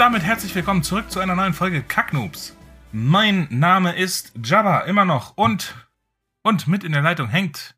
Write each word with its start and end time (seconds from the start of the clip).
Und 0.00 0.04
damit 0.04 0.22
herzlich 0.22 0.54
willkommen 0.54 0.82
zurück 0.82 1.10
zu 1.10 1.20
einer 1.20 1.36
neuen 1.36 1.52
Folge 1.52 1.82
Kacknoobs. 1.82 2.56
Mein 2.90 3.48
Name 3.50 3.94
ist 3.94 4.32
Jabba, 4.42 4.80
immer 4.84 5.04
noch. 5.04 5.36
Und, 5.36 5.74
und 6.42 6.66
mit 6.66 6.84
in 6.84 6.92
der 6.92 7.02
Leitung 7.02 7.28
hängt 7.28 7.76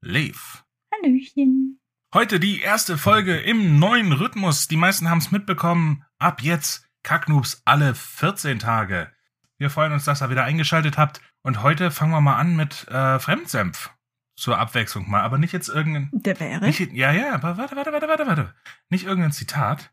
Lev. 0.00 0.64
Hallöchen. 0.92 1.78
Heute 2.12 2.40
die 2.40 2.60
erste 2.60 2.98
Folge 2.98 3.36
im 3.36 3.78
neuen 3.78 4.12
Rhythmus. 4.12 4.66
Die 4.66 4.76
meisten 4.76 5.08
haben 5.08 5.18
es 5.18 5.30
mitbekommen. 5.30 6.04
Ab 6.18 6.42
jetzt 6.42 6.90
Kacknoobs 7.04 7.62
alle 7.64 7.94
14 7.94 8.58
Tage. 8.58 9.12
Wir 9.56 9.70
freuen 9.70 9.92
uns, 9.92 10.04
dass 10.04 10.22
ihr 10.22 10.30
wieder 10.30 10.42
eingeschaltet 10.42 10.98
habt. 10.98 11.20
Und 11.42 11.62
heute 11.62 11.92
fangen 11.92 12.10
wir 12.10 12.20
mal 12.20 12.34
an 12.34 12.56
mit 12.56 12.88
äh, 12.88 13.20
Fremdsenf. 13.20 13.90
Zur 14.34 14.58
Abwechslung 14.58 15.08
mal. 15.08 15.22
Aber 15.22 15.38
nicht 15.38 15.52
jetzt 15.52 15.68
irgendein. 15.68 16.10
Der 16.10 16.40
wäre? 16.40 16.66
Nicht, 16.66 16.80
ja, 16.80 17.12
ja, 17.12 17.32
aber 17.32 17.58
warte, 17.58 17.76
warte, 17.76 17.92
warte, 17.92 18.08
warte, 18.08 18.26
warte. 18.26 18.54
Nicht 18.88 19.04
irgendein 19.04 19.30
Zitat 19.30 19.92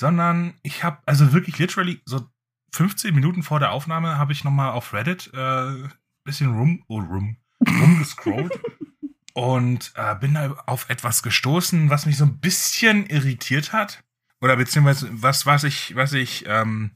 sondern 0.00 0.54
ich 0.62 0.82
habe 0.82 0.98
also 1.04 1.32
wirklich 1.32 1.58
literally 1.58 2.00
so 2.06 2.26
15 2.72 3.14
Minuten 3.14 3.42
vor 3.42 3.60
der 3.60 3.72
Aufnahme 3.72 4.16
habe 4.16 4.32
ich 4.32 4.44
nochmal 4.44 4.72
auf 4.72 4.94
Reddit 4.94 5.30
äh, 5.34 5.88
bisschen 6.24 6.54
rum, 6.56 6.82
oh, 6.88 7.00
rum, 7.00 7.36
rumgescrollt 7.66 8.58
und 9.34 9.92
äh, 9.96 10.14
bin 10.16 10.34
da 10.34 10.52
auf 10.66 10.88
etwas 10.88 11.22
gestoßen, 11.22 11.90
was 11.90 12.06
mich 12.06 12.16
so 12.16 12.24
ein 12.24 12.40
bisschen 12.40 13.06
irritiert 13.06 13.74
hat 13.74 14.02
oder 14.40 14.56
beziehungsweise 14.56 15.08
was 15.12 15.44
was 15.44 15.64
ich 15.64 15.94
was 15.94 16.14
ich 16.14 16.44
ähm, 16.46 16.92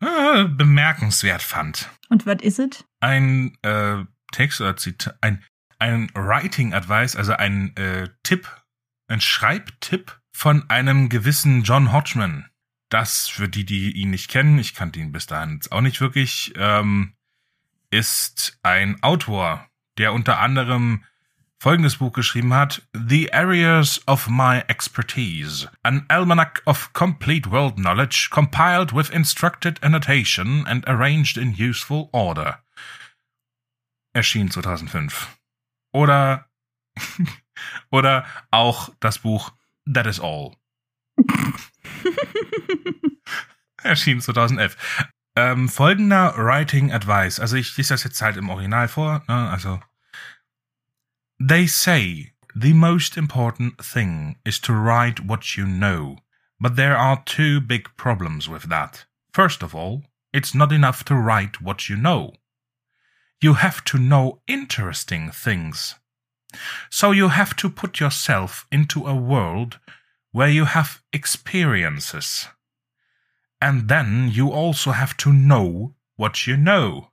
äh, 0.00 0.44
bemerkenswert 0.44 1.42
fand. 1.42 1.88
Und 2.10 2.26
was 2.26 2.42
ist 2.42 2.58
es? 2.58 2.84
Ein 3.00 3.56
äh, 3.62 4.04
Text 4.32 4.60
oder 4.60 4.76
Zitat, 4.76 5.16
ein 5.22 5.42
ein 5.78 6.10
Writing 6.14 6.74
Advice, 6.74 7.16
also 7.16 7.32
ein 7.32 7.74
äh, 7.76 8.08
Tipp, 8.22 8.48
ein 9.08 9.22
Schreibtipp 9.22 10.21
von 10.32 10.68
einem 10.70 11.08
gewissen 11.08 11.62
John 11.62 11.92
Hodgman. 11.92 12.48
Das, 12.88 13.28
für 13.28 13.48
die, 13.48 13.64
die 13.64 13.92
ihn 13.92 14.10
nicht 14.10 14.28
kennen, 14.28 14.58
ich 14.58 14.74
kannte 14.74 14.98
ihn 14.98 15.12
bis 15.12 15.26
dahin 15.26 15.60
auch 15.70 15.80
nicht 15.80 16.00
wirklich, 16.00 16.52
ähm, 16.56 17.14
ist 17.90 18.58
ein 18.62 19.02
Autor, 19.02 19.66
der 19.98 20.12
unter 20.12 20.40
anderem 20.40 21.04
folgendes 21.62 21.98
Buch 21.98 22.12
geschrieben 22.12 22.52
hat, 22.54 22.82
The 22.92 23.32
Areas 23.32 24.02
of 24.08 24.28
My 24.28 24.64
Expertise, 24.66 25.70
an 25.84 26.04
Almanac 26.08 26.60
of 26.66 26.92
Complete 26.92 27.52
World 27.52 27.76
Knowledge, 27.76 28.30
compiled 28.32 28.92
with 28.92 29.10
instructed 29.10 29.80
annotation 29.80 30.66
and 30.66 30.86
arranged 30.88 31.36
in 31.36 31.54
useful 31.54 32.08
order. 32.10 32.64
Erschien 34.12 34.50
2005. 34.50 35.38
Oder, 35.92 36.46
oder 37.90 38.26
auch 38.50 38.90
das 38.98 39.20
Buch 39.20 39.52
That 39.86 40.06
is 40.06 40.18
all. 40.18 40.56
Erschien 43.82 44.20
2011. 44.20 44.76
Ähm, 45.34 45.68
folgender 45.68 46.34
Writing 46.36 46.92
Advice. 46.92 47.40
Also 47.40 47.56
ich 47.56 47.76
lese 47.76 47.94
das 47.94 48.04
jetzt 48.04 48.20
halt 48.20 48.36
im 48.36 48.50
Original 48.50 48.86
vor. 48.88 49.22
Ne? 49.28 49.50
Also 49.50 49.80
They 51.38 51.66
say 51.66 52.32
the 52.54 52.74
most 52.74 53.16
important 53.16 53.78
thing 53.78 54.36
is 54.44 54.60
to 54.60 54.72
write 54.72 55.26
what 55.26 55.56
you 55.56 55.66
know. 55.66 56.18
But 56.60 56.76
there 56.76 56.96
are 56.96 57.22
two 57.24 57.60
big 57.60 57.96
problems 57.96 58.48
with 58.48 58.68
that. 58.68 59.06
First 59.32 59.62
of 59.62 59.74
all, 59.74 60.02
it's 60.32 60.54
not 60.54 60.70
enough 60.70 61.02
to 61.04 61.14
write 61.16 61.60
what 61.60 61.88
you 61.88 61.96
know. 61.96 62.34
You 63.40 63.54
have 63.54 63.82
to 63.86 63.98
know 63.98 64.40
interesting 64.46 65.32
things. 65.32 65.96
So 66.90 67.10
you 67.10 67.28
have 67.28 67.56
to 67.56 67.70
put 67.70 68.00
yourself 68.00 68.66
into 68.70 69.06
a 69.06 69.14
world 69.14 69.78
where 70.32 70.48
you 70.48 70.64
have 70.64 71.02
experiences. 71.12 72.48
And 73.60 73.88
then 73.88 74.30
you 74.32 74.50
also 74.50 74.90
have 74.90 75.16
to 75.18 75.32
know 75.32 75.94
what 76.16 76.46
you 76.46 76.56
know. 76.56 77.08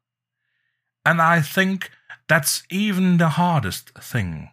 And 1.05 1.21
I 1.21 1.41
think 1.41 1.91
that's 2.27 2.63
even 2.69 3.17
the 3.17 3.29
hardest 3.29 3.89
thing. 3.99 4.51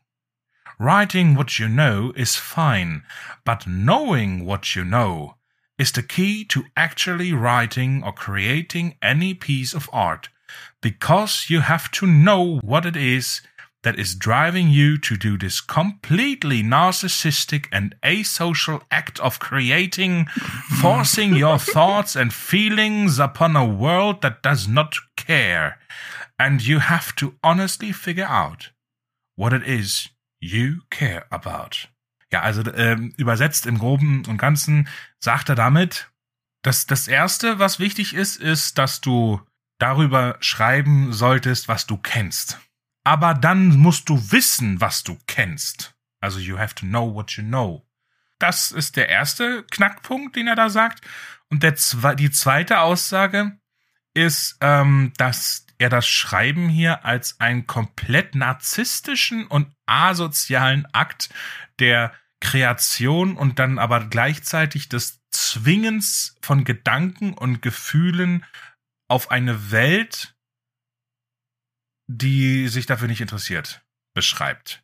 Writing 0.78 1.34
what 1.34 1.58
you 1.58 1.68
know 1.68 2.12
is 2.16 2.36
fine, 2.36 3.02
but 3.44 3.66
knowing 3.66 4.44
what 4.44 4.76
you 4.76 4.84
know 4.84 5.36
is 5.78 5.92
the 5.92 6.02
key 6.02 6.44
to 6.44 6.64
actually 6.76 7.32
writing 7.32 8.02
or 8.02 8.12
creating 8.12 8.96
any 9.00 9.34
piece 9.34 9.74
of 9.74 9.88
art, 9.92 10.28
because 10.80 11.46
you 11.48 11.60
have 11.60 11.90
to 11.92 12.06
know 12.06 12.58
what 12.62 12.86
it 12.86 12.96
is 12.96 13.40
that 13.86 14.00
is 14.00 14.16
driving 14.16 14.68
you 14.68 14.98
to 14.98 15.16
do 15.16 15.38
this 15.38 15.60
completely 15.60 16.60
narcissistic 16.60 17.68
and 17.70 17.94
asocial 18.02 18.82
act 18.90 19.20
of 19.20 19.38
creating, 19.38 20.26
forcing 20.80 21.36
your 21.36 21.56
thoughts 21.56 22.16
and 22.16 22.34
feelings 22.34 23.20
upon 23.20 23.54
a 23.54 23.64
world 23.64 24.22
that 24.22 24.42
does 24.42 24.66
not 24.66 24.96
care. 25.16 25.78
And 26.36 26.66
you 26.66 26.80
have 26.80 27.14
to 27.14 27.34
honestly 27.44 27.92
figure 27.92 28.26
out 28.26 28.72
what 29.36 29.52
it 29.52 29.62
is 29.62 30.08
you 30.40 30.80
care 30.90 31.24
about. 31.30 31.86
Ja, 32.32 32.40
also 32.40 32.64
ähm, 32.74 33.14
übersetzt 33.16 33.66
im 33.66 33.78
Groben 33.78 34.24
und 34.26 34.36
Ganzen 34.36 34.88
sagt 35.20 35.48
er 35.48 35.54
damit, 35.54 36.10
dass 36.62 36.86
das 36.86 37.06
Erste, 37.06 37.60
was 37.60 37.78
wichtig 37.78 38.14
ist, 38.14 38.34
ist, 38.40 38.78
dass 38.78 39.00
du 39.00 39.40
darüber 39.78 40.38
schreiben 40.40 41.12
solltest, 41.12 41.68
was 41.68 41.86
du 41.86 41.96
kennst 41.96 42.58
aber 43.06 43.34
dann 43.34 43.76
musst 43.76 44.08
du 44.08 44.32
wissen, 44.32 44.80
was 44.80 45.04
du 45.04 45.16
kennst. 45.28 45.94
Also 46.20 46.40
you 46.40 46.58
have 46.58 46.74
to 46.74 46.84
know 46.84 47.14
what 47.14 47.30
you 47.36 47.44
know. 47.44 47.86
Das 48.40 48.72
ist 48.72 48.96
der 48.96 49.08
erste 49.08 49.62
Knackpunkt, 49.70 50.34
den 50.34 50.48
er 50.48 50.56
da 50.56 50.68
sagt. 50.70 51.06
Und 51.48 51.62
der 51.62 51.76
die 52.16 52.32
zweite 52.32 52.80
Aussage 52.80 53.60
ist, 54.12 54.58
ähm, 54.60 55.12
dass 55.18 55.66
er 55.78 55.88
das 55.88 56.08
Schreiben 56.08 56.68
hier 56.68 57.04
als 57.04 57.38
einen 57.38 57.68
komplett 57.68 58.34
narzisstischen 58.34 59.46
und 59.46 59.72
asozialen 59.86 60.84
Akt 60.92 61.28
der 61.78 62.12
Kreation 62.40 63.36
und 63.36 63.60
dann 63.60 63.78
aber 63.78 64.06
gleichzeitig 64.06 64.88
des 64.88 65.20
Zwingens 65.30 66.36
von 66.42 66.64
Gedanken 66.64 67.34
und 67.34 67.62
Gefühlen 67.62 68.44
auf 69.06 69.30
eine 69.30 69.70
Welt 69.70 70.35
die 72.06 72.68
sich 72.68 72.86
dafür 72.86 73.08
nicht 73.08 73.20
interessiert, 73.20 73.84
beschreibt. 74.14 74.82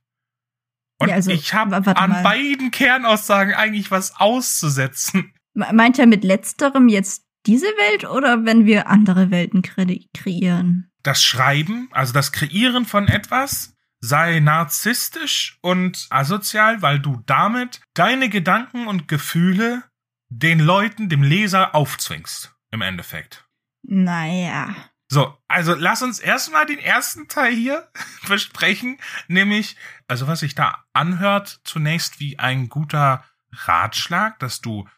Und 0.99 1.09
ja, 1.09 1.17
also, 1.17 1.31
ich 1.31 1.53
habe 1.55 1.77
an 1.77 2.11
mal. 2.11 2.23
beiden 2.23 2.71
Kernaussagen 2.71 3.55
eigentlich 3.55 3.91
was 3.91 4.17
auszusetzen. 4.17 5.35
Meint 5.55 5.99
er 5.99 6.07
mit 6.07 6.25
letzterem 6.25 6.89
jetzt 6.89 7.25
diese 7.47 7.67
Welt 7.67 8.05
oder 8.05 8.45
wenn 8.45 8.67
wir 8.67 8.89
andere 8.89 9.31
Welten 9.31 9.63
kre 9.63 9.99
kreieren? 10.15 10.91
Das 11.03 11.23
Schreiben, 11.23 11.89
also 11.91 12.13
das 12.13 12.31
Kreieren 12.31 12.87
von 12.87 13.09
etwas, 13.09 13.75
sei 14.01 14.41
narzisstisch 14.41 15.59
und 15.61 16.07
asozial, 16.11 16.83
weil 16.83 17.01
du 17.01 17.23
damit 17.27 17.81
deine 17.95 18.29
Gedanken 18.29 18.87
und 18.87 19.09
Gefühle 19.09 19.83
den 20.29 20.61
Leuten, 20.61 21.09
dem 21.09 21.23
Leser 21.23 21.75
aufzwingst. 21.75 22.55
Im 22.71 22.81
Endeffekt. 22.81 23.45
Naja. 23.83 24.75
So, 25.13 25.37
also 25.47 25.75
lass 25.75 26.01
uns 26.01 26.21
erstmal 26.21 26.65
den 26.65 26.79
ersten 26.79 27.29
Teil 27.29 27.55
hier 27.55 27.87
besprechen, 28.29 28.97
nämlich, 29.29 29.77
also 30.09 30.27
was 30.27 30.41
sich 30.41 30.55
da 30.55 30.87
anhört, 30.95 31.61
zunächst 31.65 32.19
wie 32.19 32.39
ein 32.39 32.71
guter 32.71 33.23
Ratschlag, 33.53 34.39
dass 34.39 34.63
du 34.63 34.89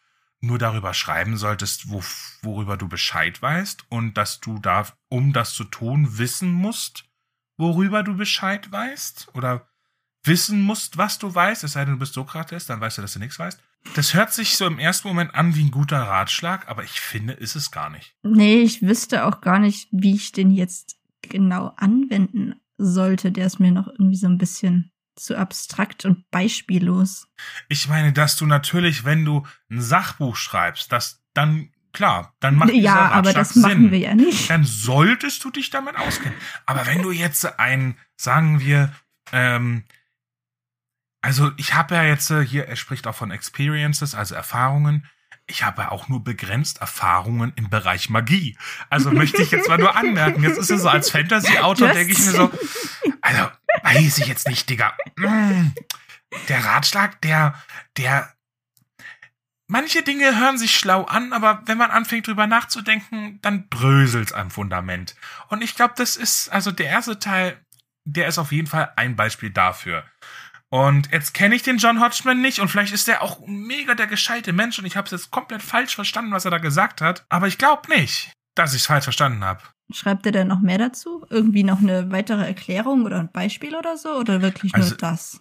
nur 0.41 0.61
darüber 0.61 0.95
schreiben 0.95 1.37
solltest, 1.37 1.91
wo, 1.91 2.01
worüber 2.43 2.77
du 2.77 2.87
Bescheid 2.87 3.43
weißt 3.43 3.87
und 3.89 4.15
dass 4.15 4.39
du 4.39 4.61
da, 4.61 4.87
um 5.09 5.33
das 5.33 5.53
zu 5.53 5.65
tun, 5.65 6.17
wissen 6.17 6.53
musst, 6.53 7.07
worüber 7.57 8.05
du 8.05 8.17
Bescheid 8.17 8.71
weißt 8.71 9.35
oder 9.35 9.67
wissen 10.23 10.63
musst, 10.63 10.97
was 10.97 11.19
du 11.19 11.35
weißt, 11.35 11.65
es 11.65 11.73
sei 11.73 11.85
denn, 11.87 11.95
du 11.95 11.99
bist 11.99 12.15
Sokrates, 12.15 12.67
dann 12.67 12.81
weißt 12.81 12.99
du, 12.99 13.03
dass 13.03 13.15
du 13.15 13.19
nichts 13.19 13.41
weißt. 13.41 13.61
Das 13.95 14.15
hört 14.15 14.33
sich 14.33 14.57
so 14.57 14.67
im 14.67 14.79
ersten 14.79 15.07
Moment 15.09 15.35
an 15.35 15.55
wie 15.55 15.63
ein 15.65 15.71
guter 15.71 16.01
Ratschlag, 16.01 16.69
aber 16.69 16.83
ich 16.85 17.01
finde, 17.01 17.35
ist 17.35 17.55
es 17.55 17.71
gar 17.71 17.91
nicht. 17.91 18.17
Nee, 18.23 18.63
ich 18.63 18.83
wüsste 18.83 19.27
auch 19.27 19.41
gar 19.41 19.59
nicht, 19.59 19.89
wie 19.93 20.15
ich 20.15 20.33
den 20.33 20.51
jetzt 20.51 20.97
genau 21.21 21.73
anwenden 21.77 22.55
sollte. 22.79 23.31
Der 23.31 23.47
ist 23.47 23.61
mir 23.61 23.73
noch 23.73 23.87
irgendwie 23.89 24.17
so 24.17 24.27
ein 24.27 24.39
bisschen 24.39 24.91
zu 25.17 25.37
abstrakt 25.39 26.05
und 26.07 26.29
beispiellos. 26.31 27.29
Ich 27.69 27.89
meine, 27.89 28.13
dass 28.13 28.37
du 28.37 28.47
natürlich, 28.47 29.05
wenn 29.05 29.25
du 29.25 29.47
ein 29.71 29.81
Sachbuch 29.81 30.35
schreibst, 30.35 30.91
das 30.91 31.23
dann 31.35 31.71
klar, 31.93 32.35
dann 32.41 32.57
macht 32.57 32.71
dieser 32.71 32.83
Ja, 32.83 32.95
aber 33.11 33.29
Ratschlag 33.29 33.35
das 33.35 33.57
machen 33.57 33.71
Sinn. 33.83 33.91
wir 33.93 33.99
ja 33.99 34.15
nicht. 34.15 34.51
Dann 34.51 34.65
solltest 34.65 35.45
du 35.45 35.51
dich 35.51 35.71
damit 35.71 35.97
auskennen. 35.97 36.37
Aber 36.67 36.87
wenn 36.87 37.03
du 37.03 37.13
jetzt 37.13 37.61
ein, 37.61 37.97
sagen 38.17 38.59
wir, 38.61 38.93
ähm, 39.31 39.85
also 41.25 41.53
ich 41.57 41.73
habe 41.73 41.95
ja 41.95 42.03
jetzt 42.05 42.31
äh, 42.31 42.45
hier, 42.45 42.69
er 42.69 42.77
spricht 42.77 43.07
auch 43.07 43.15
von 43.15 43.31
Experiences, 43.31 44.15
also 44.15 44.35
Erfahrungen. 44.35 45.09
Ich 45.47 45.65
habe 45.65 45.81
ja 45.81 45.91
auch 45.91 46.07
nur 46.09 46.23
begrenzt 46.23 46.83
Erfahrungen 46.83 47.55
im 47.57 47.71
Bereich 47.71 48.11
Magie. 48.11 48.59
Also 48.91 49.11
möchte 49.11 49.41
ich 49.41 49.51
jetzt 49.51 49.67
mal 49.67 49.79
nur 49.79 49.97
anmerken. 49.97 50.43
Jetzt 50.43 50.59
ist 50.59 50.71
es 50.71 50.83
so 50.83 50.89
als 50.91 51.11
Fantasy-Autor, 51.11 51.89
denke 51.89 52.13
ich 52.13 52.19
mir 52.19 52.33
so, 52.33 52.51
also 53.23 53.51
weiß 53.85 54.19
ich 54.19 54.27
jetzt 54.27 54.49
nicht, 54.49 54.69
Digga. 54.69 54.95
Mm, 55.17 55.69
Der 56.49 56.63
Ratschlag, 56.63 57.23
der, 57.23 57.55
der, 57.97 58.31
manche 59.67 60.03
Dinge 60.03 60.39
hören 60.39 60.59
sich 60.59 60.77
schlau 60.77 61.05
an, 61.05 61.33
aber 61.33 61.63
wenn 61.65 61.79
man 61.79 61.91
anfängt 61.91 62.27
drüber 62.27 62.47
nachzudenken, 62.47 63.39
dann 63.41 63.71
bröselt's 63.71 64.35
am 64.35 64.51
Fundament. 64.51 65.15
Und 65.49 65.63
ich 65.63 65.75
glaube, 65.75 65.95
das 65.97 66.17
ist, 66.17 66.51
also 66.51 66.71
der 66.71 66.89
erste 66.89 67.19
Teil, 67.19 67.65
der 68.05 68.29
ist 68.29 68.37
auf 68.37 68.53
jeden 68.53 68.67
Fall 68.67 68.93
ein 68.97 69.17
Beispiel 69.17 69.49
dafür. 69.49 70.05
Und 70.75 71.13
jetzt 71.13 71.35
kenne 71.35 71.55
ich 71.55 71.63
den 71.63 71.79
John 71.79 72.01
Hodgman 72.01 72.41
nicht 72.41 72.59
und 72.59 72.67
vielleicht 72.67 72.93
ist 72.93 73.07
der 73.07 73.23
auch 73.23 73.39
mega 73.47 73.95
der 73.95 74.09
gescheite 74.09 74.53
Mensch 74.53 74.77
und 74.77 74.85
ich 74.87 74.97
habe 74.97 75.05
es 75.05 75.13
jetzt 75.13 75.31
komplett 75.31 75.63
falsch 75.63 75.95
verstanden, 75.95 76.33
was 76.33 76.47
er 76.47 76.51
da 76.51 76.59
gesagt 76.59 77.01
hat. 77.01 77.25
Aber 77.29 77.47
ich 77.47 77.59
glaube 77.59 77.89
nicht, 77.95 78.33
dass 78.57 78.75
ich 78.75 78.81
es 78.81 78.87
falsch 78.87 79.05
verstanden 79.05 79.45
habe. 79.45 79.63
Schreibt 79.93 80.27
er 80.27 80.33
denn 80.33 80.49
noch 80.49 80.61
mehr 80.63 80.79
dazu? 80.79 81.25
Irgendwie 81.31 81.63
noch 81.63 81.79
eine 81.79 82.11
weitere 82.11 82.45
Erklärung 82.45 83.05
oder 83.05 83.21
ein 83.21 83.31
Beispiel 83.31 83.77
oder 83.77 83.97
so? 83.97 84.17
Oder 84.17 84.43
wirklich 84.43 84.75
Also- 84.75 84.89
nur 84.89 84.99
das? 84.99 85.41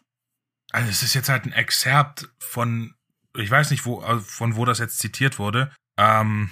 Also 0.72 0.90
es 0.92 1.02
ist 1.02 1.16
jetzt 1.16 1.30
halt 1.30 1.46
ein 1.46 1.52
Exzerpt 1.52 2.30
von, 2.38 2.94
ich 3.36 3.50
weiß 3.50 3.72
nicht, 3.72 3.88
wo, 3.88 4.04
äh, 4.04 4.20
von 4.20 4.56
wo 4.56 4.66
das 4.66 4.78
jetzt 4.78 5.00
zitiert 5.00 5.40
wurde. 5.40 5.74
Ähm, 5.98 6.52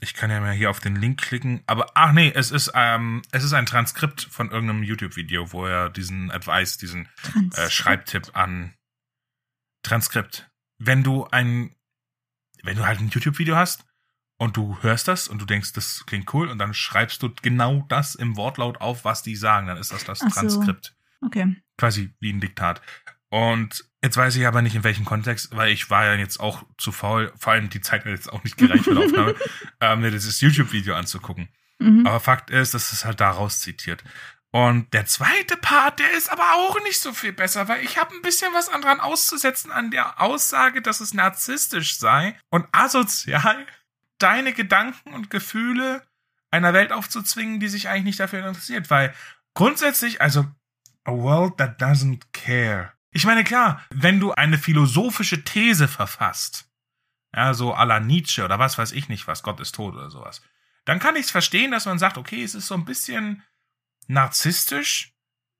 ich 0.00 0.14
kann 0.14 0.30
ja 0.30 0.40
mal 0.40 0.52
hier 0.52 0.70
auf 0.70 0.80
den 0.80 0.96
Link 0.96 1.20
klicken, 1.20 1.62
aber 1.66 1.90
ach 1.94 2.12
nee, 2.12 2.32
es 2.34 2.50
ist, 2.50 2.72
ähm, 2.74 3.22
es 3.32 3.44
ist 3.44 3.52
ein 3.52 3.66
Transkript 3.66 4.22
von 4.22 4.50
irgendeinem 4.50 4.82
YouTube-Video, 4.82 5.52
wo 5.52 5.66
er 5.66 5.90
diesen 5.90 6.30
Advice, 6.30 6.78
diesen 6.78 7.08
äh. 7.54 7.68
Schreibtipp 7.68 8.34
an 8.34 8.74
Transkript. 9.82 10.50
Wenn 10.78 11.02
du 11.02 11.26
ein, 11.26 11.74
wenn 12.62 12.76
du 12.76 12.86
halt 12.86 13.00
ein 13.00 13.08
YouTube-Video 13.08 13.56
hast 13.56 13.84
und 14.38 14.56
du 14.56 14.82
hörst 14.82 15.06
das 15.06 15.28
und 15.28 15.40
du 15.40 15.44
denkst, 15.44 15.74
das 15.74 16.04
klingt 16.06 16.32
cool 16.32 16.48
und 16.48 16.58
dann 16.58 16.72
schreibst 16.72 17.22
du 17.22 17.30
genau 17.42 17.84
das 17.88 18.14
im 18.14 18.36
Wortlaut 18.36 18.80
auf, 18.80 19.04
was 19.04 19.22
die 19.22 19.36
sagen, 19.36 19.66
dann 19.66 19.76
ist 19.76 19.92
das 19.92 20.04
das 20.04 20.22
Ach 20.22 20.30
so. 20.30 20.40
Transkript 20.40 20.96
Okay. 21.22 21.56
quasi 21.76 22.14
wie 22.20 22.32
ein 22.32 22.40
Diktat. 22.40 22.80
Und 23.28 23.84
jetzt 24.02 24.16
weiß 24.16 24.36
ich 24.36 24.46
aber 24.46 24.62
nicht 24.62 24.74
in 24.74 24.84
welchem 24.84 25.04
Kontext, 25.04 25.54
weil 25.56 25.72
ich 25.72 25.90
war 25.90 26.06
ja 26.06 26.14
jetzt 26.14 26.40
auch 26.40 26.64
zu 26.78 26.92
faul, 26.92 27.32
vor 27.36 27.52
allem 27.52 27.70
die 27.70 27.80
Zeit 27.80 28.04
hat 28.04 28.10
jetzt 28.10 28.32
auch 28.32 28.44
nicht 28.44 28.56
gereicht 28.56 28.84
für 28.84 28.94
die 28.94 29.04
Aufnahme, 29.04 29.34
ähm, 29.80 30.00
mir 30.00 30.10
dieses 30.10 30.40
YouTube-Video 30.40 30.94
anzugucken. 30.94 31.48
Mhm. 31.78 32.06
Aber 32.06 32.20
Fakt 32.20 32.50
ist, 32.50 32.74
dass 32.74 32.92
es 32.92 33.04
halt 33.04 33.20
daraus 33.20 33.60
zitiert. 33.60 34.04
Und 34.52 34.92
der 34.94 35.06
zweite 35.06 35.56
Part, 35.56 36.00
der 36.00 36.10
ist 36.12 36.30
aber 36.30 36.54
auch 36.54 36.82
nicht 36.82 37.00
so 37.00 37.12
viel 37.12 37.32
besser, 37.32 37.68
weil 37.68 37.84
ich 37.84 37.98
habe 37.98 38.14
ein 38.14 38.22
bisschen 38.22 38.52
was 38.52 38.66
dran 38.66 38.98
auszusetzen 38.98 39.70
an 39.70 39.92
der 39.92 40.20
Aussage, 40.20 40.82
dass 40.82 41.00
es 41.00 41.14
narzisstisch 41.14 41.98
sei 41.98 42.36
und 42.50 42.66
asozial, 42.72 43.64
deine 44.18 44.52
Gedanken 44.52 45.14
und 45.14 45.30
Gefühle 45.30 46.02
einer 46.50 46.74
Welt 46.74 46.90
aufzuzwingen, 46.90 47.60
die 47.60 47.68
sich 47.68 47.88
eigentlich 47.88 48.04
nicht 48.04 48.20
dafür 48.20 48.40
interessiert. 48.40 48.90
Weil 48.90 49.14
grundsätzlich, 49.54 50.20
also, 50.20 50.46
a 51.04 51.12
world 51.12 51.56
that 51.58 51.80
doesn't 51.80 52.22
care. 52.32 52.92
Ich 53.12 53.24
meine, 53.24 53.44
klar, 53.44 53.84
wenn 53.90 54.20
du 54.20 54.32
eine 54.32 54.58
philosophische 54.58 55.44
These 55.44 55.88
verfasst, 55.88 56.68
ja, 57.34 57.54
so 57.54 57.74
à 57.74 57.84
la 57.84 58.00
Nietzsche 58.00 58.44
oder 58.44 58.58
was 58.58 58.78
weiß 58.78 58.92
ich 58.92 59.08
nicht, 59.08 59.26
was 59.26 59.42
Gott 59.42 59.60
ist 59.60 59.74
tot 59.74 59.94
oder 59.94 60.10
sowas, 60.10 60.42
dann 60.84 60.98
kann 60.98 61.16
ich 61.16 61.26
es 61.26 61.30
verstehen, 61.30 61.70
dass 61.70 61.86
man 61.86 61.98
sagt, 61.98 62.18
okay, 62.18 62.42
es 62.42 62.54
ist 62.54 62.66
so 62.66 62.74
ein 62.74 62.84
bisschen 62.84 63.42
narzisstisch, 64.06 65.14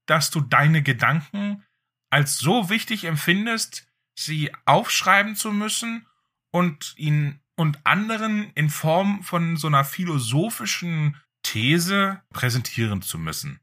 dass 0.06 0.30
du 0.30 0.40
deine 0.40 0.82
Gedanken 0.82 1.64
als 2.10 2.38
so 2.38 2.68
wichtig 2.68 3.04
empfindest, 3.04 3.86
sie 4.14 4.52
aufschreiben 4.64 5.36
zu 5.36 5.52
müssen 5.52 6.06
und 6.50 6.94
ihn 6.96 7.40
und 7.56 7.84
anderen 7.84 8.50
in 8.54 8.70
Form 8.70 9.22
von 9.22 9.56
so 9.56 9.66
einer 9.66 9.84
philosophischen 9.84 11.20
These 11.42 12.22
präsentieren 12.30 13.02
zu 13.02 13.18
müssen. 13.18 13.60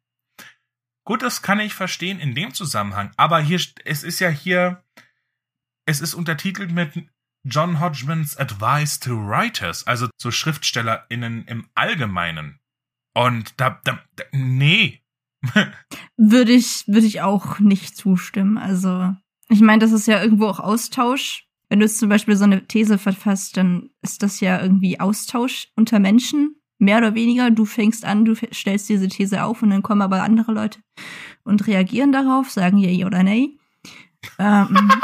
Gut, 1.07 1.21
das 1.21 1.41
kann 1.41 1.61
ich 1.61 1.73
verstehen 1.73 2.19
in 2.19 2.35
dem 2.35 2.53
Zusammenhang, 2.53 3.11
aber 3.15 3.39
hier, 3.39 3.61
es 3.85 4.03
ist 4.03 4.19
ja 4.19 4.27
hier, 4.27 4.83
es 5.85 6.01
ist 6.01 6.13
untertitelt 6.13 6.69
mit 6.69 7.09
John 7.45 7.79
Hodgmans 7.79 8.35
Advice 8.35 8.99
to 8.99 9.11
Writers, 9.11 9.87
also 9.87 10.09
zu 10.17 10.31
SchriftstellerInnen 10.31 11.45
im 11.45 11.69
Allgemeinen. 11.75 12.59
Und 13.13 13.53
da, 13.55 13.79
da, 13.85 14.03
da 14.17 14.25
nee. 14.33 15.01
Würde 16.17 16.51
ich, 16.51 16.83
würde 16.87 17.07
ich 17.07 17.21
auch 17.21 17.59
nicht 17.59 17.95
zustimmen. 17.95 18.57
Also, 18.57 19.15
ich 19.47 19.61
meine, 19.61 19.79
das 19.79 19.93
ist 19.93 20.07
ja 20.07 20.21
irgendwo 20.21 20.47
auch 20.47 20.59
Austausch. 20.59 21.47
Wenn 21.69 21.79
du 21.79 21.85
jetzt 21.85 21.99
zum 21.99 22.09
Beispiel 22.09 22.35
so 22.35 22.43
eine 22.43 22.67
These 22.67 22.97
verfasst, 22.97 23.55
dann 23.55 23.91
ist 24.01 24.23
das 24.23 24.41
ja 24.41 24.61
irgendwie 24.61 24.99
Austausch 24.99 25.69
unter 25.77 25.99
Menschen. 25.99 26.61
Mehr 26.79 26.97
oder 26.97 27.15
weniger. 27.15 27.49
Du 27.51 27.65
fängst 27.65 28.05
an, 28.05 28.25
du 28.25 28.35
stellst 28.35 28.89
diese 28.89 29.07
These 29.07 29.43
auf 29.43 29.61
und 29.61 29.71
dann 29.71 29.83
kommen 29.83 30.01
aber 30.01 30.21
andere 30.23 30.51
Leute 30.51 30.79
und 31.43 31.65
reagieren 31.67 32.11
darauf, 32.11 32.51
sagen 32.51 32.77
ja 32.77 33.05
oder 33.05 33.23
nee. 33.23 33.57
Ähm, 34.39 34.91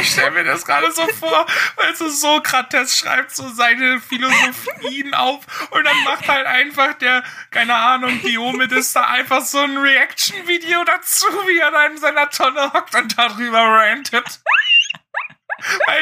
Ich 0.00 0.10
stelle 0.10 0.32
mir 0.32 0.44
das 0.44 0.64
gerade 0.64 0.90
so 0.92 1.06
vor, 1.06 1.46
weil 1.76 1.94
so 1.96 2.08
Sokrates 2.08 2.96
schreibt 2.96 3.34
so 3.34 3.48
seine 3.48 4.00
Philosophien 4.00 5.14
auf 5.14 5.46
und 5.70 5.84
dann 5.84 5.96
macht 6.04 6.28
halt 6.28 6.46
einfach 6.46 6.94
der, 6.94 7.22
keine 7.50 7.74
Ahnung, 7.74 8.20
Diomedes 8.22 8.92
da 8.92 9.04
einfach 9.04 9.42
so 9.42 9.58
ein 9.58 9.78
Reaction-Video 9.78 10.84
dazu, 10.84 11.26
wie 11.46 11.58
er 11.58 11.70
da 11.70 11.86
in 11.86 11.96
seiner 11.96 12.28
Tonne 12.30 12.72
hockt 12.72 12.94
und 12.94 13.18
darüber 13.18 13.60
rantet. 13.60 14.40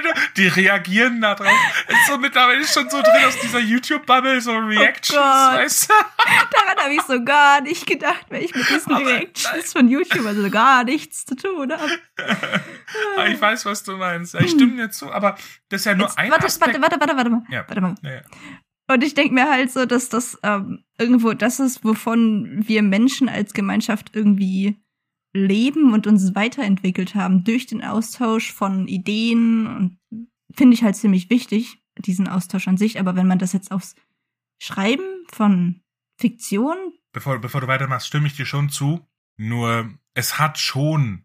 Du, 0.03 0.09
die 0.37 0.49
reagieren 0.49 1.21
da 1.21 1.35
drauf. 1.37 1.49
Ist 1.89 2.07
so 2.09 2.19
mittlerweile 2.19 2.65
schon 2.67 2.91
so 2.91 3.01
drin 3.01 3.25
aus 3.27 3.39
dieser 3.39 3.61
YouTube-Bubble, 3.61 4.41
so 4.41 4.57
Reactions, 4.57 5.17
Gott. 5.21 5.55
weißt 5.59 5.91
du? 5.91 5.95
daran 6.51 6.79
habe 6.83 6.95
ich 6.95 7.03
so 7.03 7.23
gar 7.25 7.61
nicht 7.61 7.87
gedacht, 7.87 8.27
weil 8.31 8.43
ich 8.43 8.55
mit 8.55 8.69
diesen 8.69 8.93
Aber- 8.93 9.07
Reactions 9.07 9.73
von 9.73 9.87
YouTube 9.89 10.27
also 10.27 10.51
gar 10.51 10.83
nichts 10.85 11.25
zu 11.25 11.37
tun 11.37 11.73
habe. 11.73 11.99
Aber 13.17 13.29
ich 13.29 13.41
weiß, 13.41 13.65
was 13.67 13.85
du 13.85 13.97
meinst. 13.97 14.35
Ich 14.35 14.51
stimme 14.51 14.77
dir 14.77 14.91
zu, 14.91 15.13
aber 15.13 15.37
das 15.69 15.83
ist 15.83 15.85
ja 15.85 15.95
nur 15.95 16.07
Jetzt, 16.09 16.19
ein 16.19 16.31
warte, 16.31 16.47
Aspekt. 16.47 16.81
warte, 16.81 16.83
warte, 16.83 17.01
warte, 17.01 17.17
warte 17.17 17.31
mal. 17.31 17.43
Ja. 17.49 17.65
Warte 17.69 17.81
mal. 17.81 17.95
Ja, 18.03 18.11
ja. 18.15 18.21
Und 18.89 19.05
ich 19.05 19.15
denke 19.15 19.33
mir 19.35 19.49
halt 19.49 19.71
so, 19.71 19.87
dass 19.87 20.09
das 20.09 20.39
ähm, 20.43 20.85
irgendwo 20.99 21.33
das 21.35 21.61
ist, 21.61 21.85
wovon 21.85 22.63
wir 22.67 22.83
Menschen 22.83 23.29
als 23.29 23.53
Gemeinschaft 23.55 24.11
irgendwie 24.13 24.82
leben 25.33 25.93
und 25.93 26.07
uns 26.07 26.35
weiterentwickelt 26.35 27.15
haben 27.15 27.45
durch 27.45 27.67
den 27.67 27.83
Austausch 27.83 28.53
von 28.53 28.87
Ideen 28.87 29.67
und 29.67 29.99
finde 30.55 30.75
ich 30.75 30.83
halt 30.83 30.97
ziemlich 30.97 31.31
wichtig, 31.31 31.83
diesen 31.99 32.29
Austausch 32.29 32.69
an 32.69 32.77
sich. 32.77 33.01
Aber 33.01 33.17
wenn 33.17 33.27
man 33.27 33.39
das 33.39 33.53
jetzt 33.53 33.71
aufs 33.73 33.95
Schreiben 34.61 35.25
von 35.33 35.81
Fiktion, 36.19 36.77
bevor, 37.13 37.41
bevor 37.41 37.61
du 37.61 37.67
weitermachst, 37.67 38.07
stimme 38.07 38.27
ich 38.27 38.37
dir 38.37 38.47
schon 38.47 38.69
zu. 38.69 39.07
Nur 39.37 39.91
es 40.15 40.39
hat 40.39 40.59
schon 40.59 41.25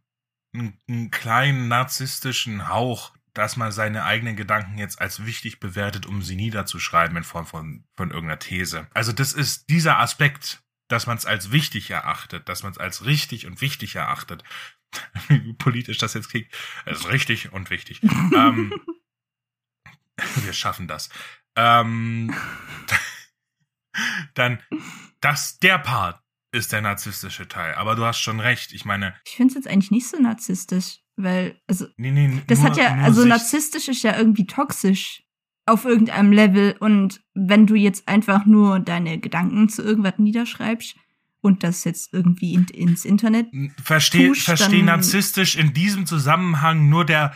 einen, 0.54 0.80
einen 0.88 1.12
kleinen 1.12 1.68
narzisstischen 1.68 2.70
Hauch, 2.70 3.14
dass 3.34 3.58
man 3.58 3.72
seine 3.72 4.04
eigenen 4.04 4.36
Gedanken 4.36 4.78
jetzt 4.78 5.00
als 5.00 5.26
wichtig 5.26 5.60
bewertet, 5.60 6.06
um 6.06 6.22
sie 6.22 6.36
niederzuschreiben 6.36 7.18
in 7.18 7.24
Form 7.24 7.46
von, 7.46 7.84
von 7.96 8.10
irgendeiner 8.10 8.40
These. 8.40 8.88
Also 8.94 9.12
das 9.12 9.34
ist 9.34 9.70
dieser 9.70 10.00
Aspekt, 10.00 10.64
dass 10.88 11.08
man 11.08 11.18
es 11.18 11.26
als 11.26 11.52
wichtig 11.52 11.90
erachtet, 11.90 12.48
dass 12.50 12.64
man 12.64 12.72
es 12.72 12.78
als 12.78 13.06
richtig 13.06 13.46
und 13.46 13.62
wichtig 13.62 13.96
erachtet. 13.96 14.44
Wie 15.28 15.54
politisch 15.54 15.98
das 15.98 16.14
jetzt 16.14 16.30
klingt. 16.30 16.48
Es 16.86 17.00
ist 17.00 17.10
richtig 17.10 17.52
und 17.52 17.70
wichtig. 17.70 18.02
ähm, 18.36 18.74
wir 20.36 20.54
schaffen 20.54 20.88
das. 20.88 21.10
Ähm, 21.56 22.34
dann, 24.34 24.62
das, 25.20 25.60
der 25.60 25.80
Part 25.80 26.22
ist 26.52 26.72
der 26.72 26.82
narzisstische 26.82 27.48
Teil. 27.48 27.76
Aber 27.76 27.96
du 27.96 28.06
hast 28.06 28.20
schon 28.20 28.40
recht. 28.40 28.72
Ich 28.72 28.86
meine, 28.86 29.16
ich 29.26 29.36
finde 29.36 29.52
es 29.52 29.56
jetzt 29.56 29.68
eigentlich 29.68 29.92
nicht 29.92 30.08
so 30.08 30.18
narzisstisch, 30.18 31.00
weil, 31.18 31.62
also 31.68 31.88
nee, 31.98 32.12
nee, 32.12 32.42
Das 32.48 32.60
nur, 32.60 32.70
hat 32.70 32.78
ja, 32.78 32.96
also 32.96 33.26
narzisstisch 33.26 33.90
ist 33.90 34.04
ja 34.04 34.18
irgendwie 34.18 34.46
toxisch 34.46 35.27
auf 35.68 35.86
irgendeinem 35.86 36.32
Level. 36.32 36.76
Und 36.80 37.22
wenn 37.34 37.68
du 37.68 37.76
jetzt 37.76 38.08
einfach 38.08 38.46
nur 38.46 38.80
deine 38.80 39.20
Gedanken 39.20 39.70
zu 39.70 39.84
irgendwas 39.84 40.18
niederschreibst 40.18 40.96
und 41.42 41.64
das 41.64 41.84
jetzt 41.84 42.14
irgendwie 42.14 42.54
in, 42.54 42.66
ins 42.68 43.06
Internet, 43.06 43.48
Verstehe 43.84 44.30
Tusch, 44.30 44.44
versteh 44.44 44.78
dann- 44.78 44.86
narzisstisch 44.86 45.56
in 45.56 45.74
diesem 45.74 46.06
Zusammenhang 46.06 46.90
nur 46.90 47.06
der, 47.06 47.34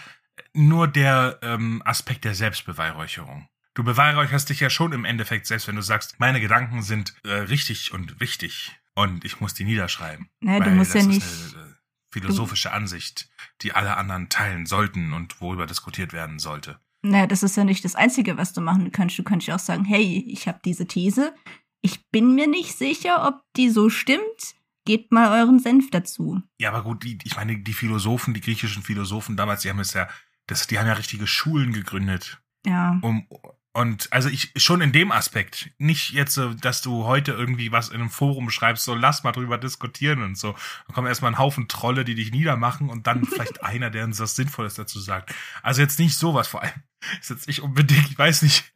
nur 0.54 0.88
der 0.88 1.40
ähm, 1.44 1.82
Aspekt 1.86 2.26
der 2.26 2.34
Selbstbeweihräucherung. 2.36 3.48
Du 3.74 3.84
beweihräucherst 3.84 4.50
dich 4.50 4.60
ja 4.60 4.70
schon 4.70 4.92
im 4.92 5.06
Endeffekt 5.06 5.48
selbst, 5.48 5.68
wenn 5.68 5.78
du 5.78 5.82
sagst, 5.82 6.20
meine 6.20 6.42
Gedanken 6.42 6.82
sind 6.82 7.14
äh, 7.24 7.32
richtig 7.32 7.94
und 7.94 8.20
wichtig 8.20 8.72
und 8.96 9.24
ich 9.24 9.40
muss 9.40 9.54
die 9.54 9.64
niederschreiben. 9.64 10.30
naja, 10.42 10.60
du 10.60 10.72
musst 10.72 10.94
ja 10.94 11.00
das 11.00 11.08
nicht, 11.08 11.24
ist 11.24 11.56
eine, 11.56 11.64
äh, 11.64 11.74
philosophische 12.12 12.74
Ansicht, 12.74 13.30
die 13.62 13.72
alle 13.72 13.96
anderen 13.96 14.28
teilen 14.28 14.66
sollten 14.66 15.14
und 15.14 15.40
worüber 15.40 15.66
diskutiert 15.68 16.12
werden 16.12 16.40
sollte. 16.40 16.80
Naja, 17.02 17.28
das 17.28 17.44
ist 17.44 17.58
ja 17.58 17.64
nicht 17.64 17.84
das 17.84 17.96
Einzige, 17.96 18.38
was 18.38 18.54
du 18.54 18.62
machen 18.62 18.92
kannst. 18.92 19.18
Du 19.18 19.24
kannst 19.24 19.48
ja 19.48 19.56
auch 19.56 19.60
sagen, 19.60 19.86
hey, 19.86 20.24
ich 20.28 20.48
habe 20.48 20.60
diese 20.64 20.86
These. 20.86 21.34
Ich 21.82 22.10
bin 22.10 22.36
mir 22.36 22.48
nicht 22.48 22.78
sicher, 22.78 23.28
ob 23.28 23.42
die 23.56 23.70
so 23.70 23.90
stimmt. 23.90 24.56
Gebt 24.86 25.12
mal 25.12 25.40
euren 25.40 25.60
Senf 25.60 25.92
dazu. 25.92 26.42
Ja, 26.58 26.70
aber 26.70 26.84
gut, 26.84 27.04
die, 27.04 27.20
ich 27.24 27.36
meine, 27.36 27.58
die 27.60 27.74
Philosophen, 27.74 28.34
die 28.34 28.42
griechischen 28.42 28.82
Philosophen 28.82 29.38
damals, 29.38 29.62
die 29.62 29.70
haben 29.70 29.80
es 29.80 29.94
ja, 29.94 30.08
das, 30.48 30.66
die 30.68 30.80
haben 30.80 30.88
ja 30.88 30.94
richtige 30.94 31.28
Schulen 31.28 31.72
gegründet. 31.72 32.42
Ja. 32.66 33.00
Um, 33.02 33.28
und 33.74 34.12
also 34.12 34.28
ich 34.28 34.52
schon 34.58 34.82
in 34.82 34.92
dem 34.92 35.14
Aspekt, 35.14 35.72
nicht 35.78 36.12
jetzt 36.12 36.34
so, 36.34 36.54
dass 36.54 36.82
du 36.82 37.06
heute 37.06 37.32
irgendwie 37.32 37.72
was 37.72 37.88
in 37.88 38.02
einem 38.02 38.10
Forum 38.10 38.50
schreibst, 38.50 38.84
so 38.84 38.94
lass 38.94 39.24
mal 39.24 39.32
drüber 39.32 39.58
diskutieren 39.58 40.24
und 40.24 40.38
so. 40.38 40.56
Dann 40.88 40.96
kommen 40.96 41.08
erstmal 41.08 41.32
ein 41.32 41.38
Haufen 41.38 41.70
Trolle, 41.70 42.04
die 42.04 42.16
dich 42.16 42.32
niedermachen 42.32 42.90
und 42.90 43.08
dann 43.08 43.26
vielleicht 43.26 43.64
einer, 43.64 43.90
der 43.90 44.04
uns 44.04 44.20
was 44.20 44.36
Sinnvolles 44.36 44.76
dazu 44.76 45.00
sagt. 45.00 45.34
Also 45.64 45.82
jetzt 45.82 46.00
nicht 46.00 46.18
sowas 46.18 46.50
vor 46.50 46.64
allem. 46.64 46.84
Ist 47.22 47.30
jetzt 47.30 47.48
nicht 47.48 47.62
unbedingt, 47.62 48.12
ich 48.12 48.18
weiß 48.18 48.42
nicht, 48.42 48.74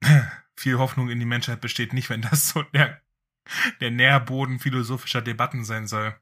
viel 0.56 0.78
Hoffnung 0.78 1.10
in 1.10 1.18
die 1.18 1.26
Menschheit 1.26 1.60
besteht 1.60 1.92
nicht, 1.92 2.08
wenn 2.08 2.22
das 2.22 2.50
so 2.50 2.62
der, 2.62 3.00
der 3.80 3.90
Nährboden 3.90 4.60
philosophischer 4.60 5.22
Debatten 5.22 5.64
sein 5.64 5.88
soll. 5.88 6.14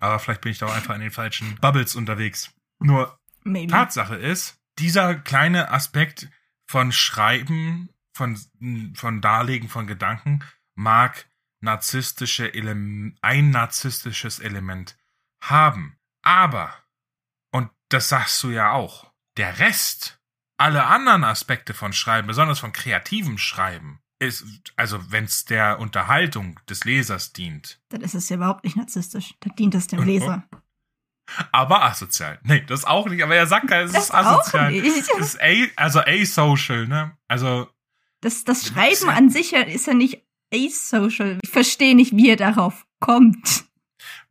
Aber 0.00 0.18
vielleicht 0.18 0.42
bin 0.42 0.52
ich 0.52 0.58
da 0.58 0.66
auch 0.66 0.74
einfach 0.74 0.94
in 0.94 1.00
den 1.00 1.10
falschen 1.10 1.56
Bubbles 1.60 1.96
unterwegs. 1.96 2.52
Nur 2.80 3.18
Maybe. 3.44 3.72
Tatsache 3.72 4.16
ist, 4.16 4.60
dieser 4.78 5.14
kleine 5.14 5.70
Aspekt 5.70 6.28
von 6.66 6.92
Schreiben, 6.92 7.90
von, 8.12 8.38
von 8.94 9.20
Darlegen 9.20 9.68
von 9.68 9.86
Gedanken 9.86 10.44
mag 10.74 11.28
narzisstische 11.60 12.48
Ele 12.48 13.14
ein 13.22 13.50
narzisstisches 13.50 14.38
Element 14.38 14.96
haben. 15.40 15.98
Aber, 16.22 16.74
und 17.52 17.70
das 17.88 18.08
sagst 18.08 18.42
du 18.42 18.50
ja 18.50 18.72
auch, 18.72 19.12
der 19.36 19.58
Rest, 19.58 20.20
alle 20.58 20.86
anderen 20.86 21.24
Aspekte 21.24 21.74
von 21.74 21.92
Schreiben, 21.92 22.26
besonders 22.26 22.58
von 22.58 22.72
kreativem 22.72 23.38
Schreiben, 23.38 24.00
ist, 24.18 24.44
also 24.76 25.12
wenn 25.12 25.24
es 25.24 25.44
der 25.44 25.78
Unterhaltung 25.78 26.58
des 26.68 26.84
Lesers 26.84 27.32
dient. 27.32 27.80
Dann 27.90 28.00
ist 28.00 28.14
es 28.14 28.28
ja 28.28 28.36
überhaupt 28.36 28.64
nicht 28.64 28.76
narzisstisch. 28.76 29.34
Dann 29.40 29.54
dient 29.56 29.74
es 29.74 29.86
dem 29.88 30.02
Leser. 30.02 30.48
Aber 31.52 31.84
asozial. 31.84 32.38
Nee, 32.44 32.64
das 32.66 32.84
auch 32.84 33.08
nicht. 33.08 33.22
Aber 33.22 33.34
er 33.34 33.46
sagt 33.46 33.70
ja, 33.70 33.82
es 33.82 33.92
Das 33.92 34.04
ist 34.04 34.14
asozial. 34.14 34.74
Es 34.74 35.08
ist 35.08 35.40
a, 35.40 35.46
also 35.76 36.00
asocial, 36.00 36.86
ne? 36.86 37.16
Also, 37.28 37.68
Das, 38.20 38.44
das 38.44 38.66
Schreiben 38.66 39.08
an 39.08 39.30
sich 39.30 39.52
ist 39.52 39.86
ja 39.86 39.94
nicht 39.94 40.22
asocial. 40.52 41.38
Ich 41.42 41.50
verstehe 41.50 41.94
nicht, 41.94 42.16
wie 42.16 42.30
er 42.30 42.36
darauf 42.36 42.86
kommt. 43.00 43.64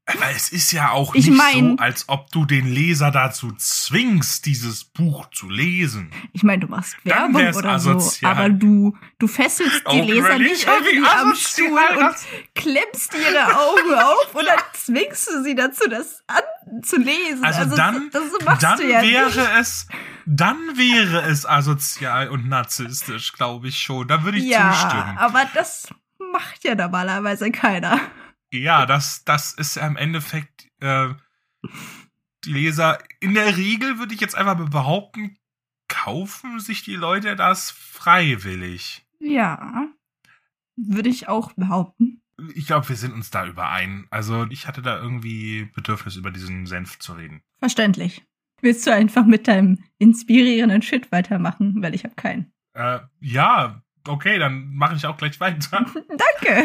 Aber 0.07 0.29
es 0.35 0.50
ist 0.50 0.71
ja 0.71 0.91
auch 0.91 1.15
Ich 1.15 1.27
nicht 1.27 1.38
mein- 1.38 1.77
so, 1.77 1.83
als 1.83 2.05
ob 2.09 2.31
du 2.31 2.45
den 2.45 2.67
Leser 2.67 3.09
dazu 3.12 3.51
zwingst, 3.53 4.45
dieses 4.45 4.83
Buch 4.85 5.29
zu 5.31 5.50
lesen. 5.50 6.12
Ich 6.31 6.43
meine, 6.43 6.59
du 6.62 6.67
machst 6.67 6.95
Dann 7.03 7.33
Werbung 7.33 7.55
oder 7.59 7.79
so, 7.79 7.91
asozial. 7.91 8.31
aber 8.31 8.50
du, 8.50 8.95
du 9.19 9.27
fesselst 9.27 9.81
die 9.91 10.01
Oh, 10.01 10.05
Leser 10.05 10.38
nicht 10.38 10.67
irgendwie 10.67 11.07
am 11.07 11.33
Stuhl 11.35 11.79
und 11.97 12.15
klemmst 12.53 13.13
ihre 13.15 13.45
Augen 13.57 13.93
auf 13.95 14.31
dann 14.33 14.59
zwingst 14.74 15.27
du 15.27 15.43
sie 15.43 15.55
dazu, 15.55 15.89
das 15.89 16.24
an, 16.27 16.81
zu 16.83 16.97
lesen. 16.97 17.43
Also, 17.43 17.75
dann, 17.75 18.09
das, 18.12 18.24
das 18.45 18.59
dann 18.59 18.89
ja 18.89 19.01
wäre 19.01 19.25
nicht. 19.25 19.50
es, 19.59 19.88
dann 20.27 20.57
wäre 20.75 21.21
es 21.24 21.45
asozial 21.47 22.29
und 22.29 22.47
narzisstisch, 22.47 23.33
glaube 23.33 23.69
ich 23.69 23.79
schon. 23.79 24.07
Da 24.07 24.24
würde 24.24 24.38
ich 24.38 24.45
Ja, 24.45 24.71
zustimmen. 24.71 25.17
aber 25.17 25.45
das 25.55 25.88
macht 26.31 26.63
ja 26.63 26.75
normalerweise 26.75 27.50
keiner. 27.51 28.00
Ja, 28.51 28.85
das, 28.85 29.23
das 29.25 29.53
ist 29.53 29.75
ja 29.75 29.87
im 29.87 29.97
Endeffekt, 29.97 30.69
äh, 30.79 31.09
die 32.45 32.53
Leser, 32.53 32.99
in 33.19 33.33
der 33.33 33.57
Regel 33.57 33.99
würde 33.99 34.13
ich 34.13 34.21
jetzt 34.21 34.35
einfach 34.35 34.55
behaupten, 34.69 35.37
kaufen 35.87 36.59
sich 36.59 36.83
die 36.83 36.95
Leute 36.95 37.35
das 37.35 37.71
freiwillig. 37.71 39.05
Ja, 39.19 39.87
würde 40.75 41.09
ich 41.09 41.27
auch 41.27 41.53
behaupten. 41.53 42.21
Ich 42.53 42.67
glaube, 42.67 42.89
wir 42.89 42.95
sind 42.95 43.13
uns 43.13 43.31
da 43.31 43.45
überein. 43.45 44.07
Also 44.09 44.45
ich 44.49 44.67
hatte 44.67 44.81
da 44.81 44.99
irgendwie 45.01 45.69
Bedürfnis, 45.73 46.17
über 46.17 46.31
diesen 46.31 46.65
Senf 46.65 46.99
zu 46.99 47.13
reden. 47.13 47.41
Verständlich. 47.59 48.25
Willst 48.61 48.85
du 48.85 48.93
einfach 48.93 49.25
mit 49.25 49.47
deinem 49.47 49.83
inspirierenden 49.99 50.81
Shit 50.81 51.11
weitermachen? 51.11 51.81
Weil 51.81 51.95
ich 51.95 52.03
habe 52.03 52.15
keinen. 52.15 52.51
Äh, 52.73 52.99
ja, 53.21 53.81
okay, 54.07 54.39
dann 54.39 54.74
mache 54.74 54.95
ich 54.95 55.05
auch 55.05 55.17
gleich 55.17 55.39
weiter. 55.39 55.85
Danke. 56.09 56.63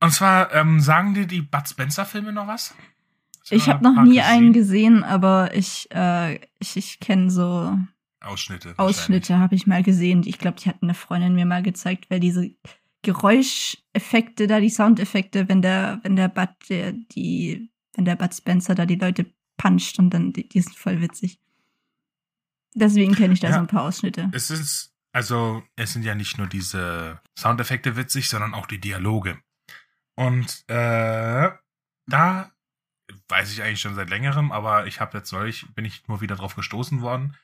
Und 0.00 0.10
zwar, 0.12 0.52
ähm, 0.54 0.80
sagen 0.80 1.14
dir 1.14 1.26
die 1.26 1.42
Bud 1.42 1.68
Spencer-Filme 1.68 2.32
noch 2.32 2.46
was? 2.46 2.74
Ich 3.50 3.68
habe 3.68 3.84
noch 3.84 4.02
nie 4.02 4.16
gesehen? 4.16 4.24
einen 4.24 4.52
gesehen, 4.52 5.04
aber 5.04 5.54
ich, 5.54 5.88
äh, 5.92 6.36
ich, 6.58 6.76
ich 6.76 7.00
kenne 7.00 7.30
so 7.30 7.76
Ausschnitte. 8.20 8.74
Ausschnitte, 8.76 9.38
habe 9.38 9.54
ich 9.54 9.66
mal 9.66 9.82
gesehen. 9.82 10.22
Ich 10.24 10.38
glaube, 10.38 10.58
die 10.60 10.68
hat 10.68 10.76
eine 10.80 10.94
Freundin 10.94 11.34
mir 11.34 11.46
mal 11.46 11.62
gezeigt, 11.62 12.08
weil 12.08 12.20
diese 12.20 12.50
Geräuscheffekte 13.02 14.46
da, 14.46 14.60
die 14.60 14.70
Soundeffekte, 14.70 15.48
wenn 15.48 15.60
der, 15.60 16.00
wenn 16.02 16.16
der 16.16 16.28
Bud, 16.28 16.48
der, 16.68 16.92
die, 16.92 17.70
wenn 17.94 18.04
der 18.04 18.16
Bud 18.16 18.32
Spencer 18.32 18.74
da 18.74 18.86
die 18.86 18.94
Leute 18.96 19.26
puncht 19.56 19.98
und 19.98 20.10
dann, 20.10 20.32
die, 20.32 20.48
die 20.48 20.60
sind 20.60 20.76
voll 20.76 21.00
witzig. 21.00 21.38
Deswegen 22.74 23.14
kenne 23.14 23.34
ich 23.34 23.40
da 23.40 23.48
Ja. 23.48 23.54
so 23.54 23.60
ein 23.60 23.66
paar 23.66 23.82
Ausschnitte. 23.82 24.30
Es 24.32 24.50
ist, 24.50 24.91
also, 25.12 25.62
es 25.76 25.92
sind 25.92 26.04
ja 26.04 26.14
nicht 26.14 26.38
nur 26.38 26.46
diese 26.46 27.20
Soundeffekte 27.38 27.96
witzig, 27.96 28.28
sondern 28.28 28.54
auch 28.54 28.66
die 28.66 28.80
Dialoge. 28.80 29.38
Und 30.14 30.64
äh, 30.68 31.50
da 32.06 32.52
weiß 33.28 33.52
ich 33.52 33.62
eigentlich 33.62 33.80
schon 33.80 33.94
seit 33.94 34.10
längerem, 34.10 34.52
aber 34.52 34.86
ich 34.86 35.00
habe 35.00 35.18
jetzt 35.18 35.32
neulich, 35.32 35.66
bin 35.74 35.84
ich 35.84 36.06
nur 36.08 36.20
wieder 36.20 36.36
drauf 36.36 36.54
gestoßen 36.54 37.02
worden, 37.02 37.36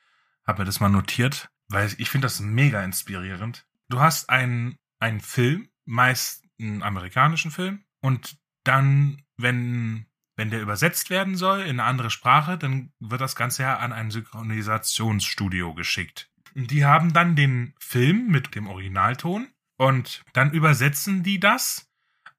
habe 0.45 0.61
mir 0.61 0.65
das 0.65 0.79
mal 0.79 0.89
notiert, 0.89 1.49
weil 1.67 1.93
ich 1.97 2.09
finde 2.09 2.25
das 2.25 2.39
mega 2.39 2.83
inspirierend. 2.83 3.67
Du 3.87 3.99
hast 3.99 4.29
einen, 4.29 4.77
einen 4.99 5.19
Film, 5.19 5.69
meist 5.85 6.45
einen 6.59 6.83
amerikanischen 6.83 7.51
Film, 7.51 7.85
und 8.01 8.37
dann, 8.63 9.21
wenn, 9.37 10.05
wenn 10.35 10.49
der 10.49 10.61
übersetzt 10.61 11.09
werden 11.09 11.35
soll 11.35 11.61
in 11.61 11.79
eine 11.79 11.83
andere 11.83 12.09
Sprache, 12.09 12.57
dann 12.57 12.93
wird 12.99 13.21
das 13.21 13.35
Ganze 13.35 13.63
ja 13.63 13.77
an 13.77 13.93
ein 13.93 14.11
Synchronisationsstudio 14.11 15.73
geschickt. 15.73 16.28
Die 16.55 16.85
haben 16.85 17.13
dann 17.13 17.35
den 17.35 17.73
Film 17.79 18.27
mit 18.27 18.55
dem 18.55 18.67
Originalton 18.67 19.47
und 19.77 20.23
dann 20.33 20.51
übersetzen 20.51 21.23
die 21.23 21.39
das, 21.39 21.89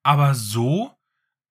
aber 0.03 0.35
so, 0.35 0.97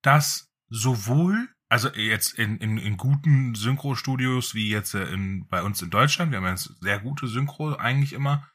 dass 0.02 0.52
sowohl, 0.68 1.48
also 1.68 1.88
jetzt 1.90 2.38
in, 2.38 2.58
in, 2.58 2.78
in 2.78 2.96
guten 2.96 3.54
Synchro-Studios 3.54 4.54
wie 4.54 4.70
jetzt 4.70 4.94
äh, 4.94 5.12
in, 5.12 5.46
bei 5.48 5.62
uns 5.62 5.82
in 5.82 5.90
Deutschland, 5.90 6.30
wir 6.30 6.38
haben 6.38 6.46
jetzt 6.46 6.74
sehr 6.80 7.00
gute 7.00 7.26
Synchro 7.26 7.74
eigentlich 7.74 8.12
immer, 8.12 8.48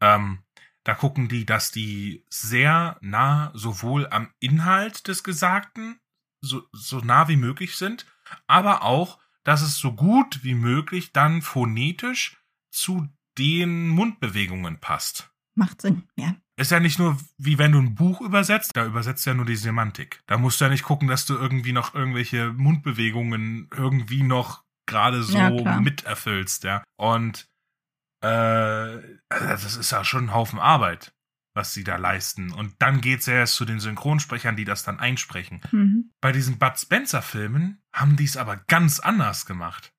ähm, 0.00 0.44
da 0.84 0.94
gucken 0.94 1.28
die, 1.28 1.46
dass 1.46 1.70
die 1.70 2.24
sehr 2.28 2.98
nah 3.00 3.50
sowohl 3.54 4.06
am 4.08 4.32
Inhalt 4.38 5.08
des 5.08 5.24
Gesagten 5.24 5.98
so, 6.42 6.62
so 6.72 6.98
nah 6.98 7.28
wie 7.28 7.36
möglich 7.36 7.76
sind, 7.76 8.06
aber 8.46 8.82
auch, 8.82 9.18
dass 9.44 9.62
es 9.62 9.78
so 9.78 9.92
gut 9.92 10.44
wie 10.44 10.54
möglich 10.54 11.12
dann 11.12 11.40
phonetisch 11.40 12.36
zu 12.70 13.08
den 13.38 13.88
Mundbewegungen 13.88 14.78
passt. 14.78 15.30
Macht 15.54 15.82
Sinn, 15.82 16.04
ja. 16.16 16.34
Ist 16.56 16.70
ja 16.70 16.78
nicht 16.78 16.98
nur 16.98 17.18
wie 17.36 17.58
wenn 17.58 17.72
du 17.72 17.78
ein 17.78 17.94
Buch 17.94 18.20
übersetzt, 18.20 18.72
da 18.74 18.86
übersetzt 18.86 19.26
ja 19.26 19.34
nur 19.34 19.44
die 19.44 19.56
Semantik. 19.56 20.22
Da 20.26 20.38
musst 20.38 20.60
du 20.60 20.66
ja 20.66 20.70
nicht 20.70 20.84
gucken, 20.84 21.08
dass 21.08 21.26
du 21.26 21.34
irgendwie 21.34 21.72
noch 21.72 21.94
irgendwelche 21.94 22.52
Mundbewegungen 22.52 23.68
irgendwie 23.76 24.22
noch 24.22 24.62
gerade 24.86 25.22
so 25.22 25.36
Ja, 25.36 25.80
miterfüllst, 25.80 26.64
ja. 26.64 26.84
Und 26.96 27.48
äh, 28.22 28.26
also 28.26 29.46
das 29.46 29.76
ist 29.76 29.90
ja 29.90 30.04
schon 30.04 30.26
ein 30.26 30.34
Haufen 30.34 30.58
Arbeit, 30.58 31.14
was 31.54 31.74
sie 31.74 31.84
da 31.84 31.96
leisten. 31.96 32.52
Und 32.52 32.74
dann 32.80 33.00
geht's 33.00 33.26
ja 33.26 33.34
erst 33.34 33.56
zu 33.56 33.64
den 33.64 33.80
Synchronsprechern, 33.80 34.56
die 34.56 34.64
das 34.64 34.84
dann 34.84 35.00
einsprechen. 35.00 35.60
Mhm. 35.72 36.10
Bei 36.20 36.32
diesen 36.32 36.58
Bud 36.58 36.78
Spencer-Filmen 36.78 37.82
haben 37.92 38.16
die 38.16 38.24
es 38.24 38.36
aber 38.36 38.56
ganz 38.56 39.00
anders 39.00 39.46
gemacht. 39.46 39.93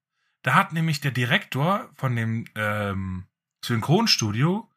Da 0.46 0.54
hat 0.54 0.74
nämlich 0.74 1.02
der 1.02 1.10
Direktor 1.10 1.90
von 1.96 2.16
dem 2.16 2.46
ähm, 2.54 3.26
Synchronstudio 3.66 4.72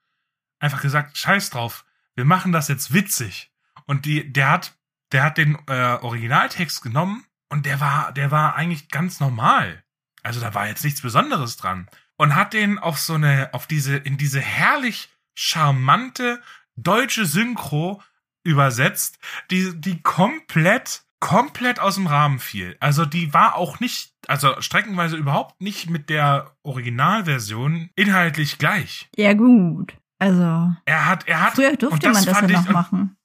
einfach 0.61 0.81
gesagt, 0.81 1.19
scheiß 1.19 1.51
drauf, 1.51 1.85
wir 2.15 2.25
machen 2.25 2.53
das 2.53 2.69
jetzt 2.69 2.95
witzig. 2.95 3.53
Und 3.85 4.07
die, 4.07 4.33
der 4.33 4.49
hat, 4.49 4.79
der 5.13 5.25
hat 5.25 5.37
den 5.37 5.59
äh, 5.67 5.99
Originaltext 6.01 6.81
genommen 6.81 7.27
und 7.51 7.67
der 7.67 7.81
war, 7.81 8.13
der 8.13 8.31
war 8.31 8.55
eigentlich 8.55 8.89
ganz 8.89 9.21
normal. 9.21 9.85
Also 10.23 10.41
da 10.41 10.55
war 10.55 10.69
jetzt 10.69 10.85
nichts 10.85 11.03
Besonderes 11.03 11.59
dran. 11.59 11.87
Und 12.17 12.35
hat 12.35 12.55
den 12.55 12.79
auf 12.79 12.99
so 12.99 13.13
eine, 13.13 13.53
auf 13.53 13.67
diese, 13.67 13.99
in 13.99 14.17
diese 14.17 14.41
herrlich 14.41 15.11
charmante 15.35 16.43
deutsche 16.77 17.27
Synchro 17.27 18.03
übersetzt, 18.43 19.19
die, 19.51 19.79
die 19.79 20.01
komplett, 20.01 21.05
komplett 21.21 21.81
aus 21.81 21.97
dem 21.97 22.07
Rahmen 22.07 22.39
fiel. 22.39 22.77
Also 22.81 23.05
die 23.05 23.35
war 23.35 23.57
auch 23.57 23.81
nicht, 23.81 24.13
also 24.27 24.61
streckenweise 24.61 25.17
überhaupt 25.17 25.61
nicht 25.61 25.91
mit 25.91 26.11
der 26.11 26.57
Originalversion 26.63 27.91
inhaltlich 27.97 28.59
gleich. 28.59 29.09
Ja, 29.17 29.35
gut. 29.35 29.97
Also, 30.19 30.73
Er 30.85 31.07
hat, 31.07 31.29
er 31.29 31.43
hat, 31.43 31.55
früher 31.55 31.77
durfte 31.77 32.11
man 32.11 32.25
das 32.25 32.41
ja 32.41 32.49
noch 32.49 32.69
machen. 32.71 33.17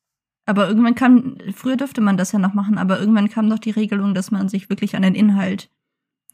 Aber 0.46 0.68
irgendwann 0.68 0.96
kam, 0.96 1.38
früher 1.56 1.78
dürfte 1.78 2.02
man 2.02 2.18
das 2.18 2.32
ja 2.34 2.40
noch 2.40 2.54
machen, 2.54 2.78
aber 2.78 3.00
irgendwann 3.00 3.30
kam 3.30 3.50
doch 3.50 3.60
die 3.60 3.72
Regelung, 3.72 4.14
dass 4.14 4.30
man 4.30 4.50
sich 4.50 4.70
wirklich 4.70 4.96
an 4.96 5.02
den 5.02 5.16
Inhalt 5.16 5.70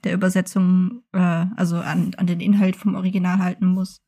der 0.04 0.14
Übersetzung, 0.14 1.04
äh, 1.14 1.46
also 1.56 1.78
an, 1.78 2.16
an 2.18 2.26
den 2.26 2.40
Inhalt 2.40 2.76
vom 2.76 2.96
Original 2.96 3.40
halten 3.40 3.68
muss. 3.68 4.02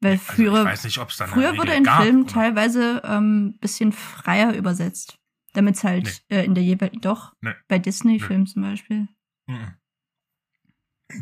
Weil 0.00 0.18
früher, 0.18 0.52
also 0.52 0.86
ich 0.88 0.98
weiß 0.98 1.08
nicht, 1.08 1.20
dann 1.20 1.28
früher 1.30 1.56
wurde 1.56 1.72
in 1.72 1.86
Filmen 1.86 2.26
teilweise 2.26 3.00
ähm, 3.04 3.56
bisschen 3.60 3.92
freier 3.92 4.52
übersetzt. 4.54 5.18
Damit 5.54 5.76
es 5.76 5.84
halt 5.84 6.24
nee. 6.28 6.36
äh, 6.36 6.44
in 6.44 6.54
der 6.54 6.62
jeweiligen, 6.62 7.00
doch, 7.00 7.34
nee. 7.40 7.54
bei 7.68 7.78
Disney-Filmen 7.78 8.44
nee. 8.44 8.52
zum 8.52 8.62
Beispiel. 8.62 9.08
Mhm. 9.46 9.74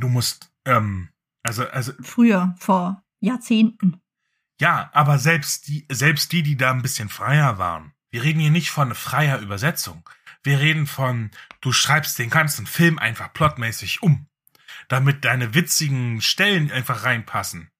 Du 0.01 0.09
musst, 0.09 0.53
ähm, 0.65 1.11
also, 1.43 1.69
also. 1.69 1.93
Früher, 2.03 2.55
vor 2.59 3.05
Jahrzehnten. 3.21 4.01
Ja, 4.61 4.91
aber 4.93 5.19
selbst 5.19 5.69
die, 5.69 5.87
selbst 5.91 6.33
die, 6.33 6.43
die 6.43 6.57
da 6.57 6.73
ein 6.73 6.83
bisschen 6.83 7.09
freier 7.09 7.59
waren. 7.59 7.93
Wir 8.11 8.23
reden 8.23 8.41
hier 8.41 8.51
nicht 8.51 8.71
von 8.71 8.95
freier 8.95 9.39
Übersetzung. 9.39 10.09
Wir 10.43 10.61
reden 10.61 10.87
von, 10.87 11.31
du 11.61 11.73
schreibst 11.73 12.19
den 12.19 12.31
ganzen 12.31 12.67
Film 12.67 12.99
einfach 12.99 13.33
plotmäßig 13.33 14.03
um, 14.03 14.27
damit 14.89 15.25
deine 15.25 15.55
witzigen 15.55 16.21
Stellen 16.21 16.71
einfach 16.71 17.05
reinpassen. 17.05 17.71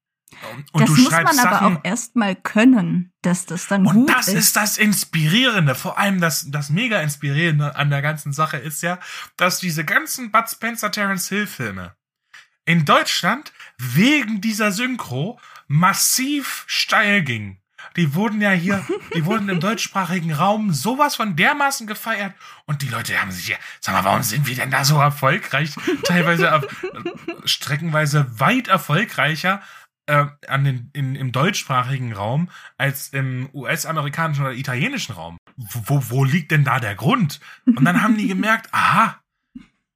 Und 0.73 0.83
das 0.83 0.91
muss 0.91 1.11
man 1.11 1.27
Sachen, 1.27 1.39
aber 1.39 1.67
auch 1.67 1.81
erstmal 1.85 2.37
können, 2.37 3.13
dass 3.23 3.47
das 3.47 3.69
dann 3.69 3.85
gut 3.85 3.95
ist. 3.95 4.01
Und 4.01 4.09
das 4.09 4.29
ist 4.29 4.57
das 4.57 4.79
Inspirierende, 4.79 5.75
vor 5.75 5.99
allem 5.99 6.21
das, 6.21 6.51
das 6.51 6.71
mega 6.71 7.01
Inspirierende 7.01 7.77
an 7.77 7.91
der 7.91 8.03
ganzen 8.03 8.33
Sache 8.33 8.57
ist 8.57 8.83
ja, 8.83 8.99
dass 9.37 9.59
diese 9.59 9.85
ganzen 9.85 10.31
Bud 10.31 10.49
Spencer 10.49 10.91
Terence 10.91 11.29
Hill 11.29 11.47
Filme 11.47 11.95
in 12.65 12.85
Deutschland 12.85 13.53
wegen 13.79 14.41
dieser 14.41 14.73
Synchro 14.73 15.41
massiv 15.67 16.65
steil 16.67 17.23
gingen. 17.23 17.59
Die 17.97 18.15
wurden 18.15 18.41
ja 18.41 18.51
hier, 18.51 18.85
die 19.15 19.25
wurden 19.25 19.49
im 19.49 19.61
deutschsprachigen 19.61 20.33
Raum 20.33 20.73
sowas 20.73 21.17
von 21.17 21.37
dermaßen 21.37 21.87
gefeiert 21.87 22.35
und 22.65 22.83
die 22.83 22.89
Leute 22.89 23.21
haben 23.21 23.33
sich 23.33 23.49
ja, 23.49 23.57
sag 23.81 23.95
mal, 23.95 24.05
warum 24.05 24.23
sind 24.23 24.47
wir 24.47 24.55
denn 24.55 24.71
da 24.71 24.85
so 24.85 24.99
erfolgreich? 24.99 25.75
Teilweise 26.05 26.63
streckenweise 27.45 28.27
weit 28.39 28.69
erfolgreicher 28.69 29.63
äh, 30.07 30.27
an 30.49 30.65
den, 30.65 30.91
in, 30.93 31.15
im 31.15 31.33
deutschsprachigen 31.33 32.13
Raum 32.13 32.49
als 32.79 33.09
im 33.09 33.49
US-amerikanischen 33.53 34.45
oder 34.45 34.55
italienischen 34.55 35.15
Raum. 35.15 35.39
Wo, 35.57 36.03
wo 36.09 36.25
liegt 36.25 36.51
denn 36.51 36.65
da 36.65 36.81
der 36.81 36.95
Grund? 36.95 37.41
Und 37.67 37.85
dann 37.85 38.03
haben 38.03 38.17
die 38.17 38.29
gemerkt, 38.29 38.69
aha, 38.73 39.23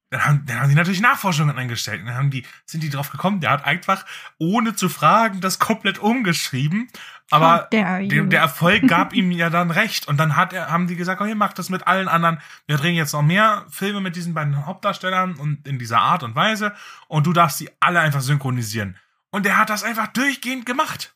dann 0.09 0.25
haben, 0.25 0.45
dann 0.45 0.61
haben 0.61 0.69
die 0.69 0.75
natürlich 0.75 1.01
Nachforschungen 1.01 1.57
angestellt. 1.57 2.01
Und 2.01 2.07
dann 2.07 2.15
haben 2.15 2.31
die, 2.31 2.45
sind 2.65 2.81
die 2.81 2.89
drauf 2.89 3.09
gekommen, 3.09 3.41
der 3.41 3.51
hat 3.51 3.65
einfach, 3.65 4.05
ohne 4.37 4.75
zu 4.75 4.87
fragen, 4.87 5.41
das 5.41 5.59
komplett 5.59 5.99
umgeschrieben. 5.99 6.87
Aber 7.29 7.67
der, 7.73 8.01
der, 8.03 8.39
Erfolg 8.39 8.83
gab 8.87 9.13
ihm 9.13 9.31
ja 9.31 9.49
dann 9.49 9.69
recht. 9.69 10.07
Und 10.07 10.17
dann 10.17 10.37
hat 10.37 10.53
er, 10.53 10.71
haben 10.71 10.87
die 10.87 10.95
gesagt, 10.95 11.19
okay, 11.19 11.35
mach 11.35 11.51
das 11.51 11.69
mit 11.69 11.87
allen 11.87 12.07
anderen. 12.07 12.39
Wir 12.67 12.77
drehen 12.77 12.95
jetzt 12.95 13.11
noch 13.11 13.21
mehr 13.21 13.65
Filme 13.69 13.99
mit 13.99 14.15
diesen 14.15 14.33
beiden 14.33 14.65
Hauptdarstellern 14.65 15.35
und 15.35 15.67
in 15.67 15.77
dieser 15.77 15.99
Art 15.99 16.23
und 16.23 16.35
Weise. 16.35 16.73
Und 17.09 17.27
du 17.27 17.33
darfst 17.33 17.57
sie 17.57 17.69
alle 17.81 17.99
einfach 17.99 18.21
synchronisieren. 18.21 18.95
Und 19.37 19.45
er 19.45 19.59
hat 19.59 19.69
das 19.69 19.83
einfach 19.83 20.07
durchgehend 20.07 20.65
gemacht. 20.65 21.15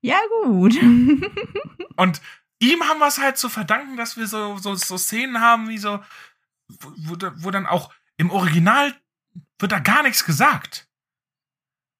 Ja, 0.00 0.20
gut. 0.44 0.74
und 1.96 2.22
ihm 2.60 2.84
haben 2.84 3.00
wir 3.00 3.08
es 3.08 3.18
halt 3.18 3.36
zu 3.36 3.48
verdanken, 3.48 3.96
dass 3.96 4.16
wir 4.16 4.28
so, 4.28 4.58
so, 4.58 4.76
so 4.76 4.96
Szenen 4.96 5.40
haben, 5.40 5.68
wie 5.68 5.78
so, 5.78 5.98
wo, 6.68 7.16
wo 7.38 7.50
dann 7.50 7.66
auch 7.66 7.92
im 8.16 8.30
Original 8.30 8.94
wird 9.58 9.72
da 9.72 9.80
gar 9.80 10.04
nichts 10.04 10.24
gesagt. 10.24 10.86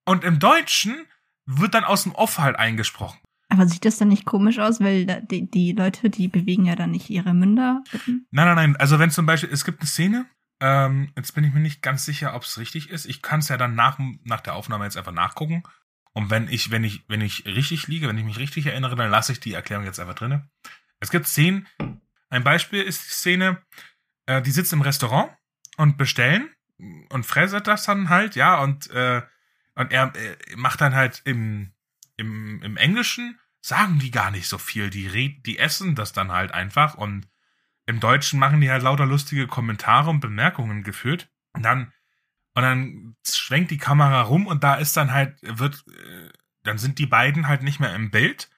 Und 0.06 0.22
im 0.22 0.38
Deutschen 0.38 1.08
wird 1.44 1.74
dann 1.74 1.82
aus 1.82 2.04
dem 2.04 2.14
Off 2.14 2.38
halt 2.38 2.54
eingesprochen. 2.54 3.18
Aber 3.48 3.66
sieht 3.66 3.84
das 3.84 3.96
dann 3.96 4.06
nicht 4.06 4.26
komisch 4.26 4.60
aus, 4.60 4.78
weil 4.78 5.06
die, 5.22 5.50
die 5.50 5.72
Leute, 5.72 6.08
die 6.08 6.28
bewegen 6.28 6.66
ja 6.66 6.76
dann 6.76 6.92
nicht 6.92 7.10
ihre 7.10 7.34
Münder? 7.34 7.82
Nein, 8.06 8.26
nein, 8.30 8.54
nein. 8.54 8.76
Also 8.76 9.00
wenn 9.00 9.10
zum 9.10 9.26
Beispiel, 9.26 9.50
es 9.50 9.64
gibt 9.64 9.80
eine 9.80 9.88
Szene, 9.88 10.26
ähm, 10.60 11.12
jetzt 11.16 11.34
bin 11.34 11.44
ich 11.44 11.52
mir 11.52 11.60
nicht 11.60 11.82
ganz 11.82 12.04
sicher, 12.04 12.34
ob 12.34 12.42
es 12.42 12.58
richtig 12.58 12.90
ist. 12.90 13.06
Ich 13.06 13.22
kann 13.22 13.40
es 13.40 13.48
ja 13.48 13.56
dann 13.56 13.74
nach, 13.74 13.98
nach 14.24 14.40
der 14.40 14.54
Aufnahme 14.54 14.84
jetzt 14.84 14.96
einfach 14.96 15.12
nachgucken. 15.12 15.62
Und 16.12 16.30
wenn 16.30 16.48
ich, 16.48 16.70
wenn 16.70 16.82
ich, 16.84 17.04
wenn 17.08 17.20
ich 17.20 17.44
richtig 17.46 17.86
liege, 17.86 18.08
wenn 18.08 18.18
ich 18.18 18.24
mich 18.24 18.38
richtig 18.38 18.66
erinnere, 18.66 18.96
dann 18.96 19.10
lasse 19.10 19.32
ich 19.32 19.40
die 19.40 19.52
Erklärung 19.52 19.84
jetzt 19.84 20.00
einfach 20.00 20.14
drinne. 20.14 20.48
Es 21.00 21.10
gibt 21.10 21.26
Szenen. 21.26 21.68
Ein 22.28 22.44
Beispiel 22.44 22.82
ist 22.82 23.04
die 23.04 23.14
Szene, 23.14 23.62
äh, 24.26 24.42
die 24.42 24.50
sitzt 24.50 24.72
im 24.72 24.82
Restaurant 24.82 25.30
und 25.76 25.96
bestellen 25.96 26.50
und 27.08 27.24
fräset 27.24 27.66
das 27.66 27.84
dann 27.84 28.08
halt, 28.08 28.34
ja, 28.34 28.60
und, 28.60 28.90
äh, 28.90 29.22
und 29.74 29.92
er 29.92 30.12
äh, 30.16 30.36
macht 30.56 30.80
dann 30.80 30.94
halt 30.94 31.22
im, 31.24 31.72
im, 32.16 32.62
im 32.62 32.76
Englischen, 32.76 33.38
sagen 33.60 33.98
die 33.98 34.10
gar 34.10 34.30
nicht 34.30 34.48
so 34.48 34.58
viel, 34.58 34.90
die, 34.90 35.40
die 35.42 35.58
essen 35.58 35.94
das 35.94 36.12
dann 36.12 36.32
halt 36.32 36.52
einfach 36.52 36.94
und 36.94 37.28
im 37.88 38.00
Deutschen 38.00 38.38
machen 38.38 38.60
die 38.60 38.70
halt 38.70 38.82
lauter 38.82 39.06
lustige 39.06 39.46
Kommentare 39.46 40.10
und 40.10 40.20
Bemerkungen 40.20 40.84
geführt 40.84 41.30
und 41.54 41.62
dann, 41.62 41.90
und 42.54 42.62
dann 42.62 43.16
schwenkt 43.26 43.70
die 43.70 43.78
Kamera 43.78 44.20
rum 44.20 44.46
und 44.46 44.62
da 44.62 44.74
ist 44.74 44.96
dann 44.96 45.10
halt, 45.10 45.38
wird, 45.40 45.86
äh, 45.88 46.28
dann 46.64 46.76
sind 46.76 46.98
die 46.98 47.06
beiden 47.06 47.48
halt 47.48 47.62
nicht 47.62 47.80
mehr 47.80 47.94
im 47.94 48.10
Bild 48.10 48.50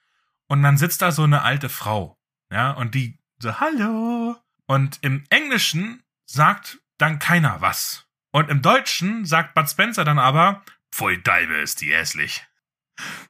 und 0.49 0.65
dann 0.65 0.77
sitzt 0.77 1.01
da 1.01 1.13
so 1.13 1.23
eine 1.23 1.43
alte 1.43 1.69
Frau, 1.69 2.19
ja, 2.51 2.73
und 2.73 2.97
die 2.97 3.21
so, 3.39 3.61
hallo. 3.61 4.37
Und 4.67 4.99
im 5.03 5.25
Englischen 5.31 6.03
sagt 6.27 6.81
dann 6.99 7.21
keiner 7.21 7.61
was. 7.61 8.07
Und 8.33 8.51
im 8.51 8.63
Deutschen 8.63 9.25
sagt 9.25 9.55
Bud 9.55 9.71
Spencer 9.71 10.05
dann 10.05 10.19
aber, 10.19 10.63
Pfui 10.93 11.23
Deibe 11.23 11.55
ist 11.55 11.81
die 11.81 11.93
hässlich. 11.93 12.45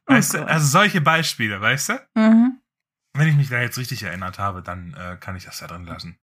Oh 0.06 0.14
weißt 0.14 0.34
du, 0.34 0.46
also 0.46 0.66
solche 0.66 1.00
Beispiele, 1.02 1.60
weißt 1.60 1.90
du? 1.90 2.08
Mhm. 2.14 2.60
Wenn 3.14 3.28
ich 3.28 3.36
mich 3.36 3.48
da 3.48 3.60
jetzt 3.60 3.76
richtig 3.76 4.02
erinnert 4.04 4.38
habe, 4.38 4.62
dann 4.62 4.94
äh, 4.94 5.16
kann 5.18 5.36
ich 5.36 5.44
das 5.44 5.58
da 5.58 5.66
drin 5.66 5.84
lassen. 5.84 6.16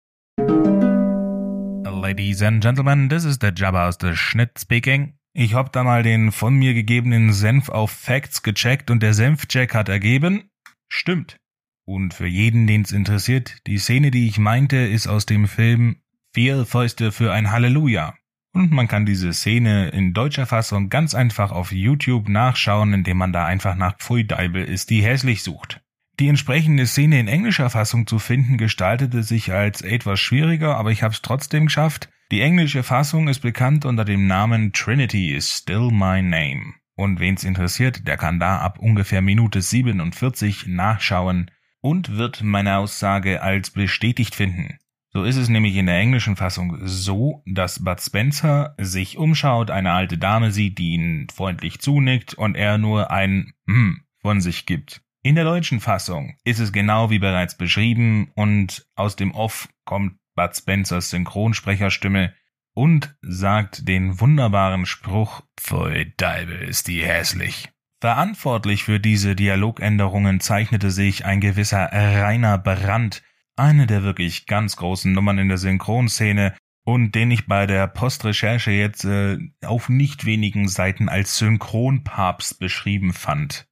Ladies 1.84 2.42
and 2.42 2.62
Gentlemen, 2.62 3.10
this 3.10 3.26
is 3.26 3.40
the 3.42 3.52
Jabba 3.54 3.88
aus 3.88 3.98
der 3.98 4.16
Schnitt 4.16 4.58
speaking. 4.60 5.18
Ich 5.34 5.54
hab 5.54 5.74
da 5.74 5.84
mal 5.84 6.02
den 6.02 6.32
von 6.32 6.56
mir 6.56 6.74
gegebenen 6.74 7.34
Senf 7.34 7.70
auf 7.70 7.92
Facts 7.92 8.42
gecheckt 8.42 8.90
und 8.90 9.04
der 9.04 9.14
Senfcheck 9.14 9.76
hat 9.76 9.90
ergeben, 9.90 10.50
stimmt. 10.88 11.38
Und 11.86 12.14
für 12.14 12.28
jeden, 12.28 12.68
den 12.68 12.84
es 12.84 12.92
interessiert, 12.92 13.68
die 13.68 13.78
Szene, 13.78 14.10
die 14.10 14.28
ich 14.28 14.40
meinte, 14.40 14.78
ist 14.78 15.08
aus 15.08 15.26
dem 15.26 15.48
Film 15.48 15.98
Vier 16.34 16.66
Fäuste 16.66 17.12
für 17.12 17.34
ein 17.34 17.52
Halleluja. 17.52 18.16
Und 18.54 18.72
man 18.72 18.88
kann 18.88 19.06
diese 19.06 19.34
Szene 19.34 19.90
in 19.90 20.14
deutscher 20.14 20.46
Fassung 20.46 20.90
ganz 20.90 21.14
einfach 21.16 21.52
auf 21.52 21.72
YouTube 21.72 22.30
nachschauen, 22.30 22.94
indem 22.94 23.18
man 23.18 23.34
da 23.34 23.46
einfach 23.46 23.76
nach 23.76 23.98
Pfui 23.98 24.26
Deibel 24.26 24.64
ist, 24.64 24.90
die 24.90 25.02
hässlich 25.04 25.44
sucht. 25.44 25.82
Die 26.20 26.30
entsprechende 26.30 26.88
Szene 26.88 27.20
in 27.20 27.28
englischer 27.28 27.70
Fassung 27.70 28.08
zu 28.08 28.18
finden, 28.18 28.58
gestaltete 28.58 29.22
sich 29.22 29.54
als 29.54 29.82
etwas 29.82 30.20
schwieriger, 30.20 30.76
aber 30.76 30.92
ich 30.92 31.04
habe 31.04 31.14
es 31.14 31.22
trotzdem 31.22 31.66
geschafft. 31.66 32.10
Die 32.32 32.42
englische 32.42 32.82
Fassung 32.82 33.28
ist 33.28 33.42
bekannt 33.42 33.86
unter 33.86 34.04
dem 34.04 34.26
Namen 34.26 34.74
Trinity 34.74 35.34
is 35.36 35.50
still 35.50 35.92
my 35.92 36.24
name. 36.24 36.74
Und 36.96 37.20
wen's 37.20 37.44
interessiert, 37.44 38.08
der 38.08 38.18
kann 38.18 38.40
da 38.40 38.58
ab 38.58 38.80
ungefähr 38.80 39.22
Minute 39.22 39.62
47 39.62 40.66
nachschauen 40.66 41.52
und 41.82 42.18
wird 42.18 42.42
meine 42.42 42.78
Aussage 42.78 43.44
als 43.44 43.70
bestätigt 43.70 44.34
finden. 44.34 44.80
So 45.14 45.24
ist 45.24 45.38
es 45.38 45.50
nämlich 45.50 45.76
in 45.76 45.86
der 45.86 46.00
englischen 46.00 46.36
Fassung 46.36 46.80
so, 46.82 47.44
dass 47.46 47.84
Bud 47.84 48.02
Spencer 48.02 48.74
sich 48.80 49.20
umschaut, 49.20 49.70
eine 49.70 49.92
alte 49.92 50.18
Dame 50.18 50.52
sieht, 50.52 50.80
die 50.80 50.94
ihn 50.94 51.28
freundlich 51.32 51.80
zunickt 51.80 52.34
und 52.34 52.56
er 52.56 52.80
nur 52.80 53.12
ein 53.12 53.54
Hm 53.68 54.02
von 54.22 54.42
sich 54.42 54.66
gibt. 54.66 55.02
In 55.28 55.36
der 55.36 55.44
deutschen 55.44 55.82
Fassung 55.82 56.38
ist 56.46 56.60
es 56.60 56.72
genau 56.72 57.10
wie 57.10 57.20
bereits 57.20 57.58
beschrieben 57.58 58.32
und 58.36 58.88
aus 58.96 59.18
dem 59.18 59.36
Off 59.36 59.68
kommt 59.84 60.16
Bud 60.38 60.56
Spencers 60.56 61.10
Synchronsprecherstimme 61.10 62.34
und 62.74 63.14
sagt 63.22 63.90
den 63.90 64.22
wunderbaren 64.22 64.86
Spruch 64.86 65.42
Pfui 65.60 66.14
Deibel 66.16 66.62
ist 66.62 66.88
die 66.88 67.06
hässlich. 67.06 67.68
Verantwortlich 68.00 68.86
für 68.86 69.02
diese 69.02 69.36
Dialogänderungen 69.36 70.40
zeichnete 70.40 70.92
sich 70.92 71.26
ein 71.26 71.42
gewisser 71.42 71.90
Rainer 71.92 72.58
Brandt, 72.58 73.22
eine 73.58 73.86
der 73.86 74.04
wirklich 74.04 74.46
ganz 74.46 74.78
großen 74.78 75.12
Nummern 75.12 75.40
in 75.40 75.50
der 75.50 75.58
Synchronszene 75.58 76.56
und 76.86 77.16
den 77.16 77.32
ich 77.32 77.48
bei 77.48 77.66
der 77.66 77.88
Postrecherche 77.88 78.72
jetzt 78.72 79.04
äh, 79.04 79.40
auf 79.66 79.90
nicht 79.90 80.24
wenigen 80.24 80.70
Seiten 80.70 81.10
als 81.10 81.38
Synchronpapst 81.38 82.60
beschrieben 82.60 83.12
fand. 83.12 83.68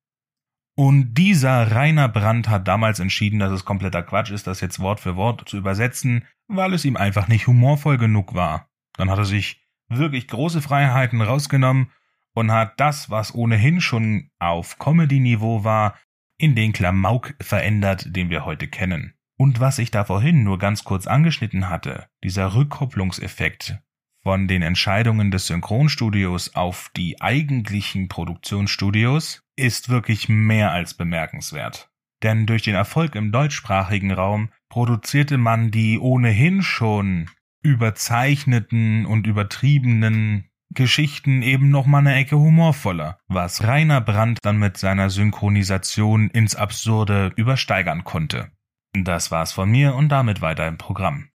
Und 0.76 1.14
dieser 1.14 1.72
Rainer 1.72 2.10
Brandt 2.10 2.50
hat 2.50 2.68
damals 2.68 3.00
entschieden, 3.00 3.40
dass 3.40 3.52
es 3.52 3.64
kompletter 3.64 4.04
Quatsch 4.04 4.32
ist, 4.32 4.46
das 4.46 4.60
jetzt 4.60 4.80
Wort 4.80 5.00
für 5.00 5.16
Wort 5.16 5.48
zu 5.48 5.58
übersetzen, 5.58 6.26
weil 6.48 6.74
es 6.74 6.84
ihm 6.84 6.98
einfach 6.98 7.30
nicht 7.30 7.48
humorvoll 7.48 7.98
genug 7.98 8.34
war. 8.36 8.70
Dann 8.98 9.10
hat 9.10 9.18
er 9.18 9.26
sich 9.26 9.66
wirklich 9.88 10.28
große 10.28 10.62
Freiheiten 10.62 11.22
rausgenommen 11.22 11.92
und 12.34 12.52
hat 12.52 12.80
das, 12.80 13.10
was 13.10 13.34
ohnehin 13.34 13.80
schon 13.80 14.30
auf 14.40 14.78
Comedy-Niveau 14.78 15.64
war, 15.64 15.98
in 16.38 16.56
den 16.56 16.74
Klamauk 16.74 17.34
verändert, 17.40 18.14
den 18.14 18.30
wir 18.30 18.46
heute 18.46 18.68
kennen. 18.68 19.14
Und 19.38 19.62
was 19.62 19.80
ich 19.80 19.92
da 19.92 20.04
vorhin 20.04 20.44
nur 20.44 20.60
ganz 20.60 20.84
kurz 20.84 21.08
angeschnitten 21.08 21.70
hatte, 21.70 22.08
dieser 22.24 22.54
Rückkopplungseffekt 22.54 23.80
von 24.26 24.48
den 24.48 24.64
Entscheidungen 24.64 25.30
des 25.30 25.46
Synchronstudios 25.46 26.56
auf 26.56 26.90
die 26.98 27.22
eigentlichen 27.22 28.08
Produktionsstudios, 28.08 29.44
ist 29.56 29.90
wirklich 29.90 30.30
mehr 30.30 30.72
als 30.72 30.96
bemerkenswert. 30.96 31.92
Denn 32.24 32.48
durch 32.48 32.64
den 32.64 32.74
Erfolg 32.74 33.14
im 33.14 33.32
deutschsprachigen 33.32 34.12
Raum 34.12 34.50
produzierte 34.68 35.38
man 35.38 35.70
die 35.70 36.00
ohnehin 36.00 36.64
schon 36.64 37.30
überzeichneten 37.62 39.06
und 39.06 39.28
übertriebenen 39.28 40.50
Geschichten 40.74 41.44
eben 41.44 41.70
noch 41.70 41.86
mal 41.86 42.00
eine 42.00 42.16
Ecke 42.16 42.40
humorvoller, 42.40 43.20
was 43.28 43.64
Rainer 43.64 44.02
Brandt 44.02 44.40
dann 44.42 44.58
mit 44.58 44.78
seiner 44.78 45.12
Synchronisation 45.12 46.32
ins 46.32 46.56
Absurde 46.56 47.32
übersteigern 47.36 48.04
konnte. 48.04 48.50
Das 48.96 49.30
war's 49.30 49.52
von 49.52 49.70
mir 49.70 49.94
und 49.94 50.10
damit 50.10 50.42
weiter 50.42 50.68
im 50.68 50.80
Programm. 50.80 51.30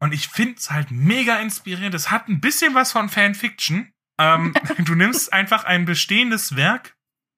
Und 0.00 0.14
ich 0.14 0.28
find's 0.28 0.70
halt 0.70 0.90
mega 0.90 1.36
inspirierend. 1.36 1.94
Es 1.94 2.10
hat 2.10 2.28
ein 2.28 2.40
bisschen 2.40 2.74
was 2.74 2.92
von 2.92 3.08
Fanfiction. 3.08 3.92
Ähm, 4.18 4.54
du 4.84 4.94
nimmst 4.94 5.32
einfach 5.32 5.64
ein 5.64 5.84
bestehendes 5.84 6.56
Werk. 6.56 6.96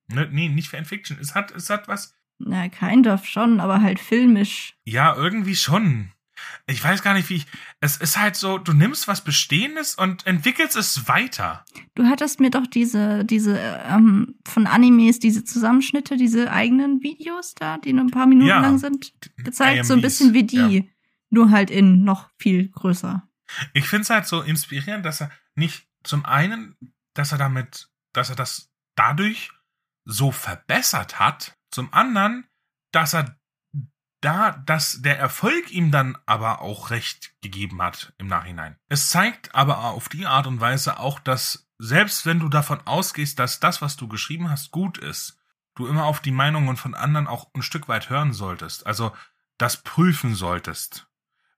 Ne, 0.08 0.28
nee, 0.30 0.48
nicht 0.48 0.68
Fanfiction. 0.68 1.18
Es 1.20 1.34
hat, 1.34 1.52
es 1.52 1.70
hat 1.70 1.88
was. 1.88 2.14
Na, 2.38 2.68
kind 2.68 3.06
of 3.06 3.26
schon, 3.26 3.60
aber 3.60 3.82
halt 3.82 4.00
filmisch. 4.00 4.74
Ja, 4.84 5.14
irgendwie 5.14 5.56
schon 5.56 6.12
ich 6.66 6.82
weiß 6.82 7.02
gar 7.02 7.14
nicht, 7.14 7.28
wie 7.30 7.36
ich. 7.36 7.46
Es 7.80 7.96
ist 7.96 8.18
halt 8.18 8.36
so, 8.36 8.58
du 8.58 8.72
nimmst 8.72 9.08
was 9.08 9.22
Bestehendes 9.22 9.94
und 9.94 10.26
entwickelst 10.26 10.76
es 10.76 11.08
weiter. 11.08 11.64
Du 11.94 12.04
hattest 12.06 12.40
mir 12.40 12.50
doch 12.50 12.66
diese, 12.66 13.24
diese 13.24 13.58
ähm, 13.58 14.36
von 14.46 14.66
Animes, 14.66 15.18
diese 15.18 15.44
Zusammenschnitte, 15.44 16.16
diese 16.16 16.50
eigenen 16.50 17.02
Videos 17.02 17.54
da, 17.54 17.78
die 17.78 17.92
nur 17.92 18.04
ein 18.04 18.10
paar 18.10 18.26
Minuten 18.26 18.48
ja, 18.48 18.60
lang 18.60 18.78
sind, 18.78 19.12
gezeigt. 19.36 19.78
IMVs, 19.78 19.88
so 19.88 19.94
ein 19.94 20.00
bisschen 20.00 20.34
wie 20.34 20.44
die, 20.44 20.56
ja. 20.56 20.82
Nur 21.30 21.50
halt 21.50 21.70
in 21.70 22.04
noch 22.04 22.30
viel 22.38 22.68
größer. 22.68 23.26
Ich 23.72 23.88
finde 23.88 24.02
es 24.02 24.10
halt 24.10 24.26
so 24.26 24.42
inspirierend, 24.42 25.04
dass 25.04 25.20
er 25.20 25.30
nicht 25.54 25.88
zum 26.04 26.24
einen, 26.24 26.76
dass 27.14 27.32
er 27.32 27.38
damit, 27.38 27.88
dass 28.12 28.30
er 28.30 28.36
das 28.36 28.70
dadurch 28.94 29.50
so 30.04 30.30
verbessert 30.30 31.18
hat, 31.18 31.56
zum 31.70 31.92
anderen, 31.92 32.46
dass 32.92 33.14
er 33.14 33.36
da, 34.20 34.52
dass 34.52 35.00
der 35.02 35.18
Erfolg 35.18 35.70
ihm 35.70 35.90
dann 35.90 36.18
aber 36.26 36.60
auch 36.60 36.90
recht 36.90 37.32
gegeben 37.40 37.80
hat 37.80 38.12
im 38.18 38.26
Nachhinein. 38.26 38.76
Es 38.88 39.08
zeigt 39.08 39.54
aber 39.54 39.78
auf 39.84 40.08
die 40.08 40.26
Art 40.26 40.46
und 40.46 40.60
Weise 40.60 40.98
auch, 40.98 41.18
dass 41.20 41.68
selbst 41.78 42.26
wenn 42.26 42.40
du 42.40 42.48
davon 42.48 42.80
ausgehst, 42.86 43.38
dass 43.38 43.60
das, 43.60 43.80
was 43.80 43.96
du 43.96 44.08
geschrieben 44.08 44.50
hast, 44.50 44.70
gut 44.70 44.98
ist, 44.98 45.38
du 45.74 45.86
immer 45.86 46.04
auf 46.04 46.20
die 46.20 46.32
Meinungen 46.32 46.76
von 46.76 46.94
anderen 46.94 47.26
auch 47.26 47.48
ein 47.54 47.62
Stück 47.62 47.88
weit 47.88 48.10
hören 48.10 48.34
solltest. 48.34 48.86
Also 48.86 49.12
das 49.56 49.78
prüfen 49.78 50.34
solltest. 50.34 51.09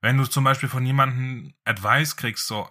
Wenn 0.02 0.18
du 0.18 0.26
zum 0.26 0.44
Beispiel 0.44 0.68
von 0.68 0.84
jemandem 0.84 1.54
Advice 1.64 2.16
kriegst, 2.16 2.46
so, 2.46 2.68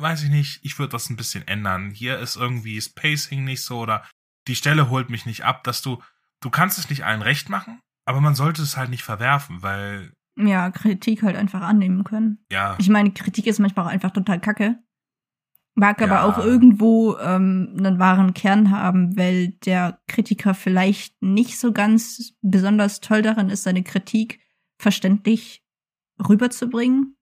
weiß 0.00 0.22
ich 0.22 0.30
nicht, 0.30 0.60
ich 0.62 0.78
würde 0.78 0.92
das 0.92 1.10
ein 1.10 1.16
bisschen 1.16 1.48
ändern. 1.48 1.90
Hier 1.90 2.18
ist 2.18 2.36
irgendwie 2.36 2.76
das 2.76 2.90
Pacing 2.90 3.44
nicht 3.44 3.64
so 3.64 3.80
oder 3.80 4.04
die 4.46 4.54
Stelle 4.54 4.90
holt 4.90 5.10
mich 5.10 5.26
nicht 5.26 5.44
ab, 5.44 5.64
dass 5.64 5.82
du, 5.82 6.02
du 6.40 6.50
kannst 6.50 6.78
es 6.78 6.90
nicht 6.90 7.04
allen 7.04 7.22
recht 7.22 7.48
machen, 7.48 7.80
aber 8.06 8.20
man 8.20 8.34
sollte 8.34 8.62
es 8.62 8.76
halt 8.76 8.90
nicht 8.90 9.02
verwerfen, 9.02 9.62
weil. 9.62 10.12
Ja, 10.36 10.70
Kritik 10.70 11.22
halt 11.22 11.36
einfach 11.36 11.62
annehmen 11.62 12.04
können. 12.04 12.44
Ja. 12.52 12.76
Ich 12.78 12.88
meine, 12.88 13.12
Kritik 13.12 13.46
ist 13.46 13.58
manchmal 13.58 13.86
auch 13.86 13.90
einfach 13.90 14.12
total 14.12 14.40
kacke. 14.40 14.78
Mag 15.74 16.00
ja. 16.00 16.06
aber 16.06 16.24
auch 16.24 16.44
irgendwo 16.44 17.16
ähm, 17.18 17.74
einen 17.78 17.98
wahren 17.98 18.34
Kern 18.34 18.70
haben, 18.70 19.16
weil 19.16 19.48
der 19.64 20.00
Kritiker 20.06 20.54
vielleicht 20.54 21.20
nicht 21.22 21.58
so 21.58 21.72
ganz 21.72 22.34
besonders 22.42 23.00
toll 23.00 23.22
darin 23.22 23.48
ist, 23.48 23.62
seine 23.62 23.82
Kritik 23.82 24.40
verständlich 24.80 25.62
rüberzubringen. 26.26 27.16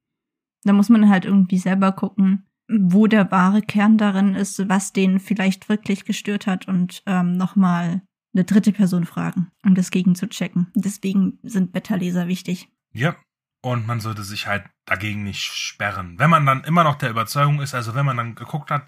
Da 0.64 0.72
muss 0.72 0.88
man 0.88 1.08
halt 1.08 1.24
irgendwie 1.24 1.58
selber 1.58 1.92
gucken, 1.92 2.46
wo 2.68 3.06
der 3.06 3.30
wahre 3.30 3.62
Kern 3.62 3.98
darin 3.98 4.34
ist, 4.34 4.68
was 4.68 4.92
den 4.92 5.20
vielleicht 5.20 5.68
wirklich 5.68 6.04
gestört 6.04 6.46
hat 6.46 6.66
und 6.66 7.02
ähm, 7.06 7.36
nochmal 7.36 8.02
eine 8.34 8.44
dritte 8.44 8.72
Person 8.72 9.06
fragen, 9.06 9.50
um 9.64 9.74
das 9.74 9.90
gegen 9.90 10.14
zu 10.14 10.28
checken. 10.28 10.70
Deswegen 10.74 11.38
sind 11.42 11.72
Beta-Leser 11.72 12.28
wichtig. 12.28 12.68
Ja. 12.92 13.16
Und 13.62 13.86
man 13.86 13.98
sollte 13.98 14.22
sich 14.22 14.46
halt 14.46 14.64
dagegen 14.84 15.24
nicht 15.24 15.40
sperren. 15.40 16.18
Wenn 16.18 16.30
man 16.30 16.46
dann 16.46 16.62
immer 16.64 16.84
noch 16.84 16.96
der 16.96 17.10
Überzeugung 17.10 17.60
ist, 17.60 17.74
also 17.74 17.94
wenn 17.94 18.06
man 18.06 18.16
dann 18.16 18.34
geguckt 18.36 18.70
hat, 18.70 18.86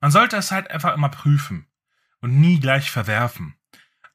man 0.00 0.12
sollte 0.12 0.36
es 0.36 0.52
halt 0.52 0.70
einfach 0.70 0.94
immer 0.94 1.08
prüfen 1.08 1.66
und 2.20 2.38
nie 2.40 2.60
gleich 2.60 2.90
verwerfen. 2.90 3.54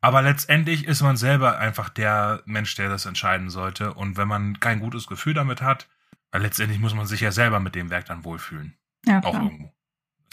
Aber 0.02 0.22
letztendlich 0.22 0.86
ist 0.86 1.02
man 1.02 1.18
selber 1.18 1.58
einfach 1.58 1.90
der 1.90 2.44
Mensch, 2.46 2.76
der 2.76 2.90
das 2.90 3.06
entscheiden 3.06 3.50
sollte. 3.50 3.94
Und 3.94 4.18
wenn 4.18 4.28
man 4.28 4.60
kein 4.60 4.80
gutes 4.80 5.08
Gefühl 5.08 5.34
damit 5.34 5.62
hat, 5.62 5.88
weil 6.32 6.42
letztendlich 6.42 6.80
muss 6.80 6.94
man 6.94 7.08
sich 7.08 7.22
ja 7.22 7.32
selber 7.32 7.60
mit 7.60 7.76
dem 7.76 7.90
Werk 7.90 8.06
dann 8.06 8.24
wohlfühlen. 8.24 8.78
Ja, 9.06 9.22
klar. 9.22 9.34
Auch 9.34 9.44
irgendwo. 9.44 9.74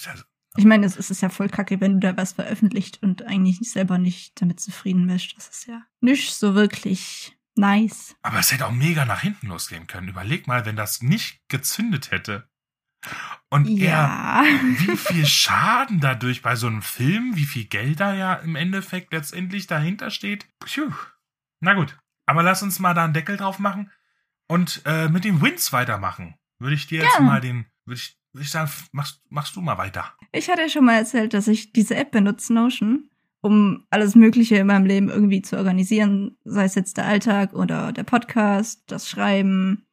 Ja 0.05 0.15
ich 0.57 0.65
meine, 0.65 0.87
es 0.87 0.97
ist 0.97 1.21
ja 1.21 1.29
voll 1.29 1.49
kacke, 1.49 1.81
wenn 1.81 1.95
du 1.95 2.01
da 2.01 2.17
was 2.17 2.33
veröffentlicht 2.33 3.03
und 3.03 3.27
eigentlich 3.27 3.59
selber 3.59 3.99
nicht 3.99 4.41
damit 4.41 4.61
zufrieden 4.61 5.07
bist. 5.07 5.37
Das 5.37 5.49
ist 5.49 5.67
ja 5.67 5.83
nicht 6.01 6.35
so 6.35 6.55
wirklich 6.55 7.37
nice. 7.57 8.15
Aber 8.23 8.39
es 8.39 8.53
hätte 8.53 8.67
auch 8.67 8.73
mega 8.73 9.05
nach 9.05 9.21
hinten 9.21 9.49
losgehen 9.49 9.87
können. 9.87 10.09
Überleg 10.09 10.47
mal, 10.47 10.65
wenn 10.65 10.77
das 10.77 11.03
nicht 11.03 11.49
gezündet 11.49 12.13
hätte. 12.13 12.49
Und 13.51 13.67
ja. 13.69 14.43
er, 14.43 14.45
wie 14.45 14.97
viel 14.97 15.27
Schaden 15.27 16.01
dadurch 16.01 16.43
bei 16.43 16.57
so 16.57 16.67
einem 16.67 16.83
Film, 16.83 17.37
wie 17.37 17.45
viel 17.45 17.65
Geld 17.65 18.01
da 18.01 18.15
ja 18.15 18.35
im 18.35 18.57
Endeffekt 18.57 19.13
letztendlich 19.13 19.67
dahinter 19.67 20.11
steht. 20.11 20.47
Puh. 20.59 20.93
Na 21.61 21.75
gut, 21.75 21.99
aber 22.27 22.43
lass 22.43 22.63
uns 22.63 22.79
mal 22.81 22.95
da 22.95 23.05
einen 23.05 23.15
Deckel 23.15 23.37
drauf 23.37 23.59
machen 23.59 23.91
und 24.49 24.83
äh, 24.85 25.09
mit 25.09 25.25
den 25.25 25.41
Wins 25.41 25.73
weitermachen. 25.73 26.35
Würde 26.59 26.75
ich 26.75 26.87
dir 26.87 27.03
jetzt 27.03 27.21
mal 27.21 27.41
den, 27.41 27.67
würde 27.85 28.01
ich 28.01 28.19
würde 28.35 28.45
ich 28.45 28.51
sagen, 28.51 28.71
machst, 28.93 29.23
machst 29.31 29.57
du 29.57 29.61
mal 29.61 29.79
weiter. 29.79 30.13
Ich 30.33 30.51
hatte 30.51 30.63
ja 30.63 30.69
schon 30.69 30.85
mal 30.85 30.97
erzählt, 30.97 31.35
dass 31.35 31.47
ich 31.47 31.73
diese 31.73 31.95
App 31.95 32.11
benutze, 32.11 32.53
Notion, 32.53 33.09
um 33.41 33.87
alles 33.91 34.17
Mögliche 34.17 34.57
in 34.57 34.67
meinem 34.67 34.87
Leben 34.87 35.09
irgendwie 35.09 35.41
zu 35.41 35.57
organisieren, 35.57 36.37
sei 36.45 36.65
es 36.65 36.75
jetzt 36.75 36.97
der 36.97 37.07
Alltag 37.07 37.53
oder 37.55 37.93
der 37.93 38.03
Podcast, 38.03 38.83
das 38.89 39.09
Schreiben, 39.09 39.87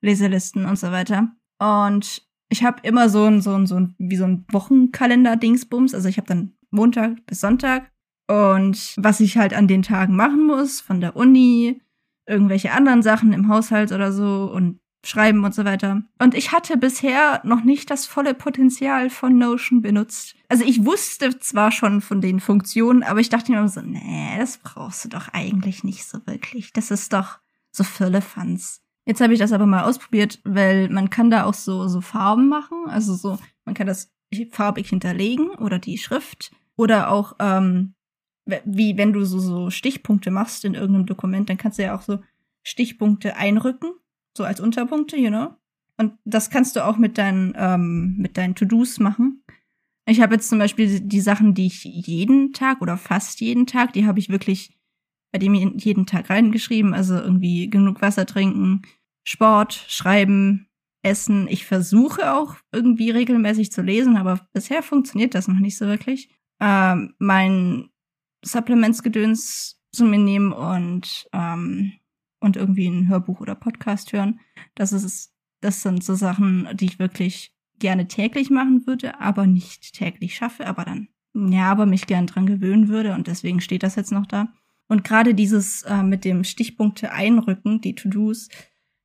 Leselisten 0.00 0.64
und 0.64 0.78
so 0.78 0.92
weiter. 0.92 1.32
Und 1.58 2.27
ich 2.48 2.64
habe 2.64 2.80
immer 2.82 3.08
so 3.08 3.24
ein, 3.24 3.40
so 3.40 3.54
ein, 3.54 3.66
so 3.66 3.76
ein, 3.76 3.94
wie 3.98 4.16
so 4.16 4.24
ein 4.24 4.44
Wochenkalender-Dingsbums. 4.50 5.94
Also 5.94 6.08
ich 6.08 6.16
habe 6.16 6.28
dann 6.28 6.52
Montag 6.70 7.26
bis 7.26 7.40
Sonntag 7.40 7.90
und 8.26 8.94
was 8.96 9.20
ich 9.20 9.36
halt 9.36 9.54
an 9.54 9.68
den 9.68 9.82
Tagen 9.82 10.16
machen 10.16 10.46
muss, 10.46 10.80
von 10.80 11.00
der 11.00 11.16
Uni, 11.16 11.80
irgendwelche 12.26 12.72
anderen 12.72 13.02
Sachen 13.02 13.32
im 13.32 13.48
Haushalt 13.48 13.92
oder 13.92 14.12
so 14.12 14.50
und 14.52 14.80
schreiben 15.04 15.44
und 15.44 15.54
so 15.54 15.64
weiter. 15.64 16.02
Und 16.18 16.34
ich 16.34 16.52
hatte 16.52 16.76
bisher 16.76 17.40
noch 17.44 17.64
nicht 17.64 17.90
das 17.90 18.06
volle 18.06 18.34
Potenzial 18.34 19.10
von 19.10 19.38
Notion 19.38 19.80
benutzt. 19.80 20.34
Also 20.48 20.64
ich 20.64 20.84
wusste 20.84 21.38
zwar 21.38 21.72
schon 21.72 22.00
von 22.00 22.20
den 22.20 22.40
Funktionen, 22.40 23.02
aber 23.02 23.20
ich 23.20 23.28
dachte 23.28 23.52
mir 23.52 23.58
immer 23.58 23.68
so, 23.68 23.80
nee, 23.80 24.36
das 24.38 24.58
brauchst 24.58 25.04
du 25.04 25.08
doch 25.08 25.28
eigentlich 25.32 25.84
nicht 25.84 26.04
so 26.04 26.18
wirklich. 26.26 26.72
Das 26.72 26.90
ist 26.90 27.12
doch 27.12 27.38
so 27.70 27.84
Firlefanz. 27.84 28.82
Jetzt 29.08 29.20
habe 29.20 29.32
ich 29.32 29.38
das 29.38 29.52
aber 29.52 29.66
mal 29.66 29.84
ausprobiert, 29.84 30.38
weil 30.44 30.88
man 30.90 31.08
kann 31.08 31.30
da 31.30 31.44
auch 31.44 31.54
so, 31.54 31.88
so 31.88 32.00
Farben 32.00 32.48
machen. 32.48 32.84
Also 32.88 33.14
so, 33.14 33.38
man 33.64 33.74
kann 33.74 33.86
das 33.86 34.12
farbig 34.50 34.90
hinterlegen 34.90 35.48
oder 35.50 35.78
die 35.78 35.98
Schrift. 35.98 36.52
Oder 36.76 37.10
auch, 37.10 37.34
ähm, 37.40 37.94
wie 38.64 38.96
wenn 38.96 39.12
du 39.12 39.24
so, 39.24 39.38
so 39.38 39.70
Stichpunkte 39.70 40.30
machst 40.30 40.64
in 40.64 40.74
irgendeinem 40.74 41.06
Dokument, 41.06 41.48
dann 41.48 41.56
kannst 41.56 41.78
du 41.78 41.84
ja 41.84 41.96
auch 41.96 42.02
so 42.02 42.20
Stichpunkte 42.62 43.36
einrücken 43.36 43.90
so 44.38 44.44
als 44.44 44.60
Unterpunkte, 44.60 45.18
you 45.18 45.28
know. 45.28 45.50
Und 45.98 46.12
das 46.24 46.48
kannst 46.48 46.76
du 46.76 46.86
auch 46.86 46.96
mit 46.96 47.18
deinen, 47.18 47.54
ähm, 47.56 48.16
mit 48.16 48.38
deinen 48.38 48.54
To-Dos 48.54 49.00
machen. 49.00 49.42
Ich 50.06 50.22
habe 50.22 50.36
jetzt 50.36 50.48
zum 50.48 50.58
Beispiel 50.58 51.00
die 51.00 51.20
Sachen, 51.20 51.52
die 51.52 51.66
ich 51.66 51.84
jeden 51.84 52.54
Tag 52.54 52.80
oder 52.80 52.96
fast 52.96 53.40
jeden 53.40 53.66
Tag, 53.66 53.92
die 53.92 54.06
habe 54.06 54.18
ich 54.18 54.30
wirklich 54.30 54.78
bei 55.32 55.38
dem 55.38 55.54
jeden 55.54 56.06
Tag 56.06 56.30
reingeschrieben. 56.30 56.94
Also 56.94 57.14
irgendwie 57.16 57.68
genug 57.68 58.00
Wasser 58.00 58.24
trinken, 58.24 58.82
Sport, 59.28 59.84
Schreiben, 59.88 60.68
Essen. 61.02 61.48
Ich 61.48 61.66
versuche 61.66 62.32
auch 62.32 62.56
irgendwie 62.72 63.10
regelmäßig 63.10 63.70
zu 63.70 63.82
lesen, 63.82 64.16
aber 64.16 64.48
bisher 64.54 64.82
funktioniert 64.82 65.34
das 65.34 65.48
noch 65.48 65.58
nicht 65.58 65.76
so 65.76 65.84
wirklich. 65.84 66.30
Ähm, 66.60 67.14
mein 67.18 67.90
Supplementsgedöns 68.42 69.82
zu 69.92 70.06
mir 70.06 70.18
nehmen 70.18 70.52
und 70.52 71.28
ähm, 71.34 71.92
und 72.40 72.56
irgendwie 72.56 72.88
ein 72.88 73.08
Hörbuch 73.08 73.40
oder 73.40 73.54
Podcast 73.54 74.14
hören. 74.14 74.40
Das 74.74 74.92
ist, 74.92 75.34
das 75.60 75.82
sind 75.82 76.02
so 76.02 76.14
Sachen, 76.14 76.66
die 76.72 76.86
ich 76.86 76.98
wirklich 76.98 77.52
gerne 77.78 78.08
täglich 78.08 78.48
machen 78.48 78.86
würde, 78.86 79.20
aber 79.20 79.46
nicht 79.46 79.92
täglich 79.92 80.36
schaffe, 80.36 80.66
aber 80.66 80.86
dann, 80.86 81.08
ja, 81.34 81.70
aber 81.70 81.84
mich 81.84 82.06
gern 82.06 82.26
dran 82.26 82.46
gewöhnen 82.46 82.88
würde 82.88 83.12
und 83.12 83.26
deswegen 83.26 83.60
steht 83.60 83.82
das 83.82 83.96
jetzt 83.96 84.12
noch 84.12 84.24
da. 84.24 84.54
Und 84.86 85.04
gerade 85.04 85.34
dieses 85.34 85.82
äh, 85.82 86.02
mit 86.02 86.24
dem 86.24 86.44
Stichpunkte 86.44 87.12
einrücken, 87.12 87.82
die 87.82 87.94
To-Dos, 87.94 88.48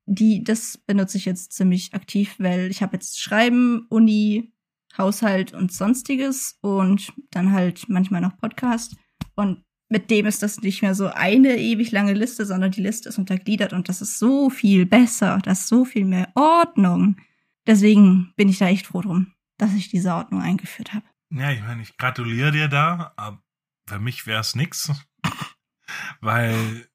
die, 0.05 0.43
das 0.43 0.77
benutze 0.77 1.17
ich 1.17 1.25
jetzt 1.25 1.53
ziemlich 1.53 1.93
aktiv, 1.93 2.35
weil 2.37 2.69
ich 2.69 2.81
habe 2.81 2.95
jetzt 2.95 3.19
Schreiben, 3.19 3.85
Uni, 3.89 4.53
Haushalt 4.97 5.53
und 5.53 5.71
sonstiges 5.71 6.57
und 6.61 7.13
dann 7.31 7.51
halt 7.51 7.89
manchmal 7.89 8.21
noch 8.21 8.37
Podcast. 8.37 8.95
Und 9.35 9.63
mit 9.89 10.09
dem 10.09 10.25
ist 10.25 10.43
das 10.43 10.61
nicht 10.61 10.81
mehr 10.81 10.95
so 10.95 11.07
eine 11.07 11.57
ewig 11.57 11.91
lange 11.91 12.13
Liste, 12.13 12.45
sondern 12.45 12.71
die 12.71 12.81
Liste 12.81 13.09
ist 13.09 13.17
untergliedert 13.17 13.73
und 13.73 13.89
das 13.89 14.01
ist 14.01 14.19
so 14.19 14.49
viel 14.49 14.85
besser, 14.85 15.39
das 15.43 15.61
ist 15.61 15.67
so 15.67 15.85
viel 15.85 16.05
mehr 16.05 16.31
Ordnung. 16.35 17.17
Deswegen 17.65 18.33
bin 18.35 18.49
ich 18.49 18.57
da 18.57 18.67
echt 18.67 18.87
froh 18.87 19.01
drum, 19.01 19.33
dass 19.57 19.73
ich 19.73 19.89
diese 19.89 20.13
Ordnung 20.13 20.41
eingeführt 20.41 20.93
habe. 20.93 21.05
Ja, 21.29 21.51
ich 21.51 21.61
meine, 21.61 21.81
ich 21.81 21.97
gratuliere 21.97 22.51
dir 22.51 22.67
da, 22.67 23.13
aber 23.15 23.41
für 23.87 23.99
mich 23.99 24.27
wäre 24.27 24.41
es 24.41 24.55
nix. 24.55 24.91
Weil, 26.21 26.87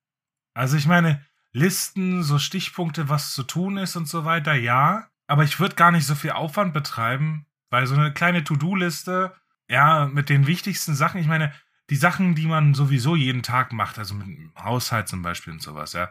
also 0.54 0.76
ich 0.76 0.86
meine, 0.86 1.24
Listen, 1.52 2.22
so 2.22 2.38
Stichpunkte, 2.38 3.08
was 3.08 3.32
zu 3.32 3.42
tun 3.42 3.76
ist 3.78 3.96
und 3.96 4.08
so 4.08 4.24
weiter, 4.24 4.54
ja. 4.54 5.08
Aber 5.26 5.44
ich 5.44 5.60
würde 5.60 5.74
gar 5.74 5.90
nicht 5.90 6.06
so 6.06 6.14
viel 6.14 6.30
Aufwand 6.30 6.72
betreiben, 6.72 7.46
weil 7.70 7.86
so 7.86 7.94
eine 7.94 8.12
kleine 8.12 8.44
To-Do-Liste, 8.44 9.34
ja, 9.68 10.06
mit 10.06 10.28
den 10.28 10.46
wichtigsten 10.46 10.94
Sachen, 10.94 11.20
ich 11.20 11.26
meine, 11.26 11.52
die 11.90 11.96
Sachen, 11.96 12.34
die 12.34 12.46
man 12.46 12.74
sowieso 12.74 13.16
jeden 13.16 13.42
Tag 13.42 13.72
macht, 13.72 13.98
also 13.98 14.14
mit 14.14 14.26
dem 14.26 14.52
Haushalt 14.58 15.08
zum 15.08 15.22
Beispiel 15.22 15.52
und 15.52 15.62
sowas, 15.62 15.92
ja, 15.94 16.10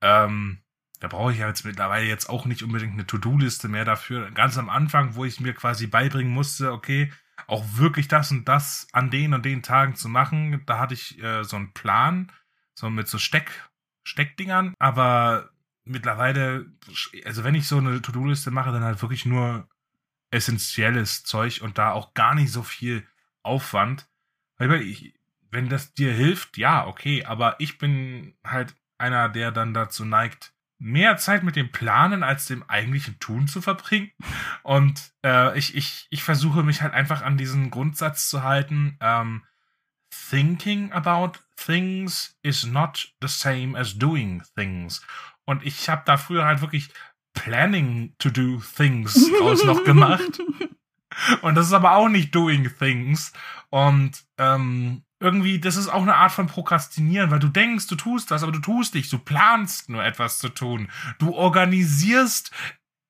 ähm, 0.00 0.62
da 1.00 1.08
brauche 1.08 1.32
ich 1.32 1.38
ja 1.38 1.48
jetzt 1.48 1.64
mittlerweile 1.64 2.06
jetzt 2.06 2.28
auch 2.28 2.44
nicht 2.44 2.62
unbedingt 2.62 2.92
eine 2.92 3.06
To-Do-Liste 3.06 3.68
mehr 3.68 3.86
dafür. 3.86 4.30
Ganz 4.32 4.58
am 4.58 4.68
Anfang, 4.68 5.14
wo 5.14 5.24
ich 5.24 5.40
mir 5.40 5.54
quasi 5.54 5.86
beibringen 5.86 6.32
musste, 6.32 6.72
okay, 6.72 7.10
auch 7.46 7.64
wirklich 7.72 8.06
das 8.06 8.30
und 8.30 8.46
das 8.46 8.86
an 8.92 9.10
den 9.10 9.32
und 9.32 9.44
den 9.44 9.62
Tagen 9.62 9.94
zu 9.94 10.10
machen, 10.10 10.62
da 10.66 10.78
hatte 10.78 10.94
ich 10.94 11.22
äh, 11.22 11.42
so 11.42 11.56
einen 11.56 11.72
Plan, 11.72 12.30
so 12.74 12.90
mit 12.90 13.08
so 13.08 13.16
Steck, 13.18 13.50
Steckdingern, 14.10 14.74
aber 14.78 15.50
mittlerweile, 15.84 16.66
also 17.24 17.44
wenn 17.44 17.54
ich 17.54 17.68
so 17.68 17.78
eine 17.78 18.02
To-Do-Liste 18.02 18.50
mache, 18.50 18.72
dann 18.72 18.82
halt 18.82 19.00
wirklich 19.02 19.24
nur 19.24 19.68
essentielles 20.32 21.22
Zeug 21.22 21.62
und 21.62 21.78
da 21.78 21.92
auch 21.92 22.14
gar 22.14 22.34
nicht 22.34 22.50
so 22.50 22.62
viel 22.62 23.06
Aufwand. 23.42 24.08
Weil 24.58 24.82
ich, 24.82 25.14
wenn 25.50 25.68
das 25.68 25.94
dir 25.94 26.12
hilft, 26.12 26.58
ja, 26.58 26.86
okay, 26.86 27.24
aber 27.24 27.56
ich 27.60 27.78
bin 27.78 28.34
halt 28.44 28.74
einer, 28.98 29.28
der 29.28 29.52
dann 29.52 29.74
dazu 29.74 30.04
neigt, 30.04 30.52
mehr 30.78 31.16
Zeit 31.16 31.44
mit 31.44 31.56
dem 31.56 31.70
Planen 31.70 32.22
als 32.22 32.46
dem 32.46 32.68
eigentlichen 32.68 33.18
Tun 33.20 33.46
zu 33.46 33.62
verbringen. 33.62 34.10
Und 34.62 35.12
äh, 35.24 35.56
ich, 35.56 35.76
ich, 35.76 36.08
ich 36.10 36.22
versuche 36.22 36.62
mich 36.62 36.82
halt 36.82 36.94
einfach 36.94 37.22
an 37.22 37.36
diesen 37.36 37.70
Grundsatz 37.70 38.28
zu 38.28 38.42
halten. 38.42 38.96
Ähm, 39.00 39.44
thinking 40.10 40.92
about 40.92 41.38
things 41.64 42.36
is 42.42 42.66
not 42.66 43.12
the 43.20 43.28
same 43.28 43.78
as 43.78 43.98
doing 43.98 44.42
things. 44.56 45.00
Und 45.44 45.64
ich 45.64 45.88
habe 45.88 46.02
da 46.06 46.16
früher 46.16 46.44
halt 46.44 46.60
wirklich 46.60 46.90
planning 47.34 48.14
to 48.18 48.30
do 48.30 48.62
things 48.76 49.14
draus 49.38 49.64
noch 49.64 49.84
gemacht. 49.84 50.40
Und 51.42 51.54
das 51.54 51.66
ist 51.66 51.72
aber 51.72 51.92
auch 51.92 52.08
nicht 52.08 52.34
doing 52.34 52.70
things. 52.78 53.32
Und 53.70 54.24
ähm, 54.38 55.02
irgendwie, 55.20 55.60
das 55.60 55.76
ist 55.76 55.88
auch 55.88 56.02
eine 56.02 56.16
Art 56.16 56.32
von 56.32 56.46
Prokrastinieren, 56.46 57.30
weil 57.30 57.38
du 57.38 57.48
denkst, 57.48 57.86
du 57.88 57.96
tust 57.96 58.30
was, 58.30 58.42
aber 58.42 58.52
du 58.52 58.60
tust 58.60 58.94
nicht. 58.94 59.12
Du 59.12 59.18
planst 59.18 59.88
nur 59.88 60.04
etwas 60.04 60.38
zu 60.38 60.48
tun. 60.48 60.90
Du 61.18 61.34
organisierst 61.34 62.50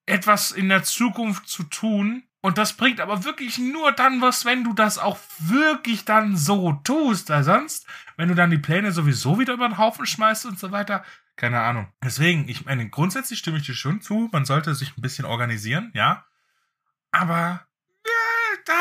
etwas 0.06 0.50
in 0.50 0.68
der 0.68 0.82
Zukunft 0.82 1.48
zu 1.48 1.62
tun. 1.64 2.24
Und 2.42 2.57
das 2.57 2.72
bringt 2.72 3.00
aber 3.00 3.24
wirklich 3.24 3.59
nur 3.59 3.92
dann 3.92 4.20
was, 4.22 4.44
wenn 4.44 4.64
du 4.64 4.72
das 4.72 4.96
auch 4.98 5.18
wirklich 5.38 6.05
dann 6.05 6.37
so 6.37 6.72
tust. 6.85 7.29
Weil 7.29 7.44
sonst, 7.44 7.87
wenn 8.16 8.29
du 8.29 8.35
dann 8.35 8.50
die 8.50 8.59
Pläne 8.59 8.92
sowieso 8.92 9.38
wieder 9.38 9.53
über 9.53 9.68
den 9.68 9.79
Haufen 9.79 10.07
schmeißt 10.07 10.46
und 10.46 10.59
so 10.59 10.70
weiter, 10.72 11.05
keine 11.37 11.61
Ahnung. 11.61 11.92
Deswegen, 12.03 12.48
ich 12.48 12.64
meine, 12.64 12.88
grundsätzlich 12.88 13.38
stimme 13.38 13.59
ich 13.59 13.66
dir 13.66 13.74
schon 13.74 14.00
zu. 14.00 14.29
Man 14.33 14.44
sollte 14.44 14.74
sich 14.74 14.96
ein 14.96 15.03
bisschen 15.03 15.26
organisieren, 15.26 15.90
ja. 15.94 16.24
Aber, 17.12 17.66
ja, 18.07 18.59
da 18.64 18.74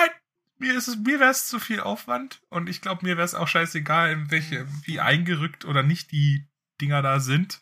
mir 0.60 0.76
ist 0.76 0.88
es, 0.88 0.98
mir 0.98 1.20
wäre 1.20 1.32
es 1.32 1.48
zu 1.48 1.60
viel 1.60 1.80
Aufwand 1.80 2.42
und 2.50 2.70
ich 2.70 2.82
glaube, 2.82 3.06
mir 3.06 3.18
wäre 3.18 3.26
es 3.26 3.34
auch 3.34 3.48
scheißegal, 3.48 4.30
welche, 4.30 4.68
wie 4.84 5.00
eingerückt 5.00 5.66
oder 5.66 5.84
nicht 5.84 6.12
die 6.12 6.48
Dinger 6.82 7.02
da 7.02 7.20
sind. 7.20 7.62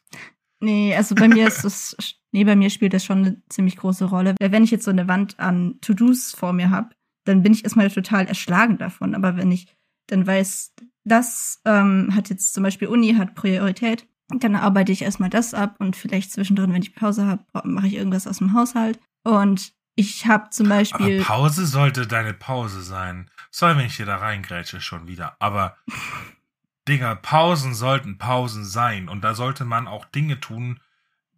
Nee, 0.60 0.96
also 0.96 1.16
bei 1.16 1.28
mir 1.28 1.48
ist 1.48 1.64
das, 1.64 1.96
nee, 2.32 2.44
bei 2.44 2.56
mir 2.56 2.70
spielt 2.70 2.94
das 2.94 3.06
schon 3.06 3.20
eine 3.20 3.42
ziemlich 3.50 3.78
große 3.78 4.06
Rolle. 4.06 4.36
Wenn 4.40 4.64
ich 4.64 4.72
jetzt 4.72 4.86
so 4.86 4.92
eine 4.92 5.08
Wand 5.08 5.40
an 5.40 5.80
To-Dos 5.82 6.34
vor 6.34 6.54
mir 6.54 6.70
habe, 6.70 6.90
dann 7.26 7.44
bin 7.44 7.54
ich 7.54 7.64
erstmal 7.64 7.90
total 7.90 8.26
erschlagen 8.26 8.78
davon. 8.78 9.16
Aber 9.16 9.38
wenn 9.38 9.52
ich 9.52 9.68
dann 10.08 10.26
weiß, 10.26 10.74
das 11.04 11.62
ähm, 11.66 12.12
hat 12.16 12.30
jetzt 12.30 12.54
zum 12.54 12.64
Beispiel 12.64 12.88
Uni, 12.88 13.14
hat 13.16 13.36
Priorität, 13.36 14.08
dann 14.30 14.56
arbeite 14.56 14.92
ich 14.92 15.04
erstmal 15.04 15.30
das 15.30 15.54
ab 15.54 15.76
und 15.80 15.96
vielleicht 15.96 16.32
zwischendrin, 16.32 16.74
wenn 16.74 16.82
ich 16.82 16.96
Pause 16.96 17.26
habe, 17.26 17.44
mache 17.64 17.88
ich 17.88 17.96
irgendwas 17.96 18.28
aus 18.28 18.40
dem 18.40 18.54
Haushalt. 18.54 19.00
Und 19.24 19.74
ich 19.96 20.28
habe 20.28 20.50
zum 20.50 20.70
Beispiel. 20.70 21.22
Aber 21.22 21.26
Pause 21.26 21.66
sollte 21.66 22.08
deine 22.08 22.34
Pause 22.34 22.82
sein. 22.82 23.32
Soll, 23.52 23.78
wenn 23.78 23.86
ich 23.86 23.96
hier 23.96 24.06
da 24.06 24.18
reingrätsche, 24.18 24.82
schon 24.82 25.08
wieder. 25.08 25.36
Aber, 25.40 25.78
Digga, 26.88 27.16
Pausen 27.16 27.74
sollten 27.74 28.18
Pausen 28.18 28.64
sein. 28.64 29.10
Und 29.10 29.24
da 29.24 29.34
sollte 29.34 29.66
man 29.66 29.88
auch 29.88 30.06
Dinge 30.06 30.40
tun, 30.40 30.80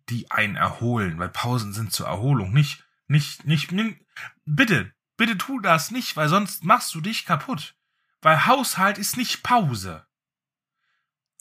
die 0.09 0.29
einen 0.31 0.55
erholen. 0.55 1.19
Weil 1.19 1.29
Pausen 1.29 1.73
sind 1.73 1.91
zur 1.91 2.07
Erholung. 2.07 2.53
Nicht, 2.53 2.83
nicht, 3.07 3.45
nicht, 3.45 3.71
nicht 3.71 3.97
bitte, 4.45 4.91
bitte 5.17 5.37
tu 5.37 5.59
das 5.59 5.91
nicht, 5.91 6.17
weil 6.17 6.29
sonst 6.29 6.63
machst 6.63 6.93
du 6.95 7.01
dich 7.01 7.25
kaputt. 7.25 7.75
Weil 8.21 8.45
Haushalt 8.45 8.97
ist 8.97 9.17
nicht 9.17 9.43
Pause. 9.43 10.05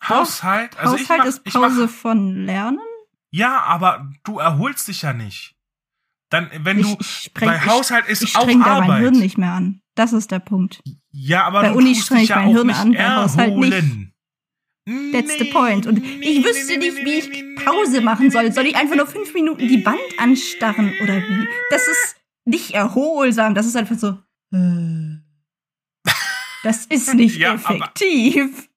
Haushalt, 0.06 0.78
also 0.78 0.92
Haushalt 0.92 1.02
ich 1.02 1.18
mach, 1.18 1.24
ist 1.24 1.44
Pause 1.44 1.84
ich 1.84 1.90
mach, 1.90 1.96
von 1.96 2.44
Lernen? 2.44 2.78
Ja, 3.30 3.62
aber 3.62 4.08
du 4.24 4.38
erholst 4.38 4.88
dich 4.88 5.02
ja 5.02 5.12
nicht. 5.12 5.56
Dann, 6.30 6.50
wenn 6.60 6.82
du, 6.82 6.88
ich, 6.88 7.00
ich 7.00 7.22
spreng, 7.24 7.48
bei 7.48 7.60
Haushalt 7.66 8.06
ist 8.06 8.22
ich, 8.22 8.30
ich 8.30 8.36
auch 8.36 8.42
streng 8.42 8.60
da 8.60 8.80
mein 8.80 8.82
Arbeit. 8.82 9.00
Hirn 9.00 9.18
nicht 9.18 9.38
mehr 9.38 9.52
an. 9.52 9.82
Das 9.94 10.12
ist 10.12 10.30
der 10.30 10.38
Punkt. 10.38 10.82
Ja, 11.10 11.44
aber 11.44 11.62
Bei 11.62 11.68
du 11.70 11.78
Uni 11.78 11.94
streng 11.94 12.18
dich 12.18 12.24
ich 12.24 12.30
ja 12.30 12.36
mein 12.36 12.48
auch 12.48 12.52
Hirn 12.52 12.66
nicht 12.68 12.78
an, 12.78 12.92
bei 12.92 13.16
Haushalt 13.16 13.56
nicht. 13.56 14.12
That's 15.12 15.36
the 15.38 15.44
point. 15.46 15.86
Und 15.86 15.98
ich 16.04 16.44
wüsste 16.44 16.78
nicht, 16.78 16.96
wie 17.04 17.18
ich 17.18 17.64
Pause 17.64 18.00
machen 18.00 18.30
soll. 18.30 18.50
Soll 18.52 18.66
ich 18.66 18.76
einfach 18.76 18.96
nur 18.96 19.06
fünf 19.06 19.34
Minuten 19.34 19.68
die 19.68 19.84
Wand 19.84 19.98
anstarren 20.18 20.92
oder 21.02 21.16
wie? 21.16 21.48
Das 21.70 21.86
ist 21.86 22.16
nicht 22.44 22.70
erholsam. 22.72 23.54
Das 23.54 23.66
ist 23.66 23.76
einfach 23.76 23.98
so. 23.98 24.18
äh. 24.52 25.18
Das 26.62 26.86
ist 26.86 27.14
nicht 27.14 27.36
Ja, 27.36 27.54
effektiv. 27.54 28.68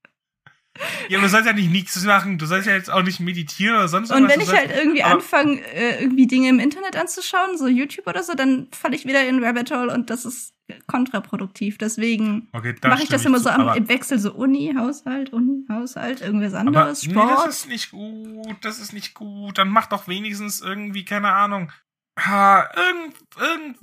Ja, 1.09 1.17
aber 1.17 1.27
du 1.27 1.31
sollst 1.31 1.47
ja 1.47 1.53
nicht 1.53 1.69
nichts 1.71 2.03
machen. 2.05 2.37
Du 2.37 2.45
sollst 2.45 2.67
ja 2.67 2.73
jetzt 2.73 2.89
auch 2.89 3.03
nicht 3.03 3.19
meditieren 3.19 3.75
oder 3.75 3.87
sonst 3.87 4.09
Und 4.11 4.29
irgendwas. 4.29 4.37
wenn 4.37 4.45
Du 4.45 4.51
ich 4.51 4.57
halt 4.57 4.71
irgendwie 4.77 5.03
aber- 5.03 5.15
anfange, 5.15 5.59
äh, 5.73 6.01
irgendwie 6.03 6.27
Dinge 6.27 6.49
im 6.49 6.59
Internet 6.59 6.95
anzuschauen, 6.95 7.57
so 7.57 7.67
YouTube 7.67 8.07
oder 8.07 8.23
so, 8.23 8.33
dann 8.33 8.67
falle 8.71 8.95
ich 8.95 9.05
wieder 9.05 9.27
in 9.27 9.43
Rabbit 9.43 9.71
Hole 9.71 9.93
und 9.93 10.09
das 10.09 10.25
ist 10.25 10.53
kontraproduktiv. 10.87 11.77
Deswegen 11.77 12.47
okay, 12.53 12.75
mache 12.83 13.03
ich 13.03 13.09
das 13.09 13.25
immer 13.25 13.37
zu, 13.37 13.43
so 13.43 13.49
am, 13.49 13.61
aber, 13.61 13.75
im 13.77 13.87
Wechsel, 13.89 14.19
so 14.19 14.33
Uni, 14.33 14.73
Haushalt, 14.77 15.33
Uni, 15.33 15.65
Haushalt, 15.69 16.21
irgendwas 16.21 16.53
aber 16.53 16.67
anderes, 16.67 17.05
nee, 17.05 17.11
Sport. 17.13 17.47
das 17.47 17.55
ist 17.57 17.67
nicht 17.67 17.91
gut. 17.91 18.57
Das 18.61 18.79
ist 18.79 18.93
nicht 18.93 19.13
gut. 19.13 19.57
Dann 19.57 19.69
mach 19.69 19.87
doch 19.87 20.07
wenigstens 20.07 20.61
irgendwie, 20.61 21.03
keine 21.05 21.31
Ahnung. 21.33 21.71
Ha, 22.19 22.69
irgend, 22.75 23.15
irgend. 23.39 23.77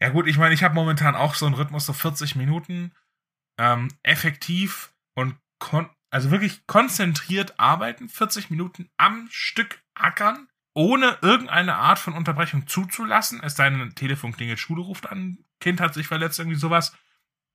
Ja 0.00 0.08
gut, 0.10 0.26
ich 0.26 0.38
meine, 0.38 0.54
ich 0.54 0.62
habe 0.62 0.74
momentan 0.74 1.14
auch 1.14 1.34
so 1.34 1.44
einen 1.46 1.54
Rhythmus, 1.54 1.84
so 1.86 1.92
40 1.92 2.36
Minuten 2.36 2.92
ähm, 3.58 3.88
effektiv 4.02 4.92
und 5.14 5.34
kon 5.58 5.88
also 6.10 6.30
wirklich 6.30 6.66
konzentriert 6.66 7.58
arbeiten, 7.58 8.08
40 8.08 8.50
Minuten 8.50 8.90
am 8.96 9.28
Stück 9.30 9.82
ackern, 9.94 10.48
ohne 10.74 11.18
irgendeine 11.22 11.76
Art 11.76 11.98
von 11.98 12.14
Unterbrechung 12.14 12.66
zuzulassen. 12.66 13.40
Es 13.42 13.56
sei 13.56 13.70
denn, 13.70 13.94
Telefon 13.94 14.32
klingelt, 14.32 14.58
Schule 14.58 14.82
ruft 14.82 15.08
an, 15.08 15.38
Kind 15.60 15.80
hat 15.80 15.94
sich 15.94 16.06
verletzt, 16.06 16.38
irgendwie 16.38 16.58
sowas. 16.58 16.96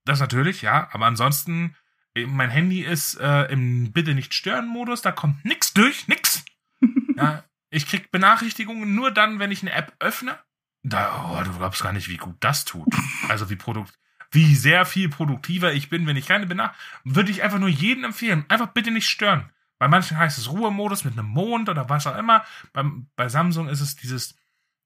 Das 0.06 0.20
natürlich, 0.20 0.62
ja, 0.62 0.90
aber 0.92 1.06
ansonsten, 1.06 1.76
mein 2.16 2.50
Handy 2.50 2.82
ist 2.82 3.16
äh, 3.16 3.44
im 3.46 3.92
Bitte 3.92 4.14
nicht 4.14 4.34
stören 4.34 4.68
Modus, 4.68 5.02
da 5.02 5.12
kommt 5.12 5.44
nix 5.44 5.74
durch, 5.74 6.08
nix. 6.08 6.46
ja, 7.18 7.44
ich 7.70 7.88
krieg 7.88 8.12
Benachrichtigungen 8.12 8.96
nur 8.96 9.12
dann, 9.12 9.40
wenn 9.40 9.52
ich 9.52 9.64
eine 9.64 9.74
App 9.74 9.94
öffne. 10.00 10.40
Da, 10.84 11.32
oh, 11.32 11.44
du 11.44 11.52
glaubst 11.58 11.82
gar 11.82 11.94
nicht, 11.94 12.10
wie 12.10 12.18
gut 12.18 12.36
das 12.40 12.64
tut. 12.64 12.88
Also 13.28 13.50
wie 13.50 13.56
produkt, 13.56 13.98
wie 14.36 14.56
sehr 14.56 14.86
viel 14.86 15.10
produktiver 15.10 15.74
ich 15.74 15.90
bin, 15.90 16.06
wenn 16.06 16.18
ich 16.18 16.28
keine 16.28 16.46
Benachrichtigung, 16.46 17.16
würde 17.16 17.32
ich 17.32 17.42
einfach 17.42 17.60
nur 17.60 17.70
jedem 17.70 18.04
empfehlen, 18.04 18.46
einfach 18.50 18.68
bitte 18.68 18.92
nicht 18.92 19.10
stören. 19.10 19.50
Bei 19.80 19.88
manchen 19.88 20.18
heißt 20.18 20.38
es 20.38 20.52
Ruhemodus 20.52 21.04
mit 21.04 21.14
einem 21.14 21.28
Mond 21.28 21.70
oder 21.70 21.90
was 21.90 22.08
auch 22.08 22.18
immer. 22.18 22.46
Beim, 22.72 23.08
bei 23.16 23.28
Samsung 23.28 23.68
ist 23.68 23.82
es 23.82 23.96
dieses, 23.96 24.36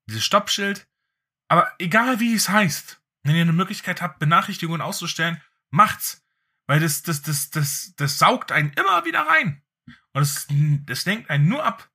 dieses 0.08 0.24
Stoppschild. 0.24 0.88
Aber 1.48 1.72
egal 1.80 2.20
wie 2.20 2.34
es 2.34 2.50
heißt, 2.50 3.02
wenn 3.24 3.36
ihr 3.36 3.42
eine 3.42 3.54
Möglichkeit 3.54 4.02
habt, 4.02 4.20
Benachrichtigungen 4.20 4.82
auszustellen, 4.82 5.42
macht's. 5.70 6.26
Weil 6.68 6.80
das, 6.80 7.02
das, 7.04 7.22
das, 7.22 7.50
das, 7.50 7.94
das 7.98 8.20
saugt 8.20 8.52
einen 8.52 8.72
immer 8.74 9.06
wieder 9.06 9.22
rein. 9.22 9.62
Und 10.14 10.22
das, 10.22 10.48
das 10.86 11.06
lenkt 11.06 11.30
einen 11.30 11.48
nur 11.48 11.64
ab. 11.64 11.90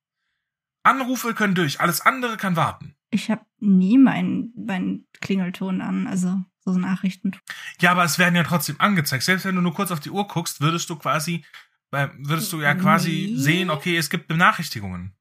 Anrufe 0.85 1.35
können 1.35 1.55
durch, 1.55 1.81
alles 1.81 2.01
andere 2.01 2.37
kann 2.37 2.57
warten. 2.57 2.95
Ich 3.11 3.31
habe 3.31 3.45
nie 3.59 3.97
meinen 3.97 4.53
mein 4.57 5.07
Klingelton 5.21 5.81
an, 5.81 6.07
also 6.07 6.45
so 6.65 6.79
Nachrichten. 6.79 7.33
Ja, 7.81 7.91
aber 7.93 8.05
es 8.05 8.19
werden 8.19 8.35
ja 8.35 8.43
trotzdem 8.45 8.77
angezeigt. 8.79 9.23
Selbst 9.25 9.45
wenn 9.45 9.55
du 9.55 9.61
nur 9.61 9.75
kurz 9.75 9.91
auf 9.91 10.01
die 10.01 10.11
Uhr 10.11 10.27
guckst, 10.27 10.61
würdest 10.61 10.89
du 10.91 10.97
quasi, 10.97 11.45
äh, 11.93 12.09
würdest 12.19 12.53
du 12.53 12.61
ja 12.61 12.75
quasi 12.75 13.31
Nee. 13.33 13.37
sehen, 13.37 13.71
okay, 13.71 13.97
es 13.97 14.11
gibt 14.11 14.29
Benachrichtigungen. 14.29 15.13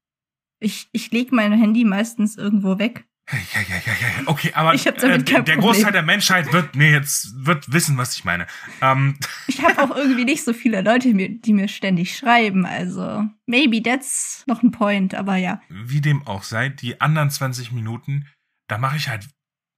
Ich, 0.60 0.88
ich 0.92 1.10
lege 1.10 1.34
mein 1.34 1.52
Handy 1.52 1.84
meistens 1.84 2.36
irgendwo 2.36 2.78
weg. 2.78 3.04
Ja, 3.30 3.38
ja, 3.54 3.60
ja, 3.68 3.76
ja, 3.86 3.92
ja. 3.92 4.22
Okay, 4.26 4.52
aber 4.54 4.74
äh, 4.74 5.22
der. 5.22 5.56
Großteil 5.56 5.92
der 5.92 6.02
Menschheit 6.02 6.52
wird 6.52 6.76
mir 6.76 6.90
jetzt 6.90 7.32
wird 7.46 7.72
wissen, 7.72 7.96
was 7.96 8.14
ich 8.16 8.24
meine. 8.24 8.46
Ähm, 8.82 9.18
Ich 9.46 9.62
habe 9.62 9.82
auch 9.82 9.96
irgendwie 9.96 10.26
nicht 10.26 10.44
so 10.44 10.52
viele 10.52 10.82
Leute, 10.82 11.08
die 11.08 11.14
mir, 11.14 11.30
die 11.30 11.54
mir 11.54 11.68
ständig 11.68 12.16
schreiben. 12.16 12.66
Also, 12.66 13.24
maybe 13.46 13.82
that's 13.82 14.44
noch 14.46 14.62
ein 14.62 14.72
Point, 14.72 15.14
aber 15.14 15.36
ja. 15.36 15.62
wie 15.70 16.02
dem 16.02 16.26
auch 16.26 16.42
sei, 16.42 16.68
die 16.68 17.00
anderen 17.00 17.30
20 17.30 17.72
Minuten, 17.72 18.26
da 18.68 18.76
mache 18.76 18.96
ich 18.96 19.08
halt, 19.08 19.26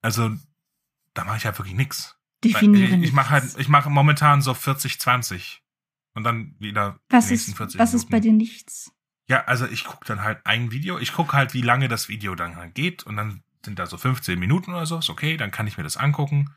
also 0.02 0.30
da 1.16 1.24
mache 1.24 1.36
ich 1.38 1.44
halt 1.46 1.58
wirklich 1.58 1.74
nix. 1.76 2.16
Definiere 2.44 2.96
ich 2.96 3.02
ich 3.04 3.12
mache 3.12 3.30
halt, 3.30 3.44
nichts. 3.44 3.58
ich 3.58 3.68
mache 3.68 3.90
momentan 3.90 4.42
so 4.42 4.54
40, 4.54 5.00
20 5.00 5.62
und 6.14 6.24
dann 6.24 6.54
wieder 6.58 6.98
Was 7.08 7.30
nächsten 7.30 7.52
ist, 7.52 7.56
40 7.56 7.80
was 7.80 7.90
ist 7.94 8.02
Minuten. 8.04 8.10
bei 8.12 8.20
dir 8.20 8.32
nichts? 8.32 8.92
Ja, 9.28 9.44
also 9.44 9.66
ich 9.66 9.84
gucke 9.84 10.04
dann 10.06 10.22
halt 10.22 10.44
ein 10.44 10.70
Video. 10.70 10.98
Ich 10.98 11.12
gucke 11.12 11.32
halt, 11.32 11.52
wie 11.54 11.62
lange 11.62 11.88
das 11.88 12.08
Video 12.08 12.34
dann 12.36 12.56
halt 12.56 12.74
geht. 12.76 13.02
Und 13.02 13.16
dann 13.16 13.42
sind 13.64 13.78
da 13.78 13.86
so 13.86 13.96
15 13.98 14.38
Minuten 14.38 14.72
oder 14.72 14.86
so. 14.86 14.98
Ist 14.98 15.10
okay, 15.10 15.36
dann 15.36 15.50
kann 15.50 15.66
ich 15.66 15.76
mir 15.76 15.82
das 15.82 15.96
angucken. 15.96 16.54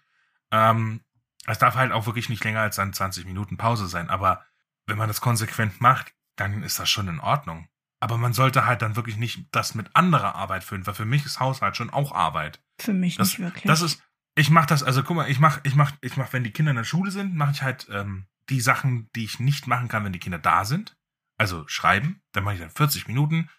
Ähm, 0.51 1.01
es 1.47 1.57
darf 1.57 1.75
halt 1.75 1.91
auch 1.91 2.05
wirklich 2.05 2.29
nicht 2.29 2.43
länger 2.43 2.59
als 2.61 2.75
dann 2.75 2.93
20 2.93 3.25
Minuten 3.25 3.57
Pause 3.57 3.87
sein. 3.87 4.09
Aber 4.09 4.45
wenn 4.85 4.97
man 4.99 5.07
das 5.07 5.19
konsequent 5.21 5.81
macht, 5.81 6.13
dann 6.35 6.61
ist 6.61 6.77
das 6.79 6.89
schon 6.89 7.07
in 7.07 7.19
Ordnung. 7.19 7.67
Aber 7.99 8.17
man 8.17 8.33
sollte 8.33 8.65
halt 8.65 8.81
dann 8.83 8.95
wirklich 8.95 9.17
nicht 9.17 9.47
das 9.51 9.73
mit 9.75 9.95
anderer 9.95 10.35
Arbeit 10.35 10.63
füllen, 10.63 10.85
weil 10.85 10.93
für 10.93 11.05
mich 11.05 11.25
ist 11.25 11.39
Haushalt 11.39 11.75
schon 11.75 11.89
auch 11.89 12.11
Arbeit. 12.13 12.61
Für 12.77 12.93
mich 12.93 13.17
Das, 13.17 13.29
nicht 13.29 13.39
wirklich. 13.39 13.63
das 13.65 13.81
ist, 13.81 14.01
ich 14.39 14.49
mach 14.49 14.65
das, 14.65 14.83
also 14.83 15.03
guck 15.03 15.17
mal, 15.17 15.29
ich 15.29 15.39
mach, 15.39 15.59
ich 15.63 15.75
mach, 15.75 15.91
ich 16.01 16.15
mach, 16.15 16.31
wenn 16.31 16.45
die 16.45 16.51
Kinder 16.51 16.71
in 16.71 16.77
der 16.77 16.85
Schule 16.85 17.11
sind, 17.11 17.35
mache 17.35 17.51
ich 17.51 17.61
halt 17.61 17.87
ähm, 17.91 18.25
die 18.49 18.61
Sachen, 18.61 19.09
die 19.15 19.25
ich 19.25 19.39
nicht 19.39 19.67
machen 19.67 19.89
kann, 19.89 20.05
wenn 20.05 20.13
die 20.13 20.19
Kinder 20.19 20.39
da 20.39 20.63
sind. 20.63 20.95
Also 21.37 21.67
schreiben, 21.67 22.21
dann 22.31 22.45
mache 22.45 22.55
ich 22.55 22.61
dann 22.61 22.69
40 22.69 23.07
Minuten, 23.07 23.49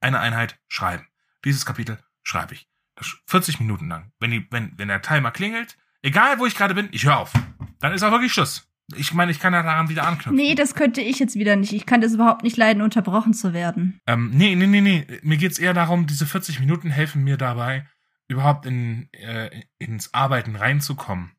eine 0.00 0.18
Einheit 0.18 0.58
schreiben. 0.68 1.06
Dieses 1.44 1.64
Kapitel 1.64 1.98
schreibe 2.24 2.54
ich. 2.54 2.68
Das 2.96 3.16
40 3.26 3.60
Minuten 3.60 3.88
lang. 3.88 4.12
Wenn 4.18 4.32
die, 4.32 4.46
wenn, 4.50 4.76
wenn 4.76 4.88
der 4.88 5.02
Timer 5.02 5.30
klingelt, 5.30 5.76
egal 6.02 6.38
wo 6.38 6.46
ich 6.46 6.56
gerade 6.56 6.74
bin, 6.74 6.88
ich 6.90 7.04
höre 7.04 7.18
auf. 7.18 7.32
Dann 7.78 7.92
ist 7.92 8.02
auch 8.02 8.10
wirklich 8.10 8.32
Schluss. 8.32 8.68
Ich 8.94 9.14
meine, 9.14 9.30
ich 9.30 9.40
kann 9.40 9.54
ja 9.54 9.62
daran 9.62 9.88
wieder 9.88 10.06
anknüpfen. 10.06 10.34
nee, 10.34 10.54
das 10.54 10.74
könnte 10.74 11.00
ich 11.00 11.18
jetzt 11.18 11.36
wieder 11.36 11.56
nicht. 11.56 11.72
Ich 11.72 11.86
kann 11.86 12.00
das 12.00 12.14
überhaupt 12.14 12.42
nicht 12.42 12.56
leiden, 12.56 12.82
unterbrochen 12.82 13.32
zu 13.34 13.52
werden. 13.52 13.98
Ähm, 14.06 14.30
nee, 14.34 14.54
nee, 14.54 14.66
nee, 14.66 14.80
nee. 14.80 15.06
Mir 15.22 15.38
geht's 15.38 15.58
eher 15.58 15.74
darum, 15.74 16.06
diese 16.06 16.26
40 16.26 16.60
Minuten 16.60 16.90
helfen 16.90 17.24
mir 17.24 17.36
dabei, 17.36 17.86
überhaupt 18.28 18.66
in, 18.66 19.12
äh, 19.12 19.64
ins 19.78 20.12
Arbeiten 20.14 20.56
reinzukommen. 20.56 21.36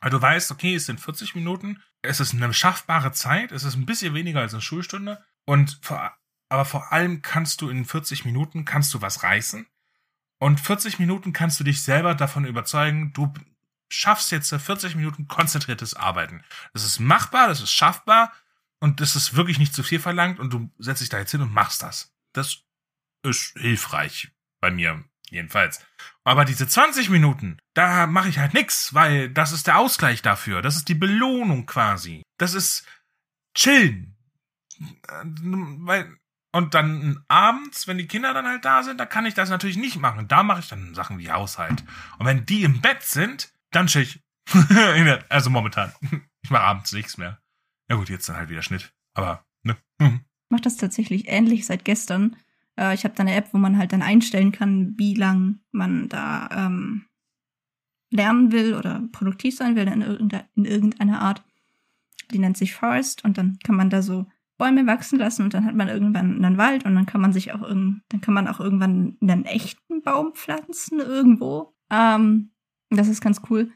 Weil 0.00 0.10
du 0.10 0.20
weißt, 0.20 0.50
okay, 0.50 0.74
es 0.74 0.86
sind 0.86 1.00
40 1.00 1.34
Minuten, 1.34 1.82
es 2.02 2.20
ist 2.20 2.34
eine 2.34 2.52
schaffbare 2.54 3.12
Zeit, 3.12 3.52
es 3.52 3.64
ist 3.64 3.74
ein 3.74 3.86
bisschen 3.86 4.14
weniger 4.14 4.40
als 4.40 4.54
eine 4.54 4.62
Schulstunde 4.62 5.24
und 5.44 5.80
vor, 5.82 6.16
aber 6.48 6.64
vor 6.64 6.92
allem 6.92 7.22
kannst 7.22 7.60
du 7.60 7.68
in 7.68 7.84
40 7.84 8.24
Minuten 8.24 8.64
kannst 8.64 8.94
du 8.94 9.02
was 9.02 9.22
reißen 9.22 9.66
und 10.38 10.60
40 10.60 10.98
Minuten 10.98 11.32
kannst 11.32 11.58
du 11.58 11.64
dich 11.64 11.82
selber 11.82 12.14
davon 12.14 12.44
überzeugen, 12.44 13.12
du 13.12 13.32
schaffst 13.88 14.30
jetzt 14.30 14.54
40 14.54 14.94
Minuten 14.94 15.26
konzentriertes 15.26 15.94
Arbeiten. 15.94 16.44
Das 16.72 16.84
ist 16.84 17.00
machbar, 17.00 17.48
das 17.48 17.60
ist 17.60 17.72
schaffbar 17.72 18.32
und 18.80 19.00
das 19.00 19.16
ist 19.16 19.34
wirklich 19.34 19.58
nicht 19.58 19.74
zu 19.74 19.82
viel 19.82 19.98
verlangt 19.98 20.38
und 20.38 20.52
du 20.52 20.70
setzt 20.78 21.00
dich 21.00 21.08
da 21.08 21.18
jetzt 21.18 21.32
hin 21.32 21.40
und 21.40 21.52
machst 21.52 21.82
das. 21.82 22.14
Das 22.32 22.62
ist 23.24 23.54
hilfreich 23.58 24.30
bei 24.60 24.70
mir 24.70 25.04
jedenfalls. 25.30 25.84
Aber 26.24 26.44
diese 26.44 26.66
20 26.66 27.10
Minuten, 27.10 27.58
da 27.74 28.06
mache 28.06 28.28
ich 28.28 28.38
halt 28.38 28.54
nix, 28.54 28.94
weil 28.94 29.30
das 29.30 29.52
ist 29.52 29.66
der 29.66 29.78
Ausgleich 29.78 30.22
dafür. 30.22 30.62
Das 30.62 30.76
ist 30.76 30.88
die 30.88 30.94
Belohnung 30.94 31.66
quasi. 31.66 32.22
Das 32.38 32.54
ist 32.54 32.86
chillen. 33.54 34.16
Und 36.52 36.74
dann 36.74 37.24
abends, 37.28 37.86
wenn 37.86 37.98
die 37.98 38.06
Kinder 38.06 38.32
dann 38.32 38.46
halt 38.46 38.64
da 38.64 38.82
sind, 38.82 38.98
da 38.98 39.06
kann 39.06 39.26
ich 39.26 39.34
das 39.34 39.50
natürlich 39.50 39.76
nicht 39.76 39.98
machen. 39.98 40.28
Da 40.28 40.42
mache 40.42 40.60
ich 40.60 40.68
dann 40.68 40.94
Sachen 40.94 41.18
wie 41.18 41.30
Haushalt. 41.30 41.84
Und 42.18 42.26
wenn 42.26 42.46
die 42.46 42.62
im 42.62 42.80
Bett 42.80 43.02
sind, 43.02 43.52
dann 43.70 43.86
chill 43.86 44.02
ich. 44.02 44.22
also 45.28 45.50
momentan. 45.50 45.92
Ich 46.42 46.50
mache 46.50 46.62
abends 46.62 46.92
nichts 46.92 47.18
mehr. 47.18 47.40
Ja 47.90 47.96
gut, 47.96 48.08
jetzt 48.08 48.28
dann 48.28 48.36
halt 48.36 48.48
wieder 48.48 48.62
Schnitt. 48.62 48.92
Aber, 49.14 49.44
ne? 49.62 49.76
Ich 50.00 50.50
mache 50.50 50.62
das 50.62 50.76
tatsächlich 50.76 51.28
ähnlich 51.28 51.66
seit 51.66 51.84
gestern. 51.84 52.36
Äh, 52.78 52.94
ich 52.94 53.04
habe 53.04 53.14
da 53.14 53.22
eine 53.22 53.34
App, 53.34 53.52
wo 53.52 53.58
man 53.58 53.76
halt 53.76 53.92
dann 53.92 54.02
einstellen 54.02 54.52
kann, 54.52 54.94
wie 54.96 55.14
lang 55.14 55.60
man 55.72 56.08
da 56.08 56.48
ähm, 56.52 57.04
lernen 58.10 58.52
will 58.52 58.74
oder 58.74 59.02
produktiv 59.12 59.56
sein 59.56 59.76
will 59.76 59.88
in, 59.88 60.02
irgende, 60.02 60.44
in 60.54 60.64
irgendeiner 60.64 61.20
Art. 61.20 61.44
Die 62.30 62.38
nennt 62.38 62.56
sich 62.56 62.74
Forest 62.74 63.24
und 63.24 63.36
dann 63.36 63.58
kann 63.64 63.76
man 63.76 63.90
da 63.90 64.02
so 64.02 64.26
Bäume 64.58 64.86
wachsen 64.86 65.18
lassen 65.18 65.42
und 65.42 65.54
dann 65.54 65.64
hat 65.64 65.74
man 65.74 65.88
irgendwann 65.88 66.44
einen 66.44 66.58
Wald 66.58 66.84
und 66.84 66.94
dann 66.94 67.06
kann 67.06 67.20
man 67.20 67.32
sich 67.32 67.52
auch 67.52 67.62
irgend, 67.62 68.02
dann 68.08 68.20
kann 68.20 68.34
man 68.34 68.48
auch 68.48 68.60
irgendwann 68.60 69.16
einen 69.20 69.44
echten 69.44 70.02
Baum 70.02 70.32
pflanzen 70.34 70.98
irgendwo. 70.98 71.74
Ähm, 71.90 72.50
das 72.90 73.08
ist 73.08 73.20
ganz 73.20 73.40
cool. 73.50 73.70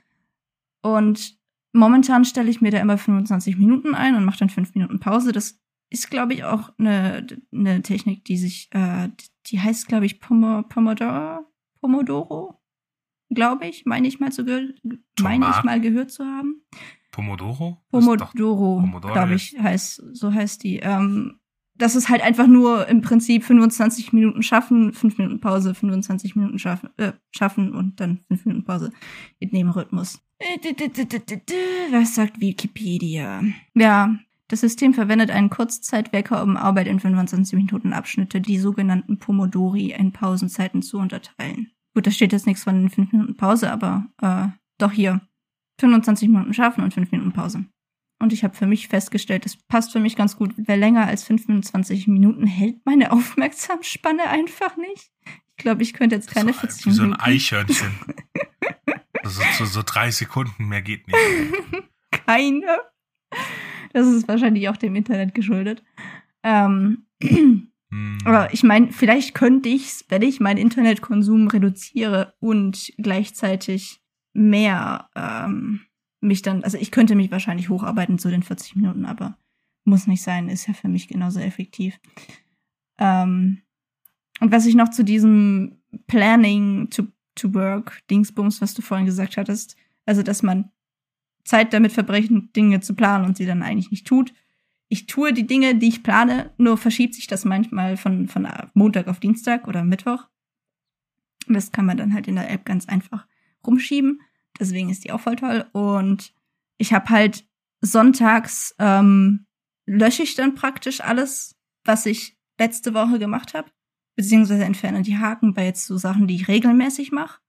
Und 0.82 1.38
momentan 1.72 2.24
stelle 2.24 2.50
ich 2.50 2.60
mir 2.60 2.72
da 2.72 2.78
immer 2.78 2.98
25 2.98 3.56
Minuten 3.58 3.94
ein 3.94 4.16
und 4.16 4.24
mache 4.24 4.38
dann 4.38 4.50
5 4.50 4.74
Minuten 4.74 4.98
Pause. 4.98 5.30
Das 5.30 5.61
ist, 5.92 6.10
glaube 6.10 6.34
ich, 6.34 6.44
auch 6.44 6.72
eine, 6.78 7.26
eine 7.52 7.82
Technik, 7.82 8.24
die 8.24 8.36
sich, 8.36 8.68
äh, 8.72 9.08
die 9.46 9.60
heißt, 9.60 9.88
glaube 9.88 10.06
ich, 10.06 10.20
Pomo, 10.20 10.62
Pomodoro, 10.62 11.46
Pomodoro, 11.80 12.60
glaube 13.30 13.66
ich, 13.66 13.84
meine 13.86 14.08
ich 14.08 14.20
mal 14.20 14.32
zu 14.32 14.44
gehört, 14.44 14.80
meine 15.20 15.50
ich 15.50 15.64
mal 15.64 15.80
gehört 15.80 16.10
zu 16.10 16.24
haben. 16.24 16.62
Pomodoro? 17.90 18.80
Pomodoro, 18.80 19.12
glaube 19.12 19.34
ich, 19.34 19.56
heißt, 19.58 20.02
so 20.12 20.32
heißt 20.32 20.62
die. 20.62 20.78
Ähm, 20.78 21.38
das 21.74 21.96
ist 21.96 22.08
halt 22.08 22.22
einfach 22.22 22.46
nur 22.46 22.86
im 22.88 23.00
Prinzip 23.00 23.44
25 23.44 24.12
Minuten 24.12 24.42
schaffen, 24.42 24.92
5 24.92 25.18
Minuten 25.18 25.40
Pause, 25.40 25.74
25 25.74 26.36
Minuten 26.36 26.58
schaffen, 26.58 26.90
äh, 26.96 27.12
schaffen 27.30 27.74
und 27.74 27.98
dann 28.00 28.20
5 28.28 28.46
Minuten 28.46 28.64
Pause 28.64 28.92
in 29.38 29.50
dem 29.50 29.70
Rhythmus. 29.70 30.22
Was 31.90 32.14
sagt 32.14 32.40
Wikipedia? 32.40 33.42
Ja, 33.74 34.16
das 34.52 34.60
System 34.60 34.92
verwendet 34.92 35.30
einen 35.30 35.48
Kurzzeitwecker, 35.48 36.42
um 36.42 36.58
Arbeit 36.58 36.86
in 36.86 37.00
25 37.00 37.56
Minuten 37.56 37.94
Abschnitte, 37.94 38.38
die 38.38 38.58
sogenannten 38.58 39.18
Pomodori, 39.18 39.92
in 39.92 40.12
Pausenzeiten 40.12 40.82
zu 40.82 40.98
unterteilen. 40.98 41.70
Gut, 41.94 42.06
da 42.06 42.10
steht 42.10 42.34
jetzt 42.34 42.46
nichts 42.46 42.62
von 42.62 42.90
5 42.90 43.12
Minuten 43.12 43.34
Pause, 43.38 43.72
aber 43.72 44.08
äh, 44.20 44.48
doch 44.76 44.92
hier. 44.92 45.22
25 45.80 46.28
Minuten 46.28 46.52
schaffen 46.52 46.84
und 46.84 46.92
5 46.92 47.12
Minuten 47.12 47.32
Pause. 47.32 47.64
Und 48.18 48.34
ich 48.34 48.44
habe 48.44 48.54
für 48.54 48.66
mich 48.66 48.88
festgestellt, 48.88 49.46
das 49.46 49.56
passt 49.56 49.90
für 49.90 50.00
mich 50.00 50.16
ganz 50.16 50.36
gut. 50.36 50.52
Wer 50.58 50.76
länger 50.76 51.06
als 51.06 51.24
25 51.24 52.06
Minuten 52.08 52.46
hält 52.46 52.76
meine 52.84 53.10
Aufmerksamsspanne 53.12 54.28
einfach 54.28 54.76
nicht. 54.76 55.12
Ich 55.24 55.64
glaube, 55.64 55.82
ich 55.82 55.94
könnte 55.94 56.16
jetzt 56.16 56.30
keine 56.30 56.52
so, 56.52 56.60
40 56.60 56.86
wie 56.86 56.90
so 56.90 57.02
ein 57.04 57.08
Minuten. 57.08 57.22
Eichhörnchen. 57.22 57.92
so, 59.24 59.42
so, 59.56 59.64
so 59.64 59.82
drei 59.82 60.10
Sekunden, 60.10 60.68
mehr 60.68 60.82
geht 60.82 61.06
nicht. 61.06 61.16
keine. 62.26 62.80
Das 63.92 64.06
ist 64.06 64.28
wahrscheinlich 64.28 64.68
auch 64.68 64.76
dem 64.76 64.94
Internet 64.94 65.34
geschuldet. 65.34 65.82
Ähm, 66.42 67.04
Hm. 67.92 68.18
aber 68.24 68.52
ich 68.54 68.62
meine, 68.62 68.90
vielleicht 68.90 69.34
könnte 69.34 69.68
ich's, 69.68 70.06
wenn 70.08 70.22
ich 70.22 70.40
meinen 70.40 70.56
Internetkonsum 70.56 71.48
reduziere 71.48 72.34
und 72.40 72.90
gleichzeitig 72.96 74.00
mehr 74.32 75.10
ähm, 75.14 75.82
mich 76.22 76.40
dann, 76.40 76.64
also 76.64 76.78
ich 76.78 76.90
könnte 76.90 77.14
mich 77.14 77.30
wahrscheinlich 77.30 77.68
hocharbeiten 77.68 78.18
zu 78.18 78.30
den 78.30 78.42
40 78.42 78.76
Minuten, 78.76 79.04
aber 79.04 79.36
muss 79.84 80.06
nicht 80.06 80.22
sein, 80.22 80.48
ist 80.48 80.66
ja 80.66 80.72
für 80.72 80.88
mich 80.88 81.06
genauso 81.06 81.40
effektiv. 81.40 82.00
Ähm, 82.98 83.60
und 84.40 84.52
was 84.52 84.64
ich 84.64 84.74
noch 84.74 84.88
zu 84.88 85.04
diesem 85.04 85.82
Planning 86.06 86.88
to, 86.88 87.08
to 87.34 87.52
Work 87.52 88.00
Dingsbums, 88.10 88.62
was 88.62 88.72
du 88.72 88.80
vorhin 88.80 89.04
gesagt 89.04 89.36
hattest, 89.36 89.76
also 90.06 90.22
dass 90.22 90.42
man 90.42 90.70
Zeit 91.44 91.72
damit 91.72 91.92
verbrechen, 91.92 92.52
Dinge 92.54 92.80
zu 92.80 92.94
planen 92.94 93.24
und 93.24 93.36
sie 93.36 93.46
dann 93.46 93.62
eigentlich 93.62 93.90
nicht 93.90 94.06
tut. 94.06 94.32
Ich 94.88 95.06
tue 95.06 95.32
die 95.32 95.46
Dinge, 95.46 95.74
die 95.74 95.88
ich 95.88 96.02
plane, 96.02 96.52
nur 96.58 96.76
verschiebt 96.76 97.14
sich 97.14 97.26
das 97.26 97.44
manchmal 97.44 97.96
von, 97.96 98.28
von 98.28 98.46
Montag 98.74 99.08
auf 99.08 99.20
Dienstag 99.20 99.66
oder 99.66 99.84
Mittwoch. 99.84 100.28
Und 101.48 101.54
das 101.54 101.72
kann 101.72 101.86
man 101.86 101.96
dann 101.96 102.14
halt 102.14 102.28
in 102.28 102.36
der 102.36 102.50
App 102.50 102.64
ganz 102.64 102.88
einfach 102.88 103.26
rumschieben. 103.66 104.20
Deswegen 104.60 104.90
ist 104.90 105.04
die 105.04 105.12
auch 105.12 105.20
voll 105.20 105.36
toll. 105.36 105.64
Und 105.72 106.34
ich 106.76 106.92
habe 106.92 107.08
halt 107.08 107.46
sonntags 107.80 108.74
ähm, 108.78 109.46
lösche 109.86 110.22
ich 110.22 110.34
dann 110.34 110.54
praktisch 110.54 111.00
alles, 111.00 111.56
was 111.84 112.06
ich 112.06 112.36
letzte 112.58 112.94
Woche 112.94 113.18
gemacht 113.18 113.54
habe, 113.54 113.70
beziehungsweise 114.14 114.64
entferne 114.64 115.02
die 115.02 115.18
Haken 115.18 115.54
bei 115.54 115.64
jetzt 115.64 115.86
so 115.86 115.96
Sachen, 115.96 116.28
die 116.28 116.36
ich 116.36 116.48
regelmäßig 116.48 117.12
mache 117.12 117.40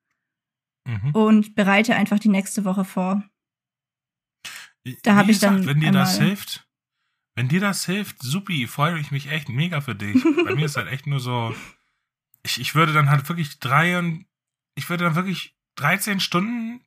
Mhm. 0.85 1.11
und 1.15 1.55
bereite 1.55 1.95
einfach 1.95 2.19
die 2.19 2.29
nächste 2.29 2.65
Woche 2.65 2.83
vor. 2.83 3.23
Da 5.03 5.15
hab 5.15 5.27
Wie 5.27 5.31
ich 5.31 5.39
dann 5.39 5.57
gesagt, 5.57 5.67
wenn 5.75 5.79
dir 5.81 5.91
das 5.91 6.17
hilft, 6.19 6.67
wenn 7.35 7.47
dir 7.47 7.61
das 7.61 7.85
hilft, 7.85 8.21
supi, 8.21 8.67
freue 8.67 8.99
ich 8.99 9.11
mich 9.11 9.29
echt 9.31 9.49
mega 9.49 9.81
für 9.81 9.95
dich. 9.95 10.21
Bei 10.45 10.55
mir 10.55 10.65
ist 10.65 10.75
halt 10.77 10.87
echt 10.87 11.07
nur 11.07 11.19
so, 11.19 11.55
ich, 12.43 12.59
ich 12.59 12.75
würde 12.75 12.93
dann 12.93 13.09
halt 13.09 13.27
wirklich 13.29 13.59
drei 13.59 13.97
und 13.97 14.25
ich 14.75 14.89
würde 14.89 15.05
dann 15.05 15.15
wirklich 15.15 15.55
13 15.75 16.19
Stunden 16.19 16.81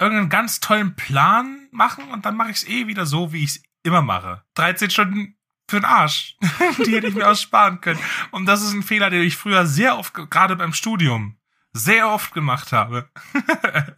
irgendeinen 0.00 0.28
ganz 0.28 0.60
tollen 0.60 0.96
Plan 0.96 1.68
machen 1.70 2.04
und 2.10 2.26
dann 2.26 2.36
mache 2.36 2.50
ich 2.50 2.56
es 2.58 2.68
eh 2.68 2.86
wieder 2.88 3.06
so, 3.06 3.32
wie 3.32 3.44
ich 3.44 3.50
es 3.56 3.62
immer 3.84 4.02
mache. 4.02 4.44
13 4.54 4.90
Stunden 4.90 5.36
für 5.70 5.78
den 5.80 5.84
Arsch. 5.84 6.36
Die 6.84 6.94
hätte 6.96 7.06
ich 7.06 7.14
mir 7.14 7.28
aussparen 7.28 7.80
können. 7.80 8.00
Und 8.32 8.46
das 8.46 8.60
ist 8.62 8.72
ein 8.72 8.82
Fehler, 8.82 9.08
den 9.10 9.22
ich 9.22 9.36
früher 9.36 9.66
sehr 9.66 9.96
oft, 9.98 10.12
ge- 10.14 10.26
gerade 10.28 10.56
beim 10.56 10.72
Studium, 10.72 11.38
sehr 11.72 12.08
oft 12.10 12.34
gemacht 12.34 12.72
habe. 12.72 13.08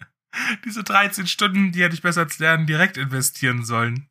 Diese 0.65 0.85
13 0.85 1.27
Stunden, 1.27 1.73
die 1.73 1.83
hätte 1.83 1.95
ich 1.95 2.03
besser 2.03 2.23
als 2.23 2.39
Lernen 2.39 2.67
direkt 2.67 2.97
investieren 2.97 3.65
sollen. 3.65 4.09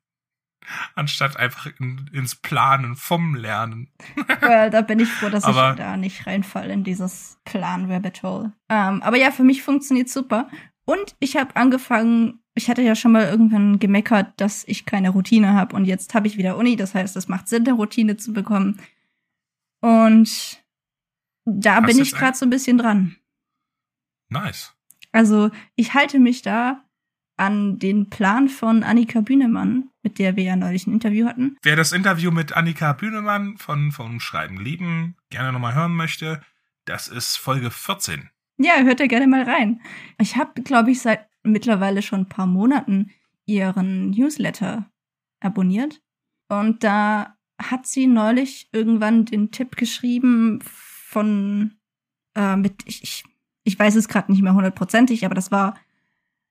Anstatt 0.96 1.38
einfach 1.38 1.68
in, 1.80 2.10
ins 2.12 2.36
Planen 2.36 2.96
vom 2.96 3.36
Lernen. 3.36 3.92
Well, 4.42 4.70
da 4.72 4.82
bin 4.82 5.00
ich 5.00 5.10
froh, 5.10 5.30
dass 5.30 5.44
Aber- 5.44 5.72
ich 5.72 5.78
da 5.78 5.96
nicht 5.98 6.26
reinfalle 6.26 6.74
in 6.74 6.84
dieses 6.84 7.40
Plan-Rabbit 7.46 8.24
Hole. 8.24 8.54
Ähm, 8.70 9.02
aber 9.04 9.18
ja, 9.18 9.32
für 9.32 9.44
mich 9.44 9.62
funktioniert 9.62 10.10
super. 10.10 10.50
Und 10.86 11.16
ich 11.20 11.36
habe 11.38 11.56
angefangen, 11.56 12.40
ich 12.56 12.70
hatte 12.70 12.82
ja 12.82 12.96
schon 12.96 13.12
mal 13.12 13.26
irgendwann 13.26 13.80
gemeckert, 13.80 14.34
dass 14.40 14.64
ich 14.68 14.86
keine 14.86 15.10
Routine 15.10 15.54
habe. 15.54 15.76
Und 15.76 15.86
jetzt 15.86 16.14
habe 16.16 16.28
ich 16.28 16.38
wieder 16.38 16.58
Uni. 16.58 16.76
Das 16.76 16.96
heißt, 16.96 17.16
es 17.16 17.28
macht 17.28 17.48
Sinn, 17.48 17.64
eine 17.68 17.74
Routine 17.74 18.18
zu 18.18 18.34
bekommen. 18.34 18.80
Und 19.82 20.64
da 21.46 21.76
Hast 21.76 21.86
bin 21.86 22.00
ich 22.00 22.12
gerade 22.14 22.38
so 22.38 22.46
ein 22.46 22.50
bisschen 22.50 22.78
dran. 22.78 23.16
Nice. 24.30 24.75
Also 25.16 25.50
ich 25.76 25.94
halte 25.94 26.20
mich 26.20 26.42
da 26.42 26.84
an 27.38 27.80
den 27.80 28.10
Plan 28.10 28.50
von 28.50 28.84
Annika 28.84 29.22
Bühnemann, 29.22 29.90
mit 30.04 30.20
der 30.20 30.36
wir 30.36 30.44
ja 30.44 30.58
neulich 30.58 30.88
ein 30.88 30.94
Interview 30.94 31.26
hatten. 31.26 31.56
Wer 31.64 31.78
das 31.78 31.94
Interview 31.94 32.32
mit 32.32 32.52
Annika 32.52 32.92
Bühnemann 32.92 33.58
von, 33.58 33.94
von 33.94 34.20
Schreiben 34.20 34.60
lieben 34.60 35.16
gerne 35.30 35.54
nochmal 35.54 35.74
hören 35.74 35.96
möchte, 35.96 36.42
das 36.84 37.08
ist 37.08 37.38
Folge 37.38 37.72
14. 37.72 38.30
Ja, 38.58 38.82
hört 38.84 39.00
da 39.00 39.08
gerne 39.08 39.28
mal 39.28 39.44
rein. 39.44 39.82
Ich 40.20 40.36
habe, 40.36 40.62
glaube 40.62 40.92
ich, 40.92 41.00
seit 41.00 41.26
mittlerweile 41.44 42.02
schon 42.02 42.22
ein 42.22 42.30
paar 42.30 42.48
Monaten 42.48 43.12
ihren 43.46 44.10
Newsletter 44.10 44.92
abonniert. 45.40 46.02
Und 46.50 46.84
da 46.84 47.38
hat 47.58 47.88
sie 47.88 48.08
neulich 48.08 48.68
irgendwann 48.74 49.24
den 49.24 49.52
Tipp 49.52 49.78
geschrieben 49.78 50.60
von 50.62 51.78
äh, 52.36 52.58
mit, 52.58 52.84
ich, 52.86 53.02
ich, 53.04 53.24
ich 53.66 53.78
weiß 53.78 53.96
es 53.96 54.08
gerade 54.08 54.32
nicht 54.32 54.42
mehr 54.42 54.54
hundertprozentig, 54.54 55.26
aber 55.26 55.36
das 55.36 55.52
war 55.52 55.78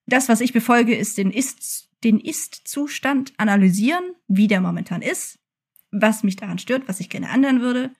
das, 0.06 0.28
was 0.28 0.42
ich 0.42 0.52
befolge, 0.52 0.94
ist 0.94 1.16
den 1.16 1.30
Ist, 1.30 1.88
den 2.02 2.20
Ist-Zustand 2.20 3.32
analysieren, 3.38 4.04
wie 4.28 4.48
der 4.48 4.60
momentan 4.60 5.00
ist, 5.00 5.38
was 5.90 6.24
mich 6.24 6.36
daran 6.36 6.58
stört, 6.58 6.88
was 6.88 7.00
ich 7.00 7.08
gerne 7.08 7.30
ändern 7.30 7.60
würde, 7.60 7.94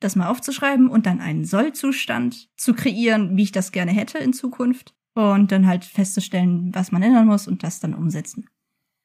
das 0.00 0.16
mal 0.16 0.28
aufzuschreiben 0.28 0.88
und 0.88 1.06
dann 1.06 1.20
einen 1.20 1.44
Soll-Zustand 1.44 2.48
zu 2.56 2.74
kreieren, 2.74 3.36
wie 3.36 3.44
ich 3.44 3.52
das 3.52 3.72
gerne 3.72 3.92
hätte 3.92 4.18
in 4.18 4.32
Zukunft 4.32 4.96
und 5.14 5.52
dann 5.52 5.66
halt 5.66 5.84
festzustellen, 5.84 6.74
was 6.74 6.90
man 6.92 7.02
ändern 7.02 7.26
muss 7.26 7.46
und 7.46 7.62
das 7.62 7.78
dann 7.78 7.94
umsetzen. 7.94 8.48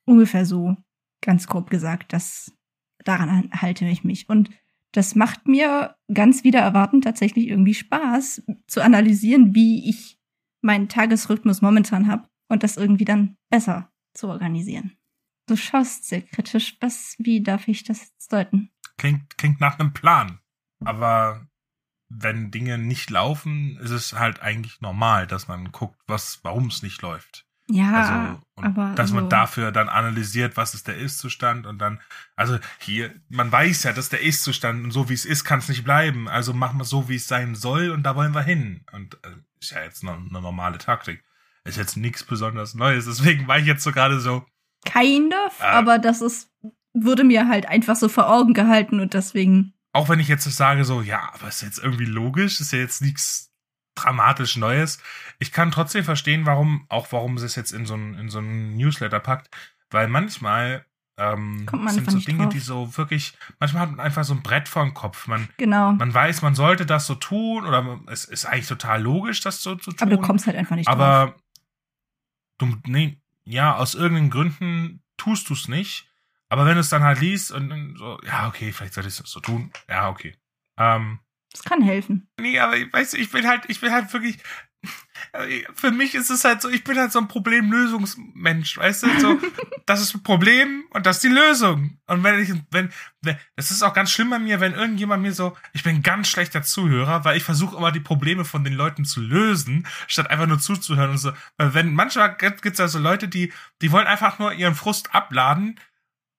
Ungefähr 0.05 0.45
so, 0.45 0.75
ganz 1.21 1.47
grob 1.47 1.69
gesagt, 1.69 2.13
das, 2.13 2.51
daran 3.03 3.49
halte 3.53 3.85
ich 3.85 4.03
mich. 4.03 4.27
Und 4.27 4.49
das 4.91 5.15
macht 5.15 5.47
mir 5.47 5.95
ganz 6.13 6.43
wieder 6.43 6.59
erwarten 6.59 7.01
tatsächlich 7.01 7.47
irgendwie 7.47 7.73
Spaß, 7.73 8.43
zu 8.67 8.83
analysieren, 8.83 9.55
wie 9.55 9.89
ich 9.89 10.19
meinen 10.61 10.89
Tagesrhythmus 10.89 11.61
momentan 11.61 12.07
habe 12.07 12.27
und 12.49 12.63
das 12.63 12.77
irgendwie 12.77 13.05
dann 13.05 13.37
besser 13.49 13.91
zu 14.13 14.27
organisieren. 14.27 14.97
Du 15.47 15.55
schaust 15.55 16.05
sehr 16.05 16.21
kritisch. 16.21 16.77
Was, 16.81 17.15
wie 17.19 17.41
darf 17.41 17.67
ich 17.67 17.83
das 17.83 18.01
jetzt 18.01 18.31
deuten? 18.31 18.69
Klingt, 18.97 19.37
klingt 19.37 19.59
nach 19.59 19.79
einem 19.79 19.93
Plan. 19.93 20.39
Aber 20.83 21.47
wenn 22.09 22.51
Dinge 22.51 22.77
nicht 22.77 23.09
laufen, 23.09 23.77
ist 23.77 23.91
es 23.91 24.13
halt 24.13 24.41
eigentlich 24.41 24.81
normal, 24.81 25.27
dass 25.27 25.47
man 25.47 25.71
guckt, 25.71 25.99
was, 26.07 26.39
warum 26.43 26.67
es 26.67 26.83
nicht 26.83 27.01
läuft. 27.01 27.47
Ja, 27.69 27.93
Also, 27.93 28.41
aber 28.55 28.95
dass 28.95 29.09
so, 29.09 29.15
man 29.15 29.29
dafür 29.29 29.71
dann 29.71 29.87
analysiert, 29.89 30.57
was 30.57 30.73
ist 30.73 30.87
der 30.87 30.97
Ist-Zustand 30.97 31.65
und 31.65 31.79
dann, 31.79 32.01
also 32.35 32.59
hier, 32.79 33.13
man 33.29 33.51
weiß 33.51 33.83
ja, 33.83 33.93
dass 33.93 34.09
der 34.09 34.21
Ist-Zustand 34.21 34.83
und 34.83 34.91
so 34.91 35.09
wie 35.09 35.13
es 35.13 35.25
ist, 35.25 35.43
kann 35.45 35.59
es 35.59 35.69
nicht 35.69 35.83
bleiben. 35.83 36.27
Also 36.27 36.53
machen 36.53 36.77
wir 36.77 36.83
es 36.83 36.89
so, 36.89 37.07
wie 37.07 37.15
es 37.15 37.27
sein 37.27 37.55
soll 37.55 37.91
und 37.91 38.03
da 38.03 38.15
wollen 38.15 38.33
wir 38.35 38.43
hin. 38.43 38.83
Und 38.91 39.15
äh, 39.23 39.35
ist 39.59 39.71
ja 39.71 39.83
jetzt 39.83 40.03
noch 40.03 40.17
eine 40.17 40.41
normale 40.41 40.77
Taktik. 40.79 41.23
Ist 41.63 41.77
jetzt 41.77 41.95
nichts 41.95 42.23
besonders 42.23 42.73
Neues. 42.73 43.05
Deswegen 43.05 43.47
war 43.47 43.59
ich 43.59 43.65
jetzt 43.67 43.83
so 43.83 43.91
gerade 43.91 44.19
so, 44.19 44.45
kind 44.85 45.33
of, 45.45 45.59
Äh. 45.61 45.65
aber 45.65 45.99
das 45.99 46.21
ist, 46.21 46.49
wurde 46.93 47.23
mir 47.23 47.47
halt 47.47 47.67
einfach 47.67 47.95
so 47.95 48.09
vor 48.09 48.29
Augen 48.29 48.53
gehalten 48.53 48.99
und 48.99 49.13
deswegen, 49.13 49.73
auch 49.93 50.09
wenn 50.09 50.19
ich 50.19 50.27
jetzt 50.27 50.43
sage 50.51 50.85
so, 50.85 51.01
ja, 51.01 51.31
aber 51.33 51.47
ist 51.49 51.61
jetzt 51.61 51.77
irgendwie 51.79 52.05
logisch, 52.05 52.59
ist 52.61 52.71
ja 52.73 52.79
jetzt 52.79 53.01
nichts 53.01 53.50
dramatisch 54.03 54.57
Neues. 54.57 55.01
Ich 55.39 55.51
kann 55.51 55.71
trotzdem 55.71 56.03
verstehen, 56.03 56.45
warum, 56.45 56.85
auch 56.89 57.11
warum 57.11 57.37
sie 57.37 57.45
es 57.45 57.55
jetzt 57.55 57.71
in 57.71 57.85
so 57.85 57.95
ein, 57.95 58.15
in 58.15 58.29
so 58.29 58.41
Newsletter 58.41 59.19
packt, 59.19 59.49
weil 59.89 60.07
manchmal 60.07 60.85
ähm, 61.17 61.67
man 61.71 61.93
sind 61.93 62.09
so 62.09 62.19
Dinge, 62.19 62.43
drauf. 62.43 62.53
die 62.53 62.59
so 62.59 62.97
wirklich, 62.97 63.37
manchmal 63.59 63.83
hat 63.83 63.91
man 63.91 63.99
einfach 63.99 64.23
so 64.23 64.33
ein 64.33 64.41
Brett 64.41 64.67
vor 64.67 64.83
dem 64.83 64.93
Kopf. 64.93 65.27
Man, 65.27 65.49
genau. 65.57 65.91
man 65.91 66.13
weiß, 66.13 66.41
man 66.41 66.55
sollte 66.55 66.85
das 66.85 67.05
so 67.05 67.15
tun 67.15 67.65
oder 67.65 67.99
es 68.07 68.25
ist 68.25 68.45
eigentlich 68.45 68.67
total 68.67 69.01
logisch, 69.01 69.41
das 69.41 69.61
so 69.61 69.75
zu 69.75 69.91
tun. 69.91 69.99
aber 70.07 70.17
du 70.17 70.21
kommst 70.21 70.47
halt 70.47 70.57
einfach 70.57 70.75
nicht 70.75 70.87
drauf. 70.87 70.95
aber 70.95 71.35
du, 72.57 72.75
nee, 72.87 73.21
ja, 73.43 73.75
aus 73.75 73.93
irgendeinen 73.93 74.29
Gründen 74.29 75.03
tust 75.17 75.49
du 75.49 75.53
es 75.53 75.67
nicht. 75.67 76.07
Aber 76.49 76.65
wenn 76.65 76.75
du 76.75 76.81
es 76.81 76.89
dann 76.89 77.03
halt 77.03 77.21
liest 77.21 77.51
und 77.51 77.69
dann 77.69 77.95
so, 77.95 78.19
ja, 78.25 78.47
okay, 78.47 78.71
vielleicht 78.71 78.93
sollte 78.93 79.07
ich 79.07 79.17
es 79.17 79.29
so 79.29 79.39
tun. 79.39 79.71
Ja, 79.87 80.09
okay. 80.09 80.35
Ähm, 80.77 81.19
Das 81.53 81.63
kann 81.63 81.81
helfen. 81.81 82.27
Nee, 82.39 82.59
aber 82.59 82.77
ich 82.77 82.91
weiß, 82.91 83.13
ich 83.15 83.29
bin 83.29 83.47
halt, 83.47 83.63
ich 83.67 83.81
bin 83.81 83.91
halt 83.91 84.11
wirklich. 84.13 84.37
Für 85.75 85.91
mich 85.91 86.15
ist 86.15 86.31
es 86.31 86.43
halt 86.43 86.63
so, 86.63 86.69
ich 86.69 86.83
bin 86.83 86.97
halt 86.97 87.11
so 87.11 87.19
ein 87.19 87.27
Problemlösungsmensch, 87.27 88.77
weißt 88.77 89.03
du? 89.03 89.19
So, 89.19 89.39
das 89.85 90.01
ist 90.01 90.15
ein 90.15 90.23
Problem 90.23 90.85
und 90.89 91.05
das 91.05 91.17
ist 91.17 91.23
die 91.23 91.27
Lösung. 91.27 91.99
Und 92.07 92.23
wenn 92.23 92.39
ich, 92.39 92.51
wenn, 92.71 92.91
wenn, 93.21 93.37
es 93.55 93.69
ist 93.69 93.83
auch 93.83 93.93
ganz 93.93 94.09
schlimm 94.09 94.31
bei 94.31 94.39
mir, 94.39 94.59
wenn 94.59 94.73
irgendjemand 94.73 95.21
mir 95.21 95.33
so, 95.33 95.55
ich 95.73 95.83
bin 95.83 96.01
ganz 96.01 96.29
schlechter 96.29 96.63
Zuhörer, 96.63 97.23
weil 97.23 97.37
ich 97.37 97.43
versuche 97.43 97.77
immer 97.77 97.91
die 97.91 97.99
Probleme 97.99 98.43
von 98.43 98.63
den 98.63 98.73
Leuten 98.73 99.05
zu 99.05 99.21
lösen, 99.21 99.87
statt 100.07 100.31
einfach 100.31 100.47
nur 100.47 100.59
zuzuhören 100.59 101.11
und 101.11 101.19
so. 101.19 101.31
Weil 101.57 101.75
wenn 101.75 101.93
manchmal 101.93 102.35
gibt 102.35 102.65
es 102.65 102.79
ja 102.79 102.87
so 102.87 102.97
Leute, 102.97 103.27
die, 103.27 103.53
die 103.83 103.91
wollen 103.91 104.07
einfach 104.07 104.39
nur 104.39 104.53
ihren 104.53 104.75
Frust 104.75 105.13
abladen 105.13 105.79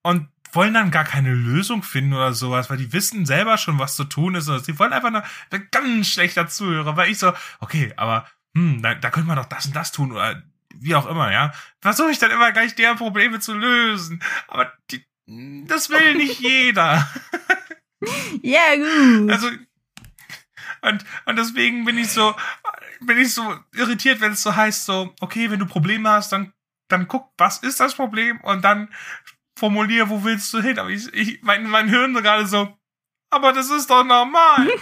und 0.02 0.28
wollen 0.52 0.74
dann 0.74 0.90
gar 0.90 1.04
keine 1.04 1.32
Lösung 1.32 1.82
finden 1.82 2.12
oder 2.12 2.34
sowas, 2.34 2.68
weil 2.68 2.76
die 2.76 2.92
wissen 2.92 3.24
selber 3.24 3.56
schon, 3.56 3.78
was 3.78 3.96
zu 3.96 4.04
tun 4.04 4.34
ist. 4.34 4.46
Sie 4.46 4.78
wollen 4.78 4.92
einfach 4.92 5.10
nur 5.10 5.24
ein 5.50 5.68
ganz 5.70 6.08
schlechter 6.08 6.46
Zuhörer, 6.46 6.96
weil 6.96 7.10
ich 7.10 7.18
so, 7.18 7.32
okay, 7.60 7.92
aber 7.96 8.26
hm, 8.54 8.82
da, 8.82 8.94
da 8.94 9.10
könnte 9.10 9.28
man 9.28 9.36
doch 9.36 9.46
das 9.46 9.66
und 9.66 9.74
das 9.74 9.92
tun 9.92 10.12
oder 10.12 10.42
wie 10.74 10.94
auch 10.94 11.06
immer, 11.06 11.32
ja. 11.32 11.52
Versuche 11.80 12.10
ich 12.10 12.18
dann 12.18 12.30
immer 12.30 12.52
gleich 12.52 12.74
deren 12.74 12.96
Probleme 12.96 13.40
zu 13.40 13.54
lösen. 13.54 14.22
Aber 14.48 14.72
die, 14.90 15.04
das 15.66 15.90
will 15.90 16.14
nicht 16.16 16.40
jeder. 16.40 17.08
Ja, 18.42 18.74
gut. 18.76 19.30
Also, 19.30 19.48
und, 20.82 21.04
und 21.26 21.36
deswegen 21.36 21.84
bin 21.84 21.96
ich 21.96 22.10
so, 22.10 22.34
bin 23.00 23.18
ich 23.18 23.32
so 23.32 23.56
irritiert, 23.74 24.20
wenn 24.20 24.32
es 24.32 24.42
so 24.42 24.56
heißt, 24.56 24.84
so, 24.84 25.14
okay, 25.20 25.50
wenn 25.50 25.60
du 25.60 25.66
Probleme 25.66 26.10
hast, 26.10 26.32
dann, 26.32 26.52
dann 26.88 27.06
guck, 27.06 27.32
was 27.38 27.58
ist 27.58 27.80
das 27.80 27.94
Problem 27.94 28.40
und 28.40 28.62
dann 28.64 28.88
formulier, 29.62 30.10
wo 30.10 30.24
willst 30.24 30.52
du 30.52 30.60
hin? 30.60 30.80
Aber 30.80 30.90
ich, 30.90 31.06
ich 31.14 31.40
mein, 31.42 31.68
mein 31.68 31.88
Hirn 31.88 32.14
gerade 32.14 32.48
so, 32.48 32.76
aber 33.30 33.52
das 33.52 33.70
ist 33.70 33.88
doch 33.88 34.04
normal. 34.04 34.68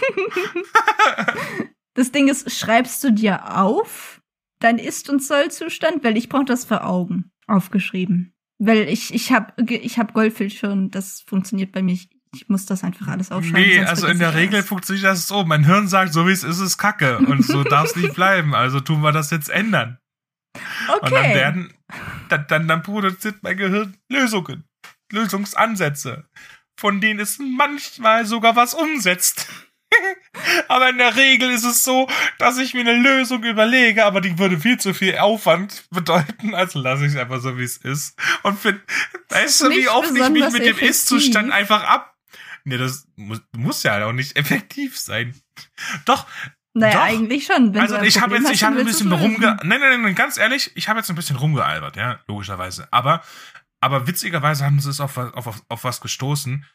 Das 1.93 2.13
Ding 2.13 2.29
ist, 2.29 2.57
schreibst 2.57 3.03
du 3.03 3.11
dir 3.11 3.57
auf 3.59 4.21
dein 4.59 4.77
Ist- 4.77 5.09
und 5.09 5.21
Soll-Zustand? 5.21 6.05
Weil 6.05 6.15
ich 6.15 6.29
brauche 6.29 6.45
das 6.45 6.63
vor 6.63 6.85
Augen 6.85 7.33
aufgeschrieben. 7.47 8.33
Weil 8.59 8.87
ich, 8.87 9.13
ich 9.13 9.33
habe 9.33 9.61
ich 9.67 9.99
hab 9.99 10.13
Goldfilter 10.13 10.73
das 10.89 11.19
funktioniert 11.27 11.73
bei 11.73 11.81
mir. 11.81 11.91
Ich, 11.91 12.09
ich 12.33 12.47
muss 12.47 12.65
das 12.65 12.85
einfach 12.85 13.09
alles 13.09 13.29
aufschreiben. 13.29 13.61
nee, 13.61 13.79
also 13.83 14.07
in 14.07 14.19
der 14.19 14.35
Regel 14.35 14.55
alles. 14.55 14.69
funktioniert 14.69 15.05
das 15.05 15.27
so. 15.27 15.43
Mein 15.43 15.65
Hirn 15.65 15.89
sagt, 15.89 16.13
so 16.13 16.25
wie 16.29 16.31
es 16.31 16.45
ist, 16.45 16.61
ist 16.61 16.77
Kacke. 16.77 17.17
Und 17.17 17.43
so 17.43 17.65
darf 17.65 17.87
es 17.87 17.97
nicht 17.97 18.13
bleiben. 18.15 18.55
Also 18.55 18.79
tun 18.79 19.01
wir 19.01 19.11
das 19.11 19.29
jetzt 19.29 19.49
ändern. 19.49 19.97
Okay. 20.87 20.99
Und 21.01 21.11
dann 21.11 21.33
werden, 21.33 21.73
dann, 22.29 22.45
dann, 22.47 22.67
dann 22.69 22.83
produziert 22.83 23.43
mein 23.43 23.57
Gehirn 23.57 23.97
Lösungen, 24.09 24.63
Lösungsansätze, 25.11 26.25
von 26.77 27.01
denen 27.01 27.19
es 27.19 27.39
manchmal 27.39 28.25
sogar 28.25 28.55
was 28.55 28.73
umsetzt. 28.73 29.47
aber 30.67 30.89
in 30.89 30.97
der 30.97 31.15
Regel 31.15 31.51
ist 31.51 31.65
es 31.65 31.83
so, 31.83 32.07
dass 32.37 32.57
ich 32.57 32.73
mir 32.73 32.81
eine 32.81 32.93
Lösung 32.93 33.43
überlege, 33.43 34.05
aber 34.05 34.21
die 34.21 34.37
würde 34.37 34.59
viel 34.59 34.79
zu 34.79 34.93
viel 34.93 35.17
Aufwand 35.17 35.85
bedeuten, 35.91 36.55
also 36.55 36.79
lasse 36.79 37.05
ich 37.05 37.13
es 37.13 37.17
einfach 37.17 37.41
so, 37.41 37.57
wie 37.57 37.63
es 37.63 37.77
ist. 37.77 38.17
Und 38.43 38.59
find, 38.59 38.81
weißt 39.29 39.61
du, 39.61 39.69
wie 39.71 39.89
oft 39.89 40.11
ich 40.15 40.29
mich 40.29 40.49
mit 40.51 40.65
dem. 40.65 40.77
Ist-Zustand 40.77 41.51
einfach 41.51 41.83
ab. 41.83 42.15
Nee, 42.63 42.77
das 42.77 43.07
muss, 43.15 43.41
muss 43.55 43.83
ja 43.83 44.05
auch 44.05 44.13
nicht 44.13 44.37
effektiv 44.37 44.97
sein. 44.97 45.35
Doch, 46.05 46.25
naja, 46.73 46.93
doch. 46.93 47.01
eigentlich 47.03 47.45
schon. 47.45 47.77
Also 47.77 47.99
ich 48.01 48.21
habe 48.21 48.35
jetzt, 48.35 48.51
ich 48.51 48.63
habe 48.63 48.75
dann 48.75 48.85
ein 48.85 48.87
bisschen 48.87 49.11
rumge... 49.11 49.57
Nein, 49.63 49.79
nein, 49.81 50.01
nein, 50.01 50.15
ganz 50.15 50.37
ehrlich, 50.37 50.71
ich 50.75 50.87
habe 50.87 50.99
jetzt 50.99 51.09
ein 51.09 51.15
bisschen 51.15 51.35
rumgealbert, 51.35 51.97
ja, 51.97 52.19
logischerweise. 52.27 52.87
Aber, 52.91 53.23
aber 53.81 54.07
witzigerweise 54.07 54.63
haben 54.65 54.79
sie 54.79 54.89
es 54.89 54.99
auf, 55.01 55.17
was- 55.17 55.33
auf, 55.33 55.61
auf, 55.67 55.83
was 55.83 55.99
gestoßen. 56.01 56.65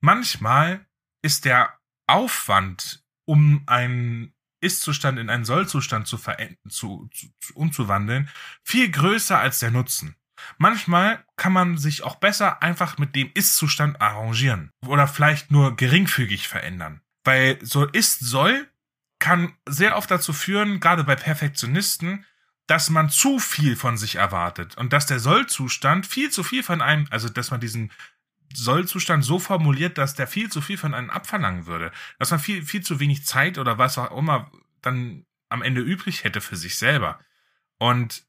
Manchmal 0.00 0.86
ist 1.22 1.44
der 1.44 1.78
Aufwand, 2.06 3.04
um 3.26 3.62
einen 3.66 4.34
Ist-Zustand 4.60 5.18
in 5.18 5.30
einen 5.30 5.44
Soll-Zustand 5.44 6.06
zu, 6.06 6.16
zu, 6.18 7.08
zu, 7.12 7.30
zu 7.40 7.54
umzuwandeln, 7.54 8.28
viel 8.62 8.90
größer 8.90 9.38
als 9.38 9.58
der 9.60 9.70
Nutzen. 9.70 10.16
Manchmal 10.58 11.24
kann 11.36 11.52
man 11.52 11.78
sich 11.78 12.02
auch 12.02 12.16
besser 12.16 12.62
einfach 12.62 12.98
mit 12.98 13.14
dem 13.14 13.30
Ist-Zustand 13.34 14.00
arrangieren 14.00 14.72
oder 14.86 15.06
vielleicht 15.06 15.50
nur 15.50 15.76
geringfügig 15.76 16.48
verändern. 16.48 17.00
Weil 17.24 17.58
so 17.64 17.86
ist-soll 17.86 18.68
kann 19.18 19.54
sehr 19.66 19.96
oft 19.96 20.10
dazu 20.10 20.32
führen, 20.32 20.80
gerade 20.80 21.04
bei 21.04 21.16
Perfektionisten, 21.16 22.26
dass 22.66 22.90
man 22.90 23.10
zu 23.10 23.38
viel 23.38 23.76
von 23.76 23.96
sich 23.96 24.16
erwartet 24.16 24.76
und 24.76 24.92
dass 24.92 25.06
der 25.06 25.20
Sollzustand 25.20 26.06
viel 26.06 26.30
zu 26.30 26.42
viel 26.42 26.62
von 26.62 26.80
einem, 26.80 27.06
also 27.10 27.28
dass 27.28 27.50
man 27.50 27.60
diesen 27.60 27.92
Sollzustand 28.54 29.24
so 29.24 29.38
formuliert, 29.38 29.98
dass 29.98 30.14
der 30.14 30.26
viel 30.26 30.50
zu 30.50 30.62
viel 30.62 30.78
von 30.78 30.94
einem 30.94 31.10
abverlangen 31.10 31.66
würde, 31.66 31.92
dass 32.18 32.30
man 32.30 32.40
viel 32.40 32.64
viel 32.64 32.82
zu 32.82 33.00
wenig 33.00 33.26
Zeit 33.26 33.58
oder 33.58 33.78
was 33.78 33.98
auch 33.98 34.16
immer 34.16 34.50
dann 34.80 35.26
am 35.48 35.62
Ende 35.62 35.80
übrig 35.80 36.24
hätte 36.24 36.40
für 36.40 36.56
sich 36.56 36.76
selber. 36.76 37.18
Und 37.78 38.26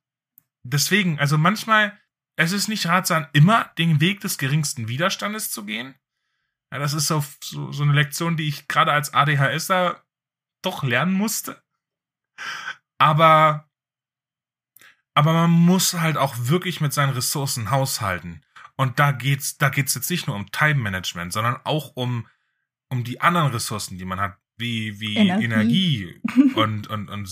deswegen, 0.64 1.20
also 1.20 1.38
manchmal, 1.38 1.98
es 2.36 2.52
ist 2.52 2.68
nicht 2.68 2.88
ratsam, 2.88 3.28
immer 3.34 3.72
den 3.78 4.02
Weg 4.02 4.20
des 4.22 4.38
geringsten 4.38 4.88
Widerstandes 4.88 5.52
zu 5.52 5.66
gehen. 5.66 5.96
Ja, 6.72 6.80
das 6.80 6.94
ist 6.94 7.08
so, 7.08 7.24
so, 7.42 7.72
so 7.72 7.84
eine 7.84 7.94
Lektion, 7.94 8.36
die 8.36 8.48
ich 8.48 8.68
gerade 8.68 8.92
als 8.92 9.14
ADHSer 9.14 10.04
doch 10.62 10.84
lernen 10.84 11.14
musste. 11.14 11.62
Aber, 12.98 13.70
aber 15.16 15.34
man 15.34 15.50
muss 15.50 15.94
halt 15.94 16.18
auch 16.18 16.36
wirklich 16.38 16.82
mit 16.82 16.94
seinen 16.94 17.14
Ressourcen 17.14 17.72
haushalten. 17.72 18.42
Und 18.76 19.00
da 19.00 19.12
geht's, 19.14 19.58
da 19.58 19.70
geht's 19.70 19.96
jetzt 19.96 20.10
nicht 20.10 20.28
nur 20.28 20.36
um 20.36 20.52
Time 20.52 20.76
Management, 20.76 21.32
sondern 21.32 21.58
auch 21.64 21.96
um, 21.96 22.28
um 22.90 23.04
die 23.04 23.22
anderen 23.22 23.52
Ressourcen, 23.52 23.98
die 23.98 24.06
man 24.06 24.20
hat, 24.20 24.38
wie, 24.58 25.00
wie 25.00 25.16
Energie. 25.16 25.44
Energie, 25.46 26.22
und, 26.56 26.88
und, 26.88 27.10
und 27.10 27.30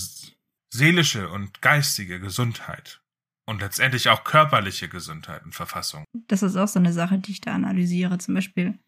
seelische 0.74 1.30
und 1.30 1.62
geistige 1.62 2.20
Gesundheit. 2.20 3.02
Und 3.46 3.60
letztendlich 3.60 4.08
auch 4.08 4.24
körperliche 4.24 4.88
Gesundheit 4.88 5.44
und 5.44 5.54
Verfassung. 5.54 6.06
Das 6.28 6.44
ist 6.44 6.56
auch 6.56 6.70
so 6.70 6.80
eine 6.80 6.94
Sache, 6.94 7.20
die 7.20 7.32
ich 7.32 7.42
da 7.42 7.54
analysiere. 7.54 8.18
Zum 8.18 8.36
Beispiel 8.36 8.80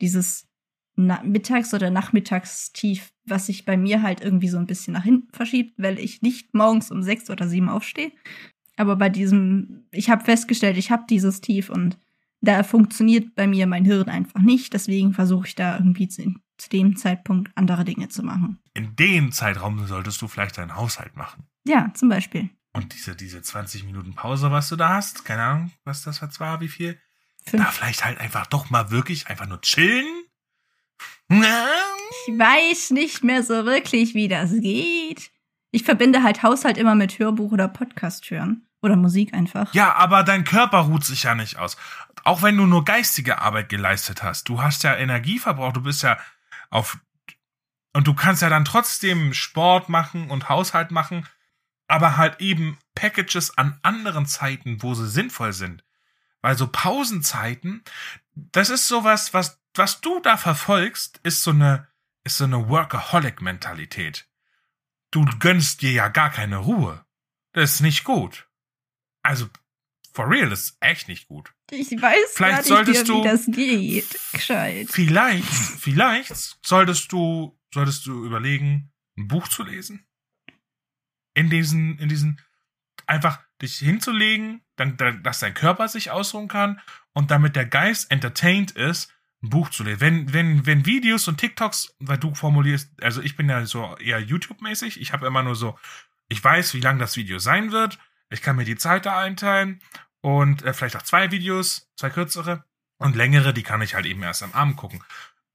dieses 0.00 0.48
Mittags- 0.96 1.74
oder 1.74 1.90
Nachmittagstief, 1.90 3.12
was 3.24 3.46
sich 3.46 3.64
bei 3.64 3.76
mir 3.76 4.02
halt 4.02 4.20
irgendwie 4.20 4.48
so 4.48 4.58
ein 4.58 4.66
bisschen 4.66 4.94
nach 4.94 5.04
hinten 5.04 5.32
verschiebt, 5.32 5.74
weil 5.76 5.98
ich 5.98 6.22
nicht 6.22 6.54
morgens 6.54 6.90
um 6.90 7.02
sechs 7.02 7.30
oder 7.30 7.48
sieben 7.48 7.68
aufstehe. 7.68 8.12
Aber 8.76 8.96
bei 8.96 9.08
diesem, 9.08 9.86
ich 9.90 10.10
habe 10.10 10.24
festgestellt, 10.24 10.76
ich 10.76 10.90
habe 10.90 11.04
dieses 11.08 11.40
Tief 11.40 11.70
und 11.70 11.98
da 12.40 12.62
funktioniert 12.62 13.34
bei 13.34 13.46
mir 13.46 13.66
mein 13.66 13.84
Hirn 13.84 14.08
einfach 14.08 14.40
nicht. 14.40 14.74
Deswegen 14.74 15.14
versuche 15.14 15.46
ich 15.46 15.54
da 15.54 15.76
irgendwie 15.78 16.08
zu, 16.08 16.34
zu 16.58 16.68
dem 16.68 16.96
Zeitpunkt 16.96 17.50
andere 17.54 17.84
Dinge 17.84 18.08
zu 18.08 18.22
machen. 18.22 18.58
In 18.74 18.94
dem 18.96 19.32
Zeitraum 19.32 19.86
solltest 19.86 20.20
du 20.20 20.28
vielleicht 20.28 20.58
deinen 20.58 20.76
Haushalt 20.76 21.16
machen. 21.16 21.44
Ja, 21.66 21.90
zum 21.94 22.08
Beispiel. 22.08 22.50
Und 22.72 22.92
diese, 22.92 23.14
diese 23.16 23.40
20 23.40 23.84
Minuten 23.84 24.14
Pause, 24.14 24.50
was 24.50 24.68
du 24.68 24.76
da 24.76 24.90
hast, 24.90 25.24
keine 25.24 25.42
Ahnung, 25.42 25.70
was 25.84 26.02
das 26.02 26.20
jetzt 26.20 26.40
war, 26.40 26.60
wie 26.60 26.68
viel, 26.68 26.98
Fünf. 27.46 27.64
da 27.64 27.70
vielleicht 27.70 28.04
halt 28.04 28.18
einfach 28.18 28.46
doch 28.46 28.68
mal 28.68 28.90
wirklich 28.90 29.28
einfach 29.28 29.46
nur 29.46 29.60
chillen. 29.60 30.23
Ich 31.28 32.38
weiß 32.38 32.90
nicht 32.90 33.24
mehr 33.24 33.42
so 33.42 33.64
wirklich, 33.64 34.14
wie 34.14 34.28
das 34.28 34.52
geht. 34.52 35.30
Ich 35.70 35.84
verbinde 35.84 36.22
halt 36.22 36.42
Haushalt 36.42 36.78
immer 36.78 36.94
mit 36.94 37.18
Hörbuch 37.18 37.52
oder 37.52 37.68
Podcast 37.68 38.30
hören. 38.30 38.66
Oder 38.84 38.96
Musik 38.96 39.32
einfach. 39.32 39.72
Ja, 39.72 39.94
aber 39.94 40.24
dein 40.24 40.44
Körper 40.44 40.80
ruht 40.80 41.04
sich 41.04 41.22
ja 41.22 41.34
nicht 41.34 41.56
aus. 41.56 41.78
Auch 42.22 42.42
wenn 42.42 42.56
du 42.58 42.66
nur 42.66 42.84
geistige 42.84 43.38
Arbeit 43.40 43.70
geleistet 43.70 44.22
hast. 44.22 44.48
Du 44.50 44.60
hast 44.62 44.82
ja 44.82 44.94
Energie 44.94 45.38
verbraucht, 45.38 45.76
du 45.76 45.82
bist 45.82 46.02
ja 46.02 46.18
auf. 46.68 46.98
Und 47.94 48.06
du 48.06 48.12
kannst 48.12 48.42
ja 48.42 48.50
dann 48.50 48.66
trotzdem 48.66 49.32
Sport 49.32 49.88
machen 49.88 50.30
und 50.30 50.50
Haushalt 50.50 50.90
machen, 50.90 51.26
aber 51.88 52.18
halt 52.18 52.42
eben 52.42 52.76
Packages 52.94 53.56
an 53.56 53.78
anderen 53.82 54.26
Zeiten, 54.26 54.82
wo 54.82 54.92
sie 54.92 55.08
sinnvoll 55.08 55.54
sind. 55.54 55.82
Weil 56.42 56.58
so 56.58 56.66
Pausenzeiten, 56.66 57.82
das 58.34 58.68
ist 58.68 58.86
sowas, 58.86 59.32
was, 59.32 59.62
was 59.74 60.00
du 60.00 60.20
da 60.20 60.36
verfolgst, 60.36 61.18
ist 61.22 61.42
so 61.42 61.50
eine, 61.50 61.88
ist 62.24 62.38
so 62.38 62.44
eine 62.44 62.68
Workaholic-Mentalität. 62.68 64.28
Du 65.10 65.24
gönnst 65.38 65.82
dir 65.82 65.92
ja 65.92 66.08
gar 66.08 66.30
keine 66.30 66.58
Ruhe. 66.58 67.04
Das 67.52 67.74
ist 67.74 67.80
nicht 67.80 68.04
gut. 68.04 68.48
Also, 69.22 69.48
for 70.12 70.28
real, 70.28 70.50
das 70.50 70.60
ist 70.60 70.76
echt 70.80 71.08
nicht 71.08 71.28
gut. 71.28 71.52
Ich 71.70 71.90
weiß 71.90 72.32
Vielleicht 72.34 72.52
gar 72.52 72.58
nicht 72.58 72.66
solltest 72.68 73.08
mehr, 73.08 73.16
wie 73.16 73.22
du- 73.22 73.28
das 73.28 73.46
geht. 73.46 74.20
Gescheit. 74.32 74.88
Vielleicht, 74.90 75.46
vielleicht 75.48 76.34
solltest 76.66 77.10
du, 77.12 77.58
solltest 77.72 78.06
du 78.06 78.24
überlegen, 78.24 78.92
ein 79.16 79.28
Buch 79.28 79.48
zu 79.48 79.62
lesen. 79.62 80.06
In 81.34 81.50
diesen, 81.50 81.98
in 81.98 82.08
diesen, 82.08 82.40
einfach 83.06 83.40
dich 83.62 83.76
hinzulegen, 83.78 84.62
dann, 84.76 84.96
dass 85.22 85.40
dein 85.40 85.54
Körper 85.54 85.88
sich 85.88 86.10
ausruhen 86.10 86.48
kann 86.48 86.80
und 87.12 87.30
damit 87.30 87.56
der 87.56 87.66
Geist 87.66 88.10
entertained 88.10 88.72
ist, 88.72 89.12
ein 89.44 89.50
Buch 89.50 89.70
zu 89.70 89.84
lesen. 89.84 90.00
Wenn, 90.00 90.32
wenn, 90.32 90.66
wenn 90.66 90.86
Videos 90.86 91.28
und 91.28 91.38
TikToks, 91.38 91.94
weil 92.00 92.18
du 92.18 92.34
formulierst, 92.34 92.90
also 93.02 93.20
ich 93.22 93.36
bin 93.36 93.48
ja 93.48 93.64
so 93.66 93.96
eher 93.98 94.20
YouTube-mäßig, 94.20 95.00
ich 95.00 95.12
habe 95.12 95.26
immer 95.26 95.42
nur 95.42 95.54
so, 95.54 95.78
ich 96.28 96.42
weiß, 96.42 96.74
wie 96.74 96.80
lang 96.80 96.98
das 96.98 97.16
Video 97.16 97.38
sein 97.38 97.70
wird, 97.70 97.98
ich 98.30 98.42
kann 98.42 98.56
mir 98.56 98.64
die 98.64 98.76
Zeit 98.76 99.06
da 99.06 99.20
einteilen 99.20 99.80
und 100.20 100.62
äh, 100.62 100.72
vielleicht 100.72 100.96
auch 100.96 101.02
zwei 101.02 101.30
Videos, 101.30 101.88
zwei 101.96 102.10
kürzere 102.10 102.64
und 102.98 103.14
längere, 103.16 103.52
die 103.54 103.62
kann 103.62 103.82
ich 103.82 103.94
halt 103.94 104.06
eben 104.06 104.22
erst 104.22 104.42
am 104.42 104.52
Abend 104.52 104.76
gucken. 104.76 105.02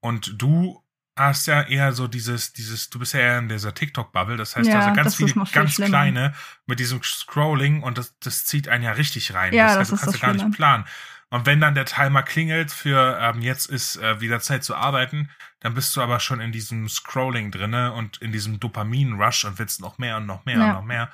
Und 0.00 0.40
du 0.40 0.82
hast 1.16 1.46
ja 1.46 1.62
eher 1.62 1.92
so 1.92 2.06
dieses, 2.06 2.52
dieses, 2.52 2.88
du 2.88 2.98
bist 2.98 3.12
ja 3.12 3.20
eher 3.20 3.38
in 3.38 3.48
dieser 3.48 3.74
TikTok-Bubble, 3.74 4.36
das 4.36 4.56
heißt 4.56 4.68
Ja, 4.68 4.80
also 4.80 4.94
ganz 4.94 5.16
viele, 5.16 5.32
viel 5.32 5.44
ganz 5.52 5.74
schlimmer. 5.74 5.88
kleine 5.90 6.34
mit 6.66 6.78
diesem 6.80 7.02
Scrolling 7.02 7.82
und 7.82 7.98
das, 7.98 8.16
das 8.20 8.46
zieht 8.46 8.68
einen 8.68 8.84
ja 8.84 8.92
richtig 8.92 9.34
rein. 9.34 9.52
Ja, 9.52 9.76
das, 9.76 9.90
das 9.90 9.92
heißt, 9.92 9.92
du 9.92 10.04
kannst 10.04 10.14
ja 10.14 10.26
gar 10.26 10.32
nicht 10.32 10.40
Schlimme. 10.42 10.56
planen. 10.56 10.84
Und 11.30 11.46
wenn 11.46 11.60
dann 11.60 11.74
der 11.76 11.84
Timer 11.84 12.22
klingelt 12.24 12.72
für 12.72 13.16
ähm, 13.20 13.40
jetzt 13.40 13.66
ist 13.70 13.96
äh, 13.96 14.20
wieder 14.20 14.40
Zeit 14.40 14.64
zu 14.64 14.74
arbeiten, 14.74 15.30
dann 15.60 15.74
bist 15.74 15.94
du 15.96 16.00
aber 16.00 16.18
schon 16.20 16.40
in 16.40 16.50
diesem 16.52 16.88
Scrolling 16.88 17.50
drinne 17.52 17.92
und 17.92 18.18
in 18.18 18.32
diesem 18.32 18.58
Dopamin-Rush 18.58 19.44
und 19.44 19.58
willst 19.58 19.80
noch 19.80 19.98
mehr 19.98 20.16
und 20.16 20.26
noch 20.26 20.44
mehr 20.44 20.58
Ja. 20.58 20.64
und 20.70 20.74
noch 20.74 20.84
mehr. 20.84 21.10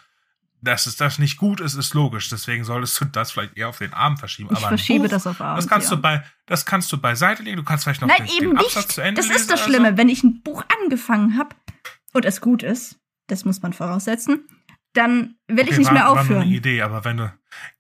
Dass 0.62 0.86
es 0.86 0.96
das 0.96 1.18
nicht 1.18 1.36
gut 1.36 1.60
ist, 1.60 1.74
ist 1.74 1.92
logisch. 1.92 2.30
Deswegen 2.30 2.64
solltest 2.64 2.98
du 2.98 3.04
das 3.04 3.30
vielleicht 3.30 3.58
eher 3.58 3.68
auf 3.68 3.78
den 3.78 3.92
Abend 3.92 4.18
verschieben. 4.18 4.48
Ich 4.52 4.58
aber 4.58 4.68
verschiebe 4.68 5.04
Buch, 5.04 5.10
das 5.10 5.26
auf 5.26 5.40
Abend. 5.40 5.58
das 5.58 5.68
kannst 5.68 5.90
ja. 5.90 5.96
du 5.96 6.02
bei, 6.02 6.24
das 6.46 6.64
kannst 6.64 6.90
du 6.92 6.96
beiseite 6.98 7.42
legen. 7.42 7.58
Du 7.58 7.62
kannst 7.62 7.84
vielleicht 7.84 8.00
noch 8.00 8.08
Nein, 8.08 8.26
den, 8.26 8.36
eben 8.36 8.50
den 8.50 8.58
Absatz 8.58 8.74
nicht. 8.86 8.92
zu 8.92 9.00
Ende 9.02 9.20
Das 9.20 9.30
ist 9.30 9.50
das 9.50 9.62
Schlimme. 9.62 9.90
So. 9.90 9.96
Wenn 9.98 10.08
ich 10.08 10.24
ein 10.24 10.40
Buch 10.42 10.64
angefangen 10.82 11.36
habe 11.38 11.54
und 12.14 12.24
es 12.24 12.40
gut 12.40 12.62
ist, 12.62 12.98
das 13.26 13.44
muss 13.44 13.60
man 13.60 13.74
voraussetzen, 13.74 14.48
dann 14.94 15.36
will 15.46 15.64
ich 15.64 15.72
Okay, 15.72 15.78
nicht 15.78 15.86
war, 15.88 15.92
mehr 15.92 16.04
War 16.04 16.12
nur 16.14 16.20
aufhören. 16.22 16.42
eine 16.42 16.54
Idee, 16.54 16.80
aber 16.80 17.04
wenn 17.04 17.18
du, 17.18 17.32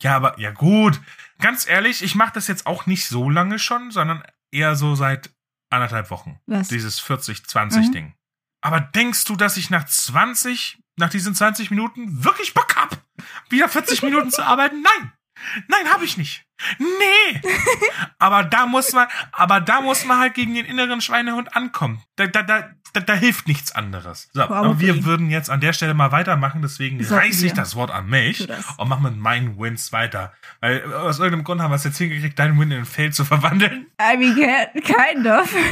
ja, 0.02 0.14
aber 0.16 0.38
ja 0.38 0.50
gut. 0.50 1.00
Ganz 1.38 1.68
ehrlich, 1.68 2.02
ich 2.02 2.14
mache 2.14 2.32
das 2.32 2.48
jetzt 2.48 2.66
auch 2.66 2.86
nicht 2.86 3.06
so 3.08 3.30
lange 3.30 3.58
schon, 3.58 3.90
sondern 3.90 4.22
eher 4.50 4.76
so 4.76 4.94
seit 4.94 5.30
anderthalb 5.70 6.10
Wochen. 6.10 6.40
Was? 6.46 6.68
Dieses 6.68 7.00
40-20 7.02 7.90
Mhm. 7.92 8.14
Aber 8.62 8.80
denkst 8.80 9.24
du, 9.26 9.36
dass 9.36 9.56
ich 9.56 9.70
nach 9.70 9.84
20, 9.84 10.78
nach 10.96 11.10
diesen 11.10 11.34
20 11.34 11.70
Minuten 11.70 12.24
wirklich 12.24 12.54
Bock 12.54 12.74
hab, 12.76 13.00
wieder 13.48 13.68
40 13.68 14.02
Minuten 14.02 14.30
zu 14.30 14.44
arbeiten? 14.44 14.82
Nein. 14.82 15.12
Nein, 15.68 15.92
habe 15.92 16.04
ich 16.04 16.16
nicht. 16.16 16.46
Nee. 16.78 17.42
aber 18.18 18.44
da 18.44 18.66
muss 18.66 18.92
man, 18.92 19.06
aber 19.32 19.60
da 19.60 19.82
muss 19.82 20.04
man 20.04 20.18
halt 20.18 20.34
gegen 20.34 20.54
den 20.54 20.64
inneren 20.64 21.00
Schweinehund 21.00 21.54
ankommen. 21.54 22.02
Da, 22.16 22.26
da, 22.26 22.42
da, 22.42 22.70
da, 22.96 23.00
da 23.00 23.14
hilft 23.14 23.46
nichts 23.46 23.72
anderes. 23.72 24.28
So, 24.32 24.42
aber 24.42 24.80
wir 24.80 25.04
würden 25.04 25.30
jetzt 25.30 25.50
an 25.50 25.60
der 25.60 25.72
Stelle 25.72 25.94
mal 25.94 26.12
weitermachen, 26.12 26.62
deswegen 26.62 27.02
Sollten 27.04 27.26
reiße 27.26 27.46
ich 27.46 27.52
wir. 27.52 27.56
das 27.56 27.76
Wort 27.76 27.90
an 27.90 28.08
mich 28.08 28.48
und 28.78 28.88
mach 28.88 29.00
mit 29.00 29.16
meinen 29.16 29.58
Wins 29.58 29.92
weiter. 29.92 30.32
Weil 30.60 30.92
aus 30.94 31.18
irgendeinem 31.18 31.44
Grund 31.44 31.60
haben 31.60 31.70
wir 31.70 31.76
es 31.76 31.84
jetzt 31.84 31.98
hingekriegt, 31.98 32.38
deinen 32.38 32.58
Win 32.58 32.70
in 32.70 32.78
einen 32.78 32.86
Fail 32.86 33.12
zu 33.12 33.24
verwandeln. 33.24 33.86
I 34.00 34.16
mean, 34.16 34.34
ki- 34.34 34.80
kind 34.82 35.26
of. 35.26 35.54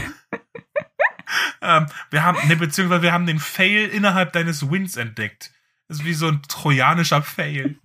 Ähm, 1.62 1.86
wir 2.10 2.22
haben, 2.22 2.36
ne, 2.48 2.54
beziehungsweise 2.54 3.00
wir 3.02 3.12
haben 3.12 3.24
den 3.26 3.38
Fail 3.40 3.88
innerhalb 3.88 4.32
deines 4.34 4.70
Wins 4.70 4.96
entdeckt. 4.98 5.50
Das 5.88 5.98
ist 5.98 6.04
wie 6.04 6.12
so 6.12 6.28
ein 6.28 6.42
trojanischer 6.46 7.22
Fail. 7.22 7.78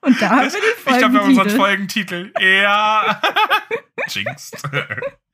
Und 0.00 0.22
da 0.22 0.30
haben 0.30 0.38
wir 0.40 0.46
Ich 0.46 0.52
den 0.54 0.60
glaube, 0.98 1.12
wir 1.14 1.20
haben 1.20 1.28
unseren 1.28 1.50
Folgentitel. 1.50 2.30
Folgentitel. 2.32 2.62
Ja. 2.62 3.20
Jinxed. 4.08 4.62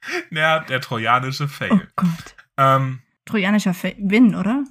ja, 0.30 0.60
der 0.60 0.80
trojanische 0.80 1.44
Oh 1.44 1.48
Fail. 1.48 1.92
Gott. 1.96 2.36
Ähm, 2.56 3.00
Trojanischer 3.24 3.74
Fe 3.74 3.96
Win, 3.98 4.34
oder? 4.34 4.64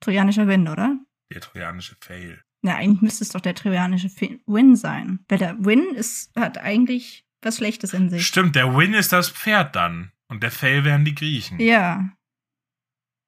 Trojanischer 0.00 0.48
Win, 0.48 0.68
oder? 0.68 0.98
der 1.32 1.40
trojanische 1.40 1.96
Fail. 2.00 2.42
Na, 2.62 2.76
eigentlich 2.76 3.02
müsste 3.02 3.24
es 3.24 3.30
doch 3.30 3.40
der 3.40 3.54
trojanische 3.54 4.08
Fe 4.08 4.40
Win 4.46 4.76
sein. 4.76 5.24
Weil 5.28 5.38
der 5.38 5.56
Win 5.64 5.94
ist, 5.94 6.34
hat 6.36 6.58
eigentlich 6.58 7.24
was 7.40 7.56
Schlechtes 7.56 7.92
in 7.92 8.08
sich. 8.08 8.26
Stimmt, 8.26 8.54
der 8.54 8.76
Win 8.76 8.94
ist 8.94 9.12
das 9.12 9.30
Pferd 9.30 9.74
dann. 9.74 10.12
Und 10.28 10.42
der 10.42 10.50
Fail 10.50 10.84
wären 10.84 11.04
die 11.04 11.14
Griechen. 11.14 11.60
Ja. 11.60 12.10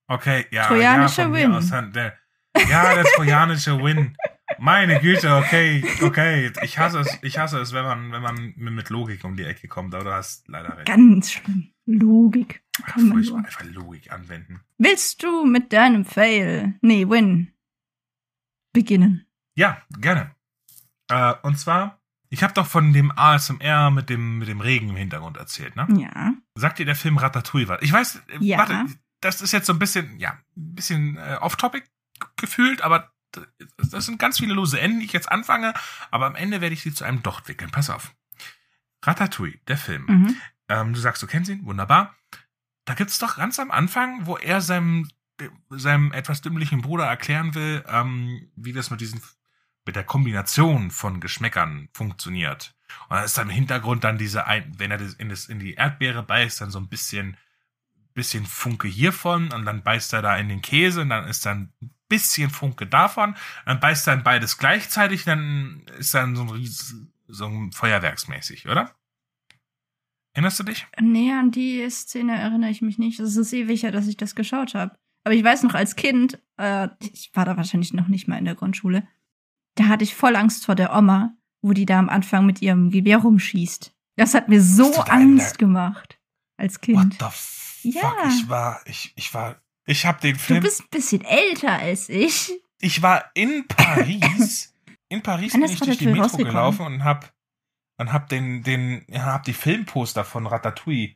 Okay, 0.06 0.46
ja. 0.50 0.68
Trojanischer 0.68 1.24
ja, 1.24 1.32
Win. 1.32 1.52
Aus, 1.52 1.70
der, 1.70 2.16
ja, 2.68 2.94
der 2.94 3.04
trojanische 3.04 3.82
Win. 3.82 4.16
Meine 4.58 5.00
Güte, 5.00 5.34
okay, 5.36 5.84
okay. 6.02 6.52
Ich 6.62 6.78
hasse 6.78 7.00
es, 7.00 7.18
ich 7.22 7.38
hasse 7.38 7.58
es, 7.60 7.72
wenn 7.72 7.84
man, 7.84 8.12
wenn 8.12 8.22
man 8.22 8.54
mit 8.56 8.90
Logik 8.90 9.24
um 9.24 9.36
die 9.36 9.44
Ecke 9.44 9.68
kommt, 9.68 9.94
aber 9.94 10.04
du 10.04 10.12
hast 10.12 10.48
leider 10.48 10.76
recht. 10.76 10.86
Ganz 10.86 11.32
schlimm. 11.32 11.70
Logik. 11.86 12.62
Ach, 12.82 12.86
Kann 12.86 13.08
man 13.08 13.12
furchtbar, 13.18 13.38
nur. 13.38 13.46
einfach 13.46 13.64
Logik 13.64 14.12
anwenden. 14.12 14.60
Willst 14.78 15.22
du 15.22 15.44
mit 15.44 15.72
deinem 15.72 16.04
Fail, 16.04 16.74
nee, 16.80 17.08
Win, 17.08 17.52
beginnen? 18.72 19.26
Ja, 19.56 19.82
gerne. 20.00 20.34
Äh, 21.10 21.34
und 21.42 21.58
zwar, 21.58 22.00
ich 22.30 22.42
habe 22.42 22.54
doch 22.54 22.66
von 22.66 22.92
dem 22.92 23.12
ASMR 23.16 23.90
mit 23.90 24.10
dem, 24.10 24.38
mit 24.38 24.48
dem 24.48 24.60
Regen 24.60 24.88
im 24.90 24.96
Hintergrund 24.96 25.36
erzählt, 25.36 25.76
ne? 25.76 25.86
Ja. 25.96 26.34
Sagt 26.56 26.78
dir 26.78 26.86
der 26.86 26.96
Film 26.96 27.18
Ratatouille 27.18 27.68
was? 27.68 27.82
Ich 27.82 27.92
weiß, 27.92 28.16
äh, 28.28 28.38
Ja. 28.40 28.58
warte, 28.58 28.86
das 29.20 29.40
ist 29.42 29.52
jetzt 29.52 29.66
so 29.66 29.72
ein 29.72 29.78
bisschen, 29.78 30.18
ja, 30.18 30.38
ein 30.56 30.74
bisschen 30.74 31.16
äh, 31.16 31.36
off-topic 31.40 31.86
gefühlt, 32.36 32.82
aber 32.82 33.12
das 33.76 34.06
sind 34.06 34.18
ganz 34.18 34.38
viele 34.38 34.54
lose 34.54 34.80
Enden, 34.80 35.00
die 35.00 35.06
ich 35.06 35.12
jetzt 35.12 35.30
anfange, 35.30 35.74
aber 36.10 36.26
am 36.26 36.34
Ende 36.34 36.60
werde 36.60 36.74
ich 36.74 36.82
sie 36.82 36.94
zu 36.94 37.04
einem 37.04 37.22
Docht 37.22 37.48
wickeln. 37.48 37.70
Pass 37.70 37.90
auf. 37.90 38.14
Ratatouille, 39.02 39.58
der 39.68 39.76
Film. 39.76 40.06
Mhm. 40.06 40.36
Ähm, 40.68 40.92
du 40.94 41.00
sagst, 41.00 41.22
du 41.22 41.26
kennst 41.26 41.50
ihn, 41.50 41.64
wunderbar. 41.64 42.14
Da 42.84 42.94
gibt's 42.94 43.18
doch 43.18 43.36
ganz 43.36 43.58
am 43.58 43.70
Anfang, 43.70 44.26
wo 44.26 44.36
er 44.36 44.60
seinem, 44.60 45.08
seinem 45.70 46.12
etwas 46.12 46.40
dümmlichen 46.40 46.82
Bruder 46.82 47.04
erklären 47.04 47.54
will, 47.54 47.84
ähm, 47.88 48.50
wie 48.56 48.72
das 48.72 48.90
mit 48.90 49.00
diesen, 49.00 49.20
mit 49.86 49.96
der 49.96 50.04
Kombination 50.04 50.90
von 50.90 51.20
Geschmäckern 51.20 51.88
funktioniert. 51.92 52.74
Und 53.08 53.16
dann 53.16 53.24
ist 53.24 53.38
dann 53.38 53.48
im 53.48 53.54
Hintergrund 53.54 54.04
dann 54.04 54.18
diese, 54.18 54.46
ein, 54.46 54.72
wenn 54.78 54.90
er 54.90 54.98
das 54.98 55.14
in, 55.14 55.28
das 55.28 55.46
in 55.46 55.58
die 55.58 55.74
Erdbeere 55.74 56.22
beißt, 56.22 56.60
dann 56.60 56.70
so 56.70 56.78
ein 56.78 56.88
bisschen, 56.88 57.36
bisschen 58.14 58.46
Funke 58.46 58.88
hiervon 58.88 59.52
und 59.52 59.64
dann 59.64 59.82
beißt 59.82 60.12
er 60.12 60.22
da 60.22 60.36
in 60.36 60.48
den 60.48 60.62
Käse 60.62 61.02
und 61.02 61.08
dann 61.08 61.26
ist 61.26 61.44
dann 61.44 61.72
bisschen 62.08 62.50
Funke 62.50 62.86
davon. 62.86 63.34
Dann 63.66 63.80
beißt 63.80 64.06
er 64.08 64.14
in 64.14 64.22
beides 64.22 64.58
gleichzeitig, 64.58 65.24
dann 65.24 65.82
ist 65.98 66.14
dann 66.14 66.36
so 66.36 66.42
ein, 66.42 66.50
Ries 66.50 66.96
so 67.28 67.46
ein 67.46 67.72
Feuerwerksmäßig, 67.72 68.68
oder? 68.68 68.94
Erinnerst 70.34 70.58
du 70.58 70.64
dich? 70.64 70.86
Nee, 71.00 71.32
an 71.32 71.50
die 71.52 71.88
Szene 71.90 72.36
erinnere 72.36 72.70
ich 72.70 72.82
mich 72.82 72.98
nicht. 72.98 73.20
Es 73.20 73.36
ist 73.36 73.52
ewig 73.52 73.82
her, 73.84 73.92
dass 73.92 74.08
ich 74.08 74.16
das 74.16 74.34
geschaut 74.34 74.74
habe. 74.74 74.96
Aber 75.24 75.34
ich 75.34 75.44
weiß 75.44 75.62
noch, 75.62 75.74
als 75.74 75.96
Kind, 75.96 76.38
äh, 76.58 76.88
ich 77.00 77.30
war 77.34 77.44
da 77.44 77.56
wahrscheinlich 77.56 77.94
noch 77.94 78.08
nicht 78.08 78.26
mal 78.28 78.36
in 78.38 78.44
der 78.44 78.56
Grundschule, 78.56 79.06
da 79.76 79.86
hatte 79.88 80.04
ich 80.04 80.14
voll 80.14 80.36
Angst 80.36 80.66
vor 80.66 80.74
der 80.74 80.94
Oma, 80.94 81.34
wo 81.62 81.72
die 81.72 81.86
da 81.86 81.98
am 81.98 82.08
Anfang 82.08 82.46
mit 82.46 82.60
ihrem 82.62 82.90
Gewehr 82.90 83.18
rumschießt. 83.18 83.94
Das 84.16 84.34
hat 84.34 84.48
mir 84.48 84.60
so 84.60 84.92
Angst 85.04 85.52
der- 85.52 85.58
gemacht. 85.58 86.18
Als 86.56 86.74
What 86.76 86.82
Kind. 86.82 87.14
the 87.14 87.26
fuck? 87.30 87.94
Ja. 87.94 88.12
Ich 88.28 88.48
war, 88.48 88.80
ich, 88.86 89.12
ich 89.16 89.32
war, 89.34 89.56
ich 89.86 90.06
hab 90.06 90.20
den 90.20 90.34
Du 90.34 90.38
Film, 90.40 90.62
bist 90.62 90.82
ein 90.82 90.88
bisschen 90.90 91.24
älter 91.24 91.72
als 91.78 92.08
ich. 92.08 92.52
ich 92.80 93.02
war 93.02 93.30
in 93.34 93.66
Paris, 93.68 94.74
in 95.08 95.22
Paris 95.22 95.52
bin 95.52 95.64
ich 95.64 95.78
durch 95.78 95.98
die 95.98 96.06
Metro 96.06 96.36
gelaufen 96.38 96.86
und 96.86 97.04
hab, 97.04 97.32
und 97.98 98.12
hab 98.12 98.28
den, 98.28 98.62
den, 98.62 99.04
ja, 99.08 99.24
hab 99.26 99.44
die 99.44 99.52
Filmposter 99.52 100.24
von 100.24 100.46
Ratatouille 100.46 101.14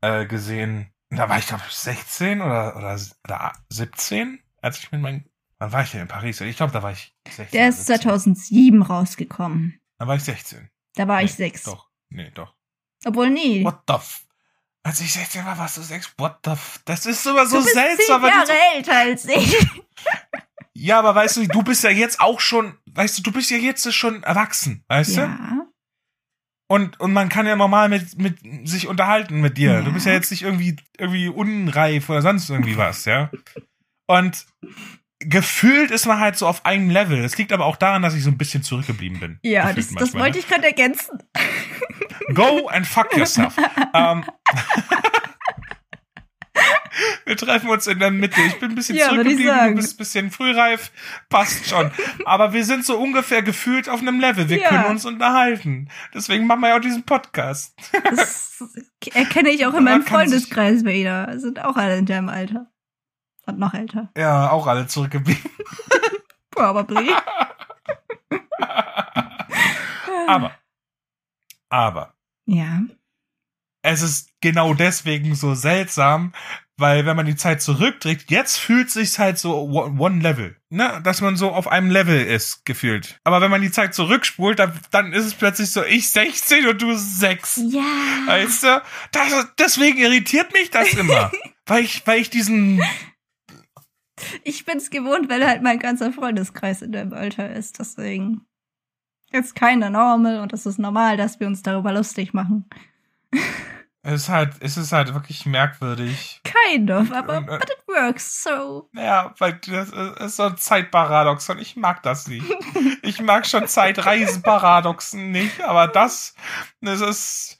äh, 0.00 0.26
gesehen. 0.26 0.92
Und 1.10 1.16
Da 1.16 1.28
war 1.28 1.38
ich 1.38 1.46
glaube 1.46 1.62
16 1.68 2.40
oder, 2.40 2.76
oder, 2.76 3.00
oder 3.24 3.52
17, 3.70 4.40
als 4.60 4.78
ich 4.78 4.92
mit 4.92 5.00
meinem, 5.00 5.24
wann 5.58 5.72
war 5.72 5.82
ich 5.82 5.90
denn 5.92 6.02
in 6.02 6.08
Paris? 6.08 6.40
Ich 6.40 6.56
glaube, 6.56 6.72
da 6.72 6.82
war 6.82 6.92
ich 6.92 7.14
16. 7.28 7.48
Der 7.52 7.68
ist 7.70 7.86
17. 7.86 8.00
2007 8.02 8.82
rausgekommen. 8.82 9.80
Da 9.98 10.06
war 10.06 10.16
ich 10.16 10.22
16. 10.24 10.68
Da 10.94 11.08
war 11.08 11.22
ich 11.22 11.30
Nee, 11.30 11.36
sechs. 11.36 11.62
Doch, 11.64 11.88
nee, 12.10 12.30
doch. 12.34 12.54
Obwohl, 13.04 13.30
nee. 13.30 13.64
What 13.64 13.80
the 13.88 13.94
f 13.94 14.24
Als 14.84 15.00
ich 15.00 15.12
16 15.12 15.44
war, 15.44 15.58
warst 15.58 15.76
du 15.76 15.82
6. 15.82 16.14
What 16.18 16.38
the 16.44 16.52
f 16.52 16.80
Das 16.84 17.04
ist 17.06 17.26
immer 17.26 17.46
so 17.46 17.58
du 17.58 17.64
bist 17.64 17.74
seltsam. 17.74 18.22
du 18.22 18.28
Jahre 18.28 18.46
so, 18.46 18.52
älter 18.74 18.96
als 18.96 19.24
ich. 19.26 19.56
ja, 20.74 20.98
aber 20.98 21.14
weißt 21.14 21.36
du, 21.38 21.46
du 21.46 21.62
bist 21.62 21.84
ja 21.84 21.90
jetzt 21.90 22.20
auch 22.20 22.40
schon, 22.40 22.74
weißt 22.92 23.18
du, 23.18 23.22
du 23.22 23.32
bist 23.32 23.50
ja 23.50 23.58
jetzt 23.58 23.92
schon 23.92 24.22
erwachsen, 24.22 24.84
weißt 24.88 25.16
du? 25.16 25.20
Ja. 25.20 25.66
Und, 26.70 27.00
und 27.00 27.12
man 27.12 27.30
kann 27.30 27.46
ja 27.46 27.56
normal 27.56 27.88
mit, 27.88 28.18
mit 28.18 28.68
sich 28.68 28.88
unterhalten 28.88 29.40
mit 29.40 29.56
dir. 29.56 29.72
Ja. 29.72 29.80
Du 29.82 29.92
bist 29.92 30.06
ja 30.06 30.12
jetzt 30.12 30.30
nicht 30.30 30.42
irgendwie, 30.42 30.76
irgendwie 30.98 31.28
unreif 31.28 32.08
oder 32.10 32.20
sonst 32.20 32.50
irgendwie 32.50 32.76
was, 32.76 33.06
ja? 33.06 33.30
Und 34.06 34.46
gefühlt 35.20 35.90
ist 35.90 36.06
man 36.06 36.20
halt 36.20 36.36
so 36.36 36.46
auf 36.46 36.66
einem 36.66 36.90
Level. 36.90 37.22
Das 37.22 37.36
liegt 37.38 37.52
aber 37.52 37.64
auch 37.64 37.76
daran, 37.76 38.02
dass 38.02 38.14
ich 38.14 38.22
so 38.22 38.30
ein 38.30 38.38
bisschen 38.38 38.62
zurückgeblieben 38.62 39.18
bin. 39.18 39.38
Ja, 39.42 39.72
das, 39.72 39.88
das 39.88 39.92
manchmal, 39.92 40.24
wollte 40.24 40.38
ich 40.38 40.48
gerade 40.48 40.66
ergänzen. 40.66 41.22
Go 42.34 42.68
and 42.68 42.86
fuck 42.86 43.16
yourself. 43.16 43.56
ähm, 43.94 44.24
wir 47.24 47.36
treffen 47.36 47.70
uns 47.70 47.86
in 47.86 47.98
der 48.00 48.10
Mitte. 48.10 48.40
Ich 48.42 48.58
bin 48.58 48.70
ein 48.70 48.74
bisschen 48.74 48.96
Ja, 48.96 49.08
zurückgeblieben, 49.10 49.68
du 49.68 49.74
bist 49.76 49.94
ein 49.94 49.96
bisschen 49.98 50.30
frühreif. 50.30 50.90
Passt 51.28 51.68
schon. 51.68 51.90
Aber 52.24 52.52
wir 52.52 52.64
sind 52.64 52.84
so 52.84 52.98
ungefähr 52.98 53.42
gefühlt 53.42 53.88
auf 53.88 54.00
einem 54.00 54.18
Level. 54.20 54.48
Wir 54.48 54.58
Ja. 54.58 54.68
können 54.68 54.84
uns 54.86 55.04
unterhalten. 55.06 55.88
Deswegen 56.14 56.46
machen 56.46 56.60
wir 56.60 56.70
ja 56.70 56.76
auch 56.76 56.80
diesen 56.80 57.04
Podcast. 57.04 57.74
Das 58.10 58.62
erkenne 59.14 59.50
ich 59.50 59.64
auch 59.66 59.74
in 59.74 59.84
meinem 59.84 60.02
Freundeskreis 60.02 60.84
wieder. 60.84 61.38
Sind 61.38 61.62
auch 61.64 61.76
alle 61.76 61.96
in 61.96 62.06
deinem 62.06 62.28
Alter. 62.28 62.66
Und 63.46 63.58
noch 63.58 63.72
älter. 63.74 64.10
Ja, 64.16 64.50
auch 64.50 64.66
alle 64.66 64.86
zurückgeblieben. 64.86 65.50
Probably. 66.50 67.10
Aber, 70.26 70.52
aber, 71.70 72.14
Ja. 72.50 72.82
es 73.82 74.00
ist 74.00 74.30
genau 74.40 74.72
deswegen 74.72 75.34
so 75.34 75.54
seltsam, 75.54 76.32
weil 76.78 77.04
wenn 77.04 77.16
man 77.16 77.26
die 77.26 77.36
Zeit 77.36 77.60
zurückdreht, 77.60 78.30
jetzt 78.30 78.56
fühlt 78.58 78.90
sich's 78.90 79.18
halt 79.18 79.38
so 79.38 79.60
one 79.64 80.00
one 80.00 80.22
Level, 80.22 80.56
ne, 80.70 81.00
dass 81.04 81.20
man 81.20 81.36
so 81.36 81.50
auf 81.50 81.68
einem 81.68 81.90
Level 81.90 82.24
ist 82.24 82.64
gefühlt. 82.64 83.20
Aber 83.24 83.40
wenn 83.42 83.50
man 83.50 83.60
die 83.60 83.70
Zeit 83.70 83.94
zurückspult, 83.94 84.58
dann, 84.60 84.72
dann 84.90 85.12
ist 85.12 85.26
es 85.26 85.34
plötzlich 85.34 85.70
so 85.72 85.84
ich 85.84 86.08
16 86.08 86.66
und 86.68 86.80
du 86.80 86.94
6. 86.96 87.60
Ja. 87.68 87.82
Weißt 88.26 88.62
du? 88.62 88.82
Das, 89.12 89.46
deswegen 89.58 89.98
irritiert 89.98 90.52
mich 90.52 90.70
das 90.70 90.94
immer, 90.94 91.30
weil 91.66 91.84
ich 91.84 92.06
weil 92.06 92.20
ich 92.20 92.30
diesen 92.30 92.80
Ich 94.44 94.64
bin's 94.64 94.90
gewohnt, 94.90 95.28
weil 95.28 95.46
halt 95.46 95.62
mein 95.62 95.78
ganzer 95.78 96.12
Freundeskreis 96.12 96.82
in 96.82 96.92
deinem 96.92 97.12
Alter 97.12 97.52
ist. 97.52 97.78
Deswegen 97.78 98.46
ist 99.30 99.54
keiner 99.54 99.90
normal 99.90 100.40
und 100.40 100.52
es 100.52 100.66
ist 100.66 100.78
normal, 100.78 101.16
dass 101.16 101.40
wir 101.40 101.46
uns 101.46 101.62
darüber 101.62 101.92
lustig 101.92 102.32
machen. 102.34 102.68
es 104.02 104.22
ist 104.22 104.28
halt 104.28 104.54
es 104.60 104.76
ist 104.76 104.92
halt 104.92 105.12
wirklich 105.14 105.44
merkwürdig. 105.46 106.40
Kind 106.44 106.90
of, 106.90 107.12
aber 107.12 107.38
Und, 107.38 107.48
äh, 107.48 107.58
but 107.58 107.70
it 107.70 107.82
works 107.86 108.42
so. 108.42 108.88
Ja, 108.94 109.34
weil 109.38 109.54
das 109.66 109.90
ist 109.90 110.36
so 110.36 110.44
ein 110.44 110.56
Zeitparadoxon. 110.56 111.58
Ich 111.58 111.76
mag 111.76 112.02
das 112.02 112.26
nicht. 112.28 112.46
Ich 113.02 113.20
mag 113.22 113.46
schon 113.46 113.66
Zeitreisenparadoxen 113.68 115.30
nicht, 115.30 115.60
aber 115.62 115.88
das, 115.88 116.34
das 116.80 117.00
ist. 117.00 117.58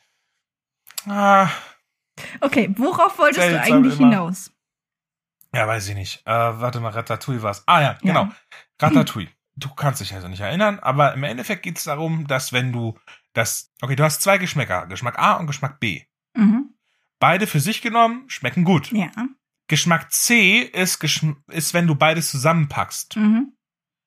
Ah, 1.06 1.48
Okay, 2.40 2.74
worauf 2.76 3.18
wolltest 3.18 3.48
du 3.48 3.60
eigentlich 3.60 3.98
immer. 3.98 4.10
hinaus? 4.10 4.50
ja, 5.54 5.66
weiß 5.66 5.88
ich 5.88 5.94
nicht. 5.94 6.26
Äh, 6.26 6.30
warte 6.32 6.80
mal, 6.80 6.90
Ratatouille 6.90 7.42
war's. 7.42 7.62
Ah 7.66 7.80
ja, 7.80 7.98
genau. 8.02 8.24
Ja. 8.24 8.32
Ratatouille. 8.80 9.28
Du 9.58 9.74
kannst 9.74 10.00
dich 10.00 10.14
also 10.14 10.28
nicht 10.28 10.40
erinnern, 10.40 10.78
aber 10.78 11.14
im 11.14 11.24
Endeffekt 11.24 11.62
geht's 11.62 11.84
darum, 11.84 12.26
dass 12.26 12.52
wenn 12.52 12.72
du 12.72 12.98
das. 13.32 13.72
Okay, 13.80 13.96
du 13.96 14.04
hast 14.04 14.22
zwei 14.22 14.38
Geschmäcker. 14.38 14.86
Geschmack 14.86 15.18
A 15.18 15.34
und 15.34 15.46
Geschmack 15.46 15.80
B. 15.80 16.02
Mhm. 16.34 16.74
Beide 17.18 17.46
für 17.46 17.60
sich 17.60 17.82
genommen 17.82 18.28
schmecken 18.28 18.64
gut. 18.64 18.92
Ja. 18.92 19.10
Geschmack 19.66 20.12
C 20.12 20.60
ist, 20.60 21.00
geschm 21.00 21.42
ist, 21.48 21.74
wenn 21.74 21.86
du 21.86 21.94
beides 21.94 22.30
zusammenpackst. 22.30 23.16
Mhm. 23.16 23.52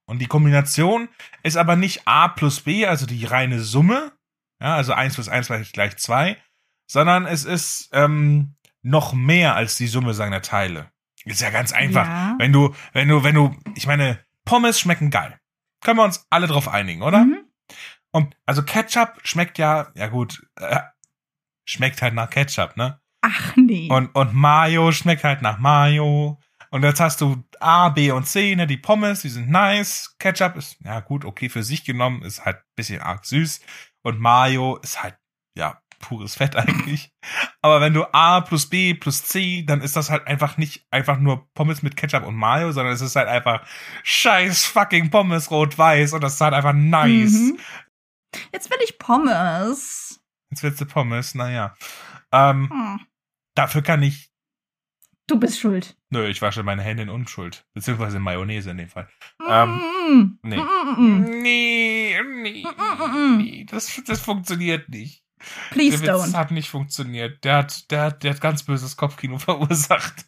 Und 0.05 0.19
die 0.19 0.27
Kombination 0.27 1.09
ist 1.43 1.57
aber 1.57 1.75
nicht 1.75 2.07
A 2.07 2.29
plus 2.29 2.61
B, 2.61 2.85
also 2.85 3.05
die 3.05 3.25
reine 3.25 3.59
Summe, 3.59 4.11
ja, 4.59 4.75
also 4.75 4.93
1 4.93 5.15
plus 5.15 5.29
1 5.29 5.47
gleich, 5.47 5.71
gleich 5.71 5.97
2, 5.97 6.37
sondern 6.87 7.25
es 7.25 7.45
ist 7.45 7.89
ähm, 7.93 8.55
noch 8.81 9.13
mehr 9.13 9.55
als 9.55 9.77
die 9.77 9.87
Summe 9.87 10.13
seiner 10.13 10.41
Teile. 10.41 10.91
Ist 11.25 11.41
ja 11.41 11.49
ganz 11.49 11.71
einfach. 11.71 12.05
Ja. 12.05 12.35
Wenn 12.39 12.51
du, 12.51 12.73
wenn 12.93 13.07
du, 13.07 13.23
wenn 13.23 13.35
du, 13.35 13.55
ich 13.75 13.87
meine, 13.87 14.19
Pommes 14.45 14.79
schmecken 14.79 15.11
geil. 15.11 15.39
Können 15.81 15.97
wir 15.97 16.03
uns 16.03 16.25
alle 16.29 16.47
drauf 16.47 16.67
einigen, 16.67 17.01
oder? 17.01 17.25
Mhm. 17.25 17.45
Und 18.11 18.35
also 18.45 18.63
Ketchup 18.63 19.19
schmeckt 19.23 19.57
ja, 19.57 19.91
ja 19.95 20.07
gut, 20.07 20.45
äh, 20.57 20.79
schmeckt 21.65 22.01
halt 22.01 22.13
nach 22.13 22.29
Ketchup, 22.29 22.77
ne? 22.77 22.99
Ach 23.21 23.55
nee. 23.55 23.87
Und, 23.89 24.13
und 24.15 24.33
Mayo 24.33 24.91
schmeckt 24.91 25.23
halt 25.23 25.41
nach 25.41 25.59
Mayo. 25.59 26.39
Und 26.71 26.83
jetzt 26.83 26.99
hast 26.99 27.21
du 27.21 27.43
A, 27.59 27.89
B 27.89 28.11
und 28.11 28.25
C, 28.25 28.55
ne, 28.55 28.65
die 28.65 28.77
Pommes, 28.77 29.21
die 29.21 29.29
sind 29.29 29.49
nice. 29.49 30.15
Ketchup 30.19 30.55
ist, 30.55 30.77
ja 30.83 31.01
gut, 31.01 31.25
okay, 31.25 31.49
für 31.49 31.63
sich 31.63 31.83
genommen, 31.83 32.23
ist 32.23 32.45
halt 32.45 32.57
ein 32.57 32.73
bisschen 32.75 33.01
arg 33.01 33.25
süß. 33.25 33.61
Und 34.03 34.19
Mayo 34.19 34.77
ist 34.77 35.03
halt, 35.03 35.17
ja, 35.55 35.81
pures 36.01 36.35
Fett 36.35 36.55
eigentlich. 36.57 37.11
Aber 37.61 37.79
wenn 37.81 37.93
du 37.93 38.03
A 38.13 38.41
plus 38.41 38.67
B 38.69 38.93
plus 38.93 39.23
C, 39.23 39.63
dann 39.63 39.81
ist 39.81 39.95
das 39.95 40.09
halt 40.09 40.27
einfach 40.27 40.57
nicht 40.57 40.85
einfach 40.91 41.19
nur 41.19 41.47
Pommes 41.53 41.81
mit 41.83 41.95
Ketchup 41.95 42.25
und 42.25 42.35
Mayo, 42.35 42.71
sondern 42.71 42.93
es 42.93 43.01
ist 43.01 43.15
halt 43.15 43.27
einfach 43.27 43.65
scheiß 44.03 44.65
fucking 44.65 45.09
Pommes 45.11 45.49
rot-weiß 45.51 46.13
und 46.13 46.21
das 46.21 46.33
ist 46.35 46.41
halt 46.41 46.53
einfach 46.53 46.73
nice. 46.73 47.31
Mhm. 47.33 47.59
Jetzt 48.53 48.69
will 48.69 48.79
ich 48.83 48.97
Pommes. 48.97 50.19
Jetzt 50.49 50.63
wird's 50.63 50.77
die 50.79 50.85
Pommes, 50.85 51.35
naja. 51.35 51.75
Ähm, 52.31 52.69
Hm. 52.69 52.99
dafür 53.55 53.81
kann 53.81 54.01
ich 54.03 54.29
Du 55.27 55.39
bist 55.39 55.59
schuld. 55.61 55.95
Nö, 56.09 56.27
ich 56.27 56.41
wasche 56.41 56.61
meine 56.63 56.81
Hände 56.81 57.03
in 57.03 57.09
Unschuld. 57.09 57.63
Beziehungsweise 57.73 58.17
in 58.17 58.23
Mayonnaise 58.23 58.69
in 58.69 58.77
dem 58.77 58.89
Fall. 58.89 59.07
Ähm, 59.47 59.79
Mm. 60.09 60.39
nee. 60.41 60.57
Mm. 60.57 61.21
Nee, 61.41 62.17
nee, 62.41 62.65
Mm-mm-mm. 62.65 63.37
nee. 63.37 63.65
Das, 63.69 64.01
das 64.05 64.19
funktioniert 64.19 64.89
nicht. 64.89 65.23
Please 65.71 66.01
der 66.03 66.15
Witz 66.15 66.23
don't. 66.23 66.35
hat 66.35 66.51
nicht 66.51 66.69
funktioniert. 66.69 67.43
Der 67.43 67.57
hat, 67.57 67.89
der 67.91 68.01
hat, 68.03 68.23
der 68.23 68.33
hat 68.33 68.41
ganz 68.41 68.63
böses 68.63 68.97
Kopfkino 68.97 69.37
verursacht. 69.39 70.25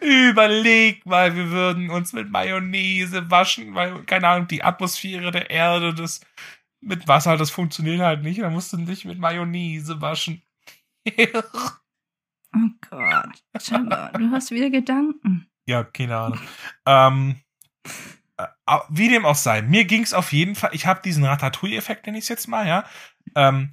Überleg 0.00 1.06
mal, 1.06 1.34
wir 1.34 1.50
würden 1.50 1.88
uns 1.90 2.12
mit 2.12 2.30
Mayonnaise 2.30 3.30
waschen, 3.30 3.74
weil, 3.74 4.02
keine 4.04 4.28
Ahnung, 4.28 4.48
die 4.48 4.62
Atmosphäre 4.62 5.30
der 5.30 5.48
Erde, 5.50 5.94
das 5.94 6.20
mit 6.80 7.08
Wasser, 7.08 7.36
das 7.36 7.50
funktioniert 7.50 8.00
halt 8.00 8.22
nicht. 8.22 8.40
Da 8.40 8.50
musst 8.50 8.72
du 8.72 8.76
dich 8.78 9.04
mit 9.04 9.18
Mayonnaise 9.18 10.00
waschen. 10.00 10.42
Oh 12.54 12.68
Gott. 12.90 13.42
Jabba, 13.62 14.10
du 14.10 14.30
hast 14.30 14.50
wieder 14.50 14.68
Gedanken. 14.68 15.48
Ja, 15.66 15.84
keine 15.84 16.18
Ahnung. 16.18 16.40
ähm, 16.84 17.36
äh, 17.86 17.90
wie 18.88 19.08
dem 19.08 19.24
auch 19.24 19.36
sei, 19.36 19.62
mir 19.62 19.84
ging's 19.84 20.12
auf 20.14 20.32
jeden 20.32 20.54
Fall, 20.54 20.70
ich 20.72 20.86
habe 20.86 21.02
diesen 21.02 21.24
Ratatouille-Effekt, 21.24 22.06
nenne 22.06 22.18
ich 22.18 22.28
jetzt 22.28 22.48
mal, 22.48 22.66
ja, 22.66 22.84
ähm, 23.34 23.72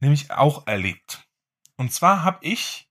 nämlich 0.00 0.30
auch 0.30 0.66
erlebt. 0.66 1.28
Und 1.76 1.92
zwar 1.92 2.22
habe 2.24 2.38
ich 2.42 2.88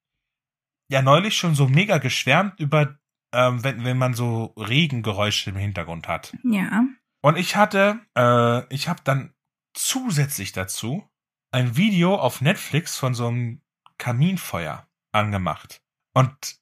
ja 0.89 1.01
neulich 1.01 1.35
schon 1.35 1.55
so 1.55 1.67
mega 1.67 1.97
geschwärmt 1.97 2.59
über, 2.59 2.97
ähm, 3.33 3.63
wenn, 3.63 3.83
wenn 3.83 3.97
man 3.97 4.13
so 4.13 4.53
Regengeräusche 4.57 5.49
im 5.49 5.55
Hintergrund 5.55 6.07
hat. 6.07 6.35
Ja. 6.43 6.85
Und 7.21 7.37
ich 7.37 7.55
hatte, 7.55 7.99
äh, 8.15 8.73
ich 8.73 8.87
habe 8.87 9.01
dann 9.03 9.33
zusätzlich 9.73 10.51
dazu 10.51 11.09
ein 11.51 11.75
Video 11.75 12.15
auf 12.15 12.41
Netflix 12.41 12.97
von 12.97 13.13
so 13.13 13.27
einem 13.27 13.61
Kaminfeuer 13.97 14.87
angemacht. 15.11 15.81
Und 16.13 16.59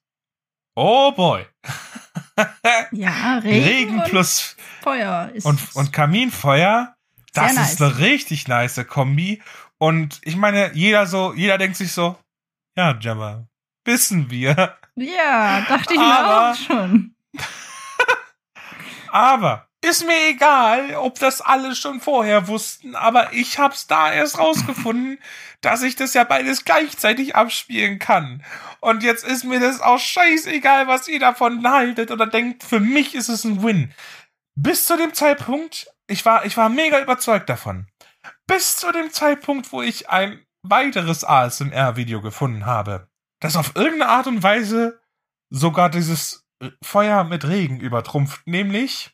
oh 0.74 1.12
boy. 1.12 1.46
Ja, 2.90 3.38
Regen, 3.38 3.64
Regen 3.64 4.02
plus 4.04 4.56
Feuer 4.82 5.30
ist 5.32 5.46
und, 5.46 5.60
und 5.76 5.92
Kaminfeuer, 5.92 6.96
das 7.32 7.54
Sehr 7.54 7.62
ist 7.62 7.80
nice. 7.80 7.82
eine 7.82 7.98
richtig 7.98 8.48
nice 8.48 8.84
Kombi. 8.88 9.40
Und 9.78 10.20
ich 10.24 10.34
meine, 10.36 10.72
jeder 10.74 11.06
so, 11.06 11.32
jeder 11.34 11.58
denkt 11.58 11.76
sich 11.76 11.92
so, 11.92 12.18
ja, 12.76 12.96
Jabba, 12.98 13.46
wissen 13.84 14.30
wir. 14.30 14.76
Ja, 14.96 15.60
dachte 15.68 15.94
ich 15.94 15.98
mir 16.00 16.04
Aber- 16.06 16.50
auch 16.52 16.56
schon. 16.56 17.14
Aber 19.10 19.68
ist 19.84 20.06
mir 20.06 20.28
egal, 20.28 20.96
ob 20.96 21.18
das 21.18 21.40
alle 21.40 21.74
schon 21.74 22.00
vorher 22.00 22.48
wussten, 22.48 22.94
aber 22.94 23.32
ich 23.32 23.58
hab's 23.58 23.86
da 23.86 24.12
erst 24.12 24.38
rausgefunden, 24.38 25.18
dass 25.60 25.82
ich 25.82 25.94
das 25.94 26.14
ja 26.14 26.24
beides 26.24 26.64
gleichzeitig 26.64 27.36
abspielen 27.36 27.98
kann. 27.98 28.42
Und 28.80 29.02
jetzt 29.02 29.24
ist 29.24 29.44
mir 29.44 29.60
das 29.60 29.80
auch 29.80 29.98
scheißegal, 29.98 30.86
was 30.86 31.06
ihr 31.08 31.20
davon 31.20 31.68
haltet 31.68 32.10
oder 32.10 32.26
denkt, 32.26 32.64
für 32.64 32.80
mich 32.80 33.14
ist 33.14 33.28
es 33.28 33.44
ein 33.44 33.62
Win. 33.62 33.92
Bis 34.54 34.86
zu 34.86 34.96
dem 34.96 35.12
Zeitpunkt, 35.12 35.88
ich 36.06 36.24
war, 36.24 36.44
ich 36.44 36.56
war 36.56 36.68
mega 36.68 37.00
überzeugt 37.00 37.48
davon. 37.48 37.86
Bis 38.46 38.76
zu 38.76 38.90
dem 38.92 39.12
Zeitpunkt, 39.12 39.72
wo 39.72 39.82
ich 39.82 40.08
ein 40.08 40.44
weiteres 40.62 41.24
ASMR-Video 41.24 42.20
gefunden 42.20 42.64
habe, 42.64 43.08
das 43.40 43.56
auf 43.56 43.72
irgendeine 43.74 44.08
Art 44.08 44.26
und 44.26 44.42
Weise 44.42 45.00
sogar 45.50 45.90
dieses 45.90 46.46
äh, 46.60 46.70
Feuer 46.82 47.24
mit 47.24 47.46
Regen 47.46 47.80
übertrumpft, 47.80 48.46
nämlich 48.46 49.13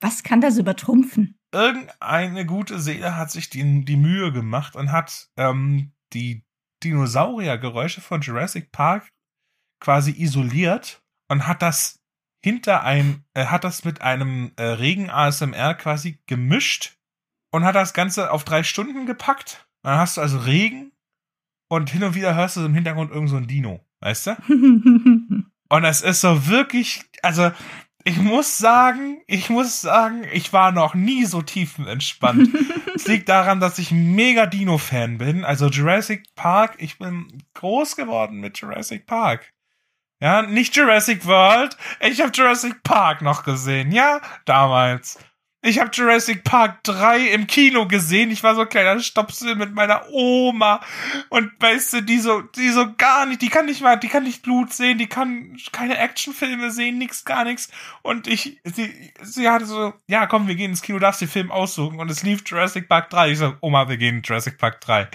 Was 0.00 0.22
kann 0.22 0.40
das 0.40 0.58
übertrumpfen? 0.58 1.38
irgendeine 1.52 2.46
gute 2.46 2.78
Seele 2.78 3.16
hat 3.16 3.30
sich 3.30 3.50
die, 3.50 3.84
die 3.84 3.96
Mühe 3.96 4.32
gemacht 4.32 4.76
und 4.76 4.92
hat 4.92 5.30
ähm, 5.36 5.92
die 6.12 6.44
Dinosauriergeräusche 6.82 8.00
von 8.00 8.20
Jurassic 8.20 8.70
Park 8.70 9.08
quasi 9.80 10.14
isoliert 10.16 11.02
und 11.28 11.46
hat 11.46 11.62
das 11.62 12.00
hinter 12.44 12.84
ein, 12.84 13.24
äh, 13.34 13.46
hat 13.46 13.64
das 13.64 13.84
mit 13.84 14.02
einem 14.02 14.52
äh, 14.56 14.62
Regen 14.62 15.10
ASMR 15.10 15.74
quasi 15.74 16.20
gemischt 16.26 16.98
und 17.50 17.64
hat 17.64 17.74
das 17.74 17.94
Ganze 17.94 18.30
auf 18.30 18.44
drei 18.44 18.62
Stunden 18.62 19.06
gepackt. 19.06 19.68
Dann 19.82 19.98
hast 19.98 20.16
du 20.16 20.20
also 20.20 20.38
Regen 20.38 20.92
und 21.68 21.90
hin 21.90 22.04
und 22.04 22.14
wieder 22.14 22.34
hörst 22.34 22.56
du 22.56 22.64
im 22.64 22.74
Hintergrund 22.74 23.10
irgend 23.10 23.30
so 23.30 23.36
ein 23.36 23.46
Dino, 23.46 23.84
weißt 24.00 24.28
du? 24.28 25.44
Und 25.70 25.84
es 25.84 26.00
ist 26.00 26.22
so 26.22 26.46
wirklich, 26.46 27.04
also 27.22 27.50
ich 28.08 28.16
muss 28.16 28.56
sagen, 28.56 29.20
ich 29.26 29.50
muss 29.50 29.82
sagen, 29.82 30.24
ich 30.32 30.54
war 30.54 30.72
noch 30.72 30.94
nie 30.94 31.26
so 31.26 31.42
tiefenentspannt. 31.42 32.48
Es 32.94 33.06
liegt 33.06 33.28
daran, 33.28 33.60
dass 33.60 33.78
ich 33.78 33.92
mega 33.92 34.46
Dino-Fan 34.46 35.18
bin. 35.18 35.44
Also 35.44 35.68
Jurassic 35.68 36.34
Park, 36.34 36.74
ich 36.78 36.98
bin 36.98 37.44
groß 37.54 37.94
geworden 37.94 38.40
mit 38.40 38.58
Jurassic 38.58 39.06
Park. 39.06 39.52
Ja, 40.20 40.42
nicht 40.42 40.74
Jurassic 40.74 41.24
World. 41.24 41.76
Ich 42.00 42.20
habe 42.20 42.32
Jurassic 42.34 42.82
Park 42.82 43.22
noch 43.22 43.44
gesehen, 43.44 43.92
ja, 43.92 44.20
damals. 44.46 45.16
Ich 45.68 45.78
habe 45.78 45.90
Jurassic 45.92 46.44
Park 46.44 46.82
3 46.84 47.28
im 47.28 47.46
Kino 47.46 47.86
gesehen. 47.86 48.30
Ich 48.30 48.42
war 48.42 48.54
so 48.54 48.62
ein 48.62 48.70
kleiner 48.70 48.98
Stopsel 49.00 49.54
mit 49.54 49.74
meiner 49.74 50.08
Oma. 50.10 50.80
Und 51.28 51.52
weißt 51.60 51.92
du, 51.92 52.00
die 52.00 52.18
so, 52.20 52.40
die 52.40 52.70
so 52.70 52.94
gar 52.96 53.26
nicht, 53.26 53.42
die 53.42 53.50
kann 53.50 53.66
nicht 53.66 53.82
mal, 53.82 53.96
die 53.96 54.08
kann 54.08 54.22
nicht 54.22 54.42
Blut 54.42 54.72
sehen, 54.72 54.96
die 54.96 55.08
kann 55.08 55.58
keine 55.70 55.98
Actionfilme 55.98 56.70
sehen, 56.70 56.96
nix, 56.96 57.26
gar 57.26 57.44
nichts. 57.44 57.68
Und 58.00 58.26
ich, 58.28 58.58
sie, 58.64 59.12
sie 59.20 59.48
hatte 59.50 59.66
so, 59.66 59.92
ja, 60.06 60.26
komm, 60.26 60.48
wir 60.48 60.54
gehen 60.54 60.70
ins 60.70 60.80
Kino, 60.80 60.98
darfst 60.98 61.20
den 61.20 61.28
Film 61.28 61.50
aussuchen. 61.50 62.00
Und 62.00 62.10
es 62.10 62.22
lief 62.22 62.42
Jurassic 62.46 62.88
Park 62.88 63.10
3. 63.10 63.32
Ich 63.32 63.38
so, 63.38 63.54
Oma, 63.60 63.90
wir 63.90 63.98
gehen 63.98 64.16
in 64.16 64.22
Jurassic 64.22 64.56
Park 64.56 64.80
3. 64.80 65.08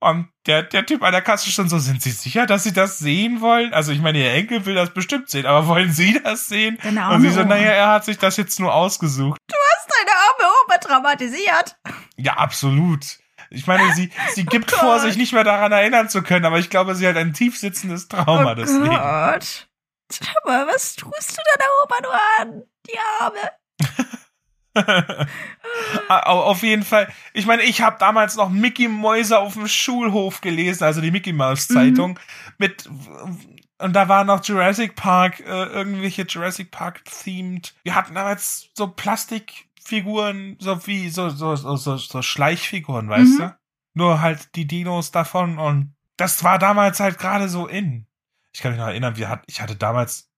Und 0.00 0.28
der, 0.46 0.62
der 0.62 0.86
Typ 0.86 1.02
an 1.02 1.12
der 1.12 1.22
Kasse 1.22 1.50
schon 1.50 1.68
so, 1.68 1.78
sind 1.78 2.00
Sie 2.02 2.12
sicher, 2.12 2.46
dass 2.46 2.62
Sie 2.62 2.72
das 2.72 2.98
sehen 2.98 3.40
wollen? 3.40 3.72
Also 3.74 3.90
ich 3.90 4.00
meine, 4.00 4.18
Ihr 4.18 4.32
Enkel 4.32 4.64
will 4.64 4.74
das 4.74 4.90
bestimmt 4.90 5.28
sehen, 5.28 5.44
aber 5.44 5.66
wollen 5.66 5.92
Sie 5.92 6.20
das 6.22 6.46
sehen? 6.46 6.78
Deine 6.82 7.10
Und 7.10 7.22
sie 7.22 7.30
so, 7.30 7.42
naja, 7.42 7.70
er 7.70 7.88
hat 7.88 8.04
sich 8.04 8.18
das 8.18 8.36
jetzt 8.36 8.60
nur 8.60 8.72
ausgesucht. 8.72 9.38
hast 9.50 9.90
deine 9.90 10.10
arme 10.10 10.54
Oma 10.64 10.78
traumatisiert. 10.78 11.76
Ja, 12.16 12.34
absolut. 12.34 13.18
Ich 13.50 13.66
meine, 13.66 13.94
sie, 13.94 14.10
sie 14.34 14.44
gibt 14.44 14.72
Oh 14.74 14.78
vor, 14.78 15.00
sich 15.00 15.16
nicht 15.16 15.32
mehr 15.32 15.44
daran 15.44 15.72
erinnern 15.72 16.08
zu 16.08 16.22
können, 16.22 16.44
aber 16.44 16.58
ich 16.58 16.70
glaube, 16.70 16.94
sie 16.94 17.08
hat 17.08 17.16
ein 17.16 17.32
tief 17.32 17.58
sitzendes 17.58 18.08
Trauma 18.08 18.52
oh 18.52 18.54
deswegen. 18.54 18.90
Gott. 18.90 19.68
Aber 20.42 20.66
was 20.66 20.96
tust 20.96 21.32
du 21.32 21.42
deiner 21.56 21.70
Oma 21.82 21.96
nur 22.02 22.20
an? 22.40 22.62
Die 22.86 22.98
Arme. 23.20 23.50
Au- 26.08 26.42
Auf 26.42 26.62
jeden 26.62 26.82
Fall. 26.84 27.08
Ich 27.32 27.46
meine, 27.46 27.62
ich 27.62 27.80
habe 27.82 27.96
damals 27.98 28.36
noch 28.36 28.50
Mickey 28.50 28.88
Mäuse 28.88 29.38
auf 29.38 29.54
dem 29.54 29.68
Schulhof 29.68 30.40
gelesen, 30.40 30.84
also 30.84 31.00
die 31.00 31.10
Mickey 31.10 31.32
Mouse 31.32 31.68
Zeitung 31.68 32.18
mit 32.58 32.88
und 33.80 33.92
da 33.92 34.08
war 34.08 34.24
noch 34.24 34.44
Jurassic 34.44 34.96
Park, 34.96 35.40
äh, 35.40 35.44
irgendwelche 35.66 36.22
Jurassic 36.22 36.70
Park 36.72 37.04
themed. 37.04 37.74
Wir 37.84 37.94
hatten 37.94 38.14
damals 38.14 38.70
so 38.74 38.88
Plastikfiguren, 38.88 40.56
so 40.60 40.86
wie 40.86 41.08
so 41.10 41.28
so 41.28 41.56
so, 41.56 41.76
so, 41.76 41.96
so 41.96 42.22
Schleichfiguren, 42.22 43.08
weißt 43.08 43.34
Mhm. 43.34 43.38
du? 43.38 43.58
Nur 43.94 44.20
halt 44.20 44.54
die 44.54 44.66
Dinos 44.66 45.10
davon 45.10 45.58
und 45.58 45.94
das 46.16 46.42
war 46.44 46.58
damals 46.58 47.00
halt 47.00 47.18
gerade 47.18 47.48
so 47.48 47.66
in. 47.66 48.06
Ich 48.52 48.60
kann 48.60 48.72
mich 48.72 48.80
noch 48.80 48.88
erinnern, 48.88 49.16
wir 49.16 49.28
hat, 49.28 49.42
ich 49.46 49.60
hatte 49.60 49.76
damals 49.76 50.30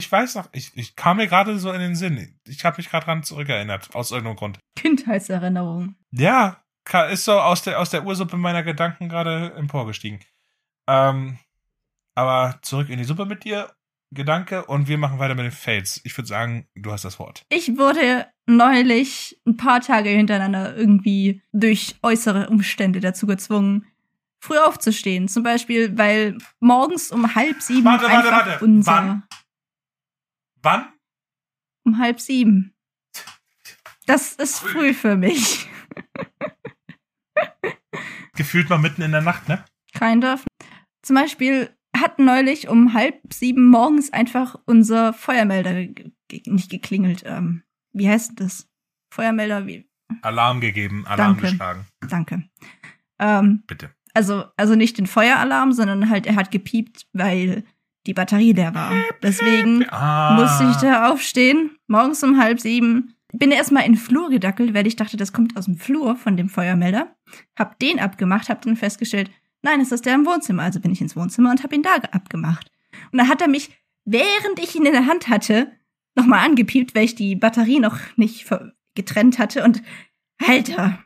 ich 0.00 0.10
weiß 0.10 0.34
noch, 0.34 0.48
ich, 0.52 0.72
ich 0.74 0.96
kam 0.96 1.16
mir 1.16 1.26
gerade 1.26 1.58
so 1.58 1.72
in 1.72 1.80
den 1.80 1.94
Sinn. 1.94 2.38
Ich 2.46 2.64
habe 2.64 2.76
mich 2.76 2.90
gerade 2.90 3.06
dran 3.06 3.22
zurückerinnert, 3.22 3.94
aus 3.94 4.10
irgendeinem 4.10 4.36
Grund. 4.36 4.58
Kindheitserinnerung. 4.76 5.96
Ja, 6.12 6.62
ist 7.10 7.24
so 7.24 7.32
aus 7.32 7.62
der, 7.62 7.80
aus 7.80 7.90
der 7.90 8.04
Ursuppe 8.06 8.36
meiner 8.36 8.62
Gedanken 8.62 9.08
gerade 9.08 9.52
emporgestiegen. 9.56 10.20
Ähm, 10.86 11.38
aber 12.14 12.58
zurück 12.62 12.88
in 12.88 12.98
die 12.98 13.04
Suppe 13.04 13.26
mit 13.26 13.44
dir. 13.44 13.70
Gedanke 14.12 14.64
und 14.66 14.86
wir 14.86 14.98
machen 14.98 15.18
weiter 15.18 15.34
mit 15.34 15.44
den 15.44 15.52
Fails. 15.52 16.00
Ich 16.04 16.16
würde 16.16 16.28
sagen, 16.28 16.68
du 16.76 16.92
hast 16.92 17.04
das 17.04 17.18
Wort. 17.18 17.44
Ich 17.48 17.76
wurde 17.76 18.26
neulich 18.46 19.40
ein 19.46 19.56
paar 19.56 19.80
Tage 19.80 20.10
hintereinander 20.10 20.76
irgendwie 20.76 21.42
durch 21.52 21.96
äußere 22.02 22.48
Umstände 22.48 23.00
dazu 23.00 23.26
gezwungen, 23.26 23.84
früh 24.38 24.58
aufzustehen. 24.58 25.26
Zum 25.26 25.42
Beispiel, 25.42 25.98
weil 25.98 26.38
morgens 26.60 27.10
um 27.10 27.34
halb 27.34 27.60
sieben 27.60 27.84
Warte, 27.84 28.04
warte, 28.04 28.16
einfach 28.16 28.46
warte. 28.46 28.64
unser 28.64 28.92
Wann? 28.92 29.22
Wann? 30.66 30.92
um 31.84 31.98
halb 31.98 32.20
sieben. 32.20 32.74
Das 34.06 34.32
ist 34.32 34.58
früh 34.58 34.92
für 34.94 35.16
mich. 35.16 35.68
Gefühlt 38.34 38.68
mal 38.68 38.78
mitten 38.78 39.02
in 39.02 39.12
der 39.12 39.20
Nacht, 39.20 39.48
ne? 39.48 39.64
Kind 39.92 40.24
of. 40.24 40.44
Zum 41.02 41.14
Beispiel 41.14 41.70
hat 41.96 42.18
neulich 42.18 42.68
um 42.68 42.94
halb 42.94 43.32
sieben 43.32 43.70
morgens 43.70 44.12
einfach 44.12 44.56
unser 44.66 45.12
Feuermelder 45.12 45.86
ge 45.86 46.42
nicht 46.46 46.68
geklingelt. 46.68 47.22
Ähm, 47.24 47.62
wie 47.92 48.08
heißt 48.08 48.32
das? 48.40 48.68
Feuermelder, 49.14 49.68
wie? 49.68 49.88
Alarm 50.22 50.60
gegeben, 50.60 51.06
Alarm 51.06 51.34
Danke. 51.34 51.42
geschlagen. 51.42 51.86
Danke. 52.08 52.42
Ähm, 53.20 53.62
Bitte. 53.68 53.94
also, 54.14 54.46
also 54.56 54.74
nicht 54.74 54.98
den 54.98 55.06
Feueralarm, 55.06 55.72
sondern 55.72 56.10
halt, 56.10 56.26
er 56.26 56.34
hat 56.34 56.50
gepiept, 56.50 57.06
weil 57.12 57.64
die 58.06 58.14
Batterie 58.14 58.52
leer 58.52 58.74
war. 58.74 58.92
Deswegen 59.22 59.84
Ah. 59.90 60.34
musste 60.40 60.64
ich 60.70 60.76
da 60.76 61.10
aufstehen, 61.10 61.70
morgens 61.86 62.22
um 62.22 62.38
halb 62.40 62.60
sieben. 62.60 63.14
Bin 63.32 63.50
erstmal 63.50 63.84
in 63.84 63.92
den 63.92 63.98
Flur 63.98 64.30
gedackelt, 64.30 64.72
weil 64.72 64.86
ich 64.86 64.96
dachte, 64.96 65.16
das 65.16 65.32
kommt 65.32 65.56
aus 65.56 65.66
dem 65.66 65.76
Flur 65.76 66.16
von 66.16 66.36
dem 66.36 66.48
Feuermelder. 66.48 67.14
Hab 67.58 67.78
den 67.78 67.98
abgemacht, 68.00 68.48
hab 68.48 68.62
dann 68.62 68.76
festgestellt, 68.76 69.30
nein, 69.62 69.80
es 69.80 69.92
ist 69.92 70.06
der 70.06 70.14
im 70.14 70.24
Wohnzimmer. 70.24 70.62
Also 70.62 70.80
bin 70.80 70.92
ich 70.92 71.00
ins 71.00 71.16
Wohnzimmer 71.16 71.50
und 71.50 71.62
hab 71.62 71.72
ihn 71.72 71.82
da 71.82 71.96
abgemacht. 72.12 72.70
Und 73.12 73.18
dann 73.18 73.28
hat 73.28 73.42
er 73.42 73.48
mich, 73.48 73.70
während 74.04 74.58
ich 74.58 74.74
ihn 74.76 74.86
in 74.86 74.92
der 74.92 75.06
Hand 75.06 75.28
hatte, 75.28 75.72
nochmal 76.14 76.46
angepiept, 76.46 76.94
weil 76.94 77.04
ich 77.04 77.14
die 77.14 77.36
Batterie 77.36 77.80
noch 77.80 77.98
nicht 78.16 78.46
getrennt 78.94 79.38
hatte. 79.38 79.64
Und 79.64 79.82
Alter, 80.46 80.98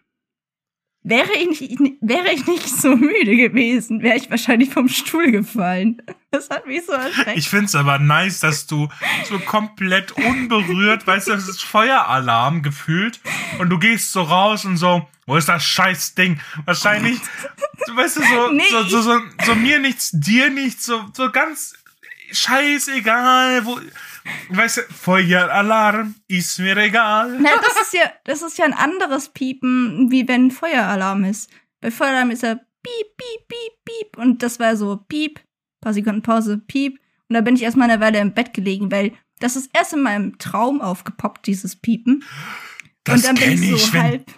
wäre 1.02 1.32
ich 1.32 1.78
nicht, 1.78 1.96
wäre 2.00 2.32
ich 2.32 2.46
nicht 2.46 2.68
so 2.68 2.94
müde 2.96 3.36
gewesen, 3.36 4.02
wäre 4.02 4.16
ich 4.16 4.30
wahrscheinlich 4.30 4.70
vom 4.70 4.88
Stuhl 4.88 5.30
gefallen. 5.30 6.02
Das 6.30 6.50
hat 6.50 6.66
mich 6.66 6.84
so 6.84 6.92
erschreckt. 6.92 7.38
Ich 7.38 7.48
find's 7.48 7.74
aber 7.74 7.98
nice, 7.98 8.40
dass 8.40 8.66
du 8.66 8.88
so 9.24 9.38
komplett 9.38 10.12
unberührt, 10.12 11.06
weißt 11.06 11.28
du, 11.28 11.32
das 11.32 11.48
ist 11.48 11.62
Feueralarm 11.62 12.62
gefühlt 12.62 13.20
und 13.58 13.70
du 13.70 13.78
gehst 13.78 14.12
so 14.12 14.22
raus 14.22 14.64
und 14.64 14.76
so, 14.76 15.08
wo 15.26 15.36
ist 15.36 15.48
das 15.48 15.64
scheiß 15.64 16.14
Ding? 16.14 16.40
Wahrscheinlich, 16.66 17.18
weißt 17.94 18.16
du, 18.18 18.22
so, 18.22 18.52
Nee, 18.52 18.62
so, 18.70 18.82
so, 18.84 19.02
so, 19.02 19.20
so 19.44 19.54
mir 19.54 19.78
nichts, 19.78 20.10
dir 20.12 20.50
nichts, 20.50 20.86
so, 20.86 21.04
so 21.14 21.30
ganz 21.30 21.74
scheißegal, 22.32 23.64
wo, 23.66 23.80
weißt 24.50 24.78
du, 24.78 24.82
Feueralarm 24.92 26.14
ist 26.28 26.58
mir 26.58 26.76
egal. 26.76 27.38
Na, 27.40 27.50
das 27.56 27.82
ist 27.82 27.94
ja, 27.94 28.12
das 28.24 28.42
ist 28.42 28.58
ja 28.58 28.64
ein 28.64 28.74
anderes 28.74 29.28
Piepen, 29.30 30.10
wie 30.10 30.26
wenn 30.28 30.50
Feueralarm 30.50 31.24
ist. 31.24 31.50
Bei 31.80 31.90
Feueralarm 31.90 32.30
ist 32.30 32.44
er 32.44 32.56
piep, 32.56 33.16
piep, 33.16 33.48
piep, 33.48 33.84
piep. 33.84 34.18
Und 34.18 34.42
das 34.42 34.60
war 34.60 34.76
so 34.76 34.96
piep, 34.96 35.40
paar 35.80 35.94
Sekunden 35.94 36.22
Pause, 36.22 36.58
piep. 36.58 36.98
Und 37.28 37.34
da 37.34 37.40
bin 37.40 37.54
ich 37.54 37.62
erstmal 37.62 37.90
eine 37.90 38.00
Weile 38.00 38.18
im 38.18 38.34
Bett 38.34 38.52
gelegen, 38.52 38.90
weil 38.90 39.12
das 39.38 39.56
ist 39.56 39.70
erst 39.72 39.94
in 39.94 40.02
meinem 40.02 40.38
Traum 40.38 40.80
aufgepoppt, 40.80 41.46
dieses 41.46 41.76
Piepen. 41.76 42.24
Das 43.04 43.16
und 43.16 43.26
dann 43.26 43.34
bin 43.36 43.62
ich 43.62 43.70
so 43.70 43.76
ich, 43.76 43.92
halb. 43.94 44.30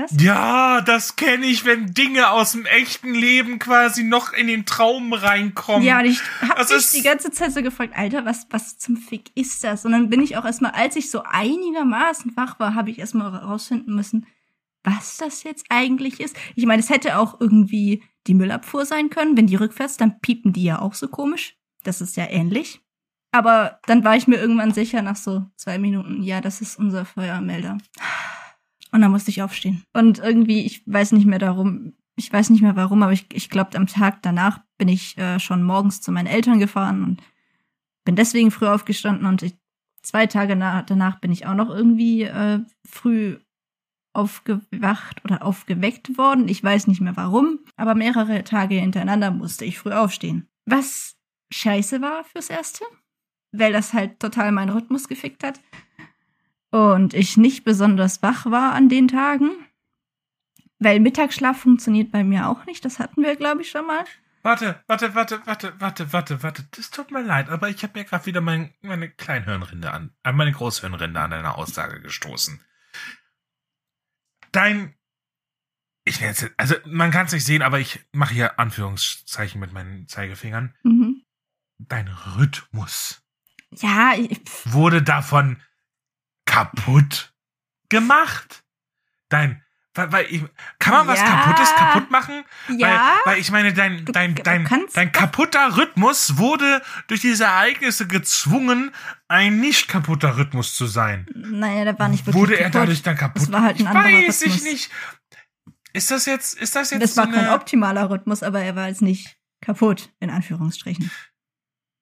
Was? 0.00 0.12
Ja, 0.22 0.80
das 0.80 1.16
kenne 1.16 1.44
ich, 1.46 1.64
wenn 1.64 1.92
Dinge 1.92 2.30
aus 2.30 2.52
dem 2.52 2.64
echten 2.66 3.12
Leben 3.14 3.58
quasi 3.58 4.04
noch 4.04 4.32
in 4.32 4.46
den 4.46 4.64
Traum 4.64 5.12
reinkommen. 5.12 5.82
Ja, 5.82 5.98
und 5.98 6.04
ich 6.06 6.20
habe 6.40 6.60
mich 6.62 6.70
ist- 6.70 6.94
die 6.96 7.02
ganze 7.02 7.32
Zeit 7.32 7.52
so 7.52 7.62
gefragt, 7.62 7.94
Alter, 7.96 8.24
was, 8.24 8.46
was 8.50 8.78
zum 8.78 8.96
Fick 8.96 9.32
ist 9.34 9.64
das? 9.64 9.84
Und 9.84 9.90
dann 9.92 10.08
bin 10.08 10.22
ich 10.22 10.36
auch 10.36 10.44
erstmal, 10.44 10.70
als 10.70 10.94
ich 10.94 11.10
so 11.10 11.24
einigermaßen 11.24 12.36
wach 12.36 12.60
war, 12.60 12.76
habe 12.76 12.90
ich 12.90 13.00
erstmal 13.00 13.34
rausfinden 13.34 13.94
müssen, 13.96 14.26
was 14.84 15.16
das 15.16 15.42
jetzt 15.42 15.66
eigentlich 15.68 16.20
ist. 16.20 16.36
Ich 16.54 16.64
meine, 16.64 16.80
es 16.80 16.90
hätte 16.90 17.18
auch 17.18 17.40
irgendwie 17.40 18.04
die 18.28 18.34
Müllabfuhr 18.34 18.86
sein 18.86 19.10
können. 19.10 19.36
Wenn 19.36 19.48
die 19.48 19.56
rückwärts, 19.56 19.96
dann 19.96 20.20
piepen 20.20 20.52
die 20.52 20.62
ja 20.62 20.80
auch 20.80 20.94
so 20.94 21.08
komisch. 21.08 21.56
Das 21.82 22.00
ist 22.00 22.16
ja 22.16 22.26
ähnlich. 22.30 22.80
Aber 23.32 23.80
dann 23.86 24.04
war 24.04 24.14
ich 24.16 24.28
mir 24.28 24.36
irgendwann 24.36 24.72
sicher 24.72 25.02
nach 25.02 25.16
so 25.16 25.44
zwei 25.56 25.78
Minuten, 25.78 26.22
ja, 26.22 26.40
das 26.40 26.60
ist 26.60 26.78
unser 26.78 27.04
Feuermelder. 27.04 27.78
Und 28.92 29.00
dann 29.00 29.10
musste 29.10 29.30
ich 29.30 29.42
aufstehen. 29.42 29.82
Und 29.92 30.18
irgendwie, 30.18 30.64
ich 30.64 30.82
weiß 30.86 31.12
nicht 31.12 31.26
mehr 31.26 31.38
darum, 31.38 31.94
ich 32.16 32.32
weiß 32.32 32.50
nicht 32.50 32.62
mehr 32.62 32.76
warum, 32.76 33.02
aber 33.02 33.12
ich, 33.12 33.26
ich 33.32 33.48
glaube, 33.48 33.76
am 33.76 33.86
Tag 33.86 34.22
danach 34.22 34.60
bin 34.76 34.88
ich 34.88 35.16
äh, 35.18 35.38
schon 35.38 35.62
morgens 35.62 36.00
zu 36.00 36.10
meinen 36.10 36.26
Eltern 36.26 36.58
gefahren 36.58 37.04
und 37.04 37.22
bin 38.04 38.16
deswegen 38.16 38.50
früh 38.50 38.66
aufgestanden 38.66 39.26
und 39.26 39.42
ich, 39.42 39.56
zwei 40.02 40.26
Tage 40.26 40.56
na, 40.56 40.82
danach 40.82 41.20
bin 41.20 41.30
ich 41.30 41.46
auch 41.46 41.54
noch 41.54 41.70
irgendwie 41.70 42.22
äh, 42.22 42.60
früh 42.84 43.38
aufgewacht 44.14 45.24
oder 45.24 45.44
aufgeweckt 45.44 46.18
worden. 46.18 46.48
Ich 46.48 46.64
weiß 46.64 46.88
nicht 46.88 47.00
mehr 47.00 47.16
warum, 47.16 47.60
aber 47.76 47.94
mehrere 47.94 48.42
Tage 48.42 48.76
hintereinander 48.76 49.30
musste 49.30 49.64
ich 49.64 49.78
früh 49.78 49.92
aufstehen. 49.92 50.48
Was 50.66 51.16
scheiße 51.52 52.00
war 52.00 52.24
fürs 52.24 52.50
Erste, 52.50 52.84
weil 53.52 53.72
das 53.72 53.92
halt 53.92 54.18
total 54.18 54.50
meinen 54.50 54.70
Rhythmus 54.70 55.06
gefickt 55.06 55.44
hat 55.44 55.60
und 56.70 57.14
ich 57.14 57.36
nicht 57.36 57.64
besonders 57.64 58.22
wach 58.22 58.46
war 58.46 58.72
an 58.72 58.88
den 58.88 59.08
Tagen. 59.08 59.50
Weil 60.78 61.00
Mittagsschlaf 61.00 61.60
funktioniert 61.60 62.12
bei 62.12 62.22
mir 62.22 62.48
auch 62.48 62.64
nicht. 62.66 62.84
Das 62.84 62.98
hatten 62.98 63.22
wir, 63.22 63.36
glaube 63.36 63.62
ich, 63.62 63.70
schon 63.70 63.86
mal. 63.86 64.04
Warte, 64.42 64.82
warte, 64.86 65.14
warte, 65.14 65.42
warte, 65.44 65.74
warte, 65.80 66.12
warte, 66.12 66.42
warte. 66.42 66.68
Das 66.70 66.90
tut 66.90 67.10
mir 67.10 67.22
leid, 67.22 67.48
aber 67.48 67.68
ich 67.68 67.82
habe 67.82 67.98
mir 67.98 68.04
gerade 68.04 68.26
wieder 68.26 68.40
mein, 68.40 68.72
meine 68.82 69.10
Kleinhirnrinde 69.10 69.90
an, 69.90 70.14
äh, 70.22 70.32
meine 70.32 70.52
Großhirnrinde 70.52 71.18
an 71.20 71.32
deiner 71.32 71.58
Aussage 71.58 72.00
gestoßen. 72.00 72.60
Dein, 74.52 74.94
ich 76.04 76.20
nenne 76.20 76.32
jetzt, 76.32 76.50
also 76.56 76.76
man 76.86 77.10
kann 77.10 77.26
es 77.26 77.32
nicht 77.32 77.44
sehen, 77.44 77.62
aber 77.62 77.80
ich 77.80 78.00
mache 78.12 78.32
hier 78.32 78.58
Anführungszeichen 78.58 79.60
mit 79.60 79.72
meinen 79.72 80.06
Zeigefingern. 80.06 80.74
Mhm. 80.82 81.24
Dein 81.78 82.08
Rhythmus 82.08 83.22
Ja, 83.70 84.14
ich, 84.16 84.40
wurde 84.64 85.02
davon 85.02 85.60
kaputt 86.58 87.32
gemacht. 87.88 88.64
Dein, 89.28 89.62
weil, 89.94 90.12
weil 90.12 90.26
ich, 90.30 90.42
kann 90.78 90.94
man 90.94 91.06
was 91.08 91.20
Ja. 91.20 91.26
kaputtes 91.26 91.74
kaputt 91.74 92.10
machen? 92.10 92.44
ja. 92.76 93.16
Weil, 93.24 93.34
weil 93.34 93.40
ich 93.40 93.50
meine, 93.50 93.72
dein, 93.72 94.04
Du- 94.04 94.12
dein, 94.12 94.34
dein, 94.34 94.68
dein 94.94 95.12
kaputter 95.12 95.76
Rhythmus 95.76 96.36
wurde 96.38 96.82
durch 97.08 97.20
diese 97.20 97.44
Ereignisse 97.44 98.06
gezwungen, 98.06 98.92
ein 99.28 99.60
nicht 99.60 99.88
kaputter 99.88 100.36
Rhythmus 100.36 100.74
zu 100.74 100.86
sein. 100.86 101.26
naja, 101.34 101.84
der 101.84 101.98
war 101.98 102.08
nicht 102.08 102.26
wirklich 102.26 102.40
wurde 102.40 102.54
er 102.58 102.70
kaputt. 102.70 102.82
dadurch 102.82 103.02
dann 103.02 103.16
kaputt? 103.16 103.42
Das 103.42 103.52
war 103.52 103.62
halt 103.62 103.76
ein 103.76 103.82
ich 103.82 103.88
anderer 103.88 104.04
weiß 104.04 104.42
Rhythmus. 104.42 104.56
ich 104.56 104.62
nicht. 104.64 104.90
Ist 105.94 106.10
das 106.10 106.26
jetzt, 106.26 106.58
ist 106.58 106.76
das 106.76 106.90
jetzt 106.90 107.02
Das 107.02 107.14
so 107.14 107.22
war 107.22 107.30
kein 107.30 107.48
optimaler 107.48 108.10
Rhythmus, 108.10 108.42
aber 108.42 108.60
er 108.60 108.76
war 108.76 108.88
jetzt 108.88 109.02
nicht 109.02 109.36
kaputt, 109.60 110.10
in 110.20 110.30
Anführungsstrichen. 110.30 111.10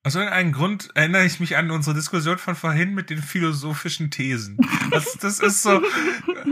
Aus 0.07 0.14
irgendeinem 0.14 0.52
Grund 0.52 0.90
erinnere 0.94 1.24
ich 1.24 1.40
mich 1.40 1.57
an 1.57 1.68
unsere 1.72 1.96
Diskussion 1.96 2.38
von 2.38 2.54
vorhin 2.54 2.94
mit 2.94 3.11
den 3.11 3.18
philosophischen 3.18 4.09
Thesen. 4.12 4.57
Das, 4.92 5.18
das 5.20 5.40
ist 5.40 5.62
so, 5.62 5.82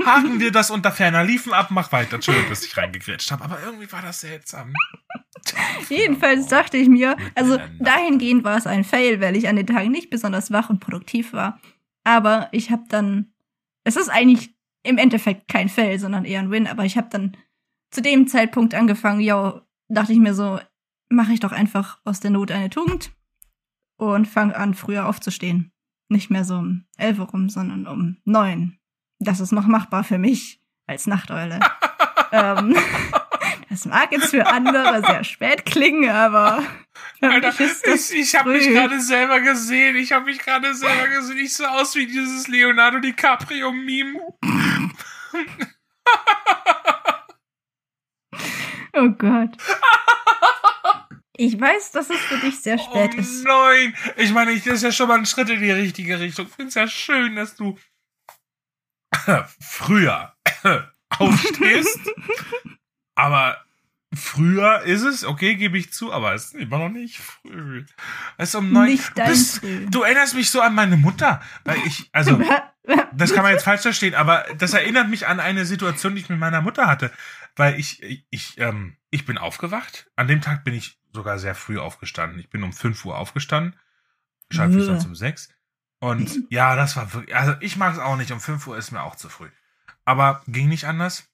haken 0.05 0.41
wir 0.41 0.51
das 0.51 0.73
unter 0.73 0.91
ferner 0.91 1.23
Liefen 1.23 1.53
ab, 1.53 1.69
mach 1.71 1.93
weiter. 1.93 2.17
Entschuldigung, 2.17 2.51
dass 2.51 2.65
ich 2.65 2.77
reingegrätscht 2.77 3.31
habe, 3.31 3.45
aber 3.45 3.63
irgendwie 3.65 3.93
war 3.93 4.03
das 4.03 4.23
seltsam. 4.23 4.75
Jedenfalls 5.89 6.49
dachte 6.49 6.79
ich 6.79 6.89
mir, 6.89 7.17
also 7.37 7.57
dahingehend 7.79 8.43
war 8.43 8.57
es 8.57 8.67
ein 8.67 8.83
Fail, 8.83 9.21
weil 9.21 9.37
ich 9.37 9.47
an 9.47 9.55
den 9.55 9.69
Tagen 9.69 9.93
nicht 9.93 10.11
besonders 10.11 10.51
wach 10.51 10.69
und 10.69 10.81
produktiv 10.81 11.33
war. 11.33 11.61
Aber 12.03 12.49
ich 12.51 12.73
habe 12.73 12.83
dann, 12.89 13.35
es 13.85 13.95
ist 13.95 14.09
eigentlich 14.09 14.53
im 14.83 14.99
Endeffekt 14.99 15.47
kein 15.47 15.69
Fail, 15.69 16.01
sondern 16.01 16.25
eher 16.25 16.41
ein 16.41 16.51
Win, 16.51 16.67
aber 16.67 16.87
ich 16.87 16.97
habe 16.97 17.07
dann 17.09 17.37
zu 17.93 18.03
dem 18.03 18.27
Zeitpunkt 18.27 18.75
angefangen, 18.75 19.21
ja, 19.21 19.63
dachte 19.89 20.13
ich 20.13 20.19
mir 20.19 20.35
so, 20.35 20.59
mache 21.09 21.33
ich 21.33 21.39
doch 21.39 21.53
einfach 21.53 22.01
aus 22.05 22.19
der 22.19 22.33
Not 22.33 22.51
eine 22.51 22.69
Tugend 22.69 23.13
und 23.97 24.27
fange 24.27 24.57
an, 24.57 24.75
früher 24.75 25.07
aufzustehen. 25.07 25.73
Nicht 26.09 26.31
mehr 26.31 26.45
so 26.45 26.57
um 26.57 26.85
11 26.99 27.19
Uhr 27.19 27.27
rum, 27.27 27.49
sondern 27.49 27.87
um 27.87 28.19
9. 28.25 28.79
Das 29.19 29.41
ist 29.41 29.53
noch 29.53 29.67
machbar 29.67 30.05
für 30.05 30.19
mich 30.19 30.61
als 30.87 31.07
Nachteule. 31.07 31.61
ähm, 32.33 32.77
das 33.71 33.87
mag 33.87 34.13
jetzt 34.13 34.31
für 34.31 34.47
andere 34.47 35.03
sehr 35.07 35.25
spät 35.25 35.65
klingen, 35.65 36.11
aber 36.11 36.63
Alter, 37.21 37.53
ich, 37.59 38.13
ich 38.13 38.35
habe 38.35 38.53
mich 38.53 38.69
gerade 38.69 39.01
selber 39.01 39.41
gesehen. 39.41 39.97
Ich 39.97 40.13
habe 40.13 40.27
mich 40.27 40.39
gerade 40.39 40.75
selber 40.75 41.09
gesehen. 41.09 41.39
Ich 41.39 41.55
so 41.55 41.65
aus 41.65 41.95
wie 41.95 42.07
dieses 42.07 42.49
Leonardo 42.49 43.01
DiCaprio-Meme. 43.01 44.21
Oh 48.97 49.09
Gott. 49.11 49.57
Ich 51.37 51.61
weiß, 51.61 51.91
dass 51.91 52.11
es 52.11 52.21
für 52.21 52.39
dich 52.39 52.61
sehr 52.61 52.79
spät 52.79 53.11
oh 53.17 53.19
ist. 53.19 53.45
nein. 53.45 53.97
Ich 54.17 54.33
meine, 54.33 54.53
ich, 54.53 54.63
das 54.63 54.75
ist 54.75 54.83
ja 54.83 54.93
schon 54.93 55.09
mal 55.09 55.19
ein 55.19 55.27
Schritt 55.27 55.51
in 55.51 55.61
die 55.61 55.71
richtige 55.71 56.21
Richtung. 56.21 56.47
Ich 56.47 56.53
finde 56.53 56.69
es 56.69 56.75
ja 56.75 56.87
schön, 56.87 57.35
dass 57.35 57.57
du 57.57 57.77
früher 59.61 60.33
aufstehst. 61.19 61.99
aber 63.17 63.64
früher 64.17 64.83
ist 64.83 65.03
es, 65.03 65.25
okay, 65.25 65.55
gebe 65.57 65.79
ich 65.79 65.93
zu, 65.93 66.13
aber 66.13 66.35
es 66.35 66.47
ist 66.47 66.55
immer 66.55 66.79
noch 66.79 66.89
nicht 66.89 67.19
früh. 67.19 67.85
Es 68.37 68.51
ist 68.51 68.55
um 68.55 68.73
neun. 68.73 68.87
Nicht 68.87 69.11
du, 69.11 69.15
dein 69.15 69.29
bist, 69.31 69.63
du 69.63 70.03
erinnerst 70.03 70.35
mich 70.35 70.51
so 70.51 70.61
an 70.61 70.75
meine 70.75 70.97
Mutter. 70.97 71.41
Weil 71.65 71.79
ich, 71.87 72.09
also, 72.13 72.43
das 73.13 73.33
kann 73.33 73.43
man 73.43 73.53
jetzt 73.53 73.65
falsch 73.65 73.83
verstehen, 73.83 74.15
aber 74.15 74.45
das 74.59 74.75
erinnert 74.75 75.09
mich 75.09 75.27
an 75.27 75.41
eine 75.41 75.65
Situation, 75.65 76.15
die 76.15 76.23
ich 76.23 76.29
mit 76.29 76.39
meiner 76.39 76.61
Mutter 76.61 76.87
hatte. 76.87 77.13
Weil 77.57 77.79
ich, 77.79 78.03
ich, 78.03 78.27
ich, 78.31 78.59
ähm, 78.59 78.97
ich 79.11 79.25
bin 79.25 79.39
aufgewacht. 79.39 80.11
An 80.17 80.29
dem 80.29 80.41
Tag 80.41 80.65
bin 80.65 80.75
ich 80.75 80.99
sogar 81.13 81.39
sehr 81.39 81.55
früh 81.55 81.79
aufgestanden. 81.79 82.41
Ich 82.41 82.51
bin 82.51 82.63
um 82.63 82.73
5 82.73 83.05
Uhr 83.05 83.17
aufgestanden. 83.17 83.79
Schalt 84.51 84.73
Bäh. 84.73 84.81
sonst 84.83 85.07
um 85.07 85.15
6. 85.15 85.49
Und 86.01 86.45
ja, 86.51 86.77
das 86.77 86.97
war 86.97 87.15
wirklich, 87.15 87.35
also 87.35 87.55
ich 87.61 87.77
mag 87.77 87.95
es 87.95 87.99
auch 87.99 88.17
nicht. 88.17 88.33
Um 88.33 88.41
5 88.41 88.67
Uhr 88.67 88.77
ist 88.77 88.91
mir 88.91 89.03
auch 89.03 89.17
zu 89.17 89.29
früh. 89.29 89.49
Aber 90.05 90.43
ging 90.47 90.69
nicht 90.69 90.87
anders. 90.87 91.29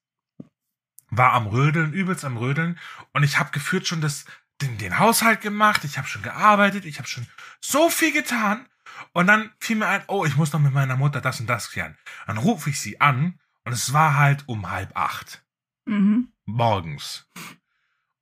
War 1.11 1.33
am 1.33 1.47
Rödeln, 1.47 1.93
übelst 1.93 2.25
am 2.25 2.37
Rödeln. 2.37 2.79
Und 3.13 3.23
ich 3.23 3.39
habe 3.39 3.51
geführt 3.51 3.87
schon 3.87 4.01
das, 4.01 4.25
den, 4.61 4.79
den 4.79 4.99
Haushalt 4.99 5.41
gemacht. 5.41 5.85
Ich 5.85 5.99
habe 5.99 6.09
schon 6.09 6.23
gearbeitet. 6.23 6.85
Ich 6.85 6.99
habe 6.99 7.09
schon 7.09 7.27
so 7.61 7.89
viel 7.91 8.13
getan. 8.13 8.67
Und 9.13 9.27
dann 9.27 9.51
fiel 9.61 9.77
mir 9.77 9.89
ein, 9.89 10.03
oh, 10.09 10.25
ich 10.25 10.37
muss 10.37 10.53
noch 10.53 10.61
mit 10.61 10.73
meiner 10.73 10.97
Mutter 10.97 11.21
das 11.21 11.41
und 11.41 11.47
das 11.47 11.71
klären. 11.71 11.97
Dann 12.27 12.39
rufe 12.39 12.71
ich 12.71 12.81
sie 12.81 13.01
an 13.01 13.39
und 13.65 13.73
es 13.73 13.93
war 13.93 14.17
halt 14.17 14.45
um 14.47 14.71
halb 14.71 14.97
acht 14.97 15.45
Mhm. 15.87 16.33
morgens. 16.45 17.27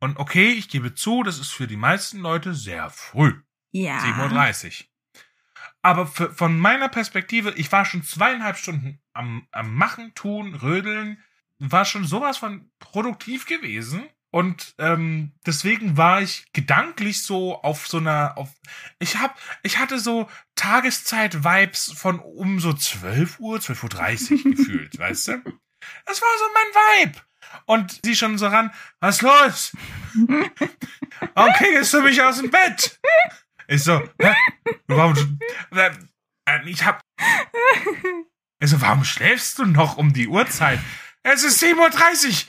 Und 0.01 0.17
okay, 0.19 0.53
ich 0.53 0.69
gebe 0.69 0.95
zu, 0.95 1.23
das 1.25 1.39
ist 1.39 1.51
für 1.51 1.67
die 1.67 1.77
meisten 1.77 2.19
Leute 2.21 2.55
sehr 2.55 2.89
früh. 2.89 3.43
Ja. 3.73 3.99
7.30 3.99 4.83
Uhr. 4.83 4.87
Aber 5.83 6.07
für, 6.07 6.33
von 6.33 6.59
meiner 6.59 6.89
Perspektive, 6.89 7.53
ich 7.57 7.71
war 7.73 7.85
schon 7.85 8.03
zweieinhalb 8.03 8.57
Stunden 8.57 9.01
am, 9.13 9.47
am 9.51 9.75
Machen, 9.75 10.15
Tun, 10.15 10.55
Rödeln, 10.55 11.23
war 11.59 11.85
schon 11.85 12.05
sowas 12.05 12.39
von 12.39 12.71
produktiv 12.79 13.47
gewesen. 13.47 14.09
Und 14.31 14.75
ähm, 14.79 15.33
deswegen 15.47 15.97
war 15.97 16.21
ich 16.21 16.53
gedanklich 16.53 17.23
so 17.23 17.63
auf 17.63 17.87
so 17.89 17.97
einer, 17.97 18.37
auf, 18.37 18.51
ich 18.99 19.17
hab, 19.17 19.39
ich 19.63 19.79
hatte 19.79 19.99
so 19.99 20.29
Tageszeit-Vibes 20.55 21.93
von 21.97 22.19
um 22.19 22.61
so 22.61 22.75
12 22.75 23.41
Uhr, 23.41 23.59
12.30 23.59 24.45
Uhr 24.45 24.53
gefühlt, 24.57 24.99
weißt 24.99 25.29
du? 25.29 25.43
Das 26.05 26.21
war 26.21 26.29
so 26.39 26.45
mein 26.55 27.07
Vibe. 27.07 27.21
Und 27.65 28.01
sie 28.05 28.15
schon 28.15 28.37
so 28.37 28.49
ran, 28.49 28.71
was 29.01 29.23
los? 29.23 29.73
Warum 31.35 31.53
kriegst 31.55 31.95
du 31.95 32.03
mich 32.03 32.23
aus 32.23 32.39
dem 32.39 32.51
Bett? 32.51 33.01
Ich 33.67 33.83
so, 33.83 34.03
hä? 34.21 34.35
Warum? 34.87 35.39
äh, 35.71 35.91
äh, 36.47 36.69
Ich 36.69 36.85
hab. 36.85 37.01
Ich 38.61 38.71
so, 38.71 38.81
warum 38.81 39.05
schläfst 39.05 39.61
du 39.61 39.67
noch 39.67 39.99
um 39.99 40.13
die 40.13 40.27
Uhrzeit? 40.27 40.81
Es 41.23 41.45
ist 41.45 41.63
7.30 41.63 42.47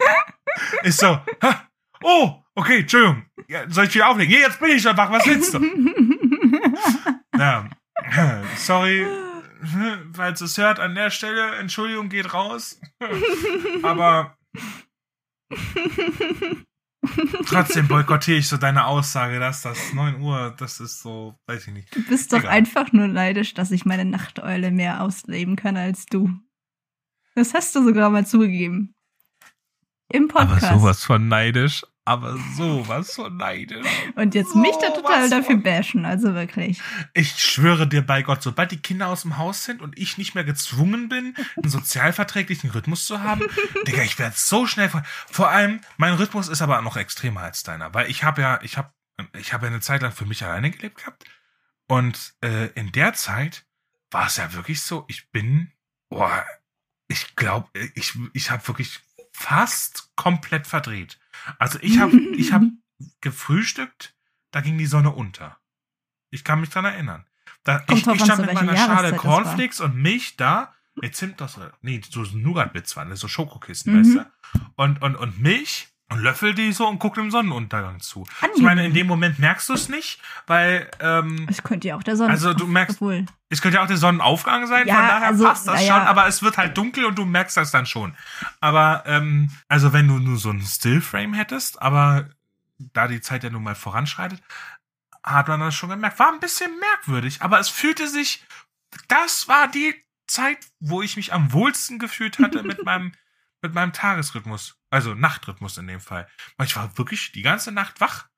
Uhr. 0.00 0.08
Ich 0.82 0.96
so, 0.96 1.18
hä? 1.42 1.54
Oh, 2.02 2.42
okay, 2.54 2.80
Entschuldigung. 2.80 3.24
Ja, 3.48 3.68
soll 3.70 3.84
ich 3.86 3.94
wieder 3.94 4.08
auflegen? 4.08 4.32
Nee, 4.34 4.40
jetzt 4.40 4.58
bin 4.60 4.70
ich 4.70 4.82
schon 4.82 4.96
wach, 4.96 5.10
was 5.10 5.26
willst 5.26 5.54
du? 5.54 5.60
Ja, 7.38 7.68
sorry, 8.56 9.06
falls 10.14 10.40
es 10.40 10.56
hört 10.56 10.80
an 10.80 10.94
der 10.94 11.10
Stelle, 11.10 11.56
Entschuldigung 11.56 12.08
geht 12.08 12.32
raus. 12.32 12.80
Aber 13.82 14.36
trotzdem 17.46 17.88
boykottiere 17.88 18.38
ich 18.38 18.48
so 18.48 18.56
deine 18.56 18.86
Aussage, 18.86 19.38
dass 19.38 19.62
das 19.62 19.92
9 19.92 20.20
Uhr, 20.20 20.54
das 20.58 20.80
ist 20.80 21.00
so, 21.00 21.38
weiß 21.46 21.66
ich 21.68 21.72
nicht. 21.74 21.94
Du 21.94 22.02
bist 22.04 22.32
doch 22.32 22.38
Egal. 22.38 22.50
einfach 22.52 22.92
nur 22.92 23.06
neidisch, 23.08 23.52
dass 23.54 23.70
ich 23.70 23.84
meine 23.84 24.04
Nachteule 24.04 24.70
mehr 24.70 25.02
ausleben 25.02 25.56
kann 25.56 25.76
als 25.76 26.06
du. 26.06 26.30
Das 27.36 27.52
hast 27.52 27.74
du 27.76 27.84
sogar 27.84 28.08
mal 28.08 28.26
zugegeben. 28.26 28.94
Im 30.08 30.28
Podcast. 30.28 30.64
Aber 30.64 30.78
sowas 30.78 31.04
von 31.04 31.28
neidisch. 31.28 31.84
Aber 32.06 32.38
sowas 32.56 33.14
von 33.14 33.36
neidisch. 33.36 33.86
Und 34.14 34.34
jetzt 34.34 34.54
mich 34.54 34.74
da 34.80 34.90
total 34.90 35.28
dafür 35.28 35.56
bashen, 35.56 36.06
also 36.06 36.34
wirklich. 36.34 36.80
Ich 37.12 37.42
schwöre 37.42 37.86
dir 37.86 38.00
bei 38.00 38.22
Gott, 38.22 38.42
sobald 38.42 38.70
die 38.70 38.80
Kinder 38.80 39.08
aus 39.08 39.22
dem 39.22 39.36
Haus 39.36 39.64
sind 39.64 39.82
und 39.82 39.98
ich 39.98 40.16
nicht 40.16 40.34
mehr 40.34 40.44
gezwungen 40.44 41.08
bin, 41.08 41.34
einen 41.56 41.70
sozialverträglichen 41.70 42.70
Rhythmus 42.70 43.04
zu 43.04 43.22
haben, 43.22 43.42
Digga, 43.86 44.02
ich 44.02 44.18
werde 44.18 44.36
so 44.38 44.66
schnell 44.66 44.88
von. 44.88 45.02
Vor 45.26 45.50
allem, 45.50 45.80
mein 45.98 46.14
Rhythmus 46.14 46.48
ist 46.48 46.62
aber 46.62 46.80
noch 46.80 46.96
extremer 46.96 47.42
als 47.42 47.64
deiner, 47.64 47.92
weil 47.92 48.08
ich 48.08 48.24
habe 48.24 48.40
ja, 48.40 48.60
ich 48.62 48.78
habe, 48.78 48.92
ich 49.36 49.52
habe 49.52 49.66
ja 49.66 49.72
eine 49.72 49.80
Zeit 49.80 50.00
lang 50.00 50.12
für 50.12 50.26
mich 50.26 50.42
alleine 50.42 50.70
gelebt 50.70 50.98
gehabt. 50.98 51.24
Und 51.88 52.34
äh, 52.40 52.68
in 52.68 52.92
der 52.92 53.12
Zeit 53.12 53.66
war 54.10 54.28
es 54.28 54.36
ja 54.36 54.52
wirklich 54.54 54.80
so, 54.80 55.04
ich 55.08 55.30
bin, 55.32 55.72
boah, 56.08 56.46
ich 57.08 57.36
glaube, 57.36 57.68
ich, 57.94 58.18
ich 58.32 58.50
habe 58.50 58.66
wirklich 58.68 59.00
fast 59.32 60.10
komplett 60.16 60.66
verdreht. 60.66 61.18
Also 61.58 61.78
ich 61.82 61.98
habe 61.98 62.16
ich 62.36 62.52
hab 62.52 62.62
gefrühstückt, 63.20 64.14
da 64.50 64.60
ging 64.60 64.78
die 64.78 64.86
Sonne 64.86 65.10
unter. 65.10 65.58
Ich 66.30 66.44
kann 66.44 66.60
mich 66.60 66.70
dran 66.70 66.84
erinnern. 66.84 67.26
Da, 67.62 67.84
ich, 67.90 68.06
ich 68.06 68.22
stand 68.22 68.46
mit 68.46 68.54
meiner 68.54 68.76
Schale 68.76 69.14
Cornflakes 69.16 69.80
und 69.80 69.96
Milch 69.96 70.36
da. 70.36 70.72
Nee, 70.94 71.10
Zimt, 71.10 71.40
das, 71.40 71.60
nee, 71.82 72.00
so 72.08 72.22
Nougat-Bits 72.22 72.96
waren, 72.96 73.14
so 73.16 73.28
Schokokissen, 73.28 73.92
mhm. 73.92 73.98
weißt 73.98 74.14
du? 74.16 74.60
Und, 74.76 75.02
und, 75.02 75.16
und 75.16 75.40
Milch 75.40 75.88
und 76.08 76.20
löffel 76.20 76.54
die 76.54 76.72
so 76.72 76.86
und 76.86 76.98
guck 76.98 77.14
dem 77.14 77.30
Sonnenuntergang 77.30 78.00
zu. 78.00 78.26
Angenehm. 78.40 78.56
Ich 78.56 78.62
meine, 78.62 78.86
in 78.86 78.94
dem 78.94 79.06
Moment 79.06 79.38
merkst 79.38 79.68
du 79.68 79.72
es 79.72 79.88
nicht, 79.88 80.20
weil 80.46 80.88
ähm, 81.00 81.46
es 81.50 81.62
könnte 81.62 81.88
ja 81.88 81.96
auch 81.96 82.02
der 82.02 82.16
Sonnenaufgang 82.16 82.52
Also 82.52 82.64
du 82.64 82.70
merkst, 82.70 82.96
obwohl. 82.96 83.26
es 83.48 83.60
könnte 83.60 83.78
ja 83.78 83.82
auch 83.82 83.88
der 83.88 83.96
Sonnenaufgang 83.96 84.66
sein, 84.68 84.86
ja, 84.86 84.94
von 84.94 85.06
daher 85.06 85.26
also, 85.26 85.44
passt 85.44 85.66
das 85.66 85.84
ja. 85.84 85.94
schon, 85.94 86.06
aber 86.06 86.26
es 86.28 86.42
wird 86.42 86.58
halt 86.58 86.76
dunkel 86.76 87.04
und 87.06 87.18
du 87.18 87.24
merkst 87.24 87.56
das 87.56 87.72
dann 87.72 87.86
schon. 87.86 88.16
Aber 88.60 89.02
ähm, 89.06 89.50
also 89.68 89.92
wenn 89.92 90.06
du 90.06 90.18
nur 90.18 90.38
so 90.38 90.50
ein 90.50 90.60
Stillframe 90.60 91.34
hättest, 91.34 91.82
aber 91.82 92.28
da 92.78 93.08
die 93.08 93.20
Zeit 93.20 93.42
ja 93.42 93.50
nun 93.50 93.64
mal 93.64 93.74
voranschreitet, 93.74 94.40
hat 95.24 95.48
man 95.48 95.58
das 95.58 95.74
schon 95.74 95.90
gemerkt. 95.90 96.20
War 96.20 96.32
ein 96.32 96.40
bisschen 96.40 96.70
merkwürdig, 96.78 97.42
aber 97.42 97.58
es 97.58 97.68
fühlte 97.68 98.06
sich, 98.06 98.44
das 99.08 99.48
war 99.48 99.66
die 99.66 99.94
Zeit, 100.28 100.58
wo 100.78 101.02
ich 101.02 101.16
mich 101.16 101.32
am 101.32 101.52
wohlsten 101.52 101.98
gefühlt 101.98 102.38
hatte 102.38 102.62
mit 102.62 102.84
meinem 102.84 103.12
mit 103.62 103.74
meinem 103.74 103.92
Tagesrhythmus. 103.92 104.75
Also 104.96 105.12
Nachtrhythmus 105.12 105.76
in 105.76 105.88
dem 105.88 106.00
Fall. 106.00 106.26
Ich 106.64 106.74
war 106.74 106.96
wirklich 106.96 107.30
die 107.32 107.42
ganze 107.42 107.70
Nacht 107.70 108.00
wach. 108.00 108.30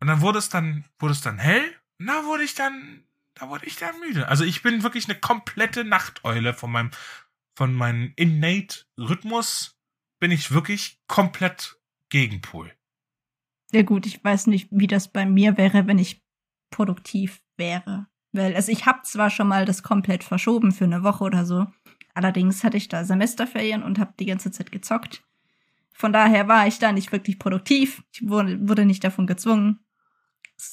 Und 0.00 0.08
dann 0.08 0.20
wurde 0.20 0.40
es 0.40 0.48
dann, 0.48 0.84
wurde 0.98 1.12
es 1.12 1.20
dann 1.20 1.38
hell. 1.38 1.62
Und 2.00 2.08
da 2.08 2.24
wurde 2.24 2.42
ich 2.42 2.56
dann, 2.56 3.04
da 3.34 3.48
wurde 3.48 3.64
ich 3.66 3.76
dann 3.76 4.00
müde. 4.00 4.26
Also 4.26 4.42
ich 4.42 4.60
bin 4.60 4.82
wirklich 4.82 5.08
eine 5.08 5.20
komplette 5.20 5.84
Nachteule 5.84 6.52
von 6.52 6.72
meinem, 6.72 6.90
von 7.54 7.72
meinem 7.72 8.12
innate 8.16 8.86
Rhythmus 8.98 9.78
bin 10.18 10.32
ich 10.32 10.50
wirklich 10.50 11.00
komplett 11.06 11.80
Gegenpol. 12.08 12.74
Ja 13.70 13.82
gut, 13.82 14.04
ich 14.04 14.24
weiß 14.24 14.48
nicht, 14.48 14.66
wie 14.72 14.88
das 14.88 15.12
bei 15.12 15.24
mir 15.24 15.56
wäre, 15.56 15.86
wenn 15.86 16.00
ich 16.00 16.24
produktiv 16.70 17.40
wäre. 17.56 18.08
Weil, 18.32 18.56
also 18.56 18.72
ich 18.72 18.84
habe 18.84 19.02
zwar 19.04 19.30
schon 19.30 19.46
mal 19.46 19.64
das 19.64 19.84
komplett 19.84 20.24
verschoben 20.24 20.72
für 20.72 20.86
eine 20.86 21.04
Woche 21.04 21.22
oder 21.22 21.46
so, 21.46 21.68
Allerdings 22.14 22.64
hatte 22.64 22.76
ich 22.76 22.88
da 22.88 23.04
Semesterferien 23.04 23.82
und 23.82 23.98
habe 23.98 24.14
die 24.18 24.26
ganze 24.26 24.50
Zeit 24.50 24.72
gezockt. 24.72 25.22
Von 26.00 26.14
daher 26.14 26.48
war 26.48 26.66
ich 26.66 26.78
da 26.78 26.92
nicht 26.92 27.12
wirklich 27.12 27.38
produktiv. 27.38 28.02
Ich 28.10 28.26
wurde, 28.26 28.66
wurde 28.66 28.86
nicht 28.86 29.04
davon 29.04 29.26
gezwungen. 29.26 29.80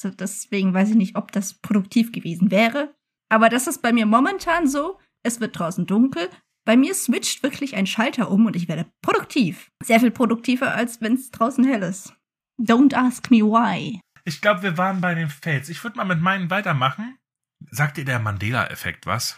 Deswegen 0.01 0.73
weiß 0.73 0.91
ich 0.91 0.95
nicht, 0.95 1.17
ob 1.17 1.34
das 1.34 1.55
produktiv 1.55 2.13
gewesen 2.13 2.49
wäre. 2.49 2.95
Aber 3.28 3.49
das 3.49 3.67
ist 3.67 3.82
bei 3.82 3.91
mir 3.91 4.05
momentan 4.05 4.67
so. 4.67 4.97
Es 5.23 5.41
wird 5.41 5.59
draußen 5.59 5.86
dunkel. 5.86 6.30
Bei 6.63 6.78
mir 6.78 6.95
switcht 6.95 7.43
wirklich 7.43 7.75
ein 7.75 7.88
Schalter 7.88 8.32
um 8.32 8.45
und 8.45 8.55
ich 8.55 8.69
werde 8.69 8.89
produktiv. 9.01 9.69
Sehr 9.84 9.99
viel 9.99 10.11
produktiver, 10.11 10.73
als 10.73 11.01
wenn 11.01 11.15
es 11.15 11.30
draußen 11.30 11.65
hell 11.65 11.84
ist. 11.84 12.13
Don't 12.57 12.95
ask 12.95 13.30
me 13.30 13.39
why. 13.39 13.99
Ich 14.23 14.39
glaube, 14.39 14.63
wir 14.63 14.78
waren 14.78 15.01
bei 15.01 15.13
den 15.13 15.28
Fails. 15.28 15.67
Ich 15.67 15.84
würde 15.84 15.97
mal 15.97 16.05
mit 16.05 16.21
meinen 16.21 16.49
weitermachen. 16.49 17.17
Sagt 17.69 17.97
dir 17.97 18.05
der 18.05 18.19
Mandela-Effekt 18.19 19.05
was? 19.05 19.36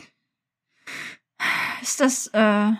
ist 1.81 1.99
das, 1.99 2.27
äh, 2.27 2.73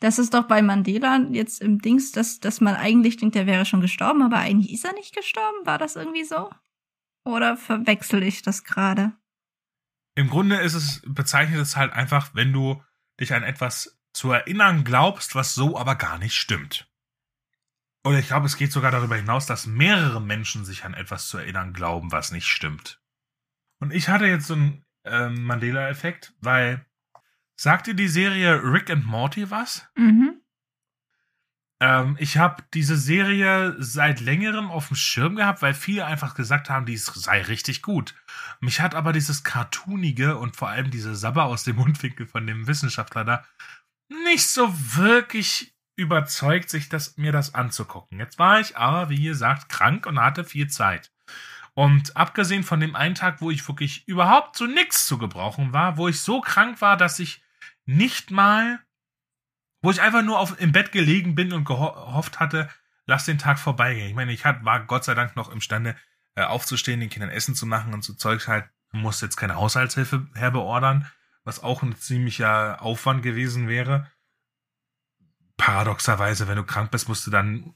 das 0.00 0.18
ist 0.18 0.34
doch 0.34 0.48
bei 0.48 0.62
Mandela 0.62 1.18
jetzt 1.30 1.60
im 1.60 1.78
Dings, 1.78 2.10
dass, 2.12 2.40
dass 2.40 2.60
man 2.60 2.74
eigentlich 2.74 3.18
denkt, 3.18 3.34
der 3.34 3.46
wäre 3.46 3.66
schon 3.66 3.82
gestorben, 3.82 4.22
aber 4.22 4.38
eigentlich 4.38 4.72
ist 4.72 4.84
er 4.84 4.94
nicht 4.94 5.14
gestorben. 5.14 5.66
War 5.66 5.78
das 5.78 5.96
irgendwie 5.96 6.24
so? 6.24 6.50
Oder 7.24 7.56
verwechsel 7.56 8.22
ich 8.22 8.42
das 8.42 8.64
gerade? 8.64 9.12
Im 10.14 10.28
Grunde 10.28 10.56
ist 10.56 10.74
es, 10.74 11.02
bezeichnet 11.06 11.60
es 11.60 11.76
halt 11.76 11.92
einfach, 11.92 12.34
wenn 12.34 12.52
du 12.52 12.82
dich 13.20 13.34
an 13.34 13.42
etwas 13.42 14.00
zu 14.12 14.32
erinnern 14.32 14.84
glaubst, 14.84 15.34
was 15.34 15.54
so 15.54 15.78
aber 15.78 15.94
gar 15.94 16.18
nicht 16.18 16.34
stimmt. 16.34 16.90
Oder 18.02 18.18
ich 18.18 18.28
glaube, 18.28 18.46
es 18.46 18.56
geht 18.56 18.72
sogar 18.72 18.90
darüber 18.90 19.16
hinaus, 19.16 19.44
dass 19.44 19.66
mehrere 19.66 20.20
Menschen 20.20 20.64
sich 20.64 20.84
an 20.84 20.94
etwas 20.94 21.28
zu 21.28 21.36
erinnern 21.36 21.74
glauben, 21.74 22.10
was 22.10 22.32
nicht 22.32 22.46
stimmt. 22.46 23.02
Und 23.78 23.92
ich 23.92 24.08
hatte 24.08 24.24
jetzt 24.26 24.46
so 24.46 24.54
einen 24.54 24.84
ähm, 25.04 25.44
Mandela-Effekt, 25.44 26.34
weil 26.40 26.86
Sagt 27.62 27.88
dir 27.88 27.94
die 27.94 28.08
Serie 28.08 28.62
Rick 28.64 28.88
and 28.88 29.04
Morty 29.04 29.50
was? 29.50 29.86
Mhm. 29.94 30.40
Ähm, 31.78 32.16
ich 32.18 32.38
habe 32.38 32.64
diese 32.72 32.96
Serie 32.96 33.76
seit 33.78 34.20
längerem 34.20 34.70
auf 34.70 34.88
dem 34.88 34.96
Schirm 34.96 35.36
gehabt, 35.36 35.60
weil 35.60 35.74
viele 35.74 36.06
einfach 36.06 36.34
gesagt 36.34 36.70
haben, 36.70 36.86
die 36.86 36.96
sei 36.96 37.42
richtig 37.42 37.82
gut. 37.82 38.14
Mich 38.60 38.80
hat 38.80 38.94
aber 38.94 39.12
dieses 39.12 39.44
Cartoonige 39.44 40.38
und 40.38 40.56
vor 40.56 40.70
allem 40.70 40.90
diese 40.90 41.14
Sabber 41.14 41.44
aus 41.44 41.64
dem 41.64 41.76
Mundwinkel 41.76 42.26
von 42.26 42.46
dem 42.46 42.66
Wissenschaftler 42.66 43.24
da 43.24 43.44
nicht 44.24 44.48
so 44.48 44.72
wirklich 44.96 45.76
überzeugt, 45.96 46.70
sich 46.70 46.88
das, 46.88 47.18
mir 47.18 47.30
das 47.30 47.54
anzugucken. 47.54 48.18
Jetzt 48.18 48.38
war 48.38 48.58
ich 48.60 48.78
aber, 48.78 49.10
wie 49.10 49.22
gesagt, 49.22 49.68
krank 49.68 50.06
und 50.06 50.18
hatte 50.18 50.44
viel 50.44 50.68
Zeit. 50.68 51.12
Und 51.74 52.16
abgesehen 52.16 52.62
von 52.62 52.80
dem 52.80 52.96
einen 52.96 53.14
Tag, 53.14 53.42
wo 53.42 53.50
ich 53.50 53.68
wirklich 53.68 54.08
überhaupt 54.08 54.56
zu 54.56 54.66
nichts 54.66 55.04
zu 55.04 55.18
gebrauchen 55.18 55.74
war, 55.74 55.98
wo 55.98 56.08
ich 56.08 56.22
so 56.22 56.40
krank 56.40 56.80
war, 56.80 56.96
dass 56.96 57.18
ich 57.18 57.42
nicht 57.90 58.30
mal, 58.30 58.80
wo 59.82 59.90
ich 59.90 60.00
einfach 60.00 60.22
nur 60.22 60.38
auf, 60.38 60.60
im 60.60 60.72
Bett 60.72 60.92
gelegen 60.92 61.34
bin 61.34 61.52
und 61.52 61.64
gehofft 61.64 62.38
hatte, 62.38 62.68
lass 63.06 63.24
den 63.24 63.38
Tag 63.38 63.58
vorbeigehen. 63.58 64.08
Ich 64.08 64.14
meine, 64.14 64.32
ich 64.32 64.44
hat, 64.44 64.64
war 64.64 64.84
Gott 64.84 65.04
sei 65.04 65.14
Dank 65.14 65.36
noch 65.36 65.50
imstande, 65.50 65.96
äh, 66.36 66.44
aufzustehen, 66.44 67.00
den 67.00 67.10
Kindern 67.10 67.30
Essen 67.30 67.54
zu 67.54 67.66
machen 67.66 67.92
und 67.92 68.04
so 68.04 68.14
Zeugs 68.14 68.46
halt. 68.46 68.68
Muss 68.92 69.20
jetzt 69.20 69.36
keine 69.36 69.54
Haushaltshilfe 69.54 70.26
herbeordern, 70.34 71.06
was 71.44 71.62
auch 71.62 71.82
ein 71.82 71.96
ziemlicher 71.96 72.82
Aufwand 72.82 73.22
gewesen 73.22 73.68
wäre. 73.68 74.10
Paradoxerweise, 75.56 76.48
wenn 76.48 76.56
du 76.56 76.64
krank 76.64 76.90
bist, 76.90 77.08
musst 77.08 77.26
du 77.26 77.30
dann 77.30 77.74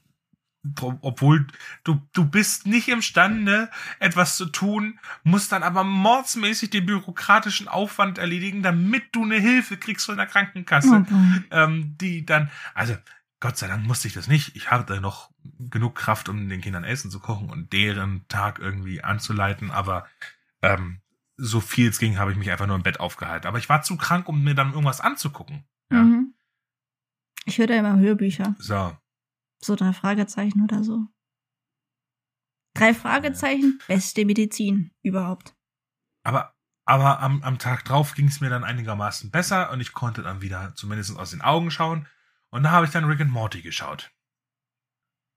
obwohl 1.01 1.47
du, 1.83 2.01
du 2.13 2.25
bist 2.25 2.65
nicht 2.65 2.87
imstande, 2.87 3.69
etwas 3.99 4.37
zu 4.37 4.45
tun, 4.47 4.99
musst 5.23 5.51
dann 5.51 5.63
aber 5.63 5.83
mordsmäßig 5.83 6.69
den 6.69 6.85
bürokratischen 6.85 7.67
Aufwand 7.67 8.17
erledigen, 8.17 8.63
damit 8.63 9.15
du 9.15 9.23
eine 9.23 9.37
Hilfe 9.39 9.77
kriegst 9.77 10.05
von 10.05 10.17
der 10.17 10.25
Krankenkasse, 10.25 11.05
okay. 11.05 11.43
ähm, 11.51 11.95
die 11.99 12.25
dann, 12.25 12.49
also 12.73 12.95
Gott 13.39 13.57
sei 13.57 13.67
Dank 13.67 13.85
musste 13.85 14.07
ich 14.07 14.13
das 14.13 14.27
nicht. 14.27 14.55
Ich 14.55 14.71
hatte 14.71 14.99
noch 15.01 15.29
genug 15.59 15.95
Kraft, 15.95 16.29
um 16.29 16.49
den 16.49 16.61
Kindern 16.61 16.83
Essen 16.83 17.11
zu 17.11 17.19
kochen 17.19 17.49
und 17.49 17.73
deren 17.73 18.27
Tag 18.27 18.59
irgendwie 18.59 19.03
anzuleiten, 19.03 19.71
aber 19.71 20.07
ähm, 20.61 21.01
so 21.37 21.59
viel 21.59 21.89
es 21.89 21.99
ging, 21.99 22.17
habe 22.17 22.31
ich 22.31 22.37
mich 22.37 22.49
einfach 22.49 22.65
nur 22.65 22.75
im 22.75 22.83
Bett 22.83 22.99
aufgehalten. 22.99 23.47
Aber 23.47 23.57
ich 23.57 23.69
war 23.69 23.81
zu 23.81 23.97
krank, 23.97 24.27
um 24.29 24.43
mir 24.43 24.55
dann 24.55 24.71
irgendwas 24.71 25.01
anzugucken. 25.01 25.65
Ja. 25.91 26.01
Mhm. 26.01 26.33
Ich 27.45 27.57
höre 27.57 27.67
da 27.67 27.75
immer 27.75 27.99
Hörbücher. 27.99 28.55
So. 28.57 28.97
So 29.65 29.75
drei 29.75 29.93
Fragezeichen 29.93 30.63
oder 30.63 30.83
so. 30.83 31.07
Drei 32.75 32.93
Fragezeichen, 32.93 33.79
beste 33.87 34.25
Medizin 34.25 34.91
überhaupt. 35.01 35.55
Aber, 36.23 36.53
aber 36.85 37.21
am, 37.21 37.41
am 37.41 37.57
Tag 37.57 37.85
drauf 37.85 38.13
ging 38.13 38.27
es 38.27 38.41
mir 38.41 38.49
dann 38.49 38.63
einigermaßen 38.63 39.31
besser 39.31 39.71
und 39.71 39.79
ich 39.79 39.93
konnte 39.93 40.21
dann 40.21 40.41
wieder 40.41 40.75
zumindest 40.75 41.17
aus 41.17 41.31
den 41.31 41.41
Augen 41.41 41.71
schauen. 41.71 42.07
Und 42.49 42.63
da 42.63 42.71
habe 42.71 42.85
ich 42.85 42.91
dann 42.91 43.05
Rick 43.05 43.21
and 43.21 43.31
Morty 43.31 43.61
geschaut. 43.61 44.11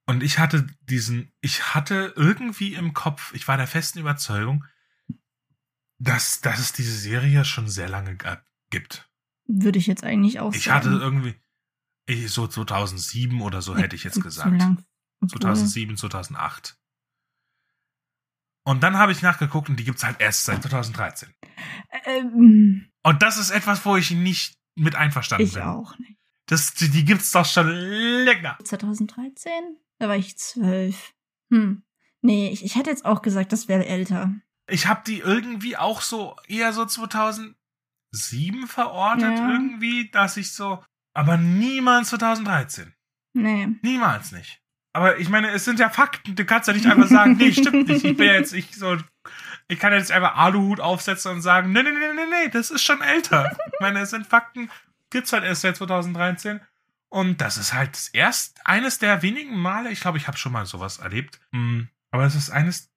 Und 0.06 0.22
ich 0.22 0.38
hatte 0.38 0.66
diesen, 0.80 1.32
ich 1.40 1.74
hatte 1.74 2.12
irgendwie 2.16 2.74
im 2.74 2.94
Kopf, 2.94 3.32
ich 3.34 3.46
war 3.46 3.56
der 3.56 3.66
festen 3.66 3.98
Überzeugung, 3.98 4.64
dass, 5.98 6.40
dass 6.40 6.58
es 6.58 6.72
diese 6.72 6.96
Serie 6.96 7.44
schon 7.44 7.68
sehr 7.68 7.88
lange 7.88 8.16
gibt. 8.70 9.10
Würde 9.46 9.78
ich 9.78 9.86
jetzt 9.86 10.04
eigentlich 10.04 10.40
auch 10.40 10.54
ich 10.54 10.64
sagen. 10.64 10.86
Ich 10.86 10.92
hatte 10.92 11.02
irgendwie, 11.02 11.34
ich, 12.08 12.30
so 12.30 12.46
2007 12.46 13.40
oder 13.40 13.62
so 13.62 13.76
hätte 13.76 13.96
ich 13.96 14.04
jetzt 14.04 14.22
gesagt. 14.22 14.58
Lang. 14.58 14.84
2007, 15.26 15.96
2008. 15.96 16.78
Und 18.64 18.82
dann 18.82 18.98
habe 18.98 19.12
ich 19.12 19.22
nachgeguckt 19.22 19.68
und 19.68 19.76
die 19.76 19.84
gibt 19.84 19.98
es 19.98 20.04
halt 20.04 20.20
erst 20.20 20.44
seit 20.44 20.62
2013. 20.62 21.32
Ähm, 22.04 22.90
und 23.02 23.22
das 23.22 23.38
ist 23.38 23.50
etwas, 23.50 23.84
wo 23.84 23.96
ich 23.96 24.10
nicht 24.10 24.58
mit 24.74 24.94
einverstanden 24.94 25.46
ich 25.46 25.54
bin. 25.54 25.62
Ich 25.62 25.68
auch 25.68 25.98
nicht. 25.98 26.18
Das, 26.46 26.74
die, 26.74 26.88
die 26.90 27.04
gibt's 27.04 27.30
doch 27.30 27.46
schon 27.46 27.68
länger. 27.68 28.58
2013? 28.62 29.50
Da 29.98 30.08
war 30.08 30.16
ich 30.16 30.36
zwölf. 30.38 31.14
Hm. 31.50 31.82
Nee, 32.20 32.50
ich, 32.50 32.64
ich 32.64 32.76
hätte 32.76 32.90
jetzt 32.90 33.04
auch 33.04 33.22
gesagt, 33.22 33.52
das 33.52 33.68
wäre 33.68 33.86
älter. 33.86 34.34
Ich 34.68 34.86
habe 34.86 35.02
die 35.06 35.18
irgendwie 35.18 35.76
auch 35.76 36.02
so 36.02 36.36
eher 36.46 36.72
so 36.72 36.84
2007 36.84 37.54
verortet 38.66 39.38
ja. 39.38 39.50
irgendwie, 39.50 40.10
dass 40.10 40.36
ich 40.36 40.52
so, 40.52 40.82
Aber 41.18 41.36
niemals 41.36 42.10
2013. 42.10 42.94
Nee. 43.32 43.66
Niemals 43.82 44.30
nicht. 44.30 44.62
Aber 44.92 45.18
ich 45.18 45.28
meine, 45.28 45.50
es 45.50 45.64
sind 45.64 45.80
ja 45.80 45.90
Fakten. 45.90 46.36
Du 46.36 46.44
kannst 46.44 46.68
ja 46.68 46.74
nicht 46.74 46.86
einfach 46.86 47.08
sagen, 47.08 47.36
nee, 47.36 47.52
stimmt 47.52 47.88
nicht. 47.88 48.04
Ich 48.04 48.16
bin 48.16 48.28
ja 48.28 48.34
jetzt, 48.34 48.52
ich 48.52 48.76
so, 48.76 48.96
ich 49.66 49.80
kann 49.80 49.92
jetzt 49.92 50.12
einfach 50.12 50.36
Aluhut 50.36 50.78
aufsetzen 50.78 51.32
und 51.32 51.42
sagen, 51.42 51.72
nee, 51.72 51.82
nee, 51.82 51.90
nee, 51.90 52.14
nee, 52.14 52.26
nee, 52.30 52.48
das 52.50 52.70
ist 52.70 52.84
schon 52.84 53.02
älter. 53.02 53.50
Ich 53.66 53.80
meine, 53.80 53.98
es 53.98 54.10
sind 54.10 54.28
Fakten, 54.28 54.70
gibt's 55.10 55.32
halt 55.32 55.42
erst 55.42 55.62
seit 55.62 55.76
2013. 55.76 56.60
Und 57.08 57.40
das 57.40 57.56
ist 57.56 57.72
halt 57.72 57.94
das 57.94 58.06
erst, 58.08 58.64
eines 58.64 59.00
der 59.00 59.20
wenigen 59.20 59.58
Male, 59.58 59.90
ich 59.90 60.00
glaube, 60.00 60.18
ich 60.18 60.28
habe 60.28 60.38
schon 60.38 60.52
mal 60.52 60.66
sowas 60.66 60.98
erlebt, 60.98 61.40
mm, 61.50 61.80
aber 62.12 62.26
es 62.26 62.36
ist 62.36 62.50
eines 62.50 62.92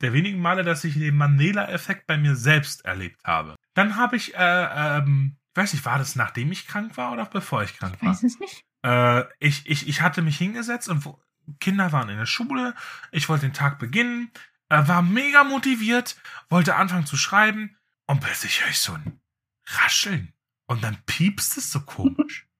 der 0.00 0.14
wenigen 0.14 0.40
Male, 0.40 0.64
dass 0.64 0.84
ich 0.84 0.94
den 0.94 1.16
Mandela-Effekt 1.16 2.06
bei 2.06 2.16
mir 2.16 2.36
selbst 2.36 2.86
erlebt 2.86 3.22
habe. 3.24 3.56
Dann 3.74 3.96
habe 3.96 4.16
ich, 4.16 4.34
äh, 4.34 4.98
ähm, 4.98 5.36
ich 5.52 5.56
weiß 5.56 5.72
nicht, 5.74 5.84
war 5.84 5.98
das 5.98 6.16
nachdem 6.16 6.52
ich 6.52 6.66
krank 6.66 6.96
war 6.96 7.12
oder 7.12 7.26
bevor 7.26 7.62
ich 7.62 7.76
krank 7.76 7.94
Ich 7.96 8.02
war? 8.02 8.10
weiß 8.12 8.22
es 8.22 8.38
nicht. 8.38 8.64
Äh, 8.82 9.24
ich, 9.40 9.66
ich, 9.68 9.88
ich 9.88 10.00
hatte 10.00 10.22
mich 10.22 10.38
hingesetzt 10.38 10.88
und 10.88 11.04
wo, 11.04 11.20
Kinder 11.58 11.92
waren 11.92 12.08
in 12.08 12.16
der 12.18 12.26
Schule, 12.26 12.74
ich 13.10 13.28
wollte 13.28 13.46
den 13.46 13.52
Tag 13.52 13.78
beginnen, 13.78 14.30
äh, 14.68 14.86
war 14.86 15.02
mega 15.02 15.42
motiviert, 15.44 16.16
wollte 16.48 16.76
anfangen 16.76 17.06
zu 17.06 17.16
schreiben 17.16 17.76
und 18.06 18.20
plötzlich 18.20 18.62
höre 18.62 18.70
ich 18.70 18.78
so 18.78 18.92
ein 18.94 19.20
Rascheln 19.66 20.32
und 20.66 20.82
dann 20.84 20.96
piepst 21.06 21.56
es 21.58 21.70
so 21.70 21.80
komisch. 21.80 22.46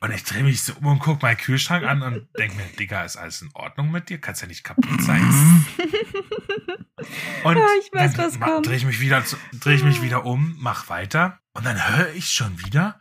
Und 0.00 0.12
ich 0.12 0.22
drehe 0.22 0.44
mich 0.44 0.62
so 0.62 0.74
um 0.74 0.86
und 0.86 0.98
gucke 1.00 1.22
meinen 1.26 1.38
Kühlschrank 1.38 1.84
an 1.84 2.00
und 2.02 2.28
denke 2.38 2.54
mir, 2.56 2.66
Digga, 2.78 3.02
ist 3.02 3.16
alles 3.16 3.42
in 3.42 3.50
Ordnung 3.54 3.90
mit 3.90 4.08
dir? 4.08 4.20
Kannst 4.20 4.42
ja 4.42 4.46
nicht 4.46 4.62
kaputt 4.62 5.00
sein. 5.02 5.22
Und 7.44 7.56
Ja, 7.56 7.66
ich 7.80 7.90
weiß, 7.92 8.12
dann 8.38 8.62
drehe 8.62 8.76
ich 8.76 8.84
mich 8.84 9.00
wieder, 9.00 9.24
zu- 9.24 9.36
dreh 9.54 9.74
ich 9.74 9.82
mich 9.82 10.02
wieder 10.02 10.24
um, 10.24 10.54
mach 10.58 10.88
weiter 10.88 11.40
und 11.56 11.64
dann 11.64 11.96
höre 11.96 12.12
ich 12.12 12.28
schon 12.28 12.62
wieder, 12.64 13.00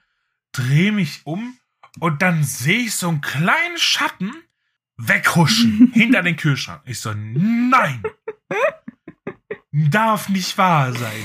drehe 0.53 0.91
mich 0.91 1.25
um 1.25 1.57
und 1.99 2.21
dann 2.21 2.43
sehe 2.43 2.79
ich 2.79 2.95
so 2.95 3.09
einen 3.09 3.21
kleinen 3.21 3.77
Schatten 3.77 4.31
weghuschen 4.97 5.91
hinter 5.93 6.21
den 6.21 6.37
Kühlschrank. 6.37 6.81
Ich 6.85 7.01
so, 7.01 7.13
nein, 7.13 8.01
darf 9.71 10.29
nicht 10.29 10.57
wahr 10.57 10.93
sein. 10.93 11.23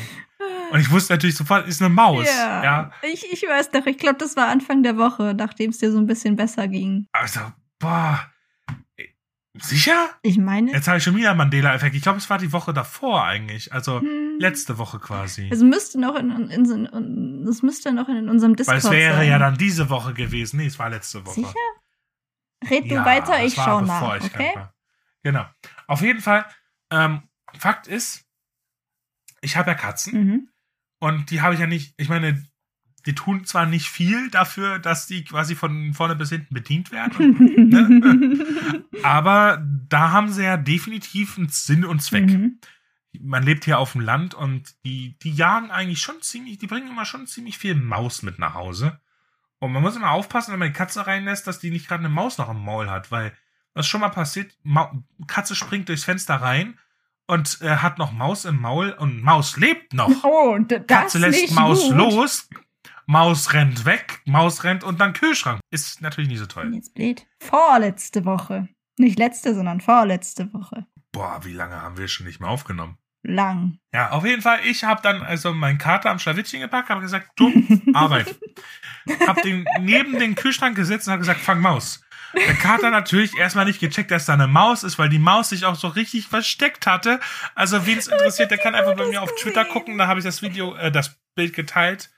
Und 0.72 0.81
ich 0.81 0.91
wusste 0.91 1.12
natürlich 1.12 1.37
sofort, 1.37 1.68
ist 1.68 1.81
eine 1.81 1.89
Maus. 1.89 2.26
Ja. 2.26 2.64
ja. 2.64 2.93
Ich, 3.03 3.31
ich 3.33 3.43
weiß 3.43 3.70
doch, 3.70 3.87
ich 3.87 3.99
glaube, 3.99 4.18
das 4.18 4.37
war 4.37 4.49
Anfang 4.49 4.83
der 4.83 4.97
Woche, 4.97 5.35
nachdem 5.37 5.70
es 5.70 5.78
dir 5.78 5.93
so 5.93 5.99
ein 5.99 6.07
bisschen 6.07 6.37
besser 6.37 6.68
ging. 6.68 7.07
Also, 7.12 7.41
boah. 7.78 8.31
Sicher? 9.63 10.09
Ich 10.23 10.39
meine. 10.39 10.73
Jetzt 10.73 10.89
habe 10.89 10.99
ich 10.99 11.05
schon 11.05 11.17
wieder 11.17 11.35
Mandela-Effekt. 11.35 11.95
Ich 11.95 12.03
glaube, 12.03 12.19
es 12.19 12.29
war 12.31 12.39
die 12.39 12.53
Woche 12.53 12.73
davor 12.73 13.25
eigentlich. 13.25 13.73
Also 13.73 14.01
hm, 14.01 14.39
letzte 14.39 14.79
Woche 14.79 14.99
quasi. 14.99 15.49
Es 15.53 15.61
müsste 15.63 16.01
noch 16.01 16.15
in, 16.17 16.31
in, 16.31 16.65
in, 16.87 17.45
das 17.45 17.63
müsste 17.63 17.93
noch 17.93 18.09
in 18.09 18.29
unserem 18.29 18.57
Discord 18.57 18.83
Weil 18.85 18.91
es 18.91 18.91
wäre 18.91 19.17
sein. 19.19 19.29
ja 19.29 19.39
dann 19.39 19.57
diese 19.59 19.91
Woche 19.91 20.15
gewesen. 20.15 20.57
Nee, 20.59 20.67
es 20.67 20.79
war 20.79 20.91
letzte 20.91 21.25
Woche. 21.27 21.35
Sicher? 21.35 21.55
Red 22.71 22.91
du 22.91 22.95
Ja, 22.95 23.05
weiter, 23.05 23.39
es 23.41 23.53
ich 23.53 23.55
schau 23.55 23.81
nach, 23.81 24.17
ich 24.17 24.25
okay? 24.25 24.53
Genau. 25.23 25.45
Auf 25.87 26.03
jeden 26.03 26.21
Fall, 26.21 26.45
ähm, 26.91 27.23
Fakt 27.59 27.87
ist, 27.87 28.25
ich 29.41 29.57
habe 29.57 29.71
ja 29.71 29.75
Katzen 29.77 30.13
Mhm. 30.27 30.49
und 31.01 31.31
die 31.31 31.41
habe 31.41 31.55
ich 31.55 31.61
ja 31.61 31.67
nicht, 31.67 31.95
ich 31.97 32.09
meine, 32.09 32.47
die 33.07 33.15
tun 33.15 33.45
zwar 33.45 33.67
nicht 33.67 33.89
viel 33.89 34.31
dafür, 34.31 34.79
dass 34.79 35.07
die 35.07 35.25
quasi 35.25 35.55
von 35.55 35.95
vorne 35.95 36.17
bis 36.17 36.29
hinten 36.31 36.55
bedient 36.55 36.93
werden, 36.93 37.37
Ne? 37.71 38.45
aber 39.03 39.65
da 39.89 40.11
haben 40.11 40.31
sie 40.31 40.45
ja 40.45 40.57
definitiv 40.57 41.39
einen 41.39 41.49
Sinn 41.49 41.85
und 41.85 42.01
Zweck. 42.03 42.27
Mhm. 42.27 42.59
Man 43.21 43.43
lebt 43.43 43.65
hier 43.65 43.79
auf 43.79 43.93
dem 43.93 44.03
Land 44.03 44.35
und 44.35 44.75
die, 44.85 45.19
die 45.19 45.33
jagen 45.33 45.71
eigentlich 45.71 46.01
schon 46.01 46.21
ziemlich, 46.23 46.59
die 46.59 46.67
bringen 46.69 46.89
immer 46.89 47.05
schon 47.05 47.27
ziemlich 47.27 47.59
viel 47.59 47.75
Maus 47.75 48.23
mit 48.23 48.39
nach 48.39 48.55
Hause. 48.55 49.01
Und 49.59 49.73
man 49.73 49.83
muss 49.83 49.97
immer 49.97 50.13
aufpassen, 50.13 50.53
wenn 50.53 50.59
man 50.61 50.69
die 50.69 50.75
Katze 50.79 51.07
reinlässt, 51.07 51.47
dass 51.47 51.59
die 51.59 51.71
nicht 51.71 51.89
gerade 51.89 52.01
eine 52.05 52.09
Maus 52.09 52.39
noch 52.39 52.49
im 52.49 52.63
Maul 52.65 52.89
hat, 52.89 53.11
weil 53.11 53.33
was 53.75 53.87
schon 53.87 54.01
mal 54.01 54.09
passiert, 54.11 54.53
Ma 54.63 54.93
Katze 55.27 55.55
springt 55.55 55.89
durchs 55.89 56.05
Fenster 56.05 56.37
rein 56.37 56.79
und 57.27 57.59
äh, 57.63 57.77
hat 57.77 57.99
noch 57.99 58.13
Maus 58.13 58.45
im 58.45 58.61
Maul 58.61 58.91
und 58.93 59.23
Maus 59.23 59.57
lebt 59.57 59.93
noch. 59.93 60.25
Oh, 60.25 60.57
d- 60.59 60.79
das 60.79 60.87
Katze 60.87 61.19
lässt 61.19 61.53
Maus 61.55 61.83
gut. 61.89 61.97
los, 61.97 62.49
Maus 63.11 63.55
rennt 63.55 63.87
weg, 63.87 64.21
Maus 64.25 64.63
rennt 64.63 64.85
und 64.85 65.01
dann 65.01 65.15
Kühlschrank. 65.15 65.59
Ist 65.73 66.01
natürlich 66.01 66.31
nicht 66.31 66.39
so 66.39 66.47
toll. 66.47 66.73
Jetzt 66.73 66.95
blöd. 66.95 67.27
Vorletzte 67.41 68.25
Woche. 68.25 68.69
Nicht 68.99 69.19
letzte, 69.19 69.53
sondern 69.53 69.81
vorletzte 69.81 70.55
Woche. 70.55 70.87
Boah, 71.11 71.41
wie 71.43 71.53
lange 71.53 71.75
haben 71.75 71.99
wir 71.99 72.07
schon 72.07 72.27
nicht 72.27 72.39
mehr 72.39 72.49
aufgenommen? 72.49 72.99
Lang. 73.25 73.81
Ja, 73.93 74.13
auf 74.13 74.25
jeden 74.25 74.43
Fall, 74.43 74.61
ich 74.65 74.85
habe 74.85 75.03
dann 75.03 75.23
also 75.23 75.53
meinen 75.53 75.79
Kater 75.79 76.09
am 76.09 76.21
Schlawittchen 76.21 76.61
gepackt, 76.61 76.89
habe 76.89 77.01
gesagt, 77.01 77.33
du, 77.35 77.53
Arbeit. 77.95 78.39
hab 79.27 79.43
den 79.43 79.67
neben 79.81 80.21
den 80.21 80.37
Kühlschrank 80.37 80.77
gesetzt 80.77 81.09
und 81.09 81.13
habe 81.13 81.21
gesagt, 81.21 81.41
fang 81.41 81.61
Maus. 81.61 82.01
Der 82.33 82.55
Kater 82.55 82.93
natürlich 82.93 83.37
erstmal 83.37 83.65
nicht 83.65 83.81
gecheckt, 83.81 84.13
dass 84.13 84.27
da 84.27 84.35
eine 84.35 84.47
Maus 84.47 84.85
ist, 84.85 85.01
weil 85.01 85.09
die 85.09 85.19
Maus 85.19 85.49
sich 85.49 85.65
auch 85.65 85.75
so 85.75 85.89
richtig 85.89 86.29
versteckt 86.29 86.87
hatte. 86.87 87.19
Also, 87.57 87.87
wen 87.87 87.99
es 87.99 88.07
interessiert, 88.07 88.53
der 88.53 88.59
kann 88.59 88.77
einfach 88.77 88.95
bei 88.95 89.09
mir 89.09 89.21
auf 89.21 89.35
Twitter 89.35 89.65
gucken, 89.65 89.99
da 89.99 90.07
habe 90.07 90.21
ich 90.21 90.25
das 90.25 90.43
Video, 90.43 90.77
äh, 90.77 90.93
das 90.93 91.19
Bild 91.35 91.55
geteilt. 91.55 92.09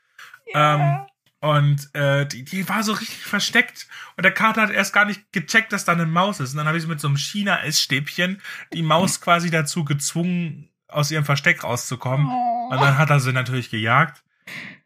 Ähm, 0.54 1.06
und 1.40 1.92
äh, 1.94 2.24
die, 2.24 2.44
die 2.44 2.68
war 2.68 2.84
so 2.84 2.92
richtig 2.92 3.24
versteckt. 3.24 3.88
Und 4.16 4.22
der 4.22 4.32
Kater 4.32 4.62
hat 4.62 4.70
erst 4.70 4.92
gar 4.92 5.04
nicht 5.04 5.32
gecheckt, 5.32 5.72
dass 5.72 5.84
da 5.84 5.92
eine 5.92 6.06
Maus 6.06 6.38
ist. 6.38 6.52
Und 6.52 6.58
dann 6.58 6.68
habe 6.68 6.78
ich 6.78 6.86
mit 6.86 7.00
so 7.00 7.08
einem 7.08 7.16
China-Essstäbchen 7.16 8.40
die 8.72 8.82
Maus 8.82 9.20
quasi 9.20 9.50
dazu 9.50 9.84
gezwungen, 9.84 10.68
aus 10.86 11.10
ihrem 11.10 11.24
Versteck 11.24 11.64
rauszukommen. 11.64 12.26
Und 12.70 12.80
dann 12.80 12.96
hat 12.96 13.10
er 13.10 13.18
sie 13.18 13.32
natürlich 13.32 13.70
gejagt. 13.70 14.22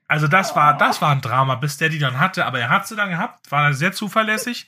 Also 0.09 0.29
das 0.29 0.55
war, 0.55 0.79
das 0.79 1.03
war 1.03 1.11
ein 1.11 1.21
Drama, 1.21 1.57
bis 1.57 1.79
der 1.79 1.89
die 1.89 1.99
dann 1.99 2.19
hatte. 2.19 2.47
Aber 2.47 2.59
er 2.59 2.71
hat 2.71 2.87
sie 2.87 2.97
dann 2.97 3.11
gehabt, 3.11 3.51
war 3.51 3.73
sehr 3.75 3.93
zuverlässig. 3.93 4.67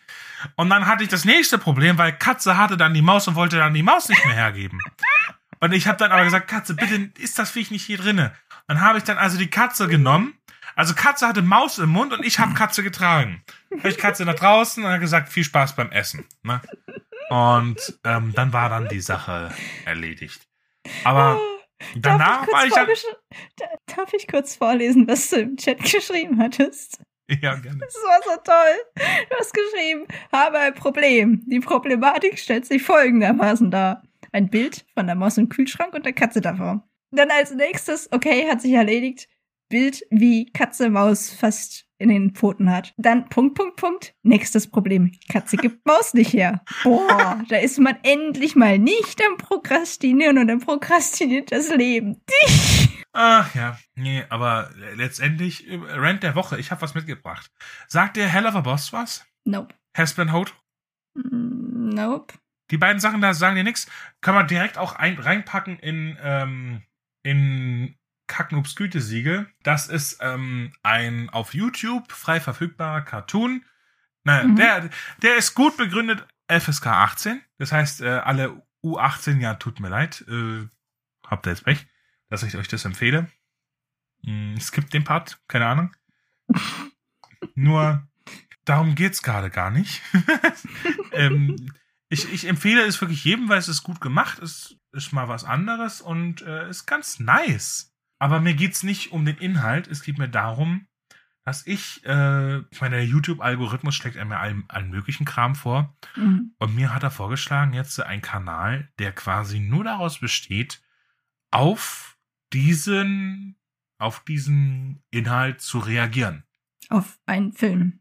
Und 0.57 0.69
dann 0.69 0.87
hatte 0.87 1.05
ich 1.05 1.09
das 1.09 1.25
nächste 1.25 1.59
Problem, 1.59 1.97
weil 1.97 2.13
Katze 2.13 2.59
hatte 2.59 2.77
dann 2.77 2.93
die 2.93 3.03
Maus 3.03 3.29
und 3.29 3.35
wollte 3.35 3.57
dann 3.57 3.73
die 3.73 3.83
Maus 3.83 4.09
nicht 4.09 4.25
mehr 4.27 4.35
hergeben. 4.35 4.81
Und 5.61 5.73
ich 5.73 5.87
habe 5.89 5.99
dann 5.99 6.13
aber 6.13 6.25
gesagt, 6.25 6.49
Katze, 6.49 6.75
bitte 6.75 7.11
ist 7.19 7.39
das 7.39 7.51
Viech 7.51 7.71
nicht 7.71 7.85
hier 7.85 7.99
drinne. 7.99 8.33
Dann 8.67 8.81
habe 8.81 8.99
ich 8.99 9.05
dann 9.05 9.19
also 9.19 9.39
die 9.39 9.51
Katze 9.51 9.89
genommen. 9.89 10.35
Also 10.79 10.95
Katze 10.95 11.27
hatte 11.27 11.43
Maus 11.43 11.81
im 11.81 11.91
Mund 11.91 12.13
und 12.13 12.25
ich 12.25 12.39
habe 12.39 12.55
Katze 12.55 12.85
getragen. 12.85 13.43
Habe 13.79 13.89
ich 13.89 13.99
Katze 13.99 14.25
nach 14.25 14.37
draußen 14.37 14.85
und 14.85 14.89
habe 14.89 15.01
gesagt, 15.01 15.29
viel 15.29 15.43
Spaß 15.43 15.75
beim 15.75 15.91
Essen. 15.91 16.25
Ne? 16.45 16.63
Und 17.31 17.99
ähm, 18.05 18.33
dann 18.33 18.53
war 18.53 18.69
dann 18.69 18.87
die 18.87 19.01
Sache 19.01 19.51
erledigt. 19.87 20.41
Aber 21.03 21.41
danach 21.97 22.47
darf, 22.47 22.53
war 22.53 22.65
ich 22.65 22.93
ich 22.93 23.05
dann, 23.57 23.69
darf 23.97 24.13
ich 24.13 24.29
kurz 24.29 24.55
vorlesen, 24.55 25.09
was 25.09 25.31
du 25.31 25.41
im 25.41 25.57
Chat 25.57 25.83
geschrieben 25.83 26.41
hattest? 26.41 27.01
ja, 27.29 27.57
gerne. 27.57 27.81
Das 27.81 27.95
war 27.95 28.21
so 28.23 28.41
toll. 28.45 29.05
Du 29.31 29.37
hast 29.37 29.53
geschrieben, 29.53 30.07
habe 30.31 30.61
ein 30.61 30.75
Problem. 30.75 31.43
Die 31.47 31.59
Problematik 31.59 32.39
stellt 32.39 32.67
sich 32.67 32.85
folgendermaßen 32.85 33.73
dar. 33.73 34.05
Ein 34.31 34.49
Bild 34.49 34.87
von 34.95 35.09
der 35.09 35.17
Maus 35.17 35.39
im 35.39 35.49
Kühlschrank 35.49 35.93
und 35.95 36.07
der 36.07 36.13
Katze 36.13 36.41
davor. 36.41 36.89
Dann 37.11 37.33
als 37.33 37.53
nächstes, 37.53 38.13
okay, 38.13 38.49
hat 38.49 38.61
sich 38.63 38.75
erledigt. 38.75 39.29
Bild, 39.69 40.03
wie 40.11 40.51
Katze 40.53 40.91
Maus 40.91 41.31
fast 41.31 41.87
in 41.99 42.09
den 42.09 42.35
Pfoten 42.35 42.71
hat. 42.71 42.95
Dann 42.97 43.29
Punkt, 43.29 43.57
Punkt, 43.57 43.77
Punkt. 43.77 44.15
Nächstes 44.23 44.71
Problem. 44.71 45.13
Katze 45.29 45.57
gibt 45.57 45.85
Maus 45.87 46.15
nicht 46.15 46.33
her. 46.33 46.63
Boah, 46.85 47.43
da 47.49 47.57
ist 47.57 47.79
man 47.79 47.97
endlich 48.03 48.55
mal 48.57 48.79
nicht 48.79 49.21
am 49.27 49.37
Prokrastinieren 49.37 50.39
und 50.39 50.49
dann 50.49 50.61
prokrastiniert 50.61 51.51
das 51.53 51.69
Leben. 51.75 52.23
Ach 53.13 53.53
ja, 53.55 53.79
nee, 53.97 54.25
aber 54.29 54.71
letztendlich, 54.95 55.67
Rant 55.71 56.23
der 56.23 56.35
Woche, 56.35 56.59
ich 56.59 56.71
habe 56.71 56.83
was 56.83 56.95
mitgebracht. 56.95 57.51
Sagt 57.89 58.17
dir 58.17 58.29
Hell 58.29 58.47
of 58.47 58.55
a 58.55 58.61
Boss 58.61 58.93
was? 58.93 59.27
Nope. 59.45 59.75
Hespen 59.95 60.33
Hote? 60.33 60.53
Mm, 61.15 61.89
Nope. 61.89 62.35
Die 62.71 62.77
beiden 62.77 63.01
Sachen 63.01 63.21
da 63.21 63.33
sagen 63.35 63.57
dir 63.57 63.65
nichts. 63.65 63.89
Kann 64.21 64.35
man 64.35 64.47
direkt 64.47 64.79
auch 64.79 64.95
ein, 64.95 65.19
reinpacken 65.19 65.79
in, 65.79 66.17
ähm, 66.23 66.83
in 67.23 67.97
Kacknoobs 68.29 68.77
Gütesiegel. 68.77 69.49
Das 69.65 69.89
ist 69.89 70.19
ähm, 70.21 70.73
ein 70.83 71.29
auf 71.31 71.55
YouTube 71.55 72.13
frei 72.13 72.41
verfügbarer 72.41 73.01
Cartoon. 73.03 73.65
Naja, 74.25 74.45
Mhm. 74.47 74.57
der, 74.57 74.91
der 75.23 75.37
ist 75.37 75.55
gut 75.55 75.77
begründet 75.77 76.27
FSK 76.49 76.87
18. 76.87 77.41
Das 77.59 77.73
heißt, 77.73 78.01
äh, 78.03 78.09
alle 78.19 78.63
U18, 78.85 79.41
ja, 79.41 79.55
tut 79.55 79.81
mir 79.81 79.89
leid, 79.89 80.25
äh, 80.29 80.67
habt 81.27 81.47
ihr 81.47 81.51
jetzt 81.51 81.65
Pech, 81.65 81.87
dass 82.29 82.43
ich 82.45 82.57
euch 82.57 82.69
das 82.69 82.85
empfehle. 82.85 83.29
Hm, 84.25 84.55
es 84.57 84.71
gibt 84.73 84.93
den 84.95 85.05
Part, 85.05 85.41
keine 85.49 85.67
Ahnung. 85.67 85.97
Nur, 87.55 88.07
darum 88.65 88.95
geht's 88.95 89.23
gerade 89.23 89.51
gar 89.51 89.71
nicht. 89.71 90.03
ähm, 91.13 91.73
ich, 92.09 92.33
ich 92.33 92.47
empfehle 92.47 92.83
es 92.85 93.01
wirklich 93.01 93.25
jedem, 93.25 93.49
weil 93.49 93.59
es 93.59 93.69
ist 93.69 93.83
gut 93.83 94.01
gemacht, 94.01 94.39
es 94.41 94.77
ist 94.93 95.13
mal 95.13 95.29
was 95.29 95.45
anderes 95.45 96.01
und 96.01 96.43
äh, 96.43 96.69
ist 96.71 96.87
ganz 96.87 97.21
nice. 97.21 97.88
Aber 98.19 98.41
mir 98.41 98.55
geht's 98.55 98.83
nicht 98.83 99.13
um 99.13 99.25
den 99.25 99.37
Inhalt, 99.39 99.87
es 99.87 100.03
geht 100.03 100.19
mir 100.19 100.29
darum, 100.29 100.87
dass 101.45 101.67
ich, 101.67 102.05
äh, 102.05 102.59
ich 102.71 102.81
meine, 102.81 102.97
der 102.97 103.07
YouTube-Algorithmus 103.07 103.95
steckt 103.95 104.17
mir 104.17 104.39
allen, 104.39 104.65
allen 104.69 104.91
möglichen 104.91 105.25
Kram 105.25 105.55
vor. 105.55 105.97
Mhm. 106.17 106.55
Und 106.59 106.75
mir 106.75 106.93
hat 106.95 107.03
er 107.05 107.11
vorgeschlagen, 107.11 107.73
jetzt 107.73 107.99
ein 108.01 108.21
Kanal, 108.21 108.93
der 108.99 109.13
quasi 109.13 109.59
nur 109.61 109.85
daraus 109.85 110.19
besteht, 110.21 110.83
auf 111.51 112.19
diesen, 112.53 113.57
auf 113.99 114.21
diesen 114.25 115.03
Inhalt 115.11 115.61
zu 115.63 115.79
reagieren. 115.79 116.45
Auf 116.91 117.19
einen 117.27 117.53
Film. 117.53 118.01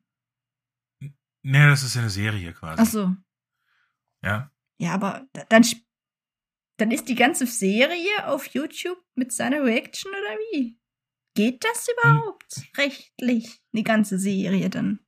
Nee, 1.44 1.68
das 1.68 1.84
ist 1.84 1.96
ja 1.96 2.02
eine 2.02 2.10
Serie 2.10 2.52
quasi. 2.54 2.82
Ach 2.82 2.86
so. 2.86 3.16
Ja. 4.24 4.52
Ja, 4.80 4.94
aber 4.94 5.26
da- 5.34 5.46
dann, 5.46 5.64
dann 6.78 6.92
ist 6.92 7.10
die 7.10 7.16
ganze 7.16 7.46
Serie 7.46 8.28
auf 8.28 8.48
YouTube 8.48 9.04
mit 9.16 9.32
seiner 9.32 9.64
Reaction 9.64 10.12
oder 10.12 10.38
wie? 10.52 10.80
Geht 11.36 11.64
das 11.64 11.88
überhaupt? 11.88 12.62
Rechtlich. 12.78 13.62
Die 13.72 13.84
ganze 13.84 14.18
Serie 14.18 14.70
dann. 14.70 15.00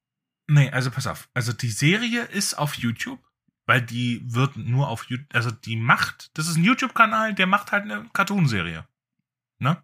Nee, 0.47 0.69
also 0.71 0.91
pass 0.91 1.07
auf. 1.07 1.29
Also 1.33 1.53
die 1.53 1.69
Serie 1.69 2.23
ist 2.23 2.55
auf 2.55 2.75
YouTube, 2.75 3.19
weil 3.65 3.81
die 3.81 4.21
wird 4.25 4.57
nur 4.57 4.89
auf 4.89 5.05
YouTube, 5.05 5.33
also 5.33 5.51
die 5.51 5.75
macht, 5.75 6.35
das 6.37 6.47
ist 6.47 6.57
ein 6.57 6.63
YouTube-Kanal, 6.63 7.35
der 7.35 7.47
macht 7.47 7.71
halt 7.71 7.83
eine 7.83 8.09
Cartoon-Serie. 8.13 8.87
Ne? 9.59 9.83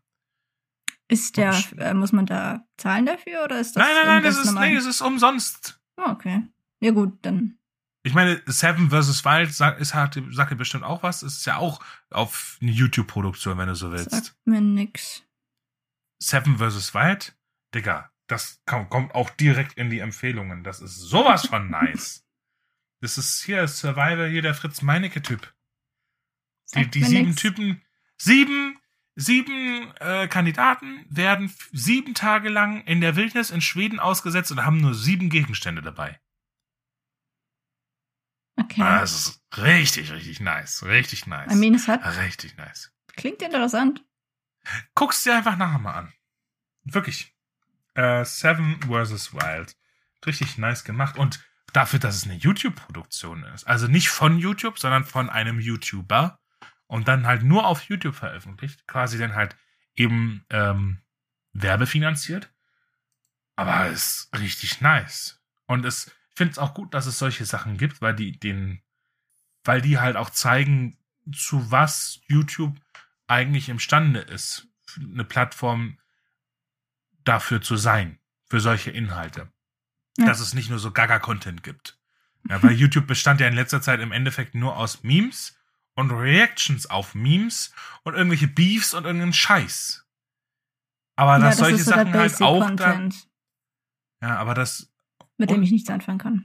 Ist 1.07 1.37
der, 1.37 1.55
äh, 1.77 1.93
muss 1.93 2.11
man 2.11 2.25
da 2.25 2.67
zahlen 2.77 3.05
dafür 3.05 3.43
oder 3.43 3.59
ist 3.59 3.75
das 3.75 3.83
nein, 3.83 3.95
nein, 3.95 4.07
nein, 4.07 4.23
das 4.23 4.37
ist, 4.37 4.45
normal? 4.45 4.69
nee, 4.69 4.75
das 4.75 4.85
ist 4.85 5.01
umsonst. 5.01 5.79
Oh, 5.97 6.09
okay. 6.09 6.47
Ja 6.79 6.91
gut, 6.91 7.19
dann. 7.21 7.59
Ich 8.05 8.13
meine, 8.13 8.39
Seven 8.45 8.91
vs. 8.91 9.25
Wild 9.25 9.51
sagt, 9.51 9.81
ist 9.81 9.95
halt, 9.95 10.21
sagt 10.29 10.51
dir 10.51 10.55
bestimmt 10.55 10.83
auch 10.83 11.01
was. 11.01 11.23
Es 11.23 11.37
ist 11.37 11.45
ja 11.45 11.57
auch 11.57 11.83
auf 12.11 12.59
eine 12.61 12.69
YouTube-Produktion, 12.69 13.57
wenn 13.57 13.67
du 13.67 13.73
so 13.73 13.91
willst. 13.91 14.11
Sagt 14.11 14.35
mir 14.45 14.61
nix. 14.61 15.23
Seven 16.19 16.59
vs. 16.59 16.93
Wild, 16.93 17.35
Digga, 17.73 18.11
das 18.27 18.61
kommt, 18.67 19.15
auch 19.15 19.31
direkt 19.31 19.73
in 19.73 19.89
die 19.89 19.99
Empfehlungen. 19.99 20.63
Das 20.63 20.81
ist 20.81 20.97
sowas 20.97 21.47
von 21.47 21.67
nice. 21.71 22.23
Das 23.01 23.17
ist 23.17 23.41
hier 23.43 23.67
Survivor, 23.67 24.27
hier 24.27 24.43
der 24.43 24.53
Fritz 24.53 24.83
Meinecke-Typ. 24.83 25.41
Die, 26.75 26.79
Sagt 26.81 26.93
die 26.93 27.03
sieben 27.03 27.29
nix. 27.29 27.41
Typen, 27.41 27.81
sieben, 28.19 28.77
sieben 29.15 29.91
äh, 29.99 30.27
Kandidaten 30.27 31.07
werden 31.09 31.51
sieben 31.71 32.13
Tage 32.13 32.49
lang 32.49 32.83
in 32.83 33.01
der 33.01 33.15
Wildnis 33.15 33.49
in 33.49 33.61
Schweden 33.61 33.99
ausgesetzt 33.99 34.51
und 34.51 34.63
haben 34.63 34.79
nur 34.79 34.93
sieben 34.93 35.31
Gegenstände 35.31 35.81
dabei. 35.81 36.19
Okay. 38.65 38.81
Ah, 38.81 38.99
Das 38.99 39.13
ist 39.13 39.41
richtig, 39.57 40.11
richtig 40.11 40.39
nice. 40.39 40.83
Richtig 40.83 41.27
nice. 41.27 41.51
I 41.51 41.55
mean, 41.55 41.75
es 41.75 41.87
hat, 41.87 42.03
richtig 42.23 42.57
nice. 42.57 42.91
klingt 43.15 43.41
interessant. 43.41 44.03
Guck's 44.95 45.23
dir 45.23 45.35
einfach 45.35 45.57
nachher 45.57 45.79
mal 45.79 45.93
an. 45.93 46.13
Wirklich. 46.83 47.35
Äh, 47.93 48.25
Seven 48.25 48.79
vs. 48.81 49.33
Wild. 49.33 49.75
Richtig 50.25 50.57
nice 50.57 50.83
gemacht. 50.83 51.17
Und 51.17 51.43
dafür, 51.73 51.99
dass 51.99 52.15
es 52.15 52.23
eine 52.23 52.35
YouTube-Produktion 52.35 53.43
ist. 53.53 53.65
Also 53.65 53.87
nicht 53.87 54.09
von 54.09 54.39
YouTube, 54.39 54.79
sondern 54.79 55.03
von 55.05 55.29
einem 55.29 55.59
YouTuber. 55.59 56.39
Und 56.87 57.07
dann 57.07 57.25
halt 57.27 57.43
nur 57.43 57.65
auf 57.65 57.83
YouTube 57.83 58.15
veröffentlicht. 58.15 58.87
Quasi 58.87 59.17
dann 59.17 59.35
halt 59.35 59.55
eben 59.95 60.45
ähm, 60.49 61.01
werbefinanziert. 61.53 62.51
Aber 63.55 63.87
es 63.87 64.29
ist 64.31 64.39
richtig 64.39 64.81
nice. 64.81 65.39
Und 65.67 65.85
es, 65.85 66.11
finde 66.35 66.51
es 66.51 66.59
auch 66.59 66.73
gut, 66.73 66.93
dass 66.93 67.05
es 67.05 67.17
solche 67.17 67.45
Sachen 67.45 67.77
gibt, 67.77 68.01
weil 68.01 68.15
die 68.15 68.37
den, 68.37 68.81
weil 69.63 69.81
die 69.81 69.99
halt 69.99 70.17
auch 70.17 70.29
zeigen, 70.29 70.97
zu 71.33 71.71
was 71.71 72.19
YouTube 72.27 72.79
eigentlich 73.27 73.69
imstande 73.69 74.19
ist, 74.19 74.67
eine 74.97 75.23
Plattform 75.23 75.97
dafür 77.23 77.61
zu 77.61 77.75
sein, 77.75 78.19
für 78.47 78.59
solche 78.59 78.91
Inhalte. 78.91 79.51
Ja. 80.17 80.25
Dass 80.27 80.39
es 80.39 80.53
nicht 80.53 80.69
nur 80.69 80.79
so 80.79 80.91
Gaga-Content 80.91 81.63
gibt. 81.63 81.97
Ja, 82.49 82.61
weil 82.61 82.71
YouTube 82.73 83.07
bestand 83.07 83.41
ja 83.41 83.47
in 83.47 83.55
letzter 83.55 83.81
Zeit 83.81 83.99
im 83.99 84.11
Endeffekt 84.11 84.55
nur 84.55 84.77
aus 84.77 85.03
Memes 85.03 85.57
und 85.95 86.11
Reactions 86.11 86.85
auf 86.89 87.15
Memes 87.15 87.73
und 88.03 88.13
irgendwelche 88.13 88.47
Beefs 88.47 88.93
und 88.93 89.05
irgendeinen 89.05 89.33
Scheiß. 89.33 90.05
Aber 91.15 91.39
dass 91.39 91.57
solche 91.57 91.83
so 91.83 91.91
Sachen 91.91 92.13
halt 92.13 92.41
auch 92.41 92.59
da, 92.59 92.67
Basic-Content, 92.67 93.27
ja, 94.21 94.37
aber 94.37 94.53
das, 94.53 94.93
mit 95.37 95.49
dem 95.49 95.63
ich 95.63 95.71
nichts 95.71 95.89
anfangen 95.89 96.17
kann. 96.19 96.43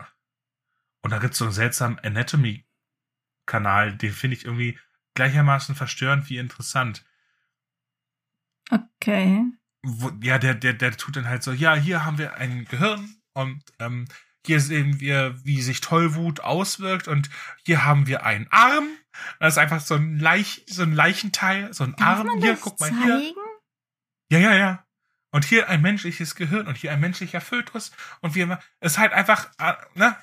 und 1.03 1.11
da 1.11 1.19
gibt's 1.19 1.39
so 1.39 1.45
einen 1.45 1.53
seltsamen 1.55 1.99
Anatomy-Kanal, 2.01 3.97
den 3.97 4.12
finde 4.12 4.37
ich 4.37 4.45
irgendwie 4.45 4.79
gleichermaßen 5.15 5.75
verstörend 5.75 6.29
wie 6.31 6.39
interessant. 6.39 7.05
Okay. 8.71 9.45
wo, 9.83 10.11
ja, 10.23 10.39
der, 10.39 10.55
der, 10.55 10.75
der 10.75 10.97
tut 10.97 11.17
dann 11.17 11.29
halt 11.29 11.43
so, 11.43 11.53
ja, 11.53 11.75
hier 11.75 12.05
haben 12.05 12.19
wir 12.19 12.35
ein 12.35 12.65
Gehirn 12.67 13.17
und 13.35 13.62
ähm, 13.79 14.07
hier 14.47 14.61
sehen 14.61 15.01
wir, 15.01 15.37
wie 15.45 15.61
sich 15.61 15.81
Tollwut 15.81 16.41
auswirkt 16.41 17.09
und 17.09 17.29
hier 17.67 17.85
haben 17.85 18.07
wir 18.07 18.25
einen 18.25 18.47
Arm. 18.51 18.89
Das 19.39 19.55
ist 19.55 19.59
einfach 19.59 19.81
so 19.81 19.95
ein, 19.97 20.19
Leich, 20.19 20.65
so 20.69 20.83
ein 20.83 20.93
Leichenteil, 20.93 21.73
so 21.75 21.85
ein 21.85 21.95
Darf 21.97 22.19
Arm. 22.19 22.27
man 22.27 22.41
Hier, 22.41 22.53
das 22.53 22.61
guck 22.61 22.79
mal 22.81 22.91
zeigen? 22.91 23.21
hier. 23.21 23.35
Ja, 24.33 24.39
ja, 24.39 24.55
ja. 24.55 24.87
Und 25.32 25.44
hier 25.44 25.69
ein 25.69 25.81
menschliches 25.82 26.35
Gehirn 26.35 26.66
und 26.66 26.77
hier 26.77 26.93
ein 26.93 27.01
menschlicher 27.01 27.40
Fötus 27.40 27.93
und 28.20 28.35
wir, 28.35 28.59
es 28.81 28.93
ist 28.93 28.98
halt 28.98 29.12
einfach, 29.12 29.48
äh, 29.59 29.74
ne? 29.94 30.16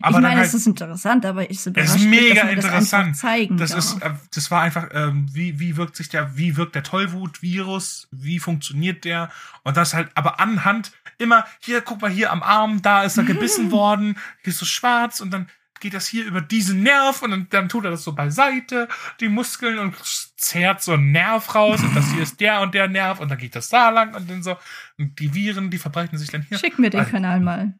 Aber 0.00 0.18
ich 0.18 0.22
meine, 0.22 0.36
halt, 0.40 0.48
es 0.48 0.54
ist 0.54 0.66
interessant, 0.66 1.24
aber 1.24 1.48
ich 1.50 1.60
so 1.60 1.70
Es 1.74 1.94
ist 1.94 2.00
bin, 2.00 2.10
mega 2.10 2.34
dass 2.34 2.42
das 2.44 2.52
interessant. 2.64 3.06
einfach 3.08 3.20
zeigen 3.20 3.56
Das 3.56 3.70
darf. 3.70 3.78
ist, 3.78 4.02
äh, 4.02 4.10
das 4.34 4.50
war 4.50 4.62
einfach, 4.62 4.88
ähm, 4.92 5.26
wie, 5.32 5.58
wie 5.58 5.76
wirkt 5.76 5.96
sich 5.96 6.08
der, 6.08 6.36
wie 6.36 6.56
wirkt 6.56 6.74
der 6.74 6.82
Tollwut-Virus, 6.82 8.08
wie 8.10 8.38
funktioniert 8.38 9.04
der? 9.04 9.30
Und 9.62 9.76
das 9.76 9.94
halt, 9.94 10.10
aber 10.14 10.40
anhand 10.40 10.92
immer, 11.18 11.46
hier, 11.60 11.80
guck 11.80 12.02
mal, 12.02 12.10
hier 12.10 12.30
am 12.32 12.42
Arm, 12.42 12.82
da 12.82 13.04
ist 13.04 13.16
er 13.16 13.24
gebissen 13.24 13.70
worden, 13.70 14.18
hier 14.42 14.50
ist 14.50 14.58
so 14.58 14.66
schwarz 14.66 15.20
und 15.20 15.30
dann 15.30 15.48
geht 15.80 15.94
das 15.94 16.06
hier 16.06 16.24
über 16.24 16.40
diesen 16.40 16.82
Nerv 16.82 17.22
und 17.22 17.30
dann, 17.30 17.48
dann 17.50 17.68
tut 17.68 17.84
er 17.84 17.90
das 17.90 18.04
so 18.04 18.12
beiseite, 18.14 18.88
die 19.20 19.28
Muskeln 19.28 19.78
und 19.78 19.96
zerrt 20.36 20.82
so 20.82 20.92
einen 20.94 21.12
Nerv 21.12 21.54
raus 21.54 21.82
und 21.82 21.94
das 21.94 22.10
hier 22.12 22.22
ist 22.22 22.40
der 22.40 22.60
und 22.60 22.74
der 22.74 22.88
Nerv 22.88 23.20
und 23.20 23.28
dann 23.30 23.38
geht 23.38 23.54
das 23.56 23.68
da 23.68 23.90
lang 23.90 24.14
und 24.14 24.28
dann 24.30 24.42
so, 24.42 24.56
und 24.98 25.18
die 25.18 25.34
Viren, 25.34 25.70
die 25.70 25.78
verbreiten 25.78 26.18
sich 26.18 26.30
dann 26.30 26.42
hier. 26.42 26.58
Schick 26.58 26.78
mir 26.78 26.90
den 26.90 27.00
Also- 27.00 27.12
Kanal 27.12 27.40
mal. 27.40 27.74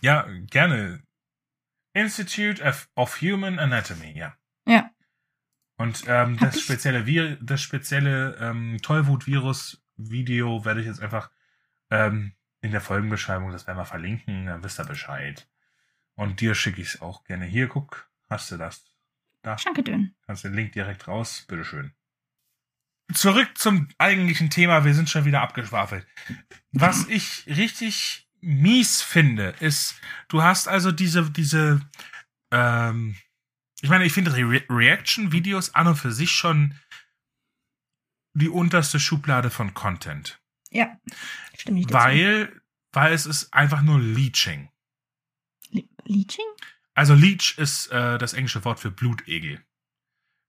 Ja, 0.00 0.26
gerne. 0.50 1.02
Institute 1.94 2.62
of, 2.62 2.88
of 2.96 3.20
Human 3.22 3.58
Anatomy, 3.58 4.12
ja. 4.18 4.34
Ja. 4.66 4.90
Und 5.76 6.04
ähm, 6.06 6.36
das 6.38 6.60
spezielle, 6.60 7.06
Vir 7.06 7.36
das 7.40 7.62
spezielle 7.62 8.36
ähm, 8.40 8.78
Tollwut-Virus-Video 8.82 10.64
werde 10.64 10.80
ich 10.80 10.86
jetzt 10.86 11.00
einfach 11.00 11.30
ähm, 11.90 12.32
in 12.60 12.70
der 12.70 12.80
Folgenbeschreibung, 12.80 13.50
das 13.52 13.66
werden 13.66 13.78
wir 13.78 13.84
verlinken, 13.84 14.46
dann 14.46 14.62
wisst 14.64 14.78
ihr 14.80 14.84
Bescheid. 14.84 15.46
Und 16.16 16.40
dir 16.40 16.54
schicke 16.54 16.80
ich 16.80 16.94
es 16.94 17.00
auch 17.00 17.24
gerne. 17.24 17.44
Hier, 17.44 17.68
guck, 17.68 18.08
hast 18.28 18.50
du 18.50 18.56
das. 18.56 18.84
Da 19.42 19.56
Danke 19.56 19.82
dünn. 19.82 20.14
kannst 20.26 20.44
du 20.44 20.48
den 20.48 20.56
Link 20.56 20.72
direkt 20.72 21.06
raus. 21.06 21.44
Bitteschön. 21.48 21.92
Zurück 23.12 23.58
zum 23.58 23.88
eigentlichen 23.98 24.48
Thema. 24.48 24.84
Wir 24.84 24.94
sind 24.94 25.10
schon 25.10 25.26
wieder 25.26 25.42
abgeschwafelt. 25.42 26.06
Was 26.72 27.06
ich 27.08 27.46
richtig 27.46 28.26
mies 28.40 29.02
finde, 29.02 29.54
ist, 29.60 30.00
du 30.28 30.42
hast 30.42 30.68
also 30.68 30.92
diese, 30.92 31.30
diese, 31.30 31.80
ähm, 32.50 33.16
ich 33.82 33.90
meine, 33.90 34.04
ich 34.04 34.12
finde 34.12 34.34
Re 34.34 34.64
Reaction-Videos 34.68 35.74
an 35.74 35.88
und 35.88 35.96
für 35.96 36.12
sich 36.12 36.30
schon 36.30 36.74
die 38.32 38.48
unterste 38.48 38.98
Schublade 38.98 39.50
von 39.50 39.74
Content. 39.74 40.40
Ja. 40.70 40.98
Stimme 41.56 41.80
ich. 41.80 41.92
Weil, 41.92 42.60
weil 42.92 43.12
es 43.12 43.26
ist 43.26 43.52
einfach 43.52 43.82
nur 43.82 44.00
Leeching. 44.00 44.70
Le 46.06 46.16
Leeching? 46.16 46.44
Also 46.94 47.14
Leech 47.14 47.56
ist 47.58 47.90
äh, 47.92 48.18
das 48.18 48.34
englische 48.34 48.64
Wort 48.64 48.78
für 48.80 48.90
Blutegel. 48.90 49.60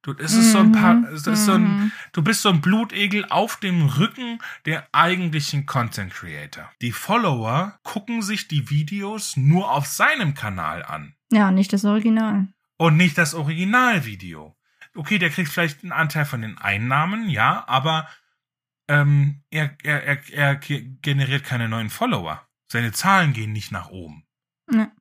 Du, 0.04 0.14
es 0.20 0.34
ist 0.34 0.52
so 0.52 0.60
ein 0.60 0.72
paar, 0.72 0.94
Mhm, 0.94 1.06
es 1.06 1.26
ist 1.26 1.46
so 1.46 1.54
ein, 1.54 1.64
mhm. 1.64 1.92
du 2.14 2.22
bist 2.22 2.44
so 2.44 2.50
ein 2.50 2.62
Blutegel 2.62 3.26
auf 3.30 3.58
dem 3.60 3.88
Rücken 3.88 4.40
der 4.66 4.88
eigentlichen 4.92 5.66
Content 5.66 6.14
Creator. 6.14 6.72
Die 6.82 6.92
Follower 6.92 7.80
gucken 7.82 8.22
sich 8.22 8.48
die 8.48 8.70
Videos 8.70 9.36
nur 9.36 9.72
auf 9.72 9.88
seinem 9.88 10.36
Kanal 10.36 10.84
an 10.86 11.16
Ja, 11.32 11.50
nicht 11.50 11.74
das 11.74 11.86
Original. 11.86 12.48
und 12.78 12.98
nicht 12.98 13.18
das 13.18 13.34
Originalvideo. 13.34 14.56
Okay, 14.94 15.18
der 15.18 15.32
kriegt 15.32 15.50
vielleicht 15.50 15.82
einen 15.82 15.92
Anteil 15.92 16.26
von 16.26 16.42
den 16.44 16.58
Einnahmen, 16.60 17.28
ja, 17.28 17.68
aber 17.68 18.08
ähm, 18.88 19.42
er, 19.50 19.76
er, 19.84 20.04
er, 20.04 20.30
er 20.32 20.56
ge- 20.58 20.88
generiert 21.02 21.44
keine 21.44 21.68
neuen 21.68 21.90
Follower. 21.90 22.48
Seine 22.72 22.92
Zahlen 22.92 23.34
gehen 23.34 23.52
nicht 23.54 23.72
nach 23.72 23.90
oben. 23.90 24.24
Ja. 24.72 24.92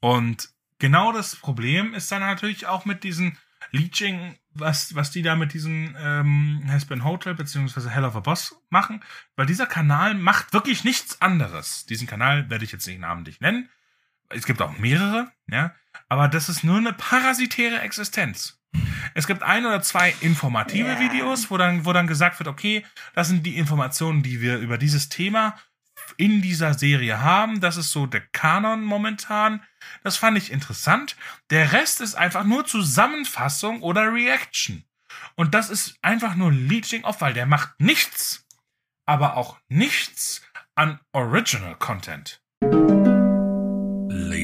Und 0.00 0.50
genau 0.78 1.12
das 1.12 1.36
Problem 1.36 1.94
ist 1.94 2.10
dann 2.12 2.20
natürlich 2.20 2.66
auch 2.66 2.84
mit 2.84 3.04
diesen 3.04 3.38
Leeching, 3.72 4.36
was, 4.50 4.94
was 4.94 5.10
die 5.10 5.22
da 5.22 5.34
mit 5.36 5.52
diesem 5.52 5.96
ähm, 5.98 6.64
Hasbin 6.68 7.04
Hotel 7.04 7.34
beziehungsweise 7.34 7.90
Hell 7.90 8.04
of 8.04 8.16
a 8.16 8.20
Boss 8.20 8.56
machen, 8.70 9.02
weil 9.34 9.46
dieser 9.46 9.66
Kanal 9.66 10.14
macht 10.14 10.52
wirklich 10.52 10.84
nichts 10.84 11.20
anderes. 11.20 11.84
Diesen 11.86 12.06
Kanal 12.06 12.48
werde 12.48 12.64
ich 12.64 12.72
jetzt 12.72 12.86
nicht 12.86 13.00
namentlich 13.00 13.40
nennen. 13.40 13.68
Es 14.28 14.46
gibt 14.46 14.62
auch 14.62 14.78
mehrere, 14.78 15.30
ja, 15.48 15.74
aber 16.08 16.28
das 16.28 16.48
ist 16.48 16.64
nur 16.64 16.78
eine 16.78 16.92
parasitäre 16.92 17.80
Existenz. 17.80 18.60
Es 19.14 19.26
gibt 19.26 19.42
ein 19.42 19.64
oder 19.64 19.80
zwei 19.82 20.14
informative 20.20 20.88
Ja. 20.88 21.00
Videos, 21.00 21.50
wo 21.50 21.56
dann, 21.56 21.84
wo 21.84 21.92
dann 21.92 22.06
gesagt 22.06 22.38
wird, 22.38 22.48
okay, 22.48 22.84
das 23.14 23.28
sind 23.28 23.46
die 23.46 23.56
Informationen, 23.56 24.22
die 24.22 24.40
wir 24.40 24.58
über 24.58 24.78
dieses 24.78 25.08
Thema 25.08 25.56
in 26.16 26.42
dieser 26.42 26.74
Serie 26.74 27.20
haben. 27.20 27.60
Das 27.60 27.76
ist 27.76 27.92
so 27.92 28.06
der 28.06 28.20
Kanon 28.20 28.84
momentan. 28.84 29.62
Das 30.02 30.16
fand 30.16 30.38
ich 30.38 30.52
interessant. 30.52 31.16
Der 31.50 31.72
Rest 31.72 32.00
ist 32.00 32.14
einfach 32.14 32.44
nur 32.44 32.66
Zusammenfassung 32.66 33.82
oder 33.82 34.12
Reaction. 34.12 34.84
Und 35.34 35.54
das 35.54 35.70
ist 35.70 35.96
einfach 36.02 36.34
nur 36.34 36.52
Leeching 36.52 37.04
off, 37.04 37.20
weil 37.20 37.34
der 37.34 37.46
macht 37.46 37.80
nichts, 37.80 38.46
aber 39.06 39.36
auch 39.36 39.58
nichts 39.68 40.42
an 40.74 41.00
Original 41.12 41.76
Content. 41.76 42.42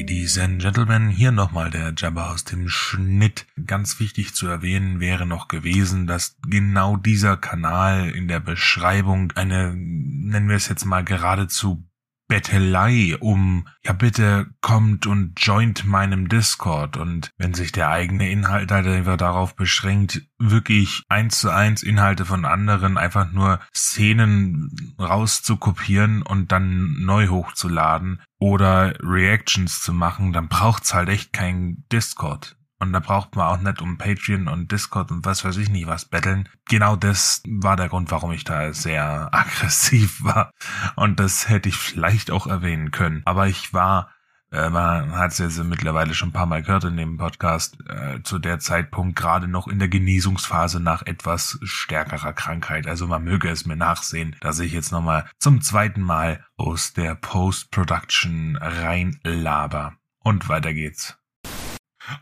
Ladies 0.03 0.37
and 0.37 0.61
Gentlemen, 0.61 1.07
hier 1.07 1.31
nochmal 1.31 1.69
der 1.69 1.93
Jabba 1.95 2.33
aus 2.33 2.43
dem 2.43 2.67
Schnitt. 2.67 3.45
Ganz 3.65 4.01
wichtig 4.01 4.35
zu 4.35 4.47
erwähnen 4.47 4.99
wäre 4.99 5.25
noch 5.25 5.47
gewesen, 5.47 6.07
dass 6.07 6.35
genau 6.45 6.97
dieser 6.97 7.37
Kanal 7.37 8.09
in 8.09 8.27
der 8.27 8.41
Beschreibung 8.41 9.31
eine, 9.35 9.73
nennen 9.73 10.49
wir 10.49 10.57
es 10.57 10.67
jetzt 10.67 10.83
mal 10.83 11.05
geradezu 11.05 11.87
Bettelei 12.27 13.15
um, 13.19 13.67
ja 13.85 13.93
bitte 13.93 14.47
kommt 14.61 15.05
und 15.07 15.33
joint 15.37 15.85
meinem 15.85 16.29
Discord 16.29 16.97
und 16.97 17.31
wenn 17.37 17.53
sich 17.53 17.71
der 17.71 17.89
eigene 17.89 18.29
Inhalt 18.29 18.71
halt 18.71 18.87
einfach 18.87 19.17
darauf 19.17 19.55
beschränkt, 19.55 20.21
wirklich 20.39 21.03
eins 21.09 21.39
zu 21.39 21.49
eins 21.49 21.83
Inhalte 21.83 22.25
von 22.25 22.45
anderen 22.45 22.97
einfach 22.97 23.31
nur 23.31 23.59
Szenen 23.75 24.95
rauszukopieren 24.99 26.21
und 26.21 26.51
dann 26.51 26.95
neu 26.99 27.27
hochzuladen 27.27 28.21
oder 28.39 28.93
Reactions 29.01 29.81
zu 29.81 29.93
machen, 29.93 30.33
dann 30.33 30.47
braucht's 30.47 30.93
halt 30.93 31.09
echt 31.09 31.33
kein 31.33 31.83
Discord. 31.91 32.55
Und 32.83 32.93
da 32.93 32.99
braucht 32.99 33.35
man 33.35 33.47
auch 33.47 33.59
nicht 33.59 33.81
um 33.81 33.97
Patreon 33.97 34.47
und 34.47 34.71
Discord 34.71 35.11
und 35.11 35.25
was 35.25 35.43
weiß 35.43 35.57
ich 35.57 35.69
nicht 35.69 35.87
was 35.87 36.05
betteln. 36.05 36.49
Genau 36.69 36.95
das 36.95 37.41
war 37.47 37.75
der 37.75 37.89
Grund, 37.89 38.11
warum 38.11 38.31
ich 38.31 38.43
da 38.43 38.73
sehr 38.73 39.29
aggressiv 39.33 40.23
war. 40.23 40.51
Und 40.95 41.19
das 41.19 41.49
hätte 41.49 41.69
ich 41.69 41.75
vielleicht 41.75 42.29
auch 42.29 42.47
erwähnen 42.47 42.91
können. 42.91 43.21
Aber 43.25 43.47
ich 43.47 43.73
war 43.73 44.09
äh, 44.53 44.69
man 44.69 45.15
hat 45.15 45.31
es 45.31 45.39
jetzt 45.39 45.63
mittlerweile 45.63 46.13
schon 46.13 46.29
ein 46.29 46.33
paar 46.33 46.45
Mal 46.45 46.61
gehört 46.61 46.83
in 46.83 46.95
dem 46.95 47.17
Podcast, 47.17 47.77
äh, 47.89 48.21
zu 48.21 48.37
der 48.37 48.59
Zeitpunkt 48.59 49.17
gerade 49.17 49.47
noch 49.47 49.67
in 49.67 49.79
der 49.79 49.87
Genesungsphase 49.87 50.79
nach 50.79 51.01
etwas 51.07 51.57
stärkerer 51.63 52.33
Krankheit. 52.33 52.85
Also 52.85 53.07
man 53.07 53.23
möge 53.23 53.49
es 53.49 53.65
mir 53.65 53.75
nachsehen, 53.75 54.35
dass 54.41 54.59
ich 54.59 54.71
jetzt 54.71 54.91
nochmal 54.91 55.25
zum 55.39 55.61
zweiten 55.61 56.01
Mal 56.01 56.45
aus 56.55 56.93
der 56.93 57.15
Post-Production 57.15 58.57
reinlaber. 58.57 59.93
Und 60.19 60.47
weiter 60.47 60.73
geht's. 60.73 61.17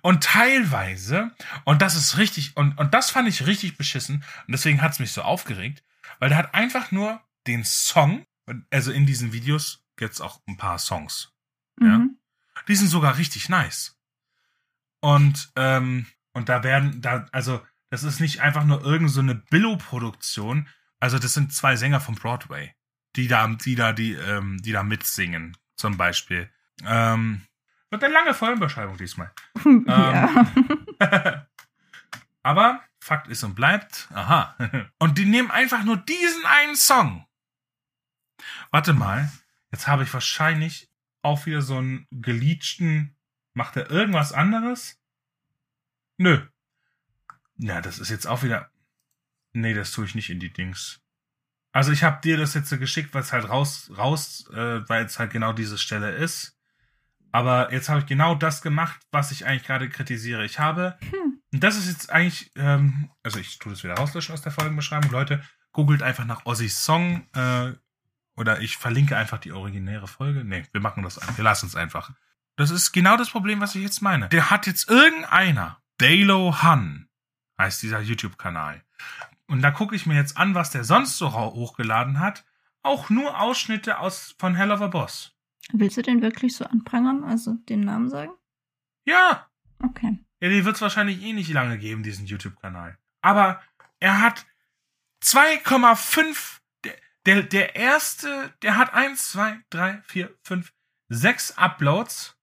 Und 0.01 0.23
teilweise, 0.23 1.31
und 1.65 1.81
das 1.81 1.95
ist 1.95 2.17
richtig, 2.17 2.55
und, 2.55 2.77
und 2.77 2.93
das 2.93 3.09
fand 3.09 3.27
ich 3.27 3.45
richtig 3.45 3.77
beschissen, 3.77 4.23
und 4.47 4.51
deswegen 4.51 4.81
hat's 4.81 4.99
mich 4.99 5.11
so 5.11 5.21
aufgeregt, 5.23 5.83
weil 6.19 6.29
der 6.29 6.37
hat 6.37 6.53
einfach 6.53 6.91
nur 6.91 7.21
den 7.47 7.63
Song, 7.63 8.25
also 8.69 8.91
in 8.91 9.05
diesen 9.05 9.33
Videos 9.33 9.83
gibt's 9.95 10.21
auch 10.21 10.41
ein 10.47 10.57
paar 10.57 10.79
Songs. 10.79 11.33
Mhm. 11.77 12.17
Ja. 12.55 12.61
Die 12.67 12.75
sind 12.75 12.87
sogar 12.87 13.17
richtig 13.17 13.49
nice. 13.49 13.97
Und, 14.99 15.51
ähm, 15.55 16.05
und 16.33 16.49
da 16.49 16.63
werden, 16.63 17.01
da, 17.01 17.25
also, 17.31 17.65
das 17.89 18.03
ist 18.03 18.19
nicht 18.19 18.41
einfach 18.41 18.63
nur 18.63 18.83
irgendeine 18.83 19.33
so 19.33 19.41
Billo-Produktion. 19.49 20.69
Also, 20.99 21.17
das 21.17 21.33
sind 21.33 21.53
zwei 21.53 21.75
Sänger 21.75 21.99
vom 21.99 22.15
Broadway, 22.15 22.73
die 23.15 23.27
da, 23.27 23.47
die 23.47 23.75
da, 23.75 23.93
die, 23.93 24.13
ähm, 24.13 24.61
die 24.61 24.71
da 24.71 24.83
mitsingen, 24.83 25.57
zum 25.75 25.97
Beispiel. 25.97 26.49
Ähm, 26.85 27.41
wird 27.91 28.03
eine 28.03 28.13
lange 28.13 28.33
Folgenbeschreibung 28.33 28.97
diesmal. 28.97 29.31
Ja. 29.87 30.45
Ähm, 30.99 31.41
aber 32.43 32.81
Fakt 32.99 33.27
ist 33.27 33.43
und 33.43 33.55
bleibt, 33.55 34.09
aha. 34.13 34.55
Und 34.99 35.17
die 35.17 35.25
nehmen 35.25 35.49
einfach 35.49 35.83
nur 35.83 35.97
diesen 35.97 36.45
einen 36.45 36.75
Song. 36.75 37.25
Warte 38.69 38.93
mal, 38.93 39.31
jetzt 39.71 39.87
habe 39.87 40.03
ich 40.03 40.13
wahrscheinlich 40.13 40.89
auch 41.23 41.45
wieder 41.45 41.61
so 41.61 41.77
einen 41.77 42.07
geleachten. 42.11 43.15
Macht 43.53 43.75
er 43.75 43.89
irgendwas 43.89 44.33
anderes? 44.33 44.99
Nö. 46.17 46.47
Na, 47.57 47.81
das 47.81 47.99
ist 47.99 48.09
jetzt 48.09 48.27
auch 48.27 48.43
wieder. 48.43 48.71
Nee, 49.53 49.73
das 49.73 49.91
tue 49.91 50.05
ich 50.05 50.15
nicht 50.15 50.29
in 50.29 50.39
die 50.39 50.53
Dings. 50.53 51.01
Also 51.73 51.91
ich 51.91 52.03
habe 52.03 52.21
dir 52.21 52.37
das 52.37 52.53
jetzt 52.53 52.69
so 52.69 52.77
geschickt, 52.77 53.13
weil 53.13 53.23
es 53.23 53.33
halt 53.33 53.49
raus, 53.49 53.91
raus, 53.97 54.47
äh, 54.53 54.87
weil 54.87 55.05
es 55.05 55.19
halt 55.19 55.31
genau 55.31 55.53
diese 55.53 55.77
Stelle 55.77 56.11
ist. 56.11 56.55
Aber 57.31 57.71
jetzt 57.71 57.89
habe 57.89 57.99
ich 57.99 58.05
genau 58.05 58.35
das 58.35 58.61
gemacht, 58.61 58.99
was 59.11 59.31
ich 59.31 59.45
eigentlich 59.45 59.65
gerade 59.65 59.89
kritisiere. 59.89 60.43
Ich 60.45 60.59
habe, 60.59 60.97
hm. 61.09 61.41
und 61.51 61.63
das 61.63 61.77
ist 61.77 61.87
jetzt 61.87 62.11
eigentlich, 62.11 62.51
ähm, 62.55 63.09
also 63.23 63.39
ich 63.39 63.59
tue 63.59 63.71
das 63.71 63.83
wieder 63.83 63.95
rauslöschen 63.95 64.33
aus 64.33 64.41
der 64.41 64.51
Folgenbeschreibung. 64.51 65.11
Leute, 65.11 65.41
googelt 65.71 66.03
einfach 66.03 66.25
nach 66.25 66.45
Ozzy's 66.45 66.83
Song 66.83 67.27
äh, 67.33 67.71
oder 68.35 68.61
ich 68.61 68.77
verlinke 68.77 69.17
einfach 69.17 69.37
die 69.37 69.51
originäre 69.51 70.07
Folge. 70.07 70.43
Nee, 70.43 70.65
wir 70.71 70.81
machen 70.81 71.03
das, 71.03 71.19
wir 71.35 71.43
lassen 71.43 71.67
es 71.67 71.75
einfach. 71.75 72.11
Das 72.57 72.69
ist 72.69 72.91
genau 72.91 73.17
das 73.17 73.29
Problem, 73.29 73.61
was 73.61 73.75
ich 73.75 73.81
jetzt 73.81 74.01
meine. 74.01 74.27
Der 74.29 74.49
hat 74.49 74.67
jetzt 74.67 74.89
irgendeiner, 74.89 75.81
Dalo 75.97 76.61
Han, 76.61 77.07
heißt 77.57 77.81
dieser 77.81 78.01
YouTube-Kanal. 78.01 78.83
Und 79.47 79.61
da 79.61 79.71
gucke 79.71 79.95
ich 79.95 80.05
mir 80.05 80.15
jetzt 80.15 80.37
an, 80.37 80.55
was 80.55 80.71
der 80.71 80.83
sonst 80.83 81.17
so 81.17 81.33
hochgeladen 81.33 82.19
hat. 82.19 82.45
Auch 82.83 83.09
nur 83.09 83.39
Ausschnitte 83.39 83.99
aus 83.99 84.35
von 84.39 84.55
Hell 84.55 84.71
of 84.71 84.81
a 84.81 84.87
Boss. 84.87 85.35
Willst 85.73 85.97
du 85.97 86.01
den 86.01 86.21
wirklich 86.21 86.55
so 86.55 86.65
anprangern, 86.65 87.23
also 87.23 87.55
den 87.69 87.81
Namen 87.81 88.09
sagen? 88.09 88.31
Ja. 89.05 89.49
Okay. 89.79 90.19
Ja, 90.39 90.49
den 90.49 90.65
wird 90.65 90.75
es 90.75 90.81
wahrscheinlich 90.81 91.21
eh 91.21 91.33
nicht 91.33 91.51
lange 91.51 91.77
geben, 91.77 92.03
diesen 92.03 92.25
YouTube-Kanal. 92.25 92.97
Aber 93.21 93.61
er 93.99 94.21
hat 94.21 94.45
2,5. 95.23 96.59
Der, 96.83 96.93
der, 97.25 97.43
der 97.43 97.75
erste, 97.75 98.53
der 98.61 98.77
hat 98.77 98.93
1, 98.93 99.31
2, 99.31 99.59
3, 99.69 100.01
4, 100.03 100.35
5, 100.43 100.73
6 101.09 101.57
Uploads. 101.57 102.37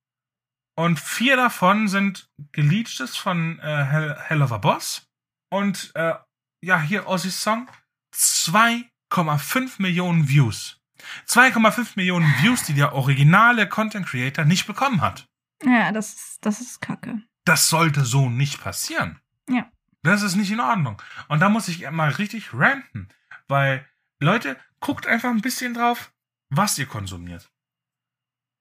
Und 0.76 1.00
vier 1.00 1.36
davon 1.36 1.88
sind 1.88 2.30
geleachtes 2.52 3.16
von 3.16 3.58
äh, 3.58 3.84
Hell, 3.84 4.16
Hell 4.16 4.42
of 4.42 4.52
a 4.52 4.58
Boss. 4.58 5.08
Und 5.50 5.90
äh, 5.96 6.14
ja, 6.62 6.80
hier 6.80 7.08
Ozzy's 7.08 7.42
Song. 7.42 7.68
2,5 8.14 9.82
Millionen 9.82 10.28
Views. 10.28 10.77
2,5 11.26 11.92
Millionen 11.96 12.26
Views, 12.40 12.64
die 12.64 12.74
der 12.74 12.92
originale 12.94 13.68
Content 13.68 14.06
Creator 14.06 14.44
nicht 14.44 14.66
bekommen 14.66 15.00
hat. 15.00 15.28
Ja, 15.64 15.92
das 15.92 16.14
ist, 16.14 16.38
das 16.40 16.60
ist 16.60 16.80
kacke. 16.80 17.22
Das 17.44 17.68
sollte 17.68 18.04
so 18.04 18.28
nicht 18.28 18.60
passieren. 18.60 19.20
Ja. 19.48 19.70
Das 20.02 20.22
ist 20.22 20.36
nicht 20.36 20.50
in 20.50 20.60
Ordnung. 20.60 21.02
Und 21.28 21.40
da 21.40 21.48
muss 21.48 21.68
ich 21.68 21.88
mal 21.90 22.10
richtig 22.10 22.54
ranten. 22.54 23.08
Weil, 23.48 23.86
Leute, 24.20 24.56
guckt 24.80 25.06
einfach 25.06 25.30
ein 25.30 25.40
bisschen 25.40 25.74
drauf, 25.74 26.12
was 26.50 26.78
ihr 26.78 26.86
konsumiert. 26.86 27.50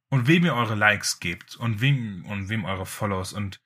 Und 0.09 0.27
wem 0.27 0.45
ihr 0.45 0.55
eure 0.55 0.75
Likes 0.75 1.19
gebt. 1.19 1.55
Und 1.57 1.81
wem, 1.81 2.25
und 2.25 2.49
wem 2.49 2.65
eure 2.65 2.85
Follows. 2.85 3.33
Und 3.33 3.59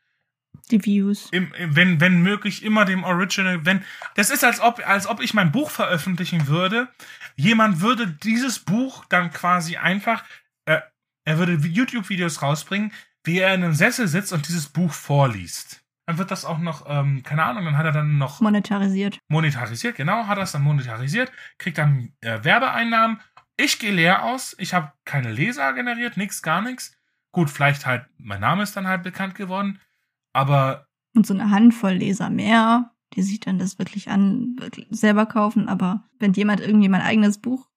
die 0.72 0.84
Views. 0.84 1.30
Im, 1.31 1.53
wenn, 1.60 1.99
wenn 1.99 2.22
möglich, 2.22 2.64
immer 2.64 2.85
dem 2.85 3.03
Original. 3.03 3.65
Wenn, 3.65 3.84
das 4.15 4.30
ist, 4.30 4.43
als 4.43 4.60
ob, 4.60 4.81
als 4.88 5.07
ob 5.07 5.22
ich 5.22 5.34
mein 5.34 5.52
Buch 5.52 5.69
veröffentlichen 5.69 6.48
würde. 6.48 6.88
Jemand 7.35 7.81
würde 7.81 8.07
dieses 8.07 8.60
Buch 8.60 9.06
dann 9.06 9.31
quasi 9.31 9.77
einfach, 9.77 10.23
äh, 10.65 10.80
er 11.26 11.38
würde 11.38 11.53
YouTube-Videos 11.53 12.41
rausbringen, 12.41 12.91
wie 13.23 13.39
er 13.39 13.53
in 13.53 13.64
einem 13.64 13.73
Sessel 13.73 14.07
sitzt 14.07 14.34
und 14.34 14.48
dieses 14.48 14.68
Buch 14.68 14.91
vorliest. 14.91 15.84
Dann 16.07 16.18
wird 16.18 16.31
das 16.31 16.45
auch 16.45 16.57
noch, 16.57 16.85
ähm, 16.89 17.23
keine 17.23 17.43
Ahnung, 17.43 17.65
dann 17.65 17.77
hat 17.77 17.85
er 17.85 17.91
dann 17.91 18.18
noch. 18.18 18.41
Monetarisiert. 18.41 19.19
Monetarisiert, 19.30 19.95
genau, 19.95 20.27
hat 20.27 20.38
er 20.38 20.43
es 20.43 20.52
dann 20.52 20.64
monetarisiert, 20.64 21.31
kriegt 21.57 21.77
dann 21.77 22.14
äh, 22.22 22.43
Werbeeinnahmen. 22.43 23.19
Ich 23.57 23.80
gehe 23.80 23.91
leer 23.91 24.23
aus, 24.23 24.56
ich 24.57 24.73
habe 24.73 24.91
keine 25.06 25.31
Leser 25.31 25.73
generiert, 25.73 26.18
nix, 26.18 26.41
gar 26.41 26.61
nichts. 26.61 26.98
Gut, 27.31 27.49
vielleicht 27.49 27.85
halt, 27.85 28.06
mein 28.18 28.41
Name 28.41 28.64
ist 28.64 28.76
dann 28.76 28.88
halt 28.88 29.03
bekannt 29.03 29.35
geworden 29.35 29.80
aber. 30.34 30.88
Und 31.16 31.26
so 31.26 31.34
eine 31.34 31.49
Handvoll 31.49 31.94
Leser 31.94 32.30
mehr, 32.30 32.91
die 33.14 33.24
sich 33.24 33.40
dann 33.40 33.60
das 33.60 33.80
wirklich 33.80 34.10
an, 34.10 34.56
wirklich 34.58 34.88
selber 34.90 35.26
kaufen. 35.26 35.68
Aber 35.68 36.08
wenn 36.20 36.34
jemand 36.34 36.62
irgendwie 36.62 36.90
mein 36.90 37.02
eigenes 37.02 37.40
Buch 37.40 37.70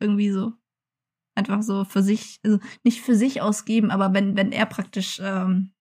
irgendwie 0.00 0.30
so 0.30 0.52
einfach 1.34 1.62
so 1.62 1.84
für 1.84 2.02
sich, 2.02 2.40
also 2.44 2.58
nicht 2.82 3.00
für 3.00 3.14
sich 3.14 3.40
ausgeben, 3.40 3.90
aber 3.90 4.12
wenn, 4.12 4.36
wenn 4.36 4.52
er 4.52 4.66
praktisch 4.66 5.20
ähm, 5.22 5.72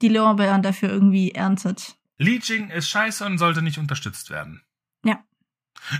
die 0.00 0.08
Lorbeeren 0.08 0.62
dafür 0.62 0.88
irgendwie 0.88 1.32
erntet. 1.32 1.96
Leeching 2.18 2.70
ist 2.70 2.88
scheiße 2.88 3.24
und 3.24 3.38
sollte 3.38 3.62
nicht 3.62 3.78
unterstützt 3.78 4.30
werden. 4.30 4.62
Ja. 5.04 5.22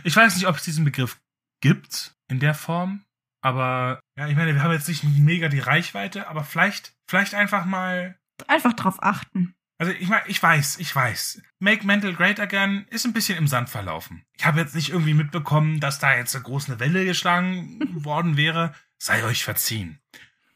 Ich 0.03 0.16
weiß 0.16 0.35
nicht, 0.35 0.47
ob 0.47 0.57
es 0.57 0.65
diesen 0.65 0.85
Begriff 0.85 1.20
gibt 1.61 2.16
in 2.28 2.40
der 2.40 2.55
Form, 2.55 3.05
aber 3.43 4.01
ja, 4.16 4.28
ich 4.28 4.36
meine, 4.36 4.55
wir 4.55 4.62
haben 4.62 4.73
jetzt 4.73 4.89
nicht 4.89 5.05
mega 5.05 5.49
die 5.49 5.61
Reichweite, 5.61 6.28
aber 6.28 6.43
vielleicht, 6.44 6.94
vielleicht 7.07 7.35
einfach 7.35 7.65
mal. 7.65 8.19
Einfach 8.49 8.73
drauf 8.73 9.03
achten. 9.03 9.55
Also 9.83 9.95
ich 9.95 10.09
meine, 10.09 10.23
ich 10.29 10.41
weiß, 10.41 10.79
ich 10.79 10.95
weiß. 10.95 11.43
Make 11.59 11.85
Mental 11.85 12.15
Great 12.15 12.39
Again 12.39 12.87
ist 12.91 13.05
ein 13.05 13.13
bisschen 13.13 13.37
im 13.37 13.49
Sand 13.49 13.69
verlaufen. 13.69 14.25
Ich 14.39 14.47
habe 14.47 14.61
jetzt 14.61 14.77
nicht 14.77 14.91
irgendwie 14.91 15.13
mitbekommen, 15.13 15.81
dass 15.81 15.99
da 15.99 16.17
jetzt 16.17 16.37
eine 16.37 16.45
große 16.45 16.79
Welle 16.79 17.05
geschlagen 17.05 17.81
worden 18.05 18.37
wäre. 18.37 18.77
Sei 18.97 19.25
euch 19.25 19.43
verziehen. 19.43 19.99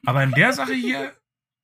Aber 0.05 0.23
in 0.23 0.31
der 0.31 0.53
Sache 0.53 0.75
hier 0.75 1.13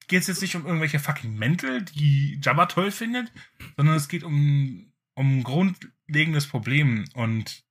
geht 0.09 0.23
es 0.23 0.27
jetzt 0.27 0.43
nicht 0.43 0.57
um 0.57 0.67
irgendwelche 0.67 0.99
fucking 0.99 1.37
Mental, 1.37 1.83
die 1.83 2.41
Jabba 2.43 2.67
toll 2.67 2.91
findet, 2.91 3.31
sondern 3.77 3.95
es 3.95 4.09
geht 4.09 4.25
um, 4.25 4.93
um 5.15 5.39
ein 5.39 5.45
grundlegendes 5.45 6.49
Problem. 6.49 7.05
Und 7.15 7.63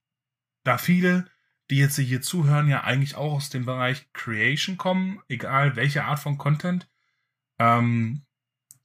da 0.64 0.78
viele, 0.78 1.30
die 1.70 1.76
jetzt 1.76 2.00
hier 2.00 2.22
zuhören, 2.22 2.70
ja 2.70 2.86
eigentlich 2.86 3.16
auch 3.16 3.34
aus 3.34 3.50
dem 3.50 3.66
Bereich 3.66 4.08
Creation 4.14 4.78
kommen, 4.78 5.20
egal 5.28 5.76
welche 5.76 6.06
Art 6.06 6.20
von 6.20 6.38
Content, 6.38 6.88
ähm, 7.60 8.24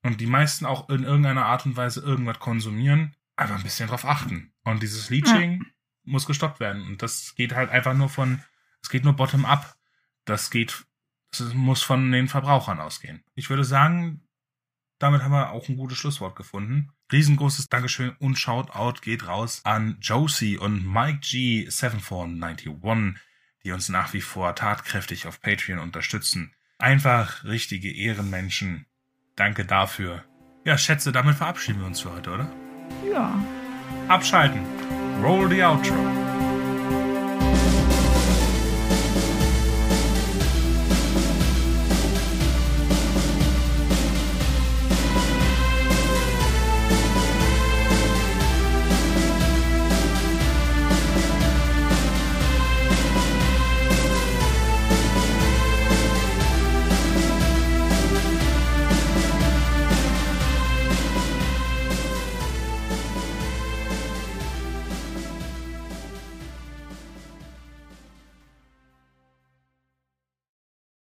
und 0.07 0.21
die 0.21 0.27
meisten 0.27 0.65
auch 0.65 0.89
in 0.89 1.03
irgendeiner 1.03 1.47
Art 1.47 1.67
und 1.67 1.77
Weise 1.77 2.01
irgendwas 2.01 2.39
konsumieren, 2.39 3.17
einfach 3.35 3.57
ein 3.57 3.63
bisschen 3.63 3.89
drauf 3.89 4.05
achten. 4.05 4.53
Und 4.65 4.83
dieses 4.83 5.11
Leaching 5.11 5.63
ja. 5.63 5.67
muss 6.05 6.27
gestoppt 6.27 6.61
werden. 6.61 6.83
Und 6.87 7.03
das 7.03 7.35
geht 7.35 7.55
halt 7.55 7.71
einfach 7.71 7.95
nur 7.95 8.09
von, 8.09 8.43
es 8.83 8.89
geht 8.89 9.05
nur 9.05 9.15
bottom 9.15 9.45
up. 9.45 9.77
das 10.25 10.51
geht, 10.51 10.87
das 11.31 11.55
muss 11.55 11.83
von 11.83 12.11
den 12.13 12.29
Verbrauchern 12.29 12.81
ausgehen. 12.81 13.25
Ich 13.35 13.51
würde 13.51 13.65
sagen, 13.65 14.27
damit 14.99 15.23
haben 15.23 15.33
wir 15.33 15.51
auch 15.51 15.69
ein 15.69 15.77
gutes 15.77 15.99
Schlusswort 15.99 16.37
gefunden. 16.37 16.91
Riesengroßes 17.13 17.69
Dankeschön 17.69 18.17
und 18.19 18.39
Shoutout 18.39 19.01
geht 19.03 19.27
raus 19.27 19.61
an 19.65 19.99
Josie 20.01 20.57
und 20.57 20.87
Mike 20.87 21.21
G7491, 21.21 23.17
die 23.63 23.73
uns 23.73 23.89
nach 23.89 24.15
wie 24.15 24.21
vor 24.21 24.55
tatkräftig 24.55 25.27
auf 25.27 25.41
Patreon 25.41 25.79
unterstützen. 25.79 26.55
Einfach 26.79 27.45
richtige 27.45 27.93
Ehrenmenschen. 27.93 28.86
Danke 29.37 29.65
dafür. 29.65 30.25
Ja, 30.65 30.79
Schätze, 30.79 31.13
damit 31.13 31.37
verabschieden 31.37 31.81
wir 31.81 31.87
uns 31.87 32.01
für 32.01 32.13
heute, 32.13 32.31
oder? 32.31 32.49
Ja. 33.11 33.39
Abschalten. 34.09 34.61
Roll 35.23 35.49
the 35.49 35.63
outro. 35.63 36.26